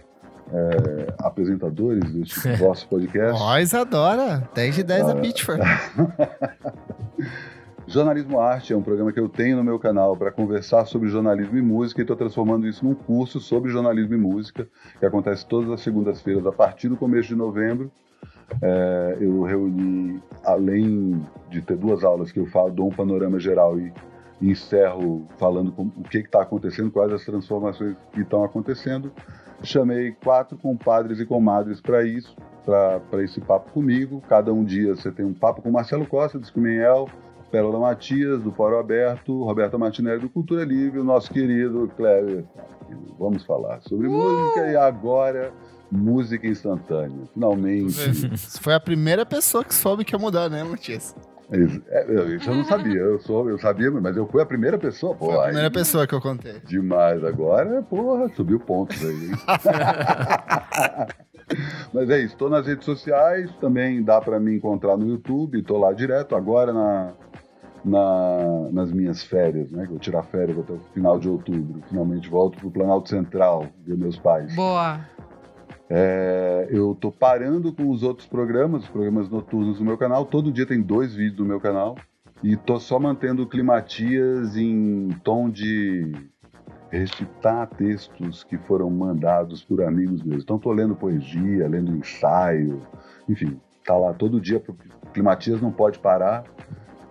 é, 0.51 1.13
apresentadores 1.19 2.11
deste 2.11 2.47
nosso 2.63 2.87
podcast. 2.87 3.39
Nós 3.39 3.73
adora, 3.73 4.49
10 4.53 4.75
de 4.75 4.83
10 4.83 5.03
ah, 5.03 5.11
a 5.11 5.15
Pitchford. 5.15 5.61
Jornalismo 7.87 8.37
Arte 8.41 8.73
é 8.73 8.75
um 8.75 8.81
programa 8.81 9.13
que 9.13 9.19
eu 9.19 9.29
tenho 9.29 9.55
no 9.55 9.63
meu 9.63 9.79
canal 9.79 10.15
para 10.17 10.29
conversar 10.29 10.83
sobre 10.85 11.07
jornalismo 11.07 11.57
e 11.57 11.61
música 11.61 12.01
e 12.01 12.03
estou 12.03 12.17
transformando 12.17 12.67
isso 12.67 12.83
num 12.83 12.93
curso 12.93 13.39
sobre 13.39 13.71
jornalismo 13.71 14.13
e 14.13 14.17
música, 14.17 14.67
que 14.99 15.05
acontece 15.05 15.47
todas 15.47 15.71
as 15.71 15.79
segundas-feiras 15.79 16.45
a 16.45 16.51
partir 16.51 16.89
do 16.89 16.97
começo 16.97 17.29
de 17.29 17.35
novembro. 17.35 17.89
É, 18.61 19.17
eu 19.21 19.41
reuni, 19.43 20.21
além 20.43 21.25
de 21.49 21.61
ter 21.61 21.77
duas 21.77 22.03
aulas 22.03 22.29
que 22.29 22.39
eu 22.39 22.45
falo, 22.47 22.71
dou 22.71 22.89
um 22.89 22.91
panorama 22.91 23.39
geral 23.39 23.79
e, 23.79 23.93
encerro 24.41 25.25
falando 25.37 25.71
com, 25.71 25.83
o 25.83 26.03
que 26.03 26.19
está 26.19 26.41
acontecendo, 26.41 26.91
quais 26.91 27.11
as 27.11 27.23
transformações 27.23 27.95
que 28.11 28.21
estão 28.21 28.43
acontecendo. 28.43 29.11
Chamei 29.63 30.11
quatro 30.11 30.57
compadres 30.57 31.19
e 31.19 31.25
comadres 31.25 31.81
para 31.81 32.03
isso, 32.03 32.35
para 32.65 33.23
esse 33.23 33.39
papo 33.39 33.71
comigo. 33.71 34.21
Cada 34.27 34.53
um 34.53 34.63
dia 34.63 34.93
você 34.93 35.09
tem 35.09 35.25
um 35.25 35.33
papo 35.33 35.61
com 35.61 35.71
Marcelo 35.71 36.05
Costa, 36.05 36.37
do 36.37 36.43
Escuminhel, 36.43 37.07
Pérola 37.51 37.79
Matias, 37.79 38.41
do 38.41 38.51
Fórum 38.51 38.79
Aberto, 38.79 39.43
Roberta 39.43 39.77
Martinelli, 39.77 40.21
do 40.21 40.29
Cultura 40.29 40.63
Livre, 40.63 40.99
o 40.99 41.03
nosso 41.03 41.31
querido 41.31 41.91
Cléber. 41.95 42.43
Vamos 43.17 43.45
falar 43.45 43.81
sobre 43.81 44.07
uh! 44.07 44.11
música 44.11 44.67
e 44.67 44.75
agora 44.75 45.53
música 45.91 46.47
instantânea. 46.47 47.27
Finalmente. 47.33 47.91
Você 48.35 48.59
foi 48.59 48.73
a 48.73 48.79
primeira 48.79 49.25
pessoa 49.25 49.63
que 49.63 49.73
soube 49.73 50.03
que 50.03 50.13
ia 50.13 50.19
mudar, 50.19 50.49
né, 50.49 50.63
Matias? 50.63 51.15
É, 51.49 52.35
isso 52.35 52.49
eu 52.49 52.55
não 52.55 52.65
sabia. 52.65 52.99
Eu, 52.99 53.19
sou, 53.19 53.49
eu 53.49 53.57
sabia, 53.57 53.89
mas 53.89 54.17
eu 54.17 54.27
fui 54.27 54.41
a 54.41 54.45
primeira 54.45 54.77
pessoa. 54.77 55.15
Pô, 55.15 55.27
foi 55.27 55.37
a 55.37 55.43
primeira 55.43 55.67
aí, 55.67 55.73
pessoa 55.73 56.05
que 56.05 56.13
eu 56.13 56.19
contei. 56.19 56.59
Demais. 56.65 57.23
Agora, 57.23 57.81
porra, 57.83 58.27
subiu 58.35 58.59
pontos 58.59 59.01
aí. 59.01 59.31
mas 61.93 62.09
é 62.09 62.19
isso. 62.19 62.33
Estou 62.33 62.49
nas 62.49 62.67
redes 62.67 62.83
sociais. 62.83 63.49
Também 63.61 64.03
dá 64.03 64.19
para 64.19 64.41
me 64.41 64.57
encontrar 64.57 64.97
no 64.97 65.07
YouTube. 65.07 65.59
Estou 65.59 65.77
lá 65.77 65.93
direto. 65.93 66.35
Agora 66.35 66.73
na 66.73 67.13
na, 67.87 68.69
nas 68.71 68.91
minhas 68.91 69.23
férias, 69.23 69.71
né? 69.71 69.83
Que 69.83 69.87
eu 69.87 69.91
vou 69.91 69.99
tirar 69.99 70.23
férias 70.23 70.59
até 70.59 70.73
o 70.73 70.79
final 70.93 71.17
de 71.17 71.29
outubro. 71.29 71.81
Finalmente 71.87 72.29
volto 72.29 72.57
para 72.57 72.67
o 72.67 72.71
Planalto 72.71 73.09
Central, 73.09 73.65
ver 73.85 73.97
meus 73.97 74.17
pais. 74.17 74.53
Boa! 74.55 74.99
É, 75.89 76.67
eu 76.69 76.93
tô 76.99 77.11
parando 77.11 77.71
com 77.71 77.89
os 77.89 78.03
outros 78.03 78.27
programas, 78.27 78.83
os 78.83 78.89
programas 78.89 79.29
noturnos 79.29 79.79
do 79.79 79.85
meu 79.85 79.97
canal. 79.97 80.25
Todo 80.25 80.51
dia 80.51 80.65
tem 80.65 80.81
dois 80.81 81.15
vídeos 81.15 81.39
no 81.39 81.45
meu 81.45 81.59
canal. 81.59 81.95
E 82.43 82.55
tô 82.55 82.79
só 82.79 82.99
mantendo 82.99 83.47
climatias 83.47 84.55
em 84.55 85.09
tom 85.23 85.49
de 85.49 86.11
recitar 86.91 87.67
textos 87.67 88.43
que 88.43 88.57
foram 88.57 88.89
mandados 88.89 89.63
por 89.63 89.81
amigos 89.81 90.23
meus. 90.23 90.43
Então 90.43 90.59
tô 90.59 90.71
lendo 90.71 90.95
poesia, 90.95 91.67
lendo 91.67 91.95
ensaio, 91.95 92.81
enfim, 93.27 93.59
tá 93.85 93.97
lá 93.97 94.13
todo 94.13 94.39
dia. 94.39 94.61
Climatias 95.13 95.61
não 95.61 95.71
pode 95.71 95.99
parar. 95.99 96.43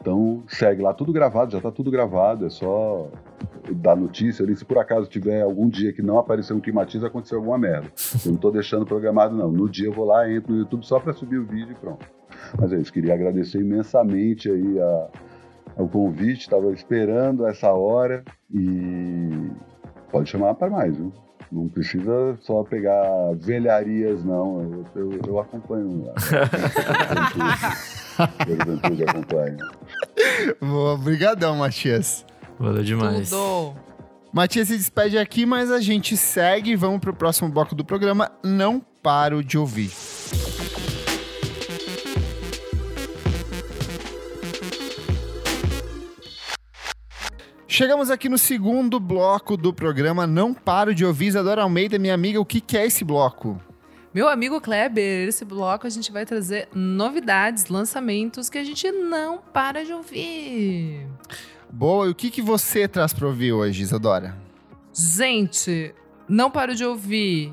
Então 0.06 0.44
segue 0.46 0.82
lá, 0.82 0.94
tudo 0.94 1.12
gravado, 1.12 1.50
já 1.50 1.58
está 1.58 1.72
tudo 1.72 1.90
gravado, 1.90 2.46
é 2.46 2.48
só 2.48 3.10
dar 3.72 3.96
notícia 3.96 4.44
ali. 4.44 4.54
Se 4.54 4.64
por 4.64 4.78
acaso 4.78 5.10
tiver 5.10 5.42
algum 5.42 5.68
dia 5.68 5.92
que 5.92 6.00
não 6.00 6.16
apareceu 6.16 6.54
um 6.54 6.60
climatiza, 6.60 7.08
aconteceu 7.08 7.38
alguma 7.38 7.58
merda. 7.58 7.88
Eu 8.24 8.28
não 8.28 8.36
estou 8.36 8.52
deixando 8.52 8.86
programado, 8.86 9.34
não. 9.34 9.50
No 9.50 9.68
dia 9.68 9.86
eu 9.86 9.92
vou 9.92 10.04
lá, 10.04 10.30
entro 10.30 10.52
no 10.52 10.60
YouTube 10.60 10.86
só 10.86 11.00
para 11.00 11.12
subir 11.12 11.38
o 11.38 11.44
vídeo 11.44 11.72
e 11.72 11.74
pronto. 11.74 12.06
Mas 12.56 12.72
é 12.72 12.76
isso, 12.76 12.92
queria 12.92 13.14
agradecer 13.14 13.58
imensamente 13.58 14.48
aí 14.48 14.78
a, 14.78 15.08
ao 15.76 15.88
convite, 15.88 16.42
estava 16.42 16.70
esperando 16.70 17.44
essa 17.44 17.72
hora 17.72 18.22
e 18.54 19.50
pode 20.12 20.30
chamar 20.30 20.54
para 20.54 20.70
mais, 20.70 20.96
viu? 20.96 21.12
Não 21.50 21.66
precisa 21.66 22.36
só 22.42 22.62
pegar 22.62 23.32
velharias, 23.34 24.24
não. 24.24 24.62
Eu, 24.62 24.84
eu, 24.94 25.20
eu 25.26 25.38
acompanho. 25.40 26.04
Juventude 28.47 29.05
acompanha. 29.05 29.56
Boa, 30.60 30.94
obrigadão, 30.94 31.56
Matias. 31.56 32.24
Valeu 32.59 32.82
demais. 32.82 33.30
Tudo. 33.30 33.76
Matias 34.32 34.68
se 34.68 34.76
despede 34.76 35.16
aqui, 35.16 35.47
mas 35.47 35.70
a 35.70 35.80
gente 35.80 36.16
segue 36.16 36.72
e 36.72 36.76
vamos 36.76 37.01
pro 37.01 37.14
próximo 37.14 37.48
bloco 37.48 37.74
do 37.74 37.84
programa. 37.84 38.30
Não 38.43 38.80
paro 39.02 39.43
de 39.43 39.56
ouvir. 39.56 39.90
Chegamos 47.68 48.10
aqui 48.10 48.28
no 48.28 48.38
segundo 48.38 48.98
bloco 48.98 49.56
do 49.56 49.72
programa. 49.72 50.26
Não 50.26 50.55
paro 50.55 50.94
de 50.94 51.05
ouvir. 51.05 51.26
Isadora 51.26 51.62
Almeida, 51.62 51.98
minha 51.98 52.14
amiga, 52.14 52.40
o 52.40 52.44
que, 52.44 52.60
que 52.60 52.76
é 52.76 52.86
esse 52.86 53.05
bloco? 53.05 53.60
Meu 54.16 54.30
amigo 54.30 54.62
Kleber, 54.62 55.28
esse 55.28 55.44
bloco 55.44 55.86
a 55.86 55.90
gente 55.90 56.10
vai 56.10 56.24
trazer 56.24 56.68
novidades, 56.74 57.68
lançamentos 57.68 58.48
que 58.48 58.56
a 58.56 58.64
gente 58.64 58.90
não 58.90 59.43
para 59.52 59.84
de 59.84 59.93
ouvir. 59.93 61.06
Boa, 61.70 62.06
e 62.06 62.12
o 62.12 62.14
que, 62.14 62.30
que 62.30 62.40
você 62.40 62.88
traz 62.88 63.12
para 63.12 63.26
ouvir 63.26 63.52
hoje, 63.52 63.82
Isadora? 63.82 64.34
Gente, 64.90 65.94
não 66.26 66.51
paro 66.51 66.74
de 66.74 66.82
ouvir 66.82 67.52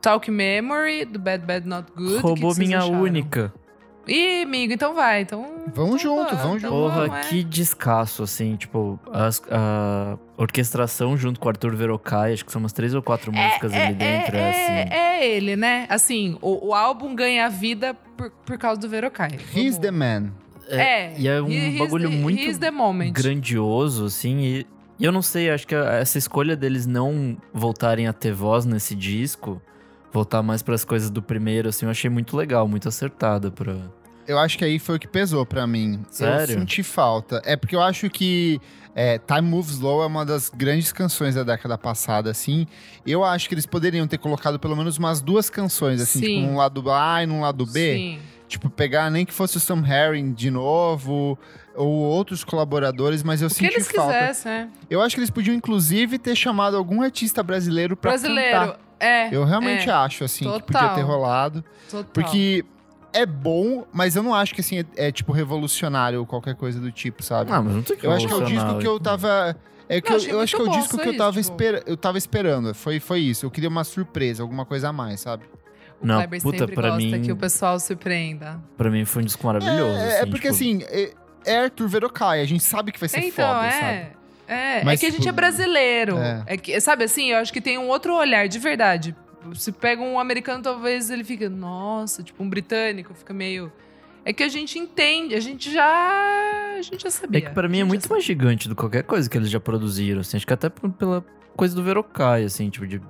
Talk 0.00 0.30
Memory, 0.30 1.04
do 1.04 1.18
Bad 1.18 1.44
Bad 1.44 1.68
Not 1.68 1.92
Good. 1.94 2.16
Roubou 2.22 2.54
que 2.54 2.60
que 2.60 2.66
minha 2.66 2.78
acharam? 2.78 3.02
única. 3.02 3.52
Ih, 4.12 4.42
amigo, 4.42 4.72
então 4.72 4.92
vai. 4.94 5.20
Então, 5.22 5.42
Vamos 5.74 6.00
então 6.02 6.16
junto, 6.16 6.36
vamos 6.36 6.40
então 6.40 6.58
junto. 6.58 6.70
Porra, 6.72 7.06
vamos, 7.08 7.26
é. 7.26 7.28
que 7.28 7.44
descasso, 7.44 8.22
assim, 8.24 8.56
tipo, 8.56 8.98
as- 9.12 9.40
a 9.50 10.18
orquestração 10.36 11.16
junto 11.16 11.38
com 11.38 11.46
o 11.46 11.48
Arthur 11.50 11.76
Verocai, 11.76 12.32
acho 12.32 12.44
que 12.44 12.50
são 12.50 12.60
umas 12.60 12.72
três 12.72 12.92
ou 12.94 13.02
quatro 13.02 13.32
músicas 13.32 13.72
ali 13.72 13.94
dentro, 13.94 14.36
é, 14.36 14.50
assim. 14.50 14.92
é, 14.92 15.20
é 15.22 15.28
ele, 15.36 15.54
né? 15.54 15.86
Assim, 15.88 16.36
o, 16.42 16.68
o 16.68 16.74
álbum 16.74 17.14
ganha 17.14 17.48
vida 17.48 17.94
por, 18.16 18.30
por 18.44 18.58
causa 18.58 18.80
do 18.80 18.88
Verocai. 18.88 19.30
He's 19.54 19.76
Vamos- 19.76 19.78
the 19.78 19.90
man. 19.92 20.30
É, 20.68 21.12
E 21.18 21.28
é 21.28 21.40
um 21.42 21.48
he- 21.48 21.70
he's 21.70 21.78
bagulho 21.78 22.08
the- 22.10 22.16
muito 22.16 22.40
he's 22.40 22.58
the 22.58 22.70
moment. 22.70 23.12
grandioso, 23.12 24.06
assim, 24.06 24.38
e, 24.40 24.66
e 24.98 25.04
eu 25.04 25.12
não 25.12 25.22
sei, 25.22 25.50
acho 25.50 25.66
que 25.66 25.74
a- 25.74 25.94
essa 25.94 26.16
escolha 26.18 26.56
deles 26.56 26.86
não 26.86 27.36
voltarem 27.52 28.06
a 28.08 28.12
ter 28.12 28.32
voz 28.32 28.64
nesse 28.64 28.94
disco, 28.94 29.60
voltar 30.12 30.42
mais 30.42 30.62
pras 30.62 30.84
coisas 30.84 31.10
do 31.10 31.20
primeiro, 31.22 31.68
assim, 31.68 31.86
eu 31.86 31.90
achei 31.90 32.10
muito 32.10 32.36
legal, 32.36 32.66
muito 32.66 32.88
acertada 32.88 33.50
pra... 33.50 33.76
Eu 34.30 34.38
acho 34.38 34.56
que 34.56 34.64
aí 34.64 34.78
foi 34.78 34.96
o 34.96 34.98
que 34.98 35.08
pesou 35.08 35.44
pra 35.44 35.66
mim. 35.66 35.94
Eu 36.06 36.12
Sério? 36.12 36.58
senti 36.58 36.82
falta. 36.82 37.42
É 37.44 37.56
porque 37.56 37.74
eu 37.74 37.82
acho 37.82 38.08
que 38.08 38.60
é, 38.94 39.18
Time 39.18 39.42
Moves 39.42 39.72
Slow 39.72 40.02
é 40.02 40.06
uma 40.06 40.24
das 40.24 40.48
grandes 40.48 40.92
canções 40.92 41.34
da 41.34 41.42
década 41.42 41.76
passada, 41.76 42.30
assim. 42.30 42.66
Eu 43.06 43.24
acho 43.24 43.48
que 43.48 43.54
eles 43.54 43.66
poderiam 43.66 44.06
ter 44.06 44.18
colocado 44.18 44.58
pelo 44.58 44.76
menos 44.76 44.98
umas 44.98 45.20
duas 45.20 45.50
canções, 45.50 46.00
assim, 46.00 46.20
Sim. 46.20 46.24
tipo, 46.26 46.40
num 46.46 46.56
lado 46.56 46.90
A 46.90 47.22
e 47.22 47.26
num 47.26 47.40
lado 47.40 47.66
B. 47.66 47.94
Sim. 47.94 48.18
Tipo, 48.46 48.68
pegar 48.68 49.10
nem 49.10 49.24
que 49.24 49.32
fosse 49.32 49.56
o 49.56 49.60
Sam 49.60 49.84
Herring 49.86 50.32
de 50.32 50.50
novo, 50.50 51.38
ou 51.74 51.88
outros 51.88 52.42
colaboradores, 52.42 53.22
mas 53.22 53.40
eu 53.42 53.46
O 53.46 53.50
que 53.50 53.56
senti 53.56 53.74
eles 53.74 53.90
falta. 53.90 54.12
quisessem, 54.12 54.52
é. 54.52 54.68
Eu 54.90 55.00
acho 55.00 55.14
que 55.14 55.20
eles 55.20 55.30
podiam, 55.30 55.54
inclusive, 55.54 56.18
ter 56.18 56.34
chamado 56.34 56.76
algum 56.76 57.00
artista 57.02 57.42
brasileiro 57.44 57.96
pra 57.96 58.10
Brasileiro, 58.10 58.58
cantar. 58.58 58.80
é. 58.98 59.28
Eu 59.34 59.44
realmente 59.44 59.88
é, 59.88 59.92
acho, 59.92 60.24
assim, 60.24 60.44
que 60.44 60.50
Total. 60.50 60.66
podia 60.82 60.94
ter 60.96 61.02
rolado. 61.02 61.64
total. 61.88 62.10
Porque 62.12 62.64
é 63.12 63.26
bom, 63.26 63.86
mas 63.92 64.16
eu 64.16 64.22
não 64.22 64.34
acho 64.34 64.54
que, 64.54 64.60
assim, 64.60 64.80
é, 64.80 64.84
é, 65.08 65.12
tipo, 65.12 65.32
revolucionário 65.32 66.20
ou 66.20 66.26
qualquer 66.26 66.54
coisa 66.54 66.80
do 66.80 66.90
tipo, 66.92 67.22
sabe? 67.22 67.50
Ah, 67.52 67.60
mas 67.62 67.74
não 67.74 67.82
tem 67.82 67.96
que 67.96 68.06
eu 68.06 68.12
acho 68.12 68.26
que 68.26 68.32
é 68.32 68.36
o 68.36 68.44
disco 68.44 68.78
que 68.78 68.86
eu 68.86 69.00
tava... 69.00 69.56
É 69.88 70.00
que 70.00 70.08
Não, 70.08 70.18
eu, 70.18 70.28
eu 70.30 70.40
acho 70.40 70.54
que 70.54 70.62
é 70.62 70.64
o 70.64 70.68
disco 70.70 70.96
que 70.96 71.04
eu 71.08 71.10
isso, 71.10 71.18
tava, 71.18 71.30
tipo. 71.32 71.40
espera, 71.40 71.82
eu 71.84 71.96
tava 71.96 72.16
esperando. 72.16 72.72
Foi, 72.72 73.00
foi 73.00 73.18
isso. 73.22 73.44
Eu 73.44 73.50
queria 73.50 73.68
uma 73.68 73.82
surpresa, 73.82 74.40
alguma 74.40 74.64
coisa 74.64 74.90
a 74.90 74.92
mais, 74.92 75.18
sabe? 75.20 75.42
O 76.00 76.06
Não, 76.06 76.14
Kleber 76.18 76.40
puta, 76.40 76.58
sempre 76.58 76.74
pra 76.76 76.90
gosta 76.90 77.04
mim- 77.04 77.22
que 77.22 77.32
o 77.32 77.36
pessoal 77.36 77.80
surpreenda. 77.80 78.60
Pra 78.76 78.88
mim 78.88 79.04
foi 79.04 79.22
um 79.22 79.24
disco 79.24 79.44
maravilhoso, 79.44 79.98
É, 79.98 80.02
é 80.18 80.20
assim, 80.20 80.30
porque, 80.30 80.48
tipo, 80.52 80.54
assim, 80.54 80.84
é, 80.88 81.12
é 81.44 81.58
Arthur 81.64 81.88
Verocai. 81.88 82.40
A 82.40 82.44
gente 82.44 82.62
sabe 82.62 82.92
que 82.92 83.00
vai 83.00 83.08
ser 83.08 83.18
então, 83.18 83.44
foda, 83.52 83.66
é. 83.66 83.70
sabe? 83.72 84.16
É, 84.46 84.84
Mas, 84.84 84.94
é 84.94 85.00
que 85.00 85.06
a 85.06 85.10
gente 85.10 85.18
tipo, 85.22 85.28
é 85.28 85.32
brasileiro. 85.32 86.18
é. 86.18 86.44
É. 86.46 86.56
que, 86.56 86.80
sabe 86.80 87.02
assim, 87.02 87.32
eu 87.32 87.38
acho 87.38 87.52
que 87.52 87.60
tem 87.60 87.76
um 87.76 87.88
outro 87.88 88.14
olhar, 88.14 88.46
de 88.46 88.60
verdade. 88.60 89.14
Se 89.54 89.72
pega 89.72 90.02
um 90.02 90.18
americano, 90.18 90.62
talvez 90.62 91.10
ele 91.10 91.24
fica, 91.24 91.48
nossa, 91.48 92.22
tipo, 92.22 92.42
um 92.42 92.48
britânico, 92.48 93.14
fica 93.14 93.32
meio. 93.32 93.72
É 94.24 94.32
que 94.32 94.42
a 94.42 94.48
gente 94.48 94.78
entende, 94.78 95.34
a 95.34 95.40
gente 95.40 95.72
já 95.72 96.76
a 96.78 96.82
gente 96.82 97.02
já 97.02 97.10
sabia. 97.10 97.38
É 97.38 97.40
que 97.42 97.50
pra 97.50 97.68
mim 97.68 97.80
é 97.80 97.84
muito 97.84 98.08
mais 98.08 98.24
gigante 98.24 98.68
do 98.68 98.74
que 98.74 98.80
qualquer 98.80 99.02
coisa 99.02 99.28
que 99.28 99.36
eles 99.36 99.50
já 99.50 99.58
produziram, 99.58 100.20
assim. 100.20 100.36
Acho 100.36 100.46
que 100.46 100.52
até 100.52 100.68
pela 100.68 101.24
coisa 101.56 101.74
do 101.74 101.82
Verocai, 101.82 102.44
assim, 102.44 102.68
tipo, 102.68 102.86
de, 102.86 103.00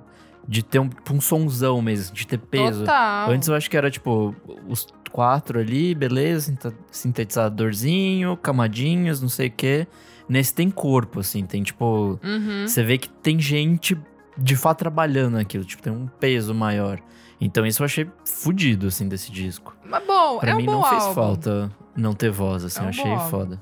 de 0.47 0.63
ter 0.63 0.79
um, 0.79 0.89
um 1.11 1.21
sonzão 1.21 1.81
mesmo, 1.81 2.15
de 2.15 2.25
ter 2.25 2.37
peso. 2.37 2.79
Total. 2.79 3.29
Antes 3.29 3.47
eu 3.47 3.55
acho 3.55 3.69
que 3.69 3.75
era, 3.75 3.91
tipo, 3.91 4.35
os 4.67 4.87
quatro 5.11 5.59
ali, 5.59 5.93
beleza, 5.93 6.57
sintetizadorzinho, 6.89 8.37
camadinhas, 8.37 9.21
não 9.21 9.29
sei 9.29 9.47
o 9.47 9.51
quê. 9.51 9.87
Nesse 10.29 10.53
tem 10.53 10.69
corpo, 10.69 11.19
assim, 11.19 11.45
tem, 11.45 11.61
tipo... 11.61 12.17
Uhum. 12.23 12.65
Você 12.65 12.83
vê 12.83 12.97
que 12.97 13.09
tem 13.09 13.37
gente 13.37 13.97
de 14.37 14.55
fato 14.55 14.79
trabalhando 14.79 15.33
naquilo, 15.33 15.63
tipo, 15.65 15.81
tem 15.81 15.91
um 15.93 16.07
peso 16.19 16.53
maior. 16.53 16.99
Então 17.39 17.65
isso 17.65 17.81
eu 17.81 17.85
achei 17.85 18.07
fudido, 18.25 18.87
assim, 18.87 19.07
desse 19.07 19.31
disco. 19.31 19.75
Mas 19.83 20.05
bom, 20.05 20.37
Pra 20.39 20.51
é 20.51 20.53
mim 20.53 20.63
um 20.63 20.65
bom 20.67 20.71
não 20.73 20.83
fez 20.83 21.01
álbum. 21.03 21.15
falta 21.15 21.71
não 21.95 22.13
ter 22.13 22.29
voz, 22.29 22.63
assim, 22.63 22.79
É 22.79 22.81
um 22.83 22.85
eu 22.85 22.89
achei 22.89 23.29
foda. 23.29 23.61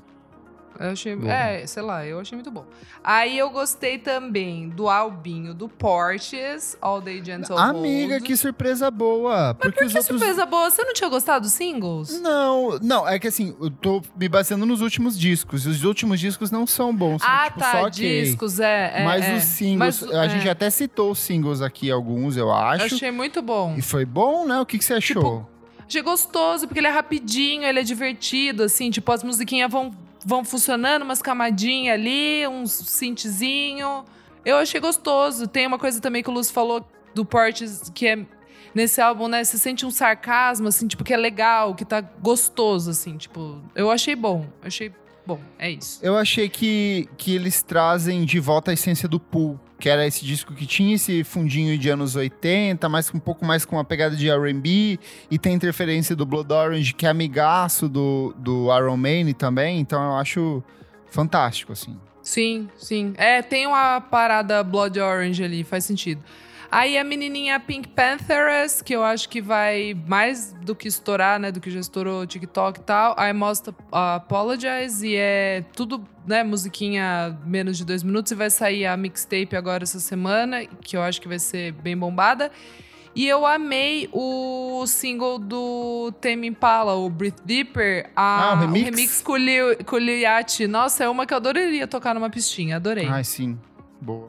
Eu 0.80 0.92
achei, 0.92 1.14
Bom. 1.14 1.28
é, 1.28 1.66
sei 1.66 1.82
lá, 1.82 2.06
eu 2.06 2.18
achei 2.18 2.34
muito 2.34 2.50
bom. 2.50 2.64
Aí 3.04 3.36
eu 3.36 3.50
gostei 3.50 3.98
também 3.98 4.70
do 4.70 4.88
albinho 4.88 5.52
do 5.52 5.68
Porches, 5.68 6.74
All 6.80 7.02
Day 7.02 7.22
Gentle 7.22 7.58
Amiga, 7.58 8.14
Hold. 8.14 8.24
que 8.24 8.34
surpresa 8.34 8.90
boa. 8.90 9.54
porque 9.54 9.72
Por 9.72 9.78
que 9.78 9.84
outros. 9.84 10.06
surpresa 10.06 10.46
boa? 10.46 10.70
Você 10.70 10.82
não 10.82 10.94
tinha 10.94 11.10
gostado 11.10 11.42
dos 11.42 11.52
singles? 11.52 12.18
Não, 12.22 12.78
não, 12.80 13.06
é 13.06 13.18
que 13.18 13.28
assim, 13.28 13.54
eu 13.60 13.70
tô 13.70 14.00
me 14.16 14.26
baseando 14.26 14.64
nos 14.64 14.80
últimos 14.80 15.18
discos. 15.18 15.66
E 15.66 15.68
os 15.68 15.84
últimos 15.84 16.18
discos 16.18 16.50
não 16.50 16.66
são 16.66 16.96
bons. 16.96 17.20
São, 17.20 17.30
ah, 17.30 17.44
tipo, 17.44 17.58
tá, 17.58 17.72
só 17.72 17.88
discos, 17.90 18.58
é. 18.58 19.00
é 19.00 19.04
Mas 19.04 19.24
é. 19.26 19.34
os 19.36 19.42
singles, 19.44 20.02
Mas, 20.02 20.14
a 20.14 20.24
é, 20.24 20.28
gente 20.30 20.48
até 20.48 20.70
citou 20.70 21.10
os 21.10 21.18
singles 21.18 21.60
aqui, 21.60 21.90
alguns, 21.90 22.38
eu 22.38 22.46
Eu 22.46 22.52
acho. 22.54 22.94
achei 22.94 23.10
muito 23.10 23.42
bom. 23.42 23.74
E 23.76 23.82
foi 23.82 24.06
bom, 24.06 24.46
né? 24.46 24.58
O 24.58 24.64
que, 24.64 24.78
que 24.78 24.84
você 24.84 24.94
achou? 24.94 25.46
Achei 25.86 26.00
gostoso, 26.00 26.66
porque 26.66 26.80
ele 26.80 26.86
é 26.86 26.90
rapidinho, 26.90 27.64
ele 27.64 27.80
é 27.80 27.82
divertido, 27.82 28.62
assim, 28.62 28.90
tipo, 28.90 29.10
as 29.12 29.22
musiquinhas 29.24 29.70
vão, 29.70 29.90
vão 30.24 30.44
funcionando, 30.44 31.02
umas 31.02 31.22
camadinhas 31.22 31.94
ali, 31.94 32.46
uns 32.46 32.70
synthzinho. 32.72 34.04
Eu 34.44 34.56
achei 34.56 34.80
gostoso. 34.80 35.46
Tem 35.46 35.66
uma 35.66 35.78
coisa 35.78 36.00
também 36.00 36.22
que 36.22 36.30
o 36.30 36.32
Luz 36.32 36.50
falou 36.50 36.86
do 37.14 37.24
Portes, 37.24 37.90
que 37.94 38.06
é 38.06 38.18
nesse 38.74 39.00
álbum, 39.00 39.28
né? 39.28 39.42
Você 39.42 39.58
sente 39.58 39.84
um 39.84 39.90
sarcasmo, 39.90 40.68
assim, 40.68 40.86
tipo, 40.86 41.04
que 41.04 41.12
é 41.12 41.16
legal, 41.16 41.74
que 41.74 41.84
tá 41.84 42.00
gostoso, 42.00 42.90
assim, 42.90 43.16
tipo. 43.16 43.60
Eu 43.74 43.90
achei 43.90 44.14
bom. 44.14 44.46
Achei 44.62 44.92
bom. 45.26 45.40
É 45.58 45.70
isso. 45.70 45.98
Eu 46.02 46.16
achei 46.16 46.48
que, 46.48 47.08
que 47.16 47.34
eles 47.34 47.62
trazem 47.62 48.24
de 48.24 48.38
volta 48.40 48.70
a 48.70 48.74
essência 48.74 49.08
do 49.08 49.18
Pool, 49.18 49.58
que 49.80 49.88
era 49.88 50.06
esse 50.06 50.24
disco 50.24 50.54
que 50.54 50.66
tinha 50.66 50.94
esse 50.94 51.24
fundinho 51.24 51.76
de 51.78 51.88
anos 51.88 52.14
80, 52.14 52.88
mas 52.88 53.12
um 53.12 53.18
pouco 53.18 53.44
mais 53.44 53.64
com 53.64 53.76
uma 53.76 53.84
pegada 53.84 54.14
de 54.14 54.28
R&B, 54.28 54.98
e 55.30 55.38
tem 55.38 55.54
interferência 55.54 56.14
do 56.14 56.26
Blood 56.26 56.52
Orange, 56.52 56.92
que 56.92 57.06
é 57.06 57.08
amigaço 57.08 57.88
do, 57.88 58.34
do 58.38 58.66
Iron 58.76 58.96
Maiden 58.96 59.34
também, 59.34 59.80
então 59.80 60.00
eu 60.02 60.16
acho 60.16 60.62
fantástico, 61.10 61.72
assim. 61.72 61.98
Sim, 62.22 62.68
sim. 62.76 63.14
É, 63.16 63.40
tem 63.40 63.66
uma 63.66 64.00
parada 64.00 64.62
Blood 64.62 65.00
Orange 65.00 65.42
ali, 65.42 65.64
faz 65.64 65.84
sentido. 65.84 66.22
Aí 66.72 66.96
a 66.96 67.02
menininha 67.02 67.58
Pink 67.58 67.88
Pantheress, 67.88 68.80
que 68.82 68.94
eu 68.94 69.02
acho 69.02 69.28
que 69.28 69.40
vai 69.42 69.92
mais 70.06 70.52
do 70.62 70.74
que 70.74 70.86
estourar, 70.86 71.40
né? 71.40 71.50
Do 71.50 71.60
que 71.60 71.68
já 71.70 71.80
estourou 71.80 72.22
o 72.22 72.26
TikTok 72.26 72.78
e 72.78 72.82
tal. 72.84 73.16
I 73.18 73.32
Must 73.32 73.70
Apologize. 73.90 75.04
E 75.06 75.16
é 75.16 75.64
tudo, 75.74 76.04
né? 76.24 76.44
Musiquinha 76.44 77.36
menos 77.44 77.76
de 77.76 77.84
dois 77.84 78.02
minutos. 78.04 78.30
E 78.30 78.34
vai 78.36 78.50
sair 78.50 78.86
a 78.86 78.96
mixtape 78.96 79.56
agora 79.56 79.82
essa 79.82 79.98
semana, 79.98 80.64
que 80.66 80.96
eu 80.96 81.02
acho 81.02 81.20
que 81.20 81.26
vai 81.26 81.40
ser 81.40 81.72
bem 81.72 81.96
bombada. 81.96 82.52
E 83.16 83.26
eu 83.26 83.44
amei 83.44 84.08
o 84.12 84.84
single 84.86 85.40
do 85.40 86.12
Tame 86.20 86.46
Impala, 86.46 86.94
o 86.94 87.10
Breathe 87.10 87.40
Deeper. 87.44 88.08
a- 88.14 88.52
Ah, 88.52 88.54
o 88.54 88.58
remix? 88.60 88.84
remix 88.84 89.20
com 89.22 89.32
o 89.32 89.36
Lil, 89.36 89.76
com 89.84 89.96
o 89.96 89.98
Lil 89.98 90.18
Yachty. 90.20 90.68
Nossa, 90.68 91.02
é 91.02 91.08
uma 91.08 91.26
que 91.26 91.34
eu 91.34 91.38
adoraria 91.38 91.88
tocar 91.88 92.14
numa 92.14 92.30
pistinha. 92.30 92.76
Adorei. 92.76 93.08
Ai, 93.08 93.24
sim. 93.24 93.58
Boa. 94.00 94.28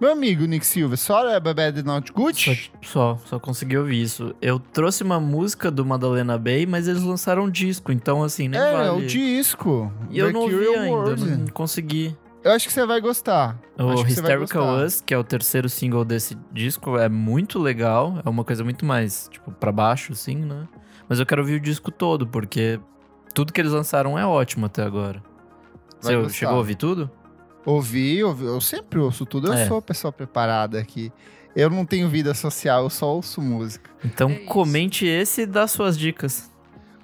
Meu 0.00 0.12
amigo 0.12 0.44
Nick 0.44 0.64
Silva, 0.64 0.96
só 0.96 1.28
é 1.28 1.40
Bad 1.40 1.82
Not 1.82 2.12
Good? 2.12 2.70
Só, 2.82 3.16
só, 3.16 3.20
só 3.24 3.38
consegui 3.40 3.76
ouvir 3.76 4.00
isso. 4.00 4.34
Eu 4.40 4.60
trouxe 4.60 5.02
uma 5.02 5.18
música 5.18 5.70
do 5.70 5.84
Madalena 5.84 6.38
Bay, 6.38 6.66
mas 6.66 6.86
eles 6.86 7.02
lançaram 7.02 7.44
um 7.44 7.50
disco, 7.50 7.90
então 7.90 8.22
assim, 8.22 8.48
nem 8.48 8.60
é, 8.60 8.72
vale. 8.72 8.88
é 8.88 8.92
o 8.92 9.04
disco. 9.04 9.92
E 10.08 10.18
eu 10.18 10.32
não 10.32 10.42
ouvi 10.42 10.68
ainda, 10.68 11.16
não 11.16 11.46
consegui. 11.48 12.16
Eu 12.44 12.52
acho 12.52 12.68
que 12.68 12.72
você 12.72 12.86
vai 12.86 13.00
gostar. 13.00 13.58
O 13.76 13.90
Acho 13.90 14.06
Hysterical. 14.06 14.84
Us, 14.84 15.02
que 15.04 15.12
é 15.12 15.18
o 15.18 15.24
terceiro 15.24 15.68
single 15.68 16.04
desse 16.04 16.38
disco, 16.52 16.96
é 16.96 17.08
muito 17.08 17.58
legal. 17.58 18.22
É 18.24 18.28
uma 18.28 18.44
coisa 18.44 18.62
muito 18.62 18.86
mais, 18.86 19.28
tipo, 19.30 19.50
pra 19.50 19.72
baixo, 19.72 20.12
assim, 20.12 20.36
né? 20.36 20.68
Mas 21.08 21.18
eu 21.18 21.26
quero 21.26 21.42
ouvir 21.42 21.56
o 21.56 21.60
disco 21.60 21.90
todo, 21.90 22.26
porque 22.26 22.78
tudo 23.34 23.52
que 23.52 23.60
eles 23.60 23.72
lançaram 23.72 24.16
é 24.16 24.24
ótimo 24.24 24.66
até 24.66 24.82
agora. 24.82 25.20
Vai 26.00 26.14
Você 26.14 26.16
gostar. 26.16 26.32
chegou 26.34 26.54
a 26.54 26.58
ouvir 26.58 26.76
tudo? 26.76 27.10
Ouvi, 27.64 28.22
ouvi, 28.24 28.44
eu 28.44 28.60
sempre 28.60 28.98
ouço 28.98 29.26
tudo. 29.26 29.48
Eu 29.48 29.52
É. 29.54 29.66
sou 29.66 29.80
pessoa 29.82 30.12
preparada 30.12 30.78
aqui. 30.78 31.12
Eu 31.56 31.68
não 31.70 31.84
tenho 31.84 32.08
vida 32.08 32.32
social, 32.34 32.84
eu 32.84 32.90
só 32.90 33.14
ouço 33.14 33.40
música. 33.40 33.90
Então 34.04 34.30
É 34.30 34.34
comente 34.40 35.06
esse 35.06 35.42
e 35.42 35.46
dá 35.46 35.66
suas 35.66 35.98
dicas. 35.98 36.50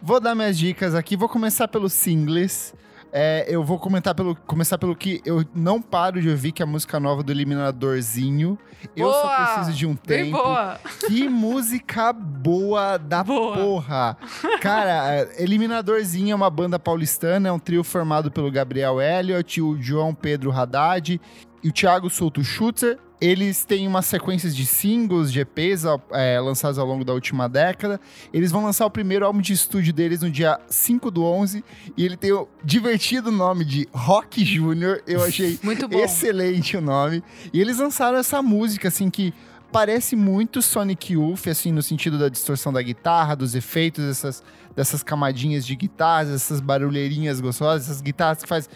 Vou 0.00 0.20
dar 0.20 0.34
minhas 0.34 0.56
dicas 0.58 0.94
aqui, 0.94 1.16
vou 1.16 1.28
começar 1.28 1.66
pelos 1.66 1.92
singles. 1.92 2.74
É, 3.16 3.46
eu 3.48 3.62
vou 3.62 3.78
comentar 3.78 4.12
pelo, 4.12 4.34
começar 4.34 4.76
pelo 4.76 4.96
que 4.96 5.22
eu 5.24 5.44
não 5.54 5.80
paro 5.80 6.20
de 6.20 6.28
ouvir, 6.28 6.50
que 6.50 6.60
é 6.60 6.64
a 6.64 6.66
música 6.66 6.98
nova 6.98 7.22
do 7.22 7.30
Eliminadorzinho. 7.30 8.58
Eu 8.96 9.08
só 9.12 9.22
Boa! 9.22 9.46
preciso 9.54 9.72
de 9.78 9.86
um 9.86 9.96
Bem 10.04 10.24
tempo. 10.24 10.36
boa. 10.42 10.80
Que 11.06 11.28
música 11.28 12.12
boa 12.12 12.96
da 12.98 13.22
Boa. 13.22 13.56
porra! 13.56 14.16
Cara, 14.60 15.14
é, 15.14 15.42
Eliminadorzinho 15.42 16.32
é 16.32 16.34
uma 16.34 16.50
banda 16.50 16.76
paulistana, 16.76 17.48
é 17.48 17.52
um 17.52 17.58
trio 17.60 17.84
formado 17.84 18.32
pelo 18.32 18.50
Gabriel 18.50 19.00
Elliott, 19.00 19.62
o 19.62 19.80
João 19.80 20.12
Pedro 20.12 20.50
Haddad 20.50 21.20
e 21.62 21.68
o 21.68 21.72
Thiago 21.72 22.10
Souto 22.10 22.42
Schutzer. 22.42 22.98
Eles 23.24 23.64
têm 23.64 23.88
uma 23.88 24.02
sequência 24.02 24.50
de 24.50 24.66
singles, 24.66 25.32
de 25.32 25.40
EPs 25.40 25.84
é, 26.12 26.38
lançados 26.38 26.78
ao 26.78 26.86
longo 26.86 27.06
da 27.06 27.14
última 27.14 27.48
década. 27.48 27.98
Eles 28.34 28.52
vão 28.52 28.62
lançar 28.62 28.84
o 28.84 28.90
primeiro 28.90 29.24
álbum 29.24 29.40
de 29.40 29.54
estúdio 29.54 29.94
deles 29.94 30.20
no 30.20 30.30
dia 30.30 30.60
5 30.68 31.10
do 31.10 31.24
11 31.24 31.64
e 31.96 32.04
ele 32.04 32.18
tem 32.18 32.32
o 32.32 32.46
divertido 32.62 33.32
nome 33.32 33.64
de 33.64 33.88
Rock 33.94 34.44
Júnior. 34.44 35.02
Eu 35.06 35.24
achei. 35.24 35.58
Excelente 36.04 36.76
o 36.76 36.82
nome. 36.82 37.24
E 37.50 37.62
eles 37.62 37.78
lançaram 37.78 38.18
essa 38.18 38.42
música, 38.42 38.88
assim, 38.88 39.08
que 39.08 39.32
parece 39.72 40.14
muito 40.14 40.60
Sonic 40.60 41.14
Youth, 41.14 41.48
assim, 41.48 41.72
no 41.72 41.82
sentido 41.82 42.18
da 42.18 42.28
distorção 42.28 42.74
da 42.74 42.82
guitarra, 42.82 43.34
dos 43.34 43.54
efeitos, 43.54 44.04
dessas, 44.04 44.42
dessas 44.76 45.02
camadinhas 45.02 45.64
de 45.64 45.74
guitarras, 45.74 46.28
essas 46.28 46.60
barulheirinhas 46.60 47.40
gostosas, 47.40 47.86
essas 47.86 48.02
guitarras 48.02 48.42
que 48.42 48.48
faz... 48.48 48.68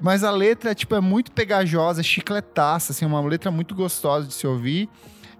Mas 0.00 0.22
a 0.22 0.30
letra, 0.30 0.74
tipo, 0.74 0.94
é 0.94 1.00
muito 1.00 1.32
pegajosa, 1.32 2.02
chicletaça, 2.02 2.92
assim, 2.92 3.04
uma 3.04 3.20
letra 3.20 3.50
muito 3.50 3.74
gostosa 3.74 4.26
de 4.26 4.34
se 4.34 4.46
ouvir. 4.46 4.88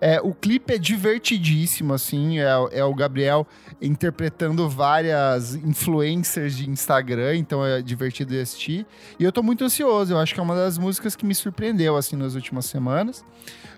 É, 0.01 0.21
o 0.21 0.33
clipe 0.33 0.75
é 0.75 0.79
divertidíssimo, 0.79 1.93
assim, 1.93 2.39
é, 2.39 2.47
é 2.73 2.85
o 2.85 2.95
Gabriel 2.95 3.47
interpretando 3.83 4.69
várias 4.69 5.55
influencers 5.57 6.57
de 6.57 6.71
Instagram, 6.71 7.37
então 7.37 7.65
é 7.65 7.83
divertido 7.83 8.33
de 8.33 8.41
assistir. 8.41 8.87
E 9.19 9.25
eu 9.25 9.33
tô 9.33 9.43
muito 9.43 9.65
ansioso, 9.65 10.13
eu 10.13 10.19
acho 10.19 10.35
que 10.35 10.41
é 10.41 10.43
uma 10.43 10.55
das 10.55 10.79
músicas 10.79 11.17
que 11.17 11.27
me 11.27 11.35
surpreendeu, 11.35 11.97
assim, 11.97 12.17
nas 12.17 12.35
últimas 12.35 12.67
semanas. 12.67 13.25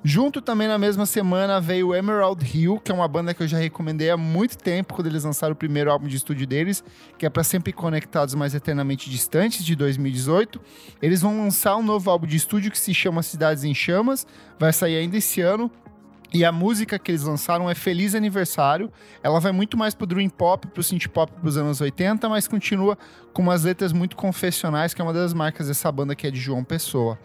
Junto 0.02 0.40
também 0.40 0.66
na 0.66 0.78
mesma 0.78 1.04
semana 1.04 1.60
veio 1.60 1.94
Emerald 1.94 2.42
Hill, 2.44 2.80
que 2.82 2.90
é 2.90 2.94
uma 2.94 3.06
banda 3.06 3.34
que 3.34 3.42
eu 3.42 3.48
já 3.48 3.58
recomendei 3.58 4.08
há 4.08 4.16
muito 4.16 4.56
tempo, 4.56 4.94
quando 4.94 5.06
eles 5.06 5.24
lançaram 5.24 5.52
o 5.52 5.56
primeiro 5.56 5.90
álbum 5.90 6.06
de 6.06 6.16
estúdio 6.16 6.46
deles, 6.46 6.82
que 7.18 7.26
é 7.26 7.30
para 7.30 7.44
Sempre 7.44 7.72
Conectados, 7.72 8.34
mas 8.34 8.54
Eternamente 8.54 9.10
Distantes, 9.10 9.64
de 9.64 9.76
2018. 9.76 10.58
Eles 11.02 11.20
vão 11.20 11.38
lançar 11.38 11.76
um 11.76 11.82
novo 11.82 12.10
álbum 12.10 12.26
de 12.26 12.36
estúdio 12.36 12.70
que 12.70 12.78
se 12.78 12.94
chama 12.94 13.22
Cidades 13.22 13.62
em 13.62 13.74
Chamas, 13.74 14.26
vai 14.58 14.72
sair 14.72 14.96
ainda 14.96 15.18
esse 15.18 15.42
ano. 15.42 15.70
E 16.32 16.44
a 16.44 16.52
música 16.52 16.98
que 16.98 17.10
eles 17.10 17.24
lançaram 17.24 17.68
é 17.68 17.74
Feliz 17.74 18.14
Aniversário. 18.14 18.90
Ela 19.22 19.40
vai 19.40 19.50
muito 19.50 19.76
mais 19.76 19.94
pro 19.94 20.06
dream 20.06 20.28
pop, 20.28 20.66
pro 20.68 20.82
synth 20.82 21.08
pop 21.08 21.32
pros 21.40 21.56
anos 21.56 21.80
80, 21.80 22.28
mas 22.28 22.46
continua 22.46 22.96
com 23.32 23.42
umas 23.42 23.64
letras 23.64 23.92
muito 23.92 24.16
confessionais, 24.16 24.94
que 24.94 25.00
é 25.00 25.04
uma 25.04 25.12
das 25.12 25.34
marcas 25.34 25.66
dessa 25.66 25.90
banda 25.90 26.14
que 26.14 26.26
é 26.26 26.30
de 26.30 26.38
João 26.38 26.62
Pessoa. 26.62 27.18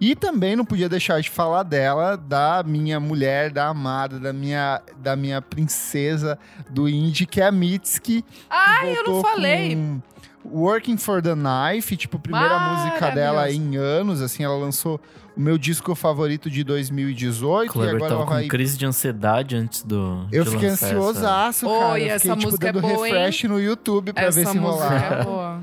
E 0.00 0.16
também 0.16 0.56
não 0.56 0.64
podia 0.64 0.88
deixar 0.88 1.20
de 1.20 1.30
falar 1.30 1.62
dela, 1.62 2.16
da 2.16 2.64
minha 2.64 2.98
mulher, 2.98 3.52
da 3.52 3.68
amada, 3.68 4.18
da 4.18 4.32
minha, 4.32 4.82
da 4.96 5.14
minha 5.14 5.40
princesa 5.40 6.36
do 6.68 6.88
indie, 6.88 7.26
que 7.26 7.40
é 7.40 7.46
a 7.46 7.52
Mitski. 7.52 8.24
Ai, 8.50 8.96
eu 8.96 9.04
não 9.04 9.22
falei. 9.22 9.76
com 9.76 10.00
Working 10.44 10.96
for 10.96 11.20
the 11.20 11.34
Knife, 11.34 11.96
tipo, 11.96 12.18
primeira 12.18 12.58
música 12.58 13.10
dela 13.10 13.50
em 13.50 13.76
anos, 13.76 14.22
assim, 14.22 14.44
ela 14.44 14.56
lançou 14.56 15.00
o 15.38 15.40
meu 15.40 15.56
disco 15.56 15.94
favorito 15.94 16.50
de 16.50 16.64
2018 16.64 17.68
e 17.68 17.72
Clever 17.72 17.94
agora 17.94 18.10
tava 18.10 18.24
com 18.26 18.30
vai 18.34 18.46
crise 18.48 18.76
de 18.76 18.84
ansiedade 18.84 19.54
antes 19.56 19.82
do. 19.84 20.26
eu 20.32 20.42
de 20.44 20.50
fiquei 20.50 20.68
lançar 20.70 20.86
essa- 20.88 20.96
ansiosaço, 20.98 21.66
Oi, 21.68 21.78
cara. 21.78 21.98
Eu 22.00 22.06
essa 22.06 22.18
fiquei, 22.18 22.36
tipo, 22.36 22.46
música 22.48 22.68
é 22.68 22.72
dando 22.72 22.82
boa, 22.82 23.08
hein? 23.08 23.14
refresh 23.14 23.44
no 23.44 23.60
YouTube 23.60 24.12
pra 24.12 24.24
Essa 24.24 24.40
ver 24.40 24.46
se 24.48 24.58
música 24.58 24.84
rolava. 24.88 25.14
é 25.14 25.24
boa. 25.24 25.62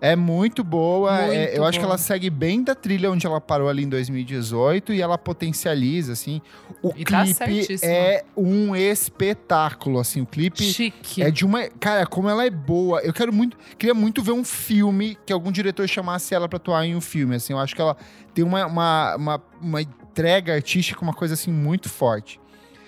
É 0.00 0.14
muito 0.14 0.62
boa. 0.62 1.10
Muito 1.22 1.32
é- 1.32 1.56
eu 1.58 1.64
acho 1.64 1.78
que 1.78 1.84
ela 1.84 1.96
segue 1.96 2.28
bem 2.28 2.62
da 2.62 2.74
trilha 2.74 3.10
onde 3.10 3.26
ela 3.26 3.40
parou 3.40 3.68
ali 3.68 3.82
em 3.84 3.88
2018 3.88 4.92
e 4.92 5.00
ela 5.00 5.16
potencializa, 5.16 6.12
assim. 6.12 6.42
O 6.82 6.92
E 6.94 7.04
tá 7.04 7.22
clipe 7.22 7.34
certíssima. 7.34 7.90
é 7.92 8.24
um 8.36 8.76
espetáculo, 8.76 9.98
assim. 9.98 10.20
O 10.20 10.26
clipe 10.26 10.62
Chique. 10.62 11.22
é 11.22 11.30
de 11.30 11.44
uma. 11.46 11.66
Cara, 11.80 12.06
como 12.06 12.28
ela 12.28 12.44
é 12.44 12.50
boa. 12.50 13.00
Eu 13.00 13.12
quero 13.12 13.32
muito. 13.32 13.56
Queria 13.78 13.94
muito 13.94 14.22
ver 14.22 14.32
um 14.32 14.44
filme 14.44 15.16
que 15.24 15.32
algum 15.32 15.50
diretor 15.50 15.88
chamasse 15.88 16.34
ela 16.34 16.48
pra 16.48 16.58
atuar 16.58 16.84
em 16.84 16.94
um 16.94 17.00
filme. 17.00 17.34
Assim, 17.36 17.52
eu 17.54 17.58
acho 17.58 17.74
que 17.74 17.80
ela 17.80 17.96
tem 18.34 18.44
uma, 18.44 18.66
uma, 18.66 19.16
uma, 19.16 19.42
uma 19.62 19.82
entrega 19.82 20.54
artística, 20.54 21.00
uma 21.02 21.14
coisa 21.14 21.34
assim 21.34 21.50
muito 21.50 21.88
forte. 21.88 22.38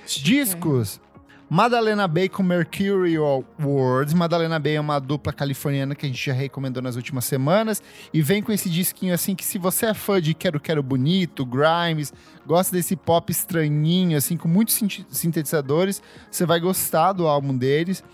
Discos. 0.06 1.01
Madalena 1.51 2.07
Bay 2.07 2.29
com 2.29 2.43
Mercury 2.43 3.16
Awards. 3.16 4.12
Madalena 4.12 4.59
Bay 4.59 4.77
é 4.77 4.81
uma 4.81 4.99
dupla 4.99 5.33
californiana 5.33 5.95
que 5.95 6.05
a 6.05 6.09
gente 6.09 6.25
já 6.25 6.33
recomendou 6.33 6.83
nas 6.83 6.95
últimas 6.95 7.25
semanas. 7.25 7.83
E 8.12 8.20
vem 8.20 8.43
com 8.43 8.53
esse 8.53 8.69
disquinho 8.69 9.15
assim 9.15 9.35
que 9.35 9.45
se 9.45 9.59
você 9.59 9.87
é 9.87 9.95
fã 9.95 10.20
de 10.20 10.35
Quero 10.35 10.61
Quero 10.61 10.83
Bonito, 10.83 11.47
Grimes, 11.47 12.12
gosta 12.47 12.77
desse 12.77 12.95
pop 12.97 13.31
estranhinho, 13.33 14.19
assim, 14.19 14.37
com 14.37 14.49
muitos 14.49 14.79
sintetizadores, 15.09 16.03
você 16.31 16.45
vai 16.45 16.61
gostar 16.61 17.12
do 17.12 17.27
álbum 17.27 17.57
deles. 17.57 18.05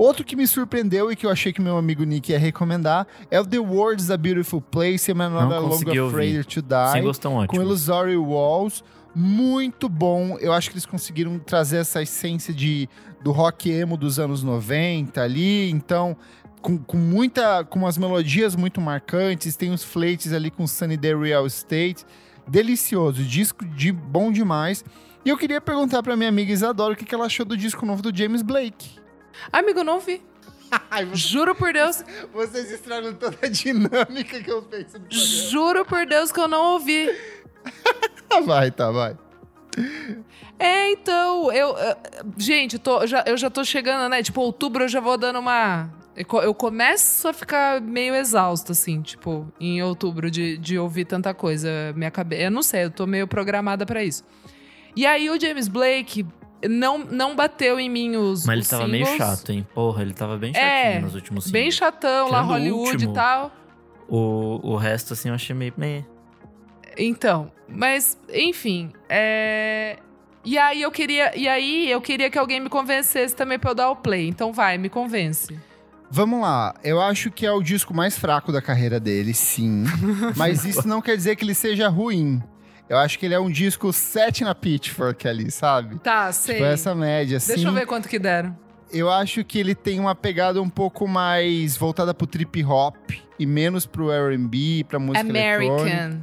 Outro 0.00 0.24
que 0.24 0.34
me 0.34 0.46
surpreendeu 0.46 1.12
e 1.12 1.16
que 1.16 1.26
eu 1.26 1.30
achei 1.30 1.52
que 1.52 1.60
meu 1.60 1.76
amigo 1.76 2.04
Nick 2.04 2.32
ia 2.32 2.38
recomendar 2.38 3.06
é 3.30 3.38
o 3.38 3.44
The 3.44 3.58
World 3.58 4.00
is 4.00 4.10
a 4.10 4.16
Beautiful 4.16 4.62
Place, 4.62 5.12
Not 5.12 5.30
Não 5.30 5.66
Long. 5.66 6.06
Afraid 6.08 6.44
to 6.44 6.62
Die 6.62 6.92
Sem 6.92 7.02
gostão 7.02 7.32
com 7.32 7.38
ótimo. 7.40 7.62
Illusory 7.62 8.16
Walls. 8.16 8.82
Muito 9.14 9.88
bom. 9.88 10.38
Eu 10.38 10.52
acho 10.52 10.70
que 10.70 10.74
eles 10.74 10.86
conseguiram 10.86 11.38
trazer 11.38 11.78
essa 11.78 12.02
essência 12.02 12.54
de, 12.54 12.88
do 13.22 13.32
rock 13.32 13.70
emo 13.70 13.96
dos 13.96 14.18
anos 14.18 14.42
90 14.42 15.20
ali. 15.20 15.70
Então, 15.70 16.16
com, 16.62 16.78
com 16.78 16.96
muita. 16.96 17.64
com 17.64 17.80
umas 17.80 17.98
melodias 17.98 18.54
muito 18.54 18.80
marcantes. 18.80 19.56
Tem 19.56 19.72
os 19.72 19.82
flates 19.82 20.32
ali 20.32 20.50
com 20.50 20.66
Sunny 20.66 20.96
Day 20.96 21.14
Real 21.14 21.46
Estate. 21.46 22.04
Delicioso. 22.46 23.22
Disco 23.22 23.64
de 23.64 23.92
bom 23.92 24.30
demais. 24.30 24.84
E 25.24 25.28
eu 25.28 25.36
queria 25.36 25.60
perguntar 25.60 26.02
pra 26.02 26.16
minha 26.16 26.28
amiga 26.28 26.50
Isadora 26.52 26.94
o 26.94 26.96
que, 26.96 27.04
que 27.04 27.14
ela 27.14 27.26
achou 27.26 27.44
do 27.44 27.56
disco 27.56 27.84
novo 27.84 28.00
do 28.00 28.16
James 28.16 28.42
Blake. 28.42 28.98
Amigo, 29.52 29.84
não 29.84 30.00
vi. 30.00 30.22
Juro 31.12 31.54
por 31.54 31.72
Deus. 31.72 32.02
Vocês 32.32 32.70
estragam 32.70 33.12
toda 33.14 33.36
a 33.42 33.48
dinâmica 33.48 34.42
que 34.42 34.50
eu 34.50 34.62
penso 34.62 34.98
no 34.98 35.06
programa. 35.06 35.26
Juro 35.50 35.84
por 35.84 36.06
Deus 36.06 36.32
que 36.32 36.40
eu 36.40 36.48
não 36.48 36.74
ouvi. 36.74 37.10
Tá, 38.28 38.40
vai, 38.44 38.70
tá, 38.70 38.90
vai. 38.90 39.16
É, 40.58 40.90
então, 40.92 41.50
eu. 41.52 41.76
eh, 41.78 41.96
Gente, 42.36 42.78
tô, 42.78 43.06
já, 43.06 43.24
eu 43.26 43.36
já 43.36 43.48
tô 43.50 43.64
chegando, 43.64 44.08
né? 44.10 44.22
Tipo, 44.22 44.40
outubro 44.40 44.84
eu 44.84 44.88
já 44.88 45.00
vou 45.00 45.16
dando 45.16 45.38
uma. 45.38 45.88
Eu 46.16 46.24
co- 46.26 46.42
eu 46.42 46.52
começo 46.52 47.28
a 47.28 47.32
ficar 47.32 47.80
meio 47.80 48.14
exausto, 48.14 48.72
assim, 48.72 49.00
tipo, 49.00 49.46
em 49.60 49.82
outubro, 49.82 50.30
de, 50.30 50.58
de 50.58 50.78
ouvir 50.78 51.04
tanta 51.06 51.32
coisa. 51.32 51.68
Minha 51.94 52.10
cabeça. 52.10 52.42
Eu 52.42 52.50
não 52.50 52.62
sei, 52.62 52.84
eu 52.84 52.90
tô 52.90 53.06
meio 53.06 53.26
programada 53.26 53.86
pra 53.86 54.02
isso. 54.04 54.24
E 54.94 55.06
aí 55.06 55.30
o 55.30 55.40
James 55.40 55.68
Blake 55.68 56.26
não, 56.68 56.98
não 56.98 57.34
bateu 57.36 57.78
em 57.80 57.88
mim 57.88 58.16
os. 58.16 58.44
Mas 58.44 58.54
ele 58.54 58.62
os 58.62 58.68
tava 58.68 58.88
meio 58.88 59.06
singles. 59.06 59.18
chato, 59.28 59.50
hein? 59.52 59.66
Porra, 59.72 60.02
ele 60.02 60.12
tava 60.12 60.36
bem 60.36 60.52
chatinho 60.52 60.68
É, 60.68 61.00
nos 61.00 61.14
últimos 61.14 61.50
Bem 61.50 61.70
singles. 61.70 61.76
chatão 61.76 62.28
lá, 62.28 62.42
Tirando 62.42 62.48
o 62.50 62.52
Hollywood 62.52 62.90
último. 62.92 63.12
e 63.12 63.14
tal. 63.14 63.52
O, 64.08 64.72
o 64.72 64.76
resto, 64.76 65.12
assim, 65.14 65.28
eu 65.28 65.34
achei 65.36 65.54
meio... 65.54 65.72
meh. 65.76 66.04
Então, 66.96 67.50
mas, 67.68 68.18
enfim, 68.32 68.92
é... 69.08 69.98
E 70.44 70.56
aí 70.56 70.80
eu 70.80 70.90
queria, 70.90 71.36
e 71.36 71.46
aí 71.46 71.90
eu 71.90 72.00
queria 72.00 72.30
que 72.30 72.38
alguém 72.38 72.60
me 72.60 72.70
convencesse 72.70 73.36
também 73.36 73.58
pra 73.58 73.72
eu 73.72 73.74
dar 73.74 73.90
o 73.90 73.96
play. 73.96 74.26
Então 74.26 74.52
vai, 74.52 74.78
me 74.78 74.88
convence. 74.88 75.58
Vamos 76.10 76.40
lá, 76.40 76.74
eu 76.82 77.00
acho 77.00 77.30
que 77.30 77.46
é 77.46 77.52
o 77.52 77.62
disco 77.62 77.94
mais 77.94 78.18
fraco 78.18 78.50
da 78.50 78.60
carreira 78.60 78.98
dele, 78.98 79.32
sim. 79.32 79.84
Mas 80.36 80.64
isso 80.64 80.88
não 80.88 81.00
quer 81.00 81.16
dizer 81.16 81.36
que 81.36 81.44
ele 81.44 81.54
seja 81.54 81.88
ruim. 81.88 82.42
Eu 82.88 82.98
acho 82.98 83.16
que 83.16 83.26
ele 83.26 83.34
é 83.34 83.38
um 83.38 83.48
disco 83.48 83.92
7 83.92 84.42
na 84.42 84.52
Pitchfork 84.52 85.28
ali, 85.28 85.48
sabe? 85.52 86.00
Tá, 86.00 86.32
sei. 86.32 86.56
Tipo, 86.56 86.66
essa 86.66 86.92
média, 86.92 87.36
assim. 87.36 87.54
Deixa 87.54 87.68
eu 87.68 87.72
ver 87.72 87.86
quanto 87.86 88.08
que 88.08 88.18
deram. 88.18 88.58
Eu 88.92 89.08
acho 89.08 89.44
que 89.44 89.60
ele 89.60 89.76
tem 89.76 90.00
uma 90.00 90.16
pegada 90.16 90.60
um 90.60 90.68
pouco 90.68 91.06
mais 91.06 91.76
voltada 91.76 92.12
pro 92.12 92.26
trip 92.26 92.64
hop 92.64 92.96
e 93.38 93.46
menos 93.46 93.86
pro 93.86 94.10
R&B, 94.10 94.84
pra 94.88 94.98
música 94.98 95.28
eletrônica. 95.28 95.82
American. 95.82 96.20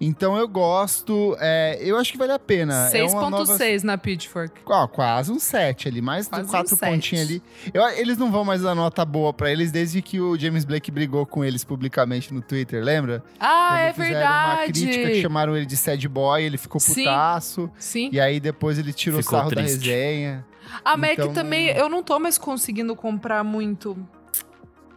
Então 0.00 0.36
eu 0.36 0.46
gosto, 0.48 1.36
é, 1.40 1.78
eu 1.80 1.96
acho 1.96 2.12
que 2.12 2.18
vale 2.18 2.32
a 2.32 2.38
pena. 2.38 2.90
É 2.92 3.02
uma 3.04 3.30
nova- 3.30 3.44
6.6 3.56 3.82
na 3.84 3.96
Pitchfork. 3.96 4.60
Ó, 4.66 4.86
quase 4.88 5.30
um 5.30 5.38
7 5.38 5.88
ali, 5.88 6.02
mais 6.02 6.28
Quase 6.28 6.44
um 6.46 6.50
quatro 6.50 6.76
sete. 6.76 6.90
pontinhos 6.90 7.24
ali. 7.28 7.42
Eu- 7.72 7.88
eles 7.90 8.18
não 8.18 8.30
vão 8.30 8.44
mais 8.44 8.62
dar 8.62 8.74
nota 8.74 9.04
boa 9.04 9.32
pra 9.32 9.50
eles 9.50 9.70
desde 9.70 10.02
que 10.02 10.20
o 10.20 10.36
James 10.36 10.64
Blake 10.64 10.90
brigou 10.90 11.24
com 11.24 11.44
eles 11.44 11.64
publicamente 11.64 12.34
no 12.34 12.42
Twitter, 12.42 12.82
lembra? 12.84 13.22
Ah, 13.38 13.78
é 13.80 13.92
Quando 13.92 14.06
uma 14.06 14.14
verdade. 14.14 14.72
crítica 14.72 15.10
que 15.10 15.22
chamaram 15.22 15.56
ele 15.56 15.66
de 15.66 15.76
sad 15.76 16.06
boy, 16.08 16.42
ele 16.42 16.58
ficou 16.58 16.80
Sim. 16.80 16.94
putaço. 17.04 17.70
Sim. 17.78 18.10
E 18.12 18.20
aí 18.20 18.40
depois 18.40 18.78
ele 18.78 18.92
tirou 18.92 19.22
Ficou 19.22 19.38
sarro 19.38 19.50
da 19.50 19.62
triste. 19.62 19.88
resenha. 19.88 20.44
Ah, 20.84 20.96
mas 20.96 21.10
é 21.10 21.12
Então, 21.14 21.28
que 21.28 21.34
também 21.34 21.68
eu 21.68 21.88
não 21.88 22.02
tô 22.02 22.18
mais 22.18 22.36
conseguindo 22.36 22.96
comprar 22.96 23.44
muito 23.44 23.96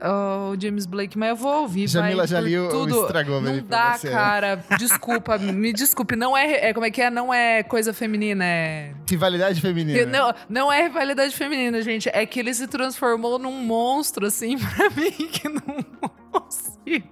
o 0.01 0.55
James 0.61 0.85
Blake, 0.85 1.17
mas 1.17 1.29
eu 1.29 1.35
vou 1.35 1.61
ouvir. 1.61 1.87
Jamila 1.87 2.17
vai, 2.17 2.27
já 2.27 2.37
por 2.39 2.45
li 2.47 2.57
o- 2.57 2.67
o 2.67 2.69
tudo. 2.69 3.01
estragou 3.01 3.41
Não 3.41 3.59
dá, 3.63 3.97
cara. 3.99 4.63
Desculpa, 4.77 5.37
me 5.39 5.73
desculpe. 5.73 6.15
Não 6.15 6.35
é, 6.37 6.69
é. 6.69 6.73
Como 6.73 6.85
é 6.85 6.91
que 6.91 7.01
é? 7.01 7.09
Não 7.09 7.33
é 7.33 7.63
coisa 7.63 7.93
feminina, 7.93 8.45
é. 8.45 8.93
Rivalidade 9.09 9.59
feminina. 9.61 10.05
Não, 10.05 10.33
não 10.47 10.71
é 10.73 10.83
rivalidade 10.83 11.35
feminina, 11.35 11.81
gente. 11.81 12.09
É 12.13 12.25
que 12.25 12.39
ele 12.39 12.53
se 12.53 12.67
transformou 12.67 13.39
num 13.39 13.53
monstro, 13.63 14.25
assim, 14.27 14.57
pra 14.59 14.89
mim, 14.91 15.11
que 15.11 15.49
não 15.49 15.61
consigo. 16.31 17.07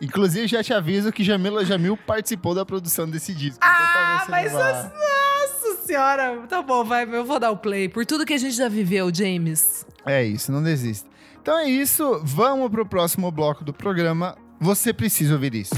Inclusive, 0.00 0.46
já 0.46 0.62
te 0.62 0.74
aviso 0.74 1.10
que 1.10 1.24
Jamila 1.24 1.64
Jamil 1.64 1.96
participou 1.96 2.54
da 2.54 2.66
produção 2.66 3.08
desse 3.08 3.32
disco. 3.34 3.58
Ah, 3.62 4.18
então 4.22 4.30
mas 4.30 4.52
vá. 4.52 4.82
Nossa 4.92 5.82
senhora! 5.86 6.38
Tá 6.48 6.60
bom, 6.60 6.84
vai, 6.84 7.04
eu 7.10 7.24
vou 7.24 7.38
dar 7.38 7.50
o 7.50 7.56
play. 7.56 7.88
Por 7.88 8.04
tudo 8.04 8.26
que 8.26 8.34
a 8.34 8.38
gente 8.38 8.54
já 8.54 8.68
viveu, 8.68 9.10
James. 9.14 9.86
É 10.04 10.22
isso, 10.22 10.52
não 10.52 10.62
desista. 10.62 11.08
Então 11.46 11.60
é 11.60 11.68
isso, 11.70 12.20
vamos 12.24 12.68
pro 12.72 12.84
próximo 12.84 13.30
bloco 13.30 13.62
do 13.62 13.72
programa. 13.72 14.36
Você 14.60 14.92
precisa 14.92 15.34
ouvir 15.34 15.54
isso. 15.54 15.76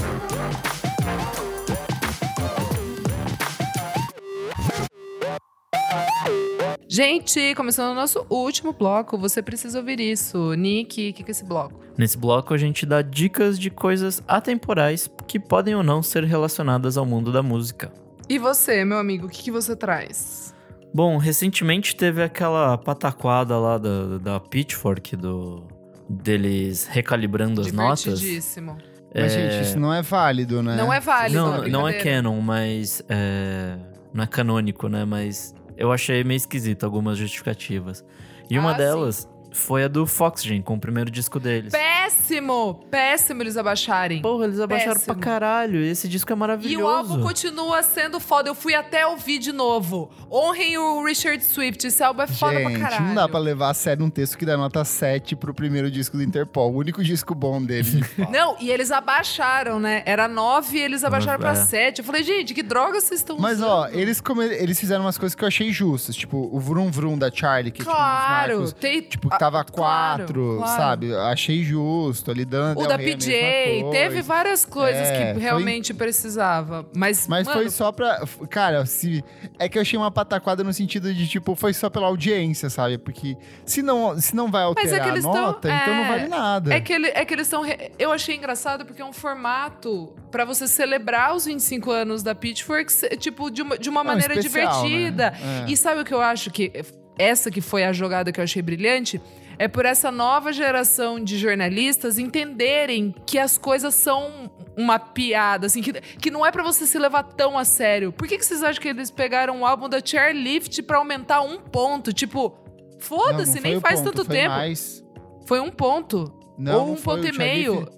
Gente, 6.87 7.53
começando 7.53 7.91
o 7.91 7.93
nosso 7.93 8.25
último 8.31 8.73
bloco, 8.73 9.15
você 9.15 9.43
precisa 9.43 9.77
ouvir 9.77 9.99
isso. 9.99 10.53
Nick, 10.55 11.11
o 11.11 11.13
que, 11.13 11.23
que 11.23 11.29
é 11.29 11.33
esse 11.33 11.45
bloco? 11.45 11.79
Nesse 11.95 12.17
bloco, 12.17 12.51
a 12.51 12.57
gente 12.57 12.83
dá 12.83 13.03
dicas 13.03 13.59
de 13.59 13.69
coisas 13.69 14.23
atemporais 14.27 15.07
que 15.27 15.39
podem 15.39 15.75
ou 15.75 15.83
não 15.83 16.01
ser 16.01 16.23
relacionadas 16.23 16.97
ao 16.97 17.05
mundo 17.05 17.31
da 17.31 17.43
música. 17.43 17.93
E 18.27 18.39
você, 18.39 18.83
meu 18.83 18.97
amigo, 18.97 19.27
o 19.27 19.29
que, 19.29 19.43
que 19.43 19.51
você 19.51 19.75
traz? 19.75 20.51
Bom, 20.93 21.17
recentemente 21.17 21.95
teve 21.95 22.23
aquela 22.23 22.77
pataquada 22.77 23.57
lá 23.57 23.77
da, 23.77 24.17
da 24.17 24.39
Pitchfork, 24.39 25.15
do, 25.15 25.63
deles 26.09 26.85
recalibrando 26.85 27.61
as 27.61 27.71
notas. 27.71 28.01
Divertidíssimo. 28.19 28.77
Mas, 29.13 29.33
É, 29.33 29.51
gente, 29.51 29.63
isso 29.63 29.79
não 29.79 29.93
é 29.93 30.01
válido, 30.01 30.61
né? 30.61 30.75
Não 30.75 30.91
é 30.91 30.99
válido. 30.99 31.39
Não, 31.39 31.47
não 31.67 31.87
é 31.87 31.91
brincadeira. 31.91 32.03
canon, 32.03 32.41
mas 32.41 33.03
é, 33.09 33.77
não 34.13 34.23
é 34.23 34.27
canônico, 34.27 34.87
né? 34.87 35.05
Mas 35.05 35.53
eu 35.77 35.91
achei 35.91 36.23
meio 36.23 36.37
esquisito 36.37 36.83
algumas 36.83 37.17
justificativas. 37.17 38.03
E 38.49 38.57
uma 38.57 38.71
Ah, 38.71 38.73
sim. 38.73 39.27
Foi 39.59 39.83
a 39.83 39.87
do 39.87 40.05
Foxgen, 40.07 40.61
com 40.61 40.75
o 40.75 40.79
primeiro 40.79 41.11
disco 41.11 41.39
deles. 41.39 41.71
Péssimo! 41.71 42.85
Péssimo 42.89 43.43
eles 43.43 43.57
abaixarem. 43.57 44.21
Porra, 44.21 44.45
eles 44.45 44.59
abaixaram 44.59 44.93
Péssimo. 44.93 45.13
pra 45.15 45.23
caralho. 45.23 45.79
Esse 45.83 46.07
disco 46.07 46.31
é 46.31 46.35
E 46.35 46.39
maravilhoso. 46.39 46.83
o 46.85 46.87
álbum 46.87 47.21
continua 47.21 47.83
sendo 47.83 48.19
foda. 48.19 48.49
Eu 48.49 48.55
fui 48.55 48.73
até 48.73 49.05
ouvir 49.05 49.39
de 49.39 49.51
novo. 49.51 50.09
Honrem 50.31 50.77
o 50.77 51.03
Richard 51.05 51.43
Swift. 51.43 51.85
Esse 51.87 52.03
álbum 52.03 52.21
é 52.23 52.27
foda 52.27 52.59
pra 52.59 52.69
Gente, 52.69 52.79
caralho. 52.81 53.05
não 53.05 53.15
dá 53.15 53.27
pra 53.29 53.39
levar 53.39 53.69
a 53.69 53.73
sério 53.73 54.05
um 54.05 54.09
texto 54.09 54.37
que 54.37 54.45
dá 54.45 54.55
nota 54.57 54.83
7 54.83 55.35
pro 55.35 55.53
primeiro 55.53 55.89
disco 55.91 56.17
do 56.17 56.23
Interpol. 56.23 56.71
O 56.73 56.77
único 56.77 57.03
disco 57.03 57.33
bom 57.35 57.61
dele. 57.61 58.03
Não, 58.31 58.55
e 58.59 58.69
eles 58.69 58.91
abaixaram, 58.91 59.79
né? 59.79 60.03
Era 60.05 60.27
9 60.27 60.77
e 60.77 60.81
eles 60.81 61.03
abaixaram 61.03 61.39
pra 61.39 61.51
É. 61.51 61.55
7. 61.55 61.99
Eu 61.99 62.05
falei, 62.05 62.23
gente, 62.23 62.53
que 62.53 62.63
droga 62.63 62.99
vocês 63.01 63.19
estão 63.19 63.37
Mas, 63.37 63.57
usando? 63.57 63.69
ó, 63.69 63.87
eles, 63.89 64.21
come- 64.21 64.45
eles 64.45 64.79
fizeram 64.79 65.03
umas 65.05 65.17
coisas 65.17 65.35
que 65.35 65.43
eu 65.43 65.47
achei 65.47 65.71
justas. 65.71 66.15
Tipo, 66.15 66.49
o 66.51 66.59
Vrum 66.59 66.89
Vrum 66.91 67.17
da 67.17 67.31
Charlie, 67.31 67.71
que 67.71 67.83
Claro, 67.83 68.51
tipo, 68.51 68.59
um 68.59 68.63
dos 68.63 68.71
marcos, 68.71 68.73
tem, 68.73 69.01
tipo, 69.01 69.27
ah, 69.31 69.37
tava 69.51 69.63
claro, 69.63 70.23
4, 70.25 70.57
claro. 70.57 70.81
sabe? 70.81 71.15
Achei 71.15 71.63
justo. 71.63 72.31
Ali 72.31 72.45
dando 72.45 72.79
O 72.81 72.87
da 72.87 72.97
PJ, 72.97 73.85
teve 73.91 74.21
várias 74.21 74.65
coisas 74.65 75.07
É, 75.07 75.27
que 75.27 75.33
foi- 75.33 75.41
realmente 75.41 75.93
precisava. 75.93 76.85
Mas, 76.95 77.27
Mas 77.27 77.47
mano, 77.47 77.59
foi 77.59 77.69
só 77.69 77.91
pra. 77.91 78.21
Cara, 78.49 78.85
se. 78.85 79.23
É 79.57 79.67
que 79.67 79.77
eu 79.77 79.81
achei 79.81 79.97
uma 79.97 80.11
pataquada 80.11 80.63
no 80.63 80.71
sentido 80.73 81.13
de, 81.13 81.27
tipo, 81.27 81.55
foi 81.55 81.73
só 81.73 81.89
pela 81.89 82.07
audiência, 82.07 82.69
sabe? 82.69 82.97
Porque 82.97 83.35
se 83.65 83.81
não, 83.81 84.19
se 84.19 84.35
não 84.35 84.49
vai 84.51 84.61
Mas 84.63 84.67
alterar 84.77 84.99
é 84.99 85.03
que 85.03 85.09
eles 85.09 85.25
a 85.25 85.31
tão- 85.31 85.41
nota, 85.47 85.67
então 85.69 85.93
não 85.95 86.03
é, 86.03 86.07
vale 86.07 86.27
nada. 86.27 86.73
É 86.73 86.79
que, 86.81 86.93
ele, 86.93 87.07
é 87.07 87.25
que 87.25 87.33
eles 87.33 87.47
estão. 87.47 87.63
Eu 87.97 88.11
achei 88.11 88.35
engraçado 88.35 88.85
porque 88.85 89.01
é 89.01 89.05
um 89.05 89.13
formato 89.13 90.13
pra 90.31 90.45
você 90.45 90.67
celebrar 90.67 91.35
os 91.35 91.45
25 91.45 91.91
anos 91.91 92.21
da 92.23 92.35
Pitchfork, 92.35 92.91
tipo, 93.17 93.49
de 93.49 93.61
uma, 93.61 93.77
de 93.77 93.89
uma 93.89 94.03
Não, 94.03 94.11
maneira 94.11 94.35
especial, 94.37 94.83
divertida. 94.83 95.31
né? 95.31 95.65
É. 95.67 95.71
E 95.71 95.77
sabe 95.77 96.01
o 96.01 96.05
que 96.05 96.13
eu 96.13 96.21
acho 96.21 96.51
que. 96.51 96.71
Essa 97.19 97.51
que 97.51 97.61
foi 97.61 97.83
a 97.83 97.93
jogada 97.93 98.31
que 98.31 98.39
eu 98.39 98.43
achei 98.43 98.61
brilhante? 98.61 99.21
é 99.59 99.67
por 99.67 99.85
essa 99.85 100.09
nova 100.09 100.53
geração 100.53 101.21
de 101.21 101.37
jornalistas 101.37 102.17
entenderem 102.17 103.13
que 103.25 103.37
as 103.37 103.57
coisas 103.57 103.93
são 103.93 104.49
uma 104.77 104.97
piada, 104.97 105.67
assim, 105.67 105.81
que, 105.81 105.91
que 105.91 106.31
não 106.31 106.45
é 106.45 106.51
pra 106.51 106.63
você 106.63 106.85
se 106.85 106.97
levar 106.97 107.23
tão 107.23 107.59
a 107.59 107.65
sério. 107.65 108.13
Por 108.13 108.25
que, 108.25 108.37
que 108.37 108.45
vocês 108.45 108.63
acham 108.63 108.81
que 108.81 108.87
eles 108.87 109.11
pegaram 109.11 109.59
o 109.59 109.65
álbum 109.65 109.89
da 109.89 109.99
Chairlift 110.03 110.81
pra 110.83 110.97
aumentar 110.97 111.41
um 111.41 111.59
ponto? 111.59 112.13
Tipo, 112.13 112.57
foda-se, 112.99 113.59
nem 113.59 113.81
faz 113.81 113.99
ponto, 113.99 114.13
tanto 114.13 114.25
foi 114.25 114.35
tempo. 114.37 114.55
Mais. 114.55 115.03
Foi 115.45 115.59
um 115.59 115.69
ponto. 115.69 116.33
Não, 116.57 116.87
Ou 116.87 116.93
um 116.93 116.95
foi, 116.95 117.17
ponto 117.17 117.27
e 117.27 117.37
meio. 117.37 117.89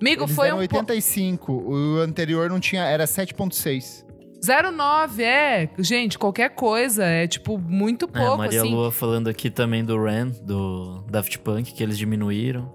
Amigo, 0.00 0.24
Eles 0.24 0.36
foi 0.36 0.52
um 0.52 0.58
ponto. 0.68 0.92
85. 0.92 1.52
O 1.52 1.98
anterior 1.98 2.48
não 2.48 2.60
tinha, 2.60 2.84
era 2.84 3.06
7.6. 3.06 4.01
09, 4.42 5.22
é. 5.22 5.68
Gente, 5.78 6.18
qualquer 6.18 6.50
coisa. 6.50 7.04
É, 7.04 7.26
tipo, 7.26 7.58
muito 7.58 8.06
É, 8.06 8.18
pouco, 8.18 8.32
a 8.32 8.36
Maria 8.38 8.60
assim. 8.62 8.70
Lua 8.74 8.90
falando 8.90 9.28
aqui 9.28 9.50
também 9.50 9.84
do 9.84 9.96
Ran, 10.02 10.28
do 10.42 11.04
Daft 11.10 11.38
Punk, 11.38 11.72
que 11.72 11.82
eles 11.82 11.96
diminuíram. 11.96 12.70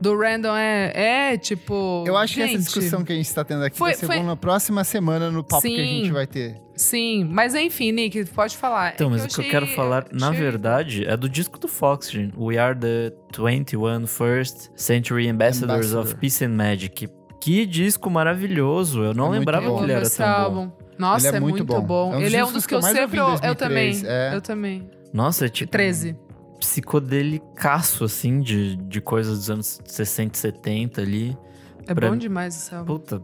Do 0.00 0.18
Random 0.18 0.54
é, 0.56 1.32
é, 1.32 1.36
tipo... 1.38 2.04
Eu 2.06 2.16
acho 2.16 2.34
que 2.34 2.40
gente, 2.40 2.56
essa 2.56 2.64
discussão 2.64 3.04
que 3.04 3.12
a 3.12 3.16
gente 3.16 3.26
está 3.26 3.44
tendo 3.44 3.62
aqui 3.64 3.78
Foi- 3.78 3.90
vai 3.90 3.98
ser 3.98 4.06
foi- 4.06 4.16
bom 4.18 4.24
na 4.24 4.36
próxima 4.36 4.82
semana 4.82 5.30
no 5.30 5.42
papo 5.44 5.62
que 5.62 5.68
a 5.68 5.84
Sim. 5.84 5.98
gente 6.02 6.10
vai 6.12 6.26
ter. 6.26 6.60
Sim, 6.74 7.24
mas 7.30 7.54
enfim, 7.54 7.92
Nick, 7.92 8.24
pode 8.26 8.56
falar. 8.56 8.92
Então, 8.94 9.06
É 9.06 9.10
mas 9.12 9.20
eu 9.22 9.26
o 9.26 9.28
que 9.30 9.36
eu 9.36 9.40
achei- 9.42 9.50
quero 9.52 9.66
falar, 9.68 10.06
na 10.12 10.30
achei- 10.30 10.40
verdade, 10.40 11.06
é 11.06 11.16
do 11.16 11.28
disco 11.28 11.58
do 11.60 11.68
Foxygen. 11.68 12.32
We 12.36 12.58
are 12.58 12.76
the 12.78 13.12
21 13.32 14.06
First 14.06 14.68
Century 14.74 15.28
Ambassadors 15.28 15.86
of 15.86 15.96
Ambassador. 15.96 16.20
Peace 16.20 16.44
and 16.44 16.48
Magic. 16.50 17.08
Que 17.40 17.64
disco 17.64 18.10
maravilhoso. 18.10 19.02
Eu 19.04 19.14
não 19.14 19.32
É 19.32 19.38
lembrava 19.38 19.68
bom. 19.68 19.76
que 19.76 19.80
Eu 19.82 19.84
ele 19.84 19.92
era 19.92 20.10
tão 20.10 20.26
bom. 20.26 20.32
álbum. 20.32 20.70
Nossa, 20.98 21.26
Ele 21.28 21.34
é 21.34 21.38
é, 21.38 21.40
muito 21.40 21.56
muito, 21.58 21.64
bom. 21.66 21.80
bom. 21.82 22.14
É 22.14 22.16
um 22.16 22.20
Ele 22.20 22.36
é 22.36 22.44
um 22.44 22.52
dos 22.52 22.64
que 22.64 22.68
que 22.70 22.74
eu 22.74 22.78
eu 22.78 22.82
sempre... 22.82 23.16
em 23.18 23.20
Eu 23.20 23.26
2003, 23.54 23.56
também. 23.56 24.02
é. 24.12 24.34
Eu 24.34 24.40
também. 24.40 24.90
Nossa, 25.12 25.46
é 25.46 25.48
tipo... 25.48 25.70
13. 25.72 26.16
Psicodelicaço, 26.60 28.04
assim, 28.04 28.40
de, 28.40 28.76
de 28.76 29.00
coisas 29.00 29.38
dos 29.38 29.50
anos 29.50 29.80
60 29.84 30.34
e 30.36 30.38
70 30.38 31.00
ali. 31.02 31.38
É 31.86 31.94
Pra 31.94 32.08
bom 32.08 32.16
demais 32.16 32.56
esse 32.56 32.74
álbum. 32.74 32.94
Puta, 32.98 33.22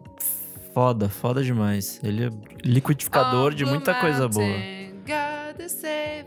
foda, 0.74 1.08
foda 1.08 1.42
demais. 1.42 2.00
Ele 2.02 2.26
é 2.26 2.30
liquidificador 2.64 3.54
de 3.54 3.64
muita 3.64 3.94
coisa 3.94 4.28
boa. 4.28 4.46
God 5.06 5.56
to 5.56 5.68
save 5.68 6.26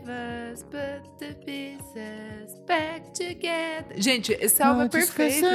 us, 0.52 0.62
put 0.64 1.08
the 1.18 1.34
pieces 1.44 2.58
back 2.66 3.02
together. 3.12 3.94
Gente, 3.96 4.36
esse 4.40 4.62
álbum 4.62 4.82
é 4.82 4.88
perfeito. 4.88 5.46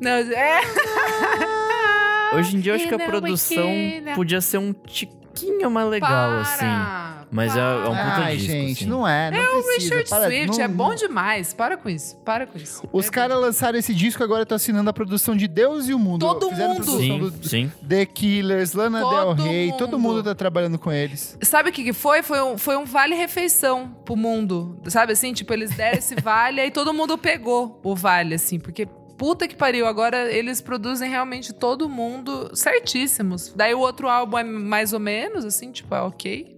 Não, 0.00 0.10
é... 0.10 0.60
Hoje 2.34 2.56
em 2.56 2.60
dia 2.60 2.72
eu 2.72 2.76
acho 2.76 2.86
que 2.88 2.94
a 2.94 2.98
produção 2.98 3.68
Wikina. 3.68 4.14
podia 4.14 4.40
ser 4.40 4.58
um 4.58 4.72
tiquinho 4.72 5.70
mais 5.70 5.88
legal, 5.88 6.10
Para, 6.30 6.40
assim. 6.42 7.26
Mas 7.32 7.56
é- 7.56 7.60
é 7.60 7.62
um 7.88 7.92
para. 7.92 8.04
puta 8.10 8.16
Ai, 8.24 8.36
disco, 8.36 8.52
gente, 8.52 8.72
assim. 8.72 8.86
não 8.86 9.06
é. 9.06 9.30
Não 9.30 9.38
é 9.38 9.42
O 9.50 9.62
precisa. 9.62 9.94
Richard 9.96 10.10
para- 10.10 10.26
Swift 10.26 10.56
não- 10.58 10.64
é 10.64 10.68
bom 10.68 10.94
demais. 10.94 11.54
Para 11.54 11.76
com 11.76 11.88
isso. 11.88 12.16
Para 12.24 12.46
com 12.46 12.58
isso. 12.58 12.82
Os 12.92 13.06
É 13.06 13.10
caras 13.10 13.38
lançaram 13.40 13.78
esse 13.78 13.94
disco 13.94 14.22
agora 14.22 14.42
estão 14.42 14.56
assinando 14.56 14.90
a 14.90 14.92
produção 14.92 15.36
de 15.36 15.46
Deus 15.48 15.88
e 15.88 15.94
o 15.94 15.98
Mundo. 15.98 16.20
Todo 16.26 16.48
Fizeram 16.50 16.74
mundo. 16.74 16.84
Sim, 16.98 17.18
do 17.18 17.48
sim. 17.48 17.72
The 17.86 18.04
Killers, 18.06 18.72
Lana 18.74 19.00
Todo 19.00 19.34
Del 19.36 19.46
Rey, 19.46 19.72
todo 19.78 19.98
mundo. 19.98 20.14
mundo 20.16 20.24
tá 20.24 20.34
trabalhando 20.34 20.78
com 20.78 20.90
eles. 20.92 21.36
Sabe 21.42 21.70
o 21.70 21.72
que, 21.72 21.84
que 21.84 21.92
foi? 21.92 22.22
Foi 22.22 22.40
um, 22.42 22.58
foi 22.58 22.76
um 22.76 22.84
vale-refeição 22.84 23.88
pro 24.04 24.16
mundo. 24.16 24.76
Sabe 24.88 25.12
assim? 25.12 25.32
Tipo, 25.32 25.52
eles 25.52 25.70
deram 25.70 25.98
esse 25.98 26.14
vale, 26.20 26.60
aí 26.60 26.70
todo 26.72 26.92
mundo 26.92 27.16
pegou 27.16 27.80
o 27.84 27.94
vale, 27.94 28.34
assim. 28.34 28.58
Porque 28.58 28.88
puta 29.20 29.46
que 29.46 29.54
pariu, 29.54 29.86
agora 29.86 30.32
eles 30.32 30.62
produzem 30.62 31.10
realmente 31.10 31.52
todo 31.52 31.86
mundo 31.90 32.56
certíssimos. 32.56 33.52
Daí 33.54 33.74
o 33.74 33.78
outro 33.78 34.08
álbum 34.08 34.38
é 34.38 34.42
mais 34.42 34.94
ou 34.94 34.98
menos, 34.98 35.44
assim, 35.44 35.70
tipo, 35.70 35.94
é 35.94 36.00
ok. 36.00 36.56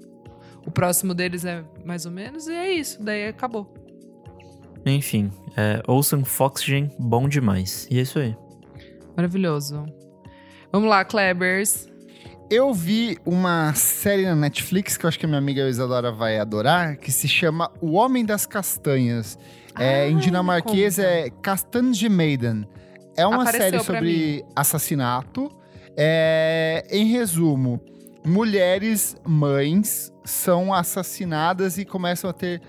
O 0.65 0.71
próximo 0.71 1.13
deles 1.13 1.45
é 1.45 1.65
mais 1.85 2.07
ou 2.07 2.13
menos, 2.13 2.47
e 2.47 2.53
é 2.53 2.71
isso. 2.71 3.03
Daí 3.03 3.27
acabou. 3.27 3.75
Enfim, 4.87 5.33
é, 5.57 5.83
ouçam 5.89 6.25
Foxygen, 6.25 6.89
bom 7.01 7.29
demais. 7.29 7.89
E 7.91 7.99
é 7.99 8.03
isso 8.03 8.21
aí. 8.21 8.37
Maravilhoso. 9.17 9.85
Vamos 10.71 10.89
lá, 10.89 11.05
Klebers. 11.05 11.89
Eu 12.49 12.73
vi 12.73 13.19
uma 13.27 13.75
série 13.75 14.25
na 14.25 14.37
Netflix 14.37 14.97
que 14.97 15.05
eu 15.05 15.09
acho 15.09 15.19
que 15.19 15.27
a 15.27 15.29
minha 15.29 15.39
amiga 15.39 15.69
Isadora 15.69 16.13
vai 16.13 16.39
adorar, 16.39 16.97
que 16.97 17.11
se 17.11 17.27
chama 17.27 17.73
O 17.81 17.95
Homem 17.95 18.25
das 18.25 18.47
Castanhas. 18.47 19.37
É, 19.79 20.03
Ah, 20.03 20.09
em 20.09 20.17
dinamarquês 20.19 20.97
conta. 20.97 21.09
é 21.09 21.31
Kastanjemaiden. 21.31 22.67
É 23.17 23.27
uma 23.27 23.43
Apareceu 23.43 23.71
série 23.71 23.85
sobre 23.85 24.45
assassinato. 24.55 25.51
É, 25.97 26.87
em 26.91 27.07
resumo, 27.07 27.81
mulheres 28.25 29.17
mães 29.27 30.13
são 30.25 30.73
assassinadas 30.73 31.77
e 31.79 31.85
começam 31.85 32.31
a 32.31 32.33
ter 32.33 32.63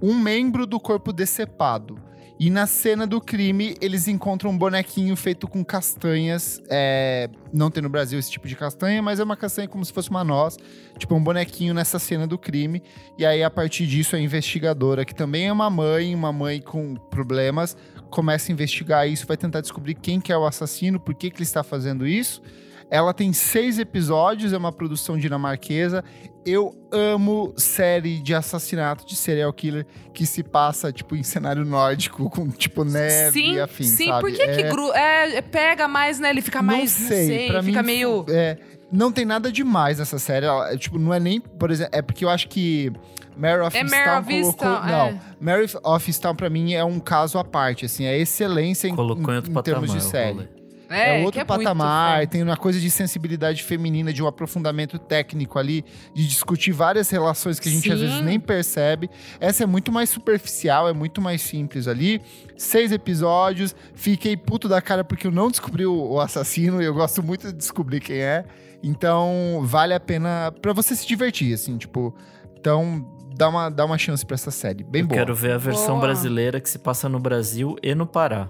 um 0.00 0.14
membro 0.14 0.66
do 0.66 0.80
corpo 0.80 1.12
decepado. 1.12 1.98
E 2.38 2.50
na 2.50 2.66
cena 2.66 3.06
do 3.06 3.20
crime, 3.20 3.76
eles 3.80 4.08
encontram 4.08 4.50
um 4.50 4.58
bonequinho 4.58 5.14
feito 5.14 5.46
com 5.46 5.64
castanhas. 5.64 6.60
é, 6.68 7.30
não 7.52 7.70
tem 7.70 7.82
no 7.82 7.88
Brasil 7.88 8.18
esse 8.18 8.30
tipo 8.30 8.48
de 8.48 8.56
castanha, 8.56 9.00
mas 9.00 9.20
é 9.20 9.24
uma 9.24 9.36
castanha 9.36 9.68
como 9.68 9.84
se 9.84 9.92
fosse 9.92 10.10
uma 10.10 10.24
noz. 10.24 10.56
Tipo, 10.98 11.14
um 11.14 11.22
bonequinho 11.22 11.72
nessa 11.72 11.98
cena 11.98 12.26
do 12.26 12.36
crime. 12.36 12.82
E 13.16 13.24
aí, 13.24 13.42
a 13.42 13.50
partir 13.50 13.86
disso, 13.86 14.16
a 14.16 14.18
investigadora, 14.18 15.04
que 15.04 15.14
também 15.14 15.46
é 15.46 15.52
uma 15.52 15.70
mãe, 15.70 16.12
uma 16.14 16.32
mãe 16.32 16.60
com 16.60 16.96
problemas, 16.96 17.76
começa 18.10 18.50
a 18.50 18.52
investigar 18.52 19.08
isso, 19.08 19.26
vai 19.26 19.36
tentar 19.36 19.60
descobrir 19.60 19.94
quem 19.94 20.20
que 20.20 20.32
é 20.32 20.36
o 20.36 20.44
assassino, 20.44 20.98
por 20.98 21.14
que, 21.14 21.30
que 21.30 21.36
ele 21.36 21.44
está 21.44 21.62
fazendo 21.62 22.06
isso. 22.06 22.42
Ela 22.90 23.12
tem 23.14 23.32
seis 23.32 23.78
episódios, 23.78 24.52
é 24.52 24.56
uma 24.56 24.70
produção 24.72 25.16
dinamarquesa. 25.18 26.04
Eu 26.46 26.76
amo 26.92 27.54
série 27.56 28.18
de 28.20 28.34
assassinato 28.34 29.06
de 29.06 29.16
serial 29.16 29.52
killer 29.52 29.86
que 30.12 30.26
se 30.26 30.42
passa, 30.42 30.92
tipo, 30.92 31.16
em 31.16 31.22
cenário 31.22 31.64
nórdico, 31.64 32.28
com, 32.30 32.48
tipo, 32.50 32.84
neve 32.84 33.32
sim, 33.40 33.54
e 33.54 33.60
afim, 33.60 33.84
sim. 33.84 34.06
sabe? 34.08 34.20
Por 34.20 34.30
que, 34.30 34.46
que 34.46 34.60
É- 34.62 34.68
gru... 34.70 34.92
é, 34.92 35.36
é, 35.36 35.42
pega 35.42 35.88
mais, 35.88 36.20
né? 36.20 36.30
Ele 36.30 36.42
fica 36.42 36.60
mais, 36.62 36.98
não 37.00 37.08
sei, 37.08 37.48
pra 37.48 37.62
fica 37.62 37.82
mim, 37.82 37.86
meio... 37.86 38.26
É, 38.28 38.58
não 38.92 39.10
tem 39.10 39.24
nada 39.24 39.50
demais 39.50 39.98
essa 39.98 40.18
série. 40.18 40.44
Ela, 40.46 40.72
é, 40.72 40.76
tipo, 40.76 40.98
não 40.98 41.12
é 41.12 41.18
nem, 41.18 41.40
por 41.40 41.70
exemplo, 41.70 41.96
é 41.96 42.02
porque 42.02 42.24
eu 42.24 42.28
acho 42.28 42.46
que 42.48 42.92
Mare 43.36 43.60
of 43.62 43.76
É 43.76 43.82
Mare 43.82 43.96
Easttown 43.96 44.20
of 44.20 44.28
colocou... 44.28 44.68
Easttown, 44.68 44.86
não, 44.86 45.06
é. 45.06 45.20
Mare 45.40 45.66
of 45.82 46.10
Easttown 46.10 46.34
pra 46.36 46.50
mim 46.50 46.74
é 46.74 46.84
um 46.84 47.00
caso 47.00 47.38
à 47.38 47.42
parte, 47.44 47.86
assim, 47.86 48.04
é 48.04 48.16
excelência 48.18 48.86
em, 48.86 48.94
Colocou 48.94 49.34
em 49.34 49.38
em 49.38 49.40
patamar. 49.40 49.62
termos 49.64 49.90
de 49.92 50.02
série. 50.02 50.48
É, 50.88 51.18
que 51.18 51.24
outro 51.24 51.38
muito 51.38 51.46
patamar, 51.46 52.18
foda. 52.18 52.26
tem 52.26 52.42
uma 52.42 52.56
coisa 52.56 52.78
de 52.78 52.90
sensibilidade 52.90 53.62
feminina, 53.62 54.12
de 54.12 54.22
um 54.22 54.26
aprofundamento 54.26 54.98
técnico 54.98 55.58
ali, 55.58 55.84
de 56.14 56.26
discutir 56.26 56.72
várias 56.72 57.08
relações 57.10 57.58
que 57.58 57.68
a 57.68 57.72
gente 57.72 57.90
às 57.90 57.98
Sim. 57.98 58.06
vezes 58.06 58.20
nem 58.22 58.38
percebe. 58.38 59.10
Essa 59.40 59.64
é 59.64 59.66
muito 59.66 59.90
mais 59.90 60.10
superficial, 60.10 60.88
é 60.88 60.92
muito 60.92 61.20
mais 61.20 61.42
simples 61.42 61.88
ali. 61.88 62.20
Seis 62.56 62.92
episódios, 62.92 63.74
fiquei 63.94 64.36
puto 64.36 64.68
da 64.68 64.80
cara 64.82 65.02
porque 65.02 65.26
eu 65.26 65.32
não 65.32 65.50
descobri 65.50 65.86
o, 65.86 66.20
assassino 66.20 66.80
e 66.80 66.84
eu 66.84 66.94
gosto 66.94 67.22
muito 67.22 67.46
de 67.48 67.52
descobrir 67.52 68.00
quem 68.00 68.18
é. 68.18 68.44
Então, 68.82 69.62
vale 69.64 69.94
a 69.94 70.00
pena 70.00 70.52
pra 70.60 70.72
você 70.72 70.94
se 70.94 71.06
divertir, 71.06 71.54
assim, 71.54 71.78
tipo. 71.78 72.14
Então, 72.58 73.04
dá 73.34 73.48
uma, 73.48 73.70
dá 73.70 73.84
uma 73.84 73.98
chance 73.98 74.24
pra 74.24 74.34
essa 74.34 74.50
série. 74.50 74.84
Bem 74.84 75.02
Eu 75.02 75.08
boa. 75.08 75.18
quero 75.18 75.34
ver 75.34 75.52
a 75.52 75.58
versão 75.58 75.96
Boa. 75.96 76.00
brasileira 76.02 76.60
que 76.60 76.68
se 76.68 76.78
passa 76.78 77.08
no 77.08 77.18
Brasil 77.18 77.76
e 77.82 77.94
no 77.94 78.06
Pará. 78.06 78.48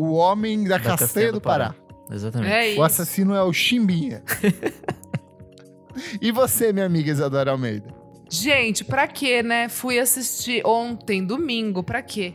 O 0.00 0.14
Homem 0.14 0.64
da, 0.64 0.80
Castanha, 0.80 1.30
do 1.30 1.42
Pará. 1.42 1.74
Exatamente. 2.10 2.76
É 2.76 2.80
O 2.80 2.82
assassino 2.82 3.34
é 3.34 3.42
o 3.42 3.52
Chimbinha. 3.52 4.22
e 6.22 6.32
você, 6.32 6.72
minha 6.72 6.86
amiga 6.86 7.10
Isadora 7.10 7.50
Almeida? 7.50 7.92
Gente, 8.30 8.82
pra 8.82 9.06
quê, 9.06 9.42
né? 9.42 9.68
Fui 9.68 9.98
assistir 9.98 10.64
ontem, 10.64 11.22
domingo, 11.22 11.82
pra 11.82 12.00
quê? 12.00 12.32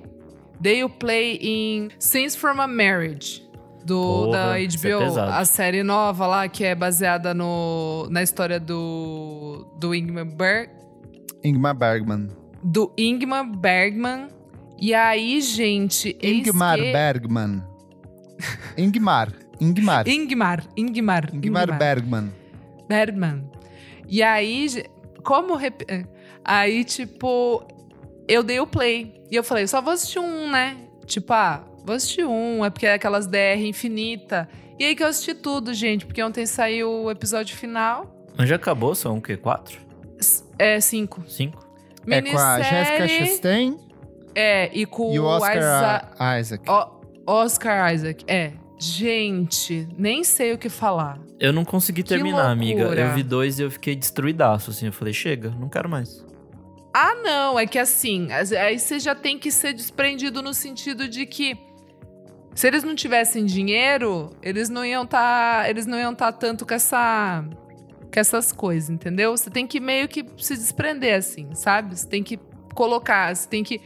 Dei 0.59 0.83
o 0.83 0.89
play 0.89 1.39
em 1.41 1.89
Scenes 1.99 2.35
from 2.35 2.61
a 2.61 2.67
Marriage. 2.67 3.43
Do, 3.83 4.25
Porra, 4.25 4.31
da 4.31 4.59
é 4.59 4.67
HBO, 4.67 4.99
pesado. 4.99 5.31
a 5.31 5.45
série 5.45 5.81
nova 5.83 6.27
lá, 6.27 6.47
que 6.47 6.63
é 6.63 6.75
baseada 6.75 7.33
no, 7.33 8.07
na 8.11 8.21
história 8.21 8.59
do, 8.59 9.65
do 9.79 9.93
Ingmar 9.93 10.25
Berg, 10.25 10.69
Ingmar 11.43 11.75
Bergman. 11.75 12.27
do 12.63 12.91
Ingmar 12.97 13.45
Bergman. 13.45 14.27
E 14.79 14.93
aí, 14.93 15.39
gente, 15.41 16.17
Ingmar 16.21 16.77
que- 16.77 16.91
Bergman. 16.91 17.63
Ingmar. 18.77 19.31
Ingmar. 19.59 20.07
Ingmar, 20.07 20.63
Ingmar, 20.75 21.29
Ingmar 21.33 21.77
Bergman. 21.77 22.31
Bergman. 22.87 23.49
E 24.07 24.21
aí, 24.21 24.67
como. 25.23 25.55
rep- 25.55 25.85
Aí, 26.43 26.83
tipo, 26.83 27.65
eu 28.27 28.43
dei 28.43 28.59
o 28.59 28.67
play. 28.67 29.19
E 29.31 29.35
eu 29.35 29.43
falei, 29.43 29.65
só 29.65 29.81
vou 29.81 29.93
assistir 29.93 30.19
um, 30.19 30.51
né? 30.51 30.77
Tipo, 31.07 31.33
ah, 31.33 31.63
vou 31.83 31.95
assistir 31.95 32.23
um, 32.25 32.63
é 32.63 32.69
porque 32.69 32.85
é 32.85 32.93
aquelas 32.93 33.25
DR 33.25 33.65
infinita. 33.65 34.47
E 34.77 34.83
aí 34.85 34.95
que 34.95 35.01
eu 35.01 35.07
assisti 35.07 35.33
tudo, 35.33 35.73
gente, 35.73 36.05
porque 36.05 36.21
ontem 36.21 36.45
saiu 36.45 36.91
o 37.05 37.09
episódio 37.11 37.55
final. 37.55 38.13
Mas 38.37 38.49
já 38.49 38.57
acabou? 38.57 38.93
São 38.93 39.17
o 39.17 39.21
quê? 39.21 39.37
Quatro? 39.37 39.79
S- 40.19 40.43
É 40.59 40.79
cinco. 40.81 41.23
Cinco? 41.27 41.65
É 42.07 42.21
com 42.21 42.37
a 42.37 42.59
Jessica 42.61 42.99
Minissérie. 42.99 43.27
Chastain 43.27 43.79
É, 44.35 44.69
e 44.73 44.85
com 44.85 45.13
e 45.13 45.19
o 45.19 45.23
Oscar 45.23 45.57
Isa- 45.57 46.39
Isaac. 46.39 46.69
O- 46.69 46.91
Oscar 47.25 47.93
Isaac. 47.93 48.23
É. 48.27 48.51
Gente, 48.77 49.87
nem 49.97 50.23
sei 50.23 50.51
o 50.53 50.57
que 50.57 50.69
falar. 50.69 51.17
Eu 51.39 51.53
não 51.53 51.63
consegui 51.63 52.03
terminar, 52.03 52.51
amiga. 52.51 52.81
Eu 52.83 53.13
vi 53.13 53.23
dois 53.23 53.57
e 53.57 53.63
eu 53.63 53.71
fiquei 53.71 53.95
destruidaço, 53.95 54.71
assim. 54.71 54.87
Eu 54.87 54.93
falei, 54.93 55.13
chega, 55.13 55.49
não 55.51 55.69
quero 55.69 55.89
mais. 55.89 56.23
Ah, 56.93 57.13
não, 57.15 57.59
é 57.59 57.65
que 57.65 57.77
assim, 57.79 58.31
as- 58.31 58.51
aí 58.53 58.77
você 58.79 58.99
já 58.99 59.13
tem 59.15 59.37
que 59.37 59.51
ser 59.51 59.73
desprendido 59.73 60.41
no 60.41 60.53
sentido 60.53 61.07
de 61.09 61.25
que 61.25 61.57
se 62.53 62.67
eles 62.67 62.83
não 62.85 62.95
tivessem 62.95 63.43
dinheiro, 63.45 64.29
eles 64.41 64.69
não 64.69 64.85
iam 64.85 65.05
tá, 65.05 65.65
eles 65.67 65.85
não 65.85 65.97
iam 65.99 66.13
estar 66.13 66.31
tanto 66.33 66.65
com 66.65 66.73
essa 66.73 67.43
com 68.13 68.19
essas 68.19 68.53
coisas, 68.53 68.89
entendeu? 68.89 69.35
Você 69.35 69.49
tem 69.49 69.67
que 69.67 69.77
meio 69.79 70.07
que 70.07 70.25
se 70.37 70.55
desprender 70.55 71.17
assim, 71.17 71.53
sabe? 71.53 71.97
Você 71.97 72.07
tem 72.07 72.23
que 72.23 72.39
colocar, 72.73 73.35
você 73.35 73.47
tem 73.49 73.61
que 73.61 73.81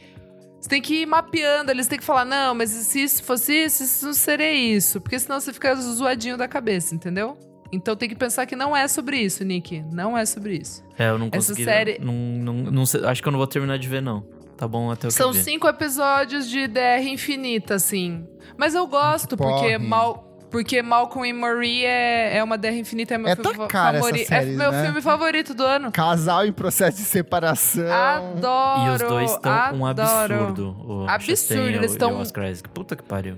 você 0.60 0.70
tem 0.70 0.82
que 0.82 1.02
ir 1.02 1.06
mapeando, 1.06 1.72
eles 1.72 1.88
têm 1.88 1.98
que 2.00 2.04
falar, 2.06 2.26
não, 2.26 2.54
mas 2.54 2.70
se 2.70 3.02
isso 3.02 3.24
fosse 3.24 3.54
isso, 3.54 3.84
isso 3.84 4.06
não 4.06 4.14
seria 4.14 4.52
isso. 4.52 5.00
Porque 5.00 5.18
senão 5.20 5.40
você 5.40 5.54
fica 5.54 5.74
zoadinho 5.76 6.38
da 6.38 6.48
cabeça, 6.48 6.94
entendeu? 6.94 7.38
Então 7.72 7.96
tem 7.96 8.10
que 8.10 8.16
pensar 8.16 8.46
que 8.46 8.56
não 8.56 8.76
é 8.76 8.88
sobre 8.88 9.18
isso, 9.18 9.44
Nick. 9.46 9.84
Não 9.92 10.18
é 10.18 10.26
sobre 10.26 10.58
isso. 10.58 10.84
É, 10.98 11.10
eu 11.10 11.18
não 11.20 11.28
Essa 11.28 11.50
consegui. 11.54 11.64
série- 11.64 12.00
Não, 12.00 12.14
não, 12.14 12.54
não 12.72 12.84
acho 12.84 13.22
que 13.22 13.28
eu 13.28 13.32
não 13.32 13.38
vou 13.38 13.48
terminar 13.48 13.78
de 13.78 13.88
ver, 13.88 14.02
não. 14.02 14.26
Tá 14.58 14.68
bom 14.68 14.92
até 14.92 15.08
o 15.08 15.12
São 15.12 15.32
que 15.32 15.38
eu 15.38 15.42
vi. 15.42 15.50
cinco 15.52 15.68
episódios 15.68 16.50
de 16.50 16.68
DR 16.68 17.08
infinita, 17.08 17.76
assim. 17.76 18.28
Mas 18.58 18.76
eu 18.76 18.86
gosto, 18.88 19.38
porque, 19.38 19.78
Mal, 19.78 20.29
porque 20.50 20.82
Malcolm 20.82 21.28
e 21.30 21.34
Marie 21.34 21.86
é, 21.86 22.38
é 22.38 22.44
uma 22.44 22.58
DR 22.58 22.74
infinita, 22.78 23.16
é 23.16 23.18
meu 23.18 23.28
É 23.30 23.36
filme 23.36 23.54
tua 23.54 23.68
cara 23.68 23.98
favorito. 24.00 24.16
essas 24.24 24.28
séries, 24.28 24.54
é 24.56 24.58
meu 24.58 24.72
né? 24.72 24.84
filme 24.86 25.02
favorito 25.02 25.54
do 25.54 25.64
ano. 25.64 25.92
Casal 25.92 26.46
em 26.46 26.52
processo 26.52 26.98
de 26.98 27.04
separação. 27.04 27.92
Adoro. 27.92 28.82
E 28.86 28.90
os 28.96 29.02
dois 29.02 29.32
estão 29.32 29.76
um 29.76 29.86
absurdo. 29.86 30.76
O 30.80 31.06
Absurdo, 31.08 31.38
Chastain 31.38 31.74
eles 31.74 31.94
e 31.96 31.98
tão- 31.98 32.14
o 32.16 32.20
Oscar 32.22 32.46
Isaac. 32.50 32.70
Puta 32.70 32.96
que 32.96 33.04
pariu. 33.04 33.36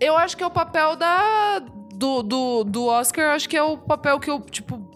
Eu 0.00 0.16
acho 0.16 0.36
que 0.36 0.42
é 0.42 0.46
o 0.46 0.50
papel 0.50 0.96
da. 0.96 1.60
Do, 1.94 2.22
do, 2.22 2.64
do 2.64 2.86
Oscar, 2.86 3.26
eu 3.26 3.30
acho 3.30 3.48
que 3.48 3.56
é 3.56 3.62
o 3.62 3.76
papel 3.76 4.18
que 4.18 4.28
eu, 4.28 4.40
tipo, 4.40 4.90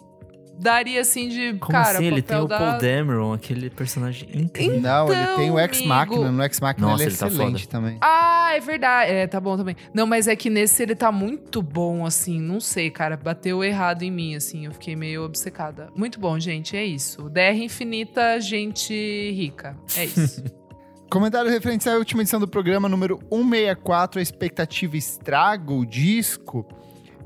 daria 0.58 1.00
assim 1.00 1.28
de. 1.28 1.54
Como 1.54 1.72
cara, 1.72 1.98
assim? 1.98 2.04
Ele 2.06 2.22
tem 2.22 2.38
o 2.38 2.46
da... 2.46 2.58
Paul 2.58 2.78
Dameron, 2.78 3.32
aquele 3.32 3.70
personagem 3.70 4.28
incrível. 4.34 4.80
Não, 4.80 5.12
ele 5.12 5.22
Então, 5.22 5.36
tem 5.36 5.50
o 5.50 5.58
Ex 5.58 5.82
Machina. 5.84 6.32
No 6.32 6.42
Ex 6.42 6.60
Machina 6.60 6.92
ele 6.92 7.02
é 7.02 7.06
ele 7.06 7.16
tá 7.16 7.26
excelente 7.26 7.64
foda. 7.64 7.70
também. 7.70 7.98
Ah, 8.00 8.50
é 8.54 8.60
verdade. 8.60 9.12
É, 9.12 9.26
tá 9.26 9.40
bom 9.40 9.56
também. 9.56 9.76
Não, 9.92 10.06
mas 10.06 10.28
é 10.28 10.36
que 10.36 10.48
nesse 10.50 10.82
ele 10.82 10.94
tá 10.94 11.12
muito 11.12 11.62
bom, 11.62 12.04
assim. 12.06 12.40
Não 12.40 12.60
sei, 12.60 12.90
cara. 12.90 13.16
Bateu 13.16 13.62
errado 13.62 14.02
em 14.02 14.10
mim, 14.10 14.34
assim. 14.34 14.66
Eu 14.66 14.72
fiquei 14.72 14.96
meio 14.96 15.24
obcecada. 15.24 15.88
Muito 15.94 16.18
bom, 16.18 16.38
gente. 16.38 16.76
É 16.76 16.84
isso. 16.84 17.28
DR 17.28 17.56
infinita, 17.56 18.40
gente 18.40 18.92
rica. 19.32 19.76
É 19.96 20.04
isso. 20.04 20.42
Comentário 21.08 21.48
referente 21.48 21.88
à 21.88 21.94
última 21.96 22.22
edição 22.22 22.40
do 22.40 22.48
programa 22.48 22.88
número 22.88 23.20
164, 23.32 24.18
a 24.18 24.22
expectativa 24.22 24.96
estraga 24.96 25.72
o 25.72 25.86
disco. 25.86 26.66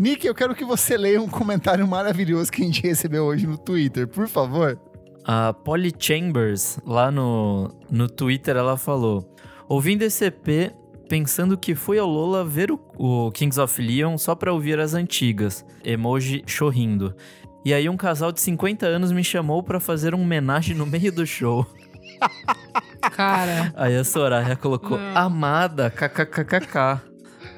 Nick, 0.01 0.27
eu 0.27 0.35
quero 0.35 0.55
que 0.55 0.65
você 0.65 0.97
leia 0.97 1.21
um 1.21 1.29
comentário 1.29 1.87
maravilhoso 1.87 2.51
que 2.51 2.63
a 2.63 2.65
gente 2.65 2.83
recebeu 2.83 3.25
hoje 3.25 3.47
no 3.47 3.59
Twitter, 3.59 4.09
por 4.09 4.27
favor. 4.27 4.81
A 5.27 5.53
Polly 5.53 5.93
Chambers, 5.99 6.79
lá 6.87 7.11
no, 7.11 7.71
no 7.91 8.09
Twitter, 8.09 8.57
ela 8.57 8.79
falou: 8.79 9.37
Ouvindo 9.69 10.01
esse 10.01 10.25
EP, 10.25 10.73
pensando 11.07 11.59
que 11.59 11.75
fui 11.75 11.99
ao 11.99 12.09
Lola 12.09 12.43
ver 12.43 12.71
o, 12.71 12.81
o 12.97 13.31
Kings 13.31 13.61
of 13.61 13.79
Leon 13.83 14.17
só 14.17 14.35
pra 14.35 14.55
ouvir 14.55 14.81
as 14.81 14.95
antigas. 14.95 15.67
Emoji 15.85 16.45
chorrindo. 16.47 17.15
E 17.63 17.75
aí 17.75 17.87
um 17.87 17.97
casal 17.99 18.33
de 18.33 18.41
50 18.41 18.87
anos 18.87 19.13
me 19.13 19.23
chamou 19.23 19.63
pra 19.63 19.79
fazer 19.79 20.15
um 20.15 20.23
homenagem 20.23 20.75
no 20.75 20.87
meio 20.87 21.13
do 21.13 21.27
show. 21.27 21.67
cara. 23.13 23.71
Aí 23.77 23.95
a 23.95 24.03
Soraya 24.03 24.57
colocou 24.57 24.97
Não. 24.97 25.15
amada, 25.15 25.91
kkkk. 25.91 27.03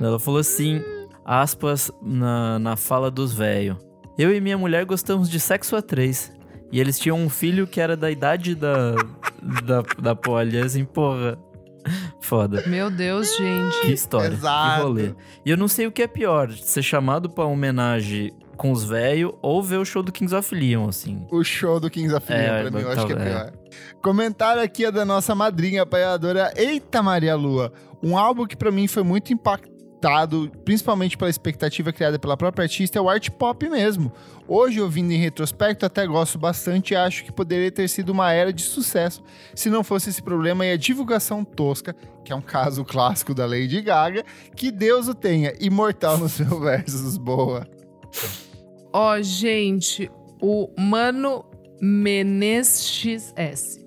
Ela 0.01 0.19
falou 0.19 0.41
assim, 0.41 0.83
aspas, 1.25 1.91
na, 2.03 2.59
na 2.59 2.77
fala 2.77 3.11
dos 3.11 3.33
velhos. 3.33 3.77
Eu 4.19 4.35
e 4.35 4.41
minha 4.41 4.59
mulher 4.59 4.85
gostamos 4.85 5.29
de 5.31 5.41
sexo 5.41 5.75
a 5.77 5.83
três. 5.83 6.33
E 6.71 6.81
eles 6.81 6.99
tinham 6.99 7.19
um 7.19 7.29
filho 7.29 7.67
que 7.67 7.81
era 7.81 7.97
da 7.97 8.11
idade 8.11 8.55
da, 8.55 8.95
da, 9.65 9.83
da 10.01 10.15
Polly. 10.15 10.59
Assim, 10.59 10.85
porra. 10.85 11.39
Foda. 12.21 12.63
Meu 12.67 12.91
Deus, 12.91 13.37
gente. 13.37 13.81
Que 13.83 13.93
história. 13.93 14.31
Pesado. 14.31 14.77
Que 14.77 14.83
rolê. 14.87 15.15
E 15.45 15.51
eu 15.51 15.57
não 15.57 15.67
sei 15.69 15.87
o 15.87 15.93
que 15.93 16.03
é 16.03 16.07
pior, 16.07 16.51
ser 16.53 16.83
chamado 16.83 17.29
pra 17.29 17.45
homenagem 17.45 18.33
com 18.57 18.71
os 18.71 18.85
velhos 18.85 19.33
ou 19.43 19.61
ver 19.63 19.79
o 19.79 19.85
show 19.85 20.03
do 20.03 20.13
Kings 20.13 20.33
of 20.35 20.55
Leon, 20.55 20.89
assim. 20.89 21.27
O 21.33 21.43
show 21.43 21.81
do 21.81 21.91
Kings 21.91 22.15
of 22.15 22.31
Leon, 22.33 22.41
É, 22.41 22.63
pra 22.63 22.71
mim, 22.71 22.79
eu 22.79 22.85
tá- 22.87 22.93
acho 22.93 23.07
que 23.07 23.13
é 23.13 23.17
é. 23.17 23.25
pior. 23.25 23.53
Comentário 24.01 24.63
aqui 24.63 24.85
é 24.85 24.93
da 24.93 25.05
nossa 25.05 25.35
madrinha 25.35 25.83
apoiadora 25.83 26.53
Eita 26.57 27.03
Maria 27.03 27.35
Lua. 27.35 27.73
Um 28.01 28.17
álbum 28.17 28.47
que 28.47 28.57
pra 28.57 28.71
mim 28.71 28.87
foi 28.87 29.03
muito 29.03 29.33
impactado, 30.03 30.51
principalmente 30.65 31.17
pela 31.17 31.31
expectativa 31.31 31.93
criada 31.93 32.19
pela 32.19 32.37
própria 32.37 32.65
artista, 32.65 32.99
é 32.99 33.03
o 33.03 33.09
art 33.09 33.31
pop 33.31 33.69
mesmo. 33.69 34.13
Hoje, 34.49 34.81
ouvindo 34.81 35.13
em 35.13 35.17
retrospecto, 35.17 35.87
até 35.87 36.05
gosto 36.07 36.37
bastante 36.37 36.93
e 36.93 36.97
acho 36.97 37.25
que 37.25 37.31
poderia 37.31 37.71
ter 37.71 37.89
sido 37.89 38.11
uma 38.11 38.33
era 38.33 38.53
de 38.53 38.63
sucesso 38.63 39.23
se 39.55 39.71
não 39.71 39.85
fosse 39.85 40.11
esse 40.11 40.21
problema 40.21 40.67
e 40.67 40.73
a 40.73 40.77
divulgação 40.77 41.45
tosca, 41.45 41.95
que 42.25 42.33
é 42.33 42.37
um 42.37 42.43
caso 42.43 42.85
clássico 42.85 43.33
da 43.33 43.47
Lady 43.47 43.81
Gaga, 43.81 44.25
que 44.57 44.73
Deus 44.73 45.07
o 45.07 45.15
tenha, 45.15 45.55
imortal 45.61 46.19
nos 46.19 46.33
seus 46.33 46.51
versos, 46.61 47.17
boa. 47.17 47.67
Ó, 48.93 49.23
gente, 49.23 50.11
o 50.41 50.69
Mano 50.77 51.45
Menezes 51.81 53.33
S. 53.37 53.82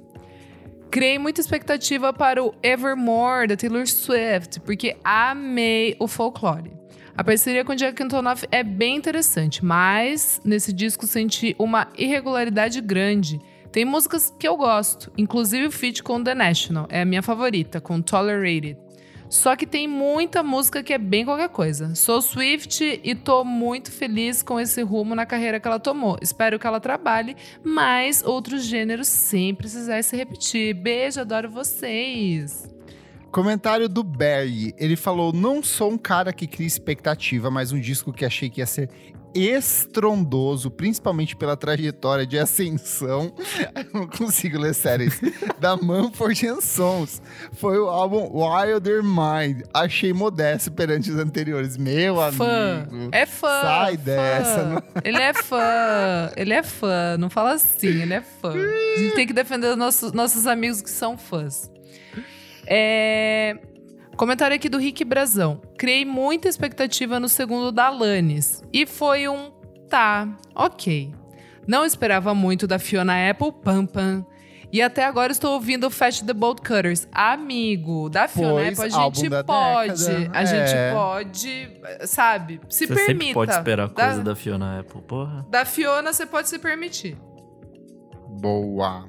Criei 0.92 1.20
muita 1.20 1.42
expectativa 1.42 2.14
para 2.14 2.44
o 2.44 2.54
Evermore 2.64 3.48
da 3.48 3.58
Taylor 3.58 3.86
Swift, 3.88 4.60
porque 4.62 4.96
amei 5.04 5.96
o 6.00 6.08
folclore. 6.08 6.72
A 7.18 7.24
parceria 7.24 7.64
com 7.64 7.76
Jack 7.76 8.02
Antonoff 8.04 8.46
é 8.52 8.64
bem 8.64 8.98
interessante, 8.98 9.64
mas 9.64 10.42
nesse 10.44 10.74
disco 10.74 11.08
senti 11.08 11.56
uma 11.58 11.88
irregularidade 11.98 12.82
grande. 12.82 13.40
Tem 13.72 13.86
músicas 13.86 14.34
que 14.38 14.48
eu 14.48 14.56
gosto, 14.56 15.12
inclusive 15.18 15.68
o 15.68 15.72
feat 15.72 16.04
com 16.04 16.24
The 16.24 16.36
National, 16.36 16.88
é 16.90 17.02
a 17.02 17.06
minha 17.06 17.22
favorita, 17.22 17.82
com 17.82 18.02
Tolerated. 18.02 18.85
Só 19.30 19.56
que 19.56 19.66
tem 19.66 19.88
muita 19.88 20.44
música 20.44 20.84
que 20.84 20.94
é 20.94 20.98
bem 20.98 21.26
qualquer 21.26 21.50
coisa. 21.50 21.96
Sou 21.96 22.22
Swift 22.22 23.02
e 23.04 23.16
tô 23.16 23.44
muito 23.44 23.92
feliz 23.92 24.44
com 24.44 24.60
esse 24.60 24.82
rumo 24.82 25.16
na 25.16 25.26
carreira 25.26 25.60
que 25.60 25.68
ela 25.68 25.80
tomou. 25.80 26.18
Espero 26.22 26.60
que 26.60 26.68
ela 26.68 26.80
trabalhe 26.80 27.36
mais 27.64 28.24
outros 28.24 28.64
gêneros 28.64 29.08
sem 29.08 29.54
precisar 29.54 30.02
se 30.04 30.16
repetir. 30.16 30.74
Beijo, 30.74 31.22
adoro 31.22 31.50
vocês. 31.50 32.74
Comentário 33.32 33.90
do 33.90 34.02
Barry. 34.02 34.74
Ele 34.78 34.96
falou: 34.96 35.34
Não 35.34 35.62
sou 35.62 35.92
um 35.92 35.98
cara 35.98 36.32
que 36.32 36.48
cria 36.48 36.68
expectativa, 36.68 37.52
mas 37.52 37.74
um 37.74 37.80
disco 37.80 38.14
que 38.14 38.24
achei 38.24 38.50
que 38.50 38.62
ia 38.62 38.66
ser 38.66 38.90
estrondoso, 39.36 40.72
principalmente 40.72 41.36
pela 41.36 41.58
trajetória 41.58 42.26
de 42.26 42.40
ascensão. 42.40 43.34
Eu 43.76 44.00
não 44.02 44.08
consigo 44.08 44.58
ler 44.58 44.74
sério 44.74 45.08
isso. 45.08 45.20
da 45.60 45.76
Mumford 45.76 46.62
Sons. 46.62 47.22
Foi 47.54 47.78
o 47.78 47.88
álbum 47.88 48.30
Wilder 48.34 49.04
Mind. 49.04 49.62
Achei 49.74 50.14
modesto 50.14 50.72
perante 50.72 51.12
os 51.12 51.18
anteriores. 51.20 51.78
Meu 51.78 52.16
Fã. 52.32 52.88
amigo. 52.90 53.10
É 53.12 53.26
fã. 53.26 53.62
Sai 53.62 53.98
fã. 53.98 54.04
dessa, 54.04 54.64
não- 54.64 54.84
Ele 55.04 55.22
é 55.22 55.34
fã. 55.34 56.32
Ele 56.36 56.54
é 56.54 56.64
fã. 56.64 57.18
Não 57.18 57.30
fala 57.30 57.54
assim, 57.54 57.88
ele 57.88 58.14
é 58.14 58.22
fã. 58.22 58.54
A 58.54 59.00
gente 59.00 59.16
tem 59.16 59.28
que 59.28 59.34
defender 59.34 59.68
os 59.68 59.78
nossos, 59.78 60.12
nossos 60.14 60.48
amigos 60.48 60.82
que 60.82 60.90
são 60.90 61.18
fãs. 61.18 61.70
É... 62.68 63.58
Comentário 64.16 64.56
aqui 64.56 64.70
do 64.70 64.78
Rick 64.78 65.04
Brazão. 65.04 65.62
Criei 65.78 66.06
muita 66.06 66.48
expectativa 66.48 67.20
no 67.20 67.28
segundo 67.28 67.72
da 67.72 67.88
Alanis. 67.88 68.62
E 68.72 68.86
foi 68.86 69.28
um 69.28 69.52
tá, 69.90 70.28
ok. 70.56 71.14
Não 71.68 71.86
esperava 71.86 72.34
muito 72.34 72.66
da 72.68 72.80
Fiona 72.80 73.30
Apple, 73.30 73.52
pam 73.52 73.86
pam. 73.86 74.26
E 74.72 74.82
até 74.82 75.06
agora 75.06 75.32
estou 75.32 75.54
ouvindo 75.54 75.90
Fat 75.90 76.22
the 76.24 76.34
Bolt 76.34 76.60
Cutters. 76.60 77.08
Amigo, 77.12 78.10
da 78.10 78.28
Fiona 78.28 78.54
Pois, 78.54 78.80
Apple 78.80 78.84
a 78.84 78.90
gente 79.04 79.30
pode. 79.46 80.06
década, 80.06 80.38
A 80.40 80.46
gente 80.46 80.74
é. 80.74 80.92
pode, 80.94 81.72
sabe? 82.06 82.62
Se 82.70 82.86
Você 82.86 82.94
permita. 82.94 83.12
sempre 83.14 83.34
pode 83.34 83.52
esperar 83.52 83.88
Da- 83.90 84.06
coisa 84.06 84.24
da 84.24 84.36
Fiona 84.36 84.80
Apple, 84.80 85.02
porra. 85.04 85.46
da 85.50 85.64
Fiona 85.66 86.12
você 86.12 86.26
pode 86.26 86.50
se 86.50 86.60
permitir. 86.60 87.18
Boa. 88.42 89.08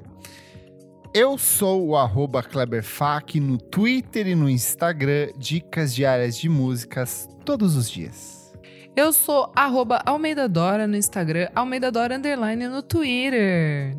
Eu 1.19 1.35
sou 1.35 1.83
o 1.83 1.97
arroba 1.97 2.43
KleberFac 2.43 3.39
no 3.39 3.57
Twitter 3.57 4.27
e 4.27 4.35
no 4.35 4.47
Instagram. 4.47 5.29
Dicas 5.35 5.95
diárias 5.95 6.37
de 6.37 6.47
músicas 6.47 7.27
todos 7.43 7.75
os 7.75 7.89
dias. 7.89 8.53
Eu 8.95 9.11
sou 9.11 9.51
arroba 9.55 9.99
Almeida 10.05 10.47
Dora 10.47 10.85
no 10.85 10.95
Instagram, 10.95 11.49
Almeida 11.55 11.91
Dora 11.91 12.17
Underline 12.17 12.67
no 12.67 12.83
Twitter. 12.83 13.97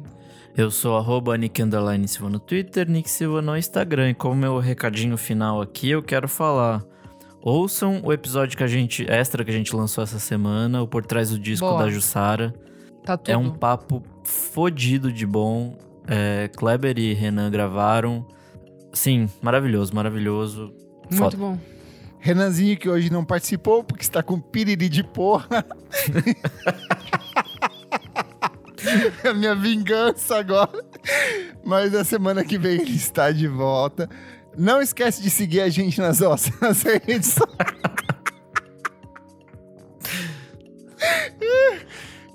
Eu 0.56 0.70
sou 0.70 0.96
arroba 0.96 1.36
Nick 1.36 1.60
Underline 1.60 2.06
Silva 2.06 2.30
no 2.30 2.38
Twitter, 2.38 2.88
Nick 2.88 3.10
Silva 3.10 3.42
no 3.42 3.56
Instagram. 3.56 4.10
E 4.10 4.14
como 4.14 4.36
meu 4.36 4.60
recadinho 4.60 5.16
final 5.16 5.60
aqui, 5.60 5.90
eu 5.90 6.04
quero 6.04 6.28
falar. 6.28 6.84
Ouçam 7.42 8.00
o 8.04 8.12
episódio 8.12 8.56
que 8.56 8.62
a 8.62 8.68
gente. 8.68 9.04
extra 9.10 9.44
que 9.44 9.50
a 9.50 9.54
gente 9.54 9.74
lançou 9.74 10.04
essa 10.04 10.20
semana, 10.20 10.80
o 10.82 10.86
Por 10.86 11.04
Trás 11.04 11.30
do 11.30 11.38
Disco 11.40 11.66
Boa. 11.66 11.82
da 11.82 11.90
Jussara. 11.90 12.54
Tá 13.04 13.16
tudo. 13.16 13.32
É 13.32 13.36
um 13.36 13.50
papo 13.50 14.04
fodido 14.22 15.10
de 15.10 15.26
bom. 15.26 15.87
É, 16.08 16.48
Kleber 16.56 16.98
e 16.98 17.12
Renan 17.12 17.50
gravaram. 17.50 18.26
Sim, 18.92 19.28
maravilhoso, 19.42 19.94
maravilhoso. 19.94 20.72
Muito 21.02 21.16
Foda. 21.16 21.36
bom. 21.36 21.58
Renanzinho, 22.18 22.76
que 22.76 22.88
hoje 22.88 23.12
não 23.12 23.24
participou 23.24 23.84
porque 23.84 24.02
está 24.02 24.22
com 24.22 24.40
piriri 24.40 24.88
de 24.88 25.04
porra. 25.04 25.46
É 29.22 29.28
a 29.28 29.34
minha 29.34 29.54
vingança 29.54 30.38
agora. 30.38 30.84
Mas 31.64 31.94
a 31.94 32.04
semana 32.04 32.44
que 32.44 32.58
vem 32.58 32.80
ele 32.80 32.96
está 32.96 33.30
de 33.30 33.46
volta. 33.46 34.08
Não 34.56 34.82
esquece 34.82 35.22
de 35.22 35.30
seguir 35.30 35.60
a 35.60 35.68
gente 35.68 36.00
nas 36.00 36.18
nossas 36.18 36.82
redes 36.82 37.36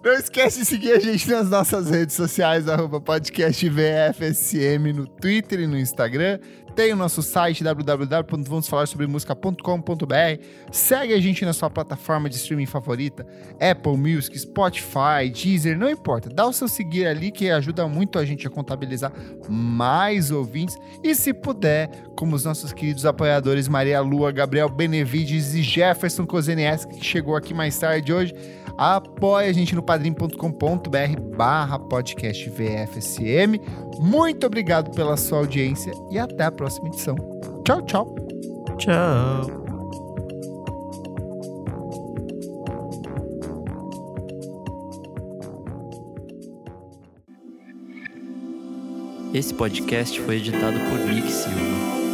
Não 0.04 0.12
esquece 0.12 0.60
de 0.60 0.66
seguir 0.66 0.92
a 0.92 1.00
gente 1.00 1.32
nas 1.32 1.50
nossas 1.50 1.90
redes 1.90 2.14
sociais, 2.14 2.68
arroba 2.68 3.00
podcast 3.00 3.70
VFSM 3.70 4.92
no 4.94 5.08
Twitter 5.08 5.62
e 5.62 5.68
no 5.68 5.78
Instagram. 5.78 6.40
Tem 6.76 6.92
o 6.92 6.96
nosso 6.98 7.22
site 7.22 7.64
www.vamosfalarsobremusica.com.br. 7.64 10.44
Segue 10.74 11.14
a 11.14 11.22
gente 11.22 11.46
na 11.46 11.54
sua 11.54 11.70
plataforma 11.70 12.30
de 12.30 12.36
streaming 12.36 12.66
favorita, 12.66 13.26
Apple 13.62 13.96
Music, 13.96 14.38
Spotify, 14.38 15.30
Deezer, 15.34 15.78
não 15.78 15.90
importa. 15.90 16.30
Dá 16.30 16.46
o 16.48 16.52
seu 16.52 16.68
seguir 16.68 17.08
ali 17.08 17.32
que 17.32 17.50
ajuda 17.50 17.88
muito 17.88 18.20
a 18.20 18.26
gente 18.26 18.46
a 18.46 18.50
contabilizar 18.50 19.14
mais 19.48 20.32
ouvintes. 20.32 20.76
E 21.02 21.16
se 21.16 21.34
puder, 21.34 21.90
como 22.18 22.36
os 22.36 22.44
nossos 22.44 22.74
queridos 22.74 23.06
apoiadores 23.06 23.70
Maria 23.70 24.02
Lua, 24.02 24.34
Gabriel 24.34 24.68
Benevides 24.68 25.54
e 25.54 25.62
Jefferson 25.62 26.26
Kozenieski, 26.26 26.98
que 26.98 27.06
chegou 27.06 27.38
aqui 27.38 27.54
mais 27.54 27.78
tarde 27.78 28.12
hoje, 28.12 28.36
Apoie 28.78 29.48
a 29.48 29.54
gente 29.54 29.76
no 29.76 29.84
padrim.com.br 29.84 31.36
barra 31.36 31.80
podcast 31.80 32.50
VFSM. 32.50 33.60
Muito 34.00 34.45
obrigado 34.48 34.91
pela 34.95 35.18
sua 35.18 35.40
audiência 35.40 35.94
e 36.12 36.18
até 36.18 36.45
a 36.45 36.52
próxima 36.52 36.88
edição. 36.88 37.16
Tchau, 37.64 37.82
tchau. 37.84 38.16
Tchau. 38.78 39.64
Esse 49.34 49.52
podcast 49.52 50.22
foi 50.22 50.36
editado 50.36 50.80
por 50.91 51.00
Nick 51.00 51.32
Silva. 51.32 52.12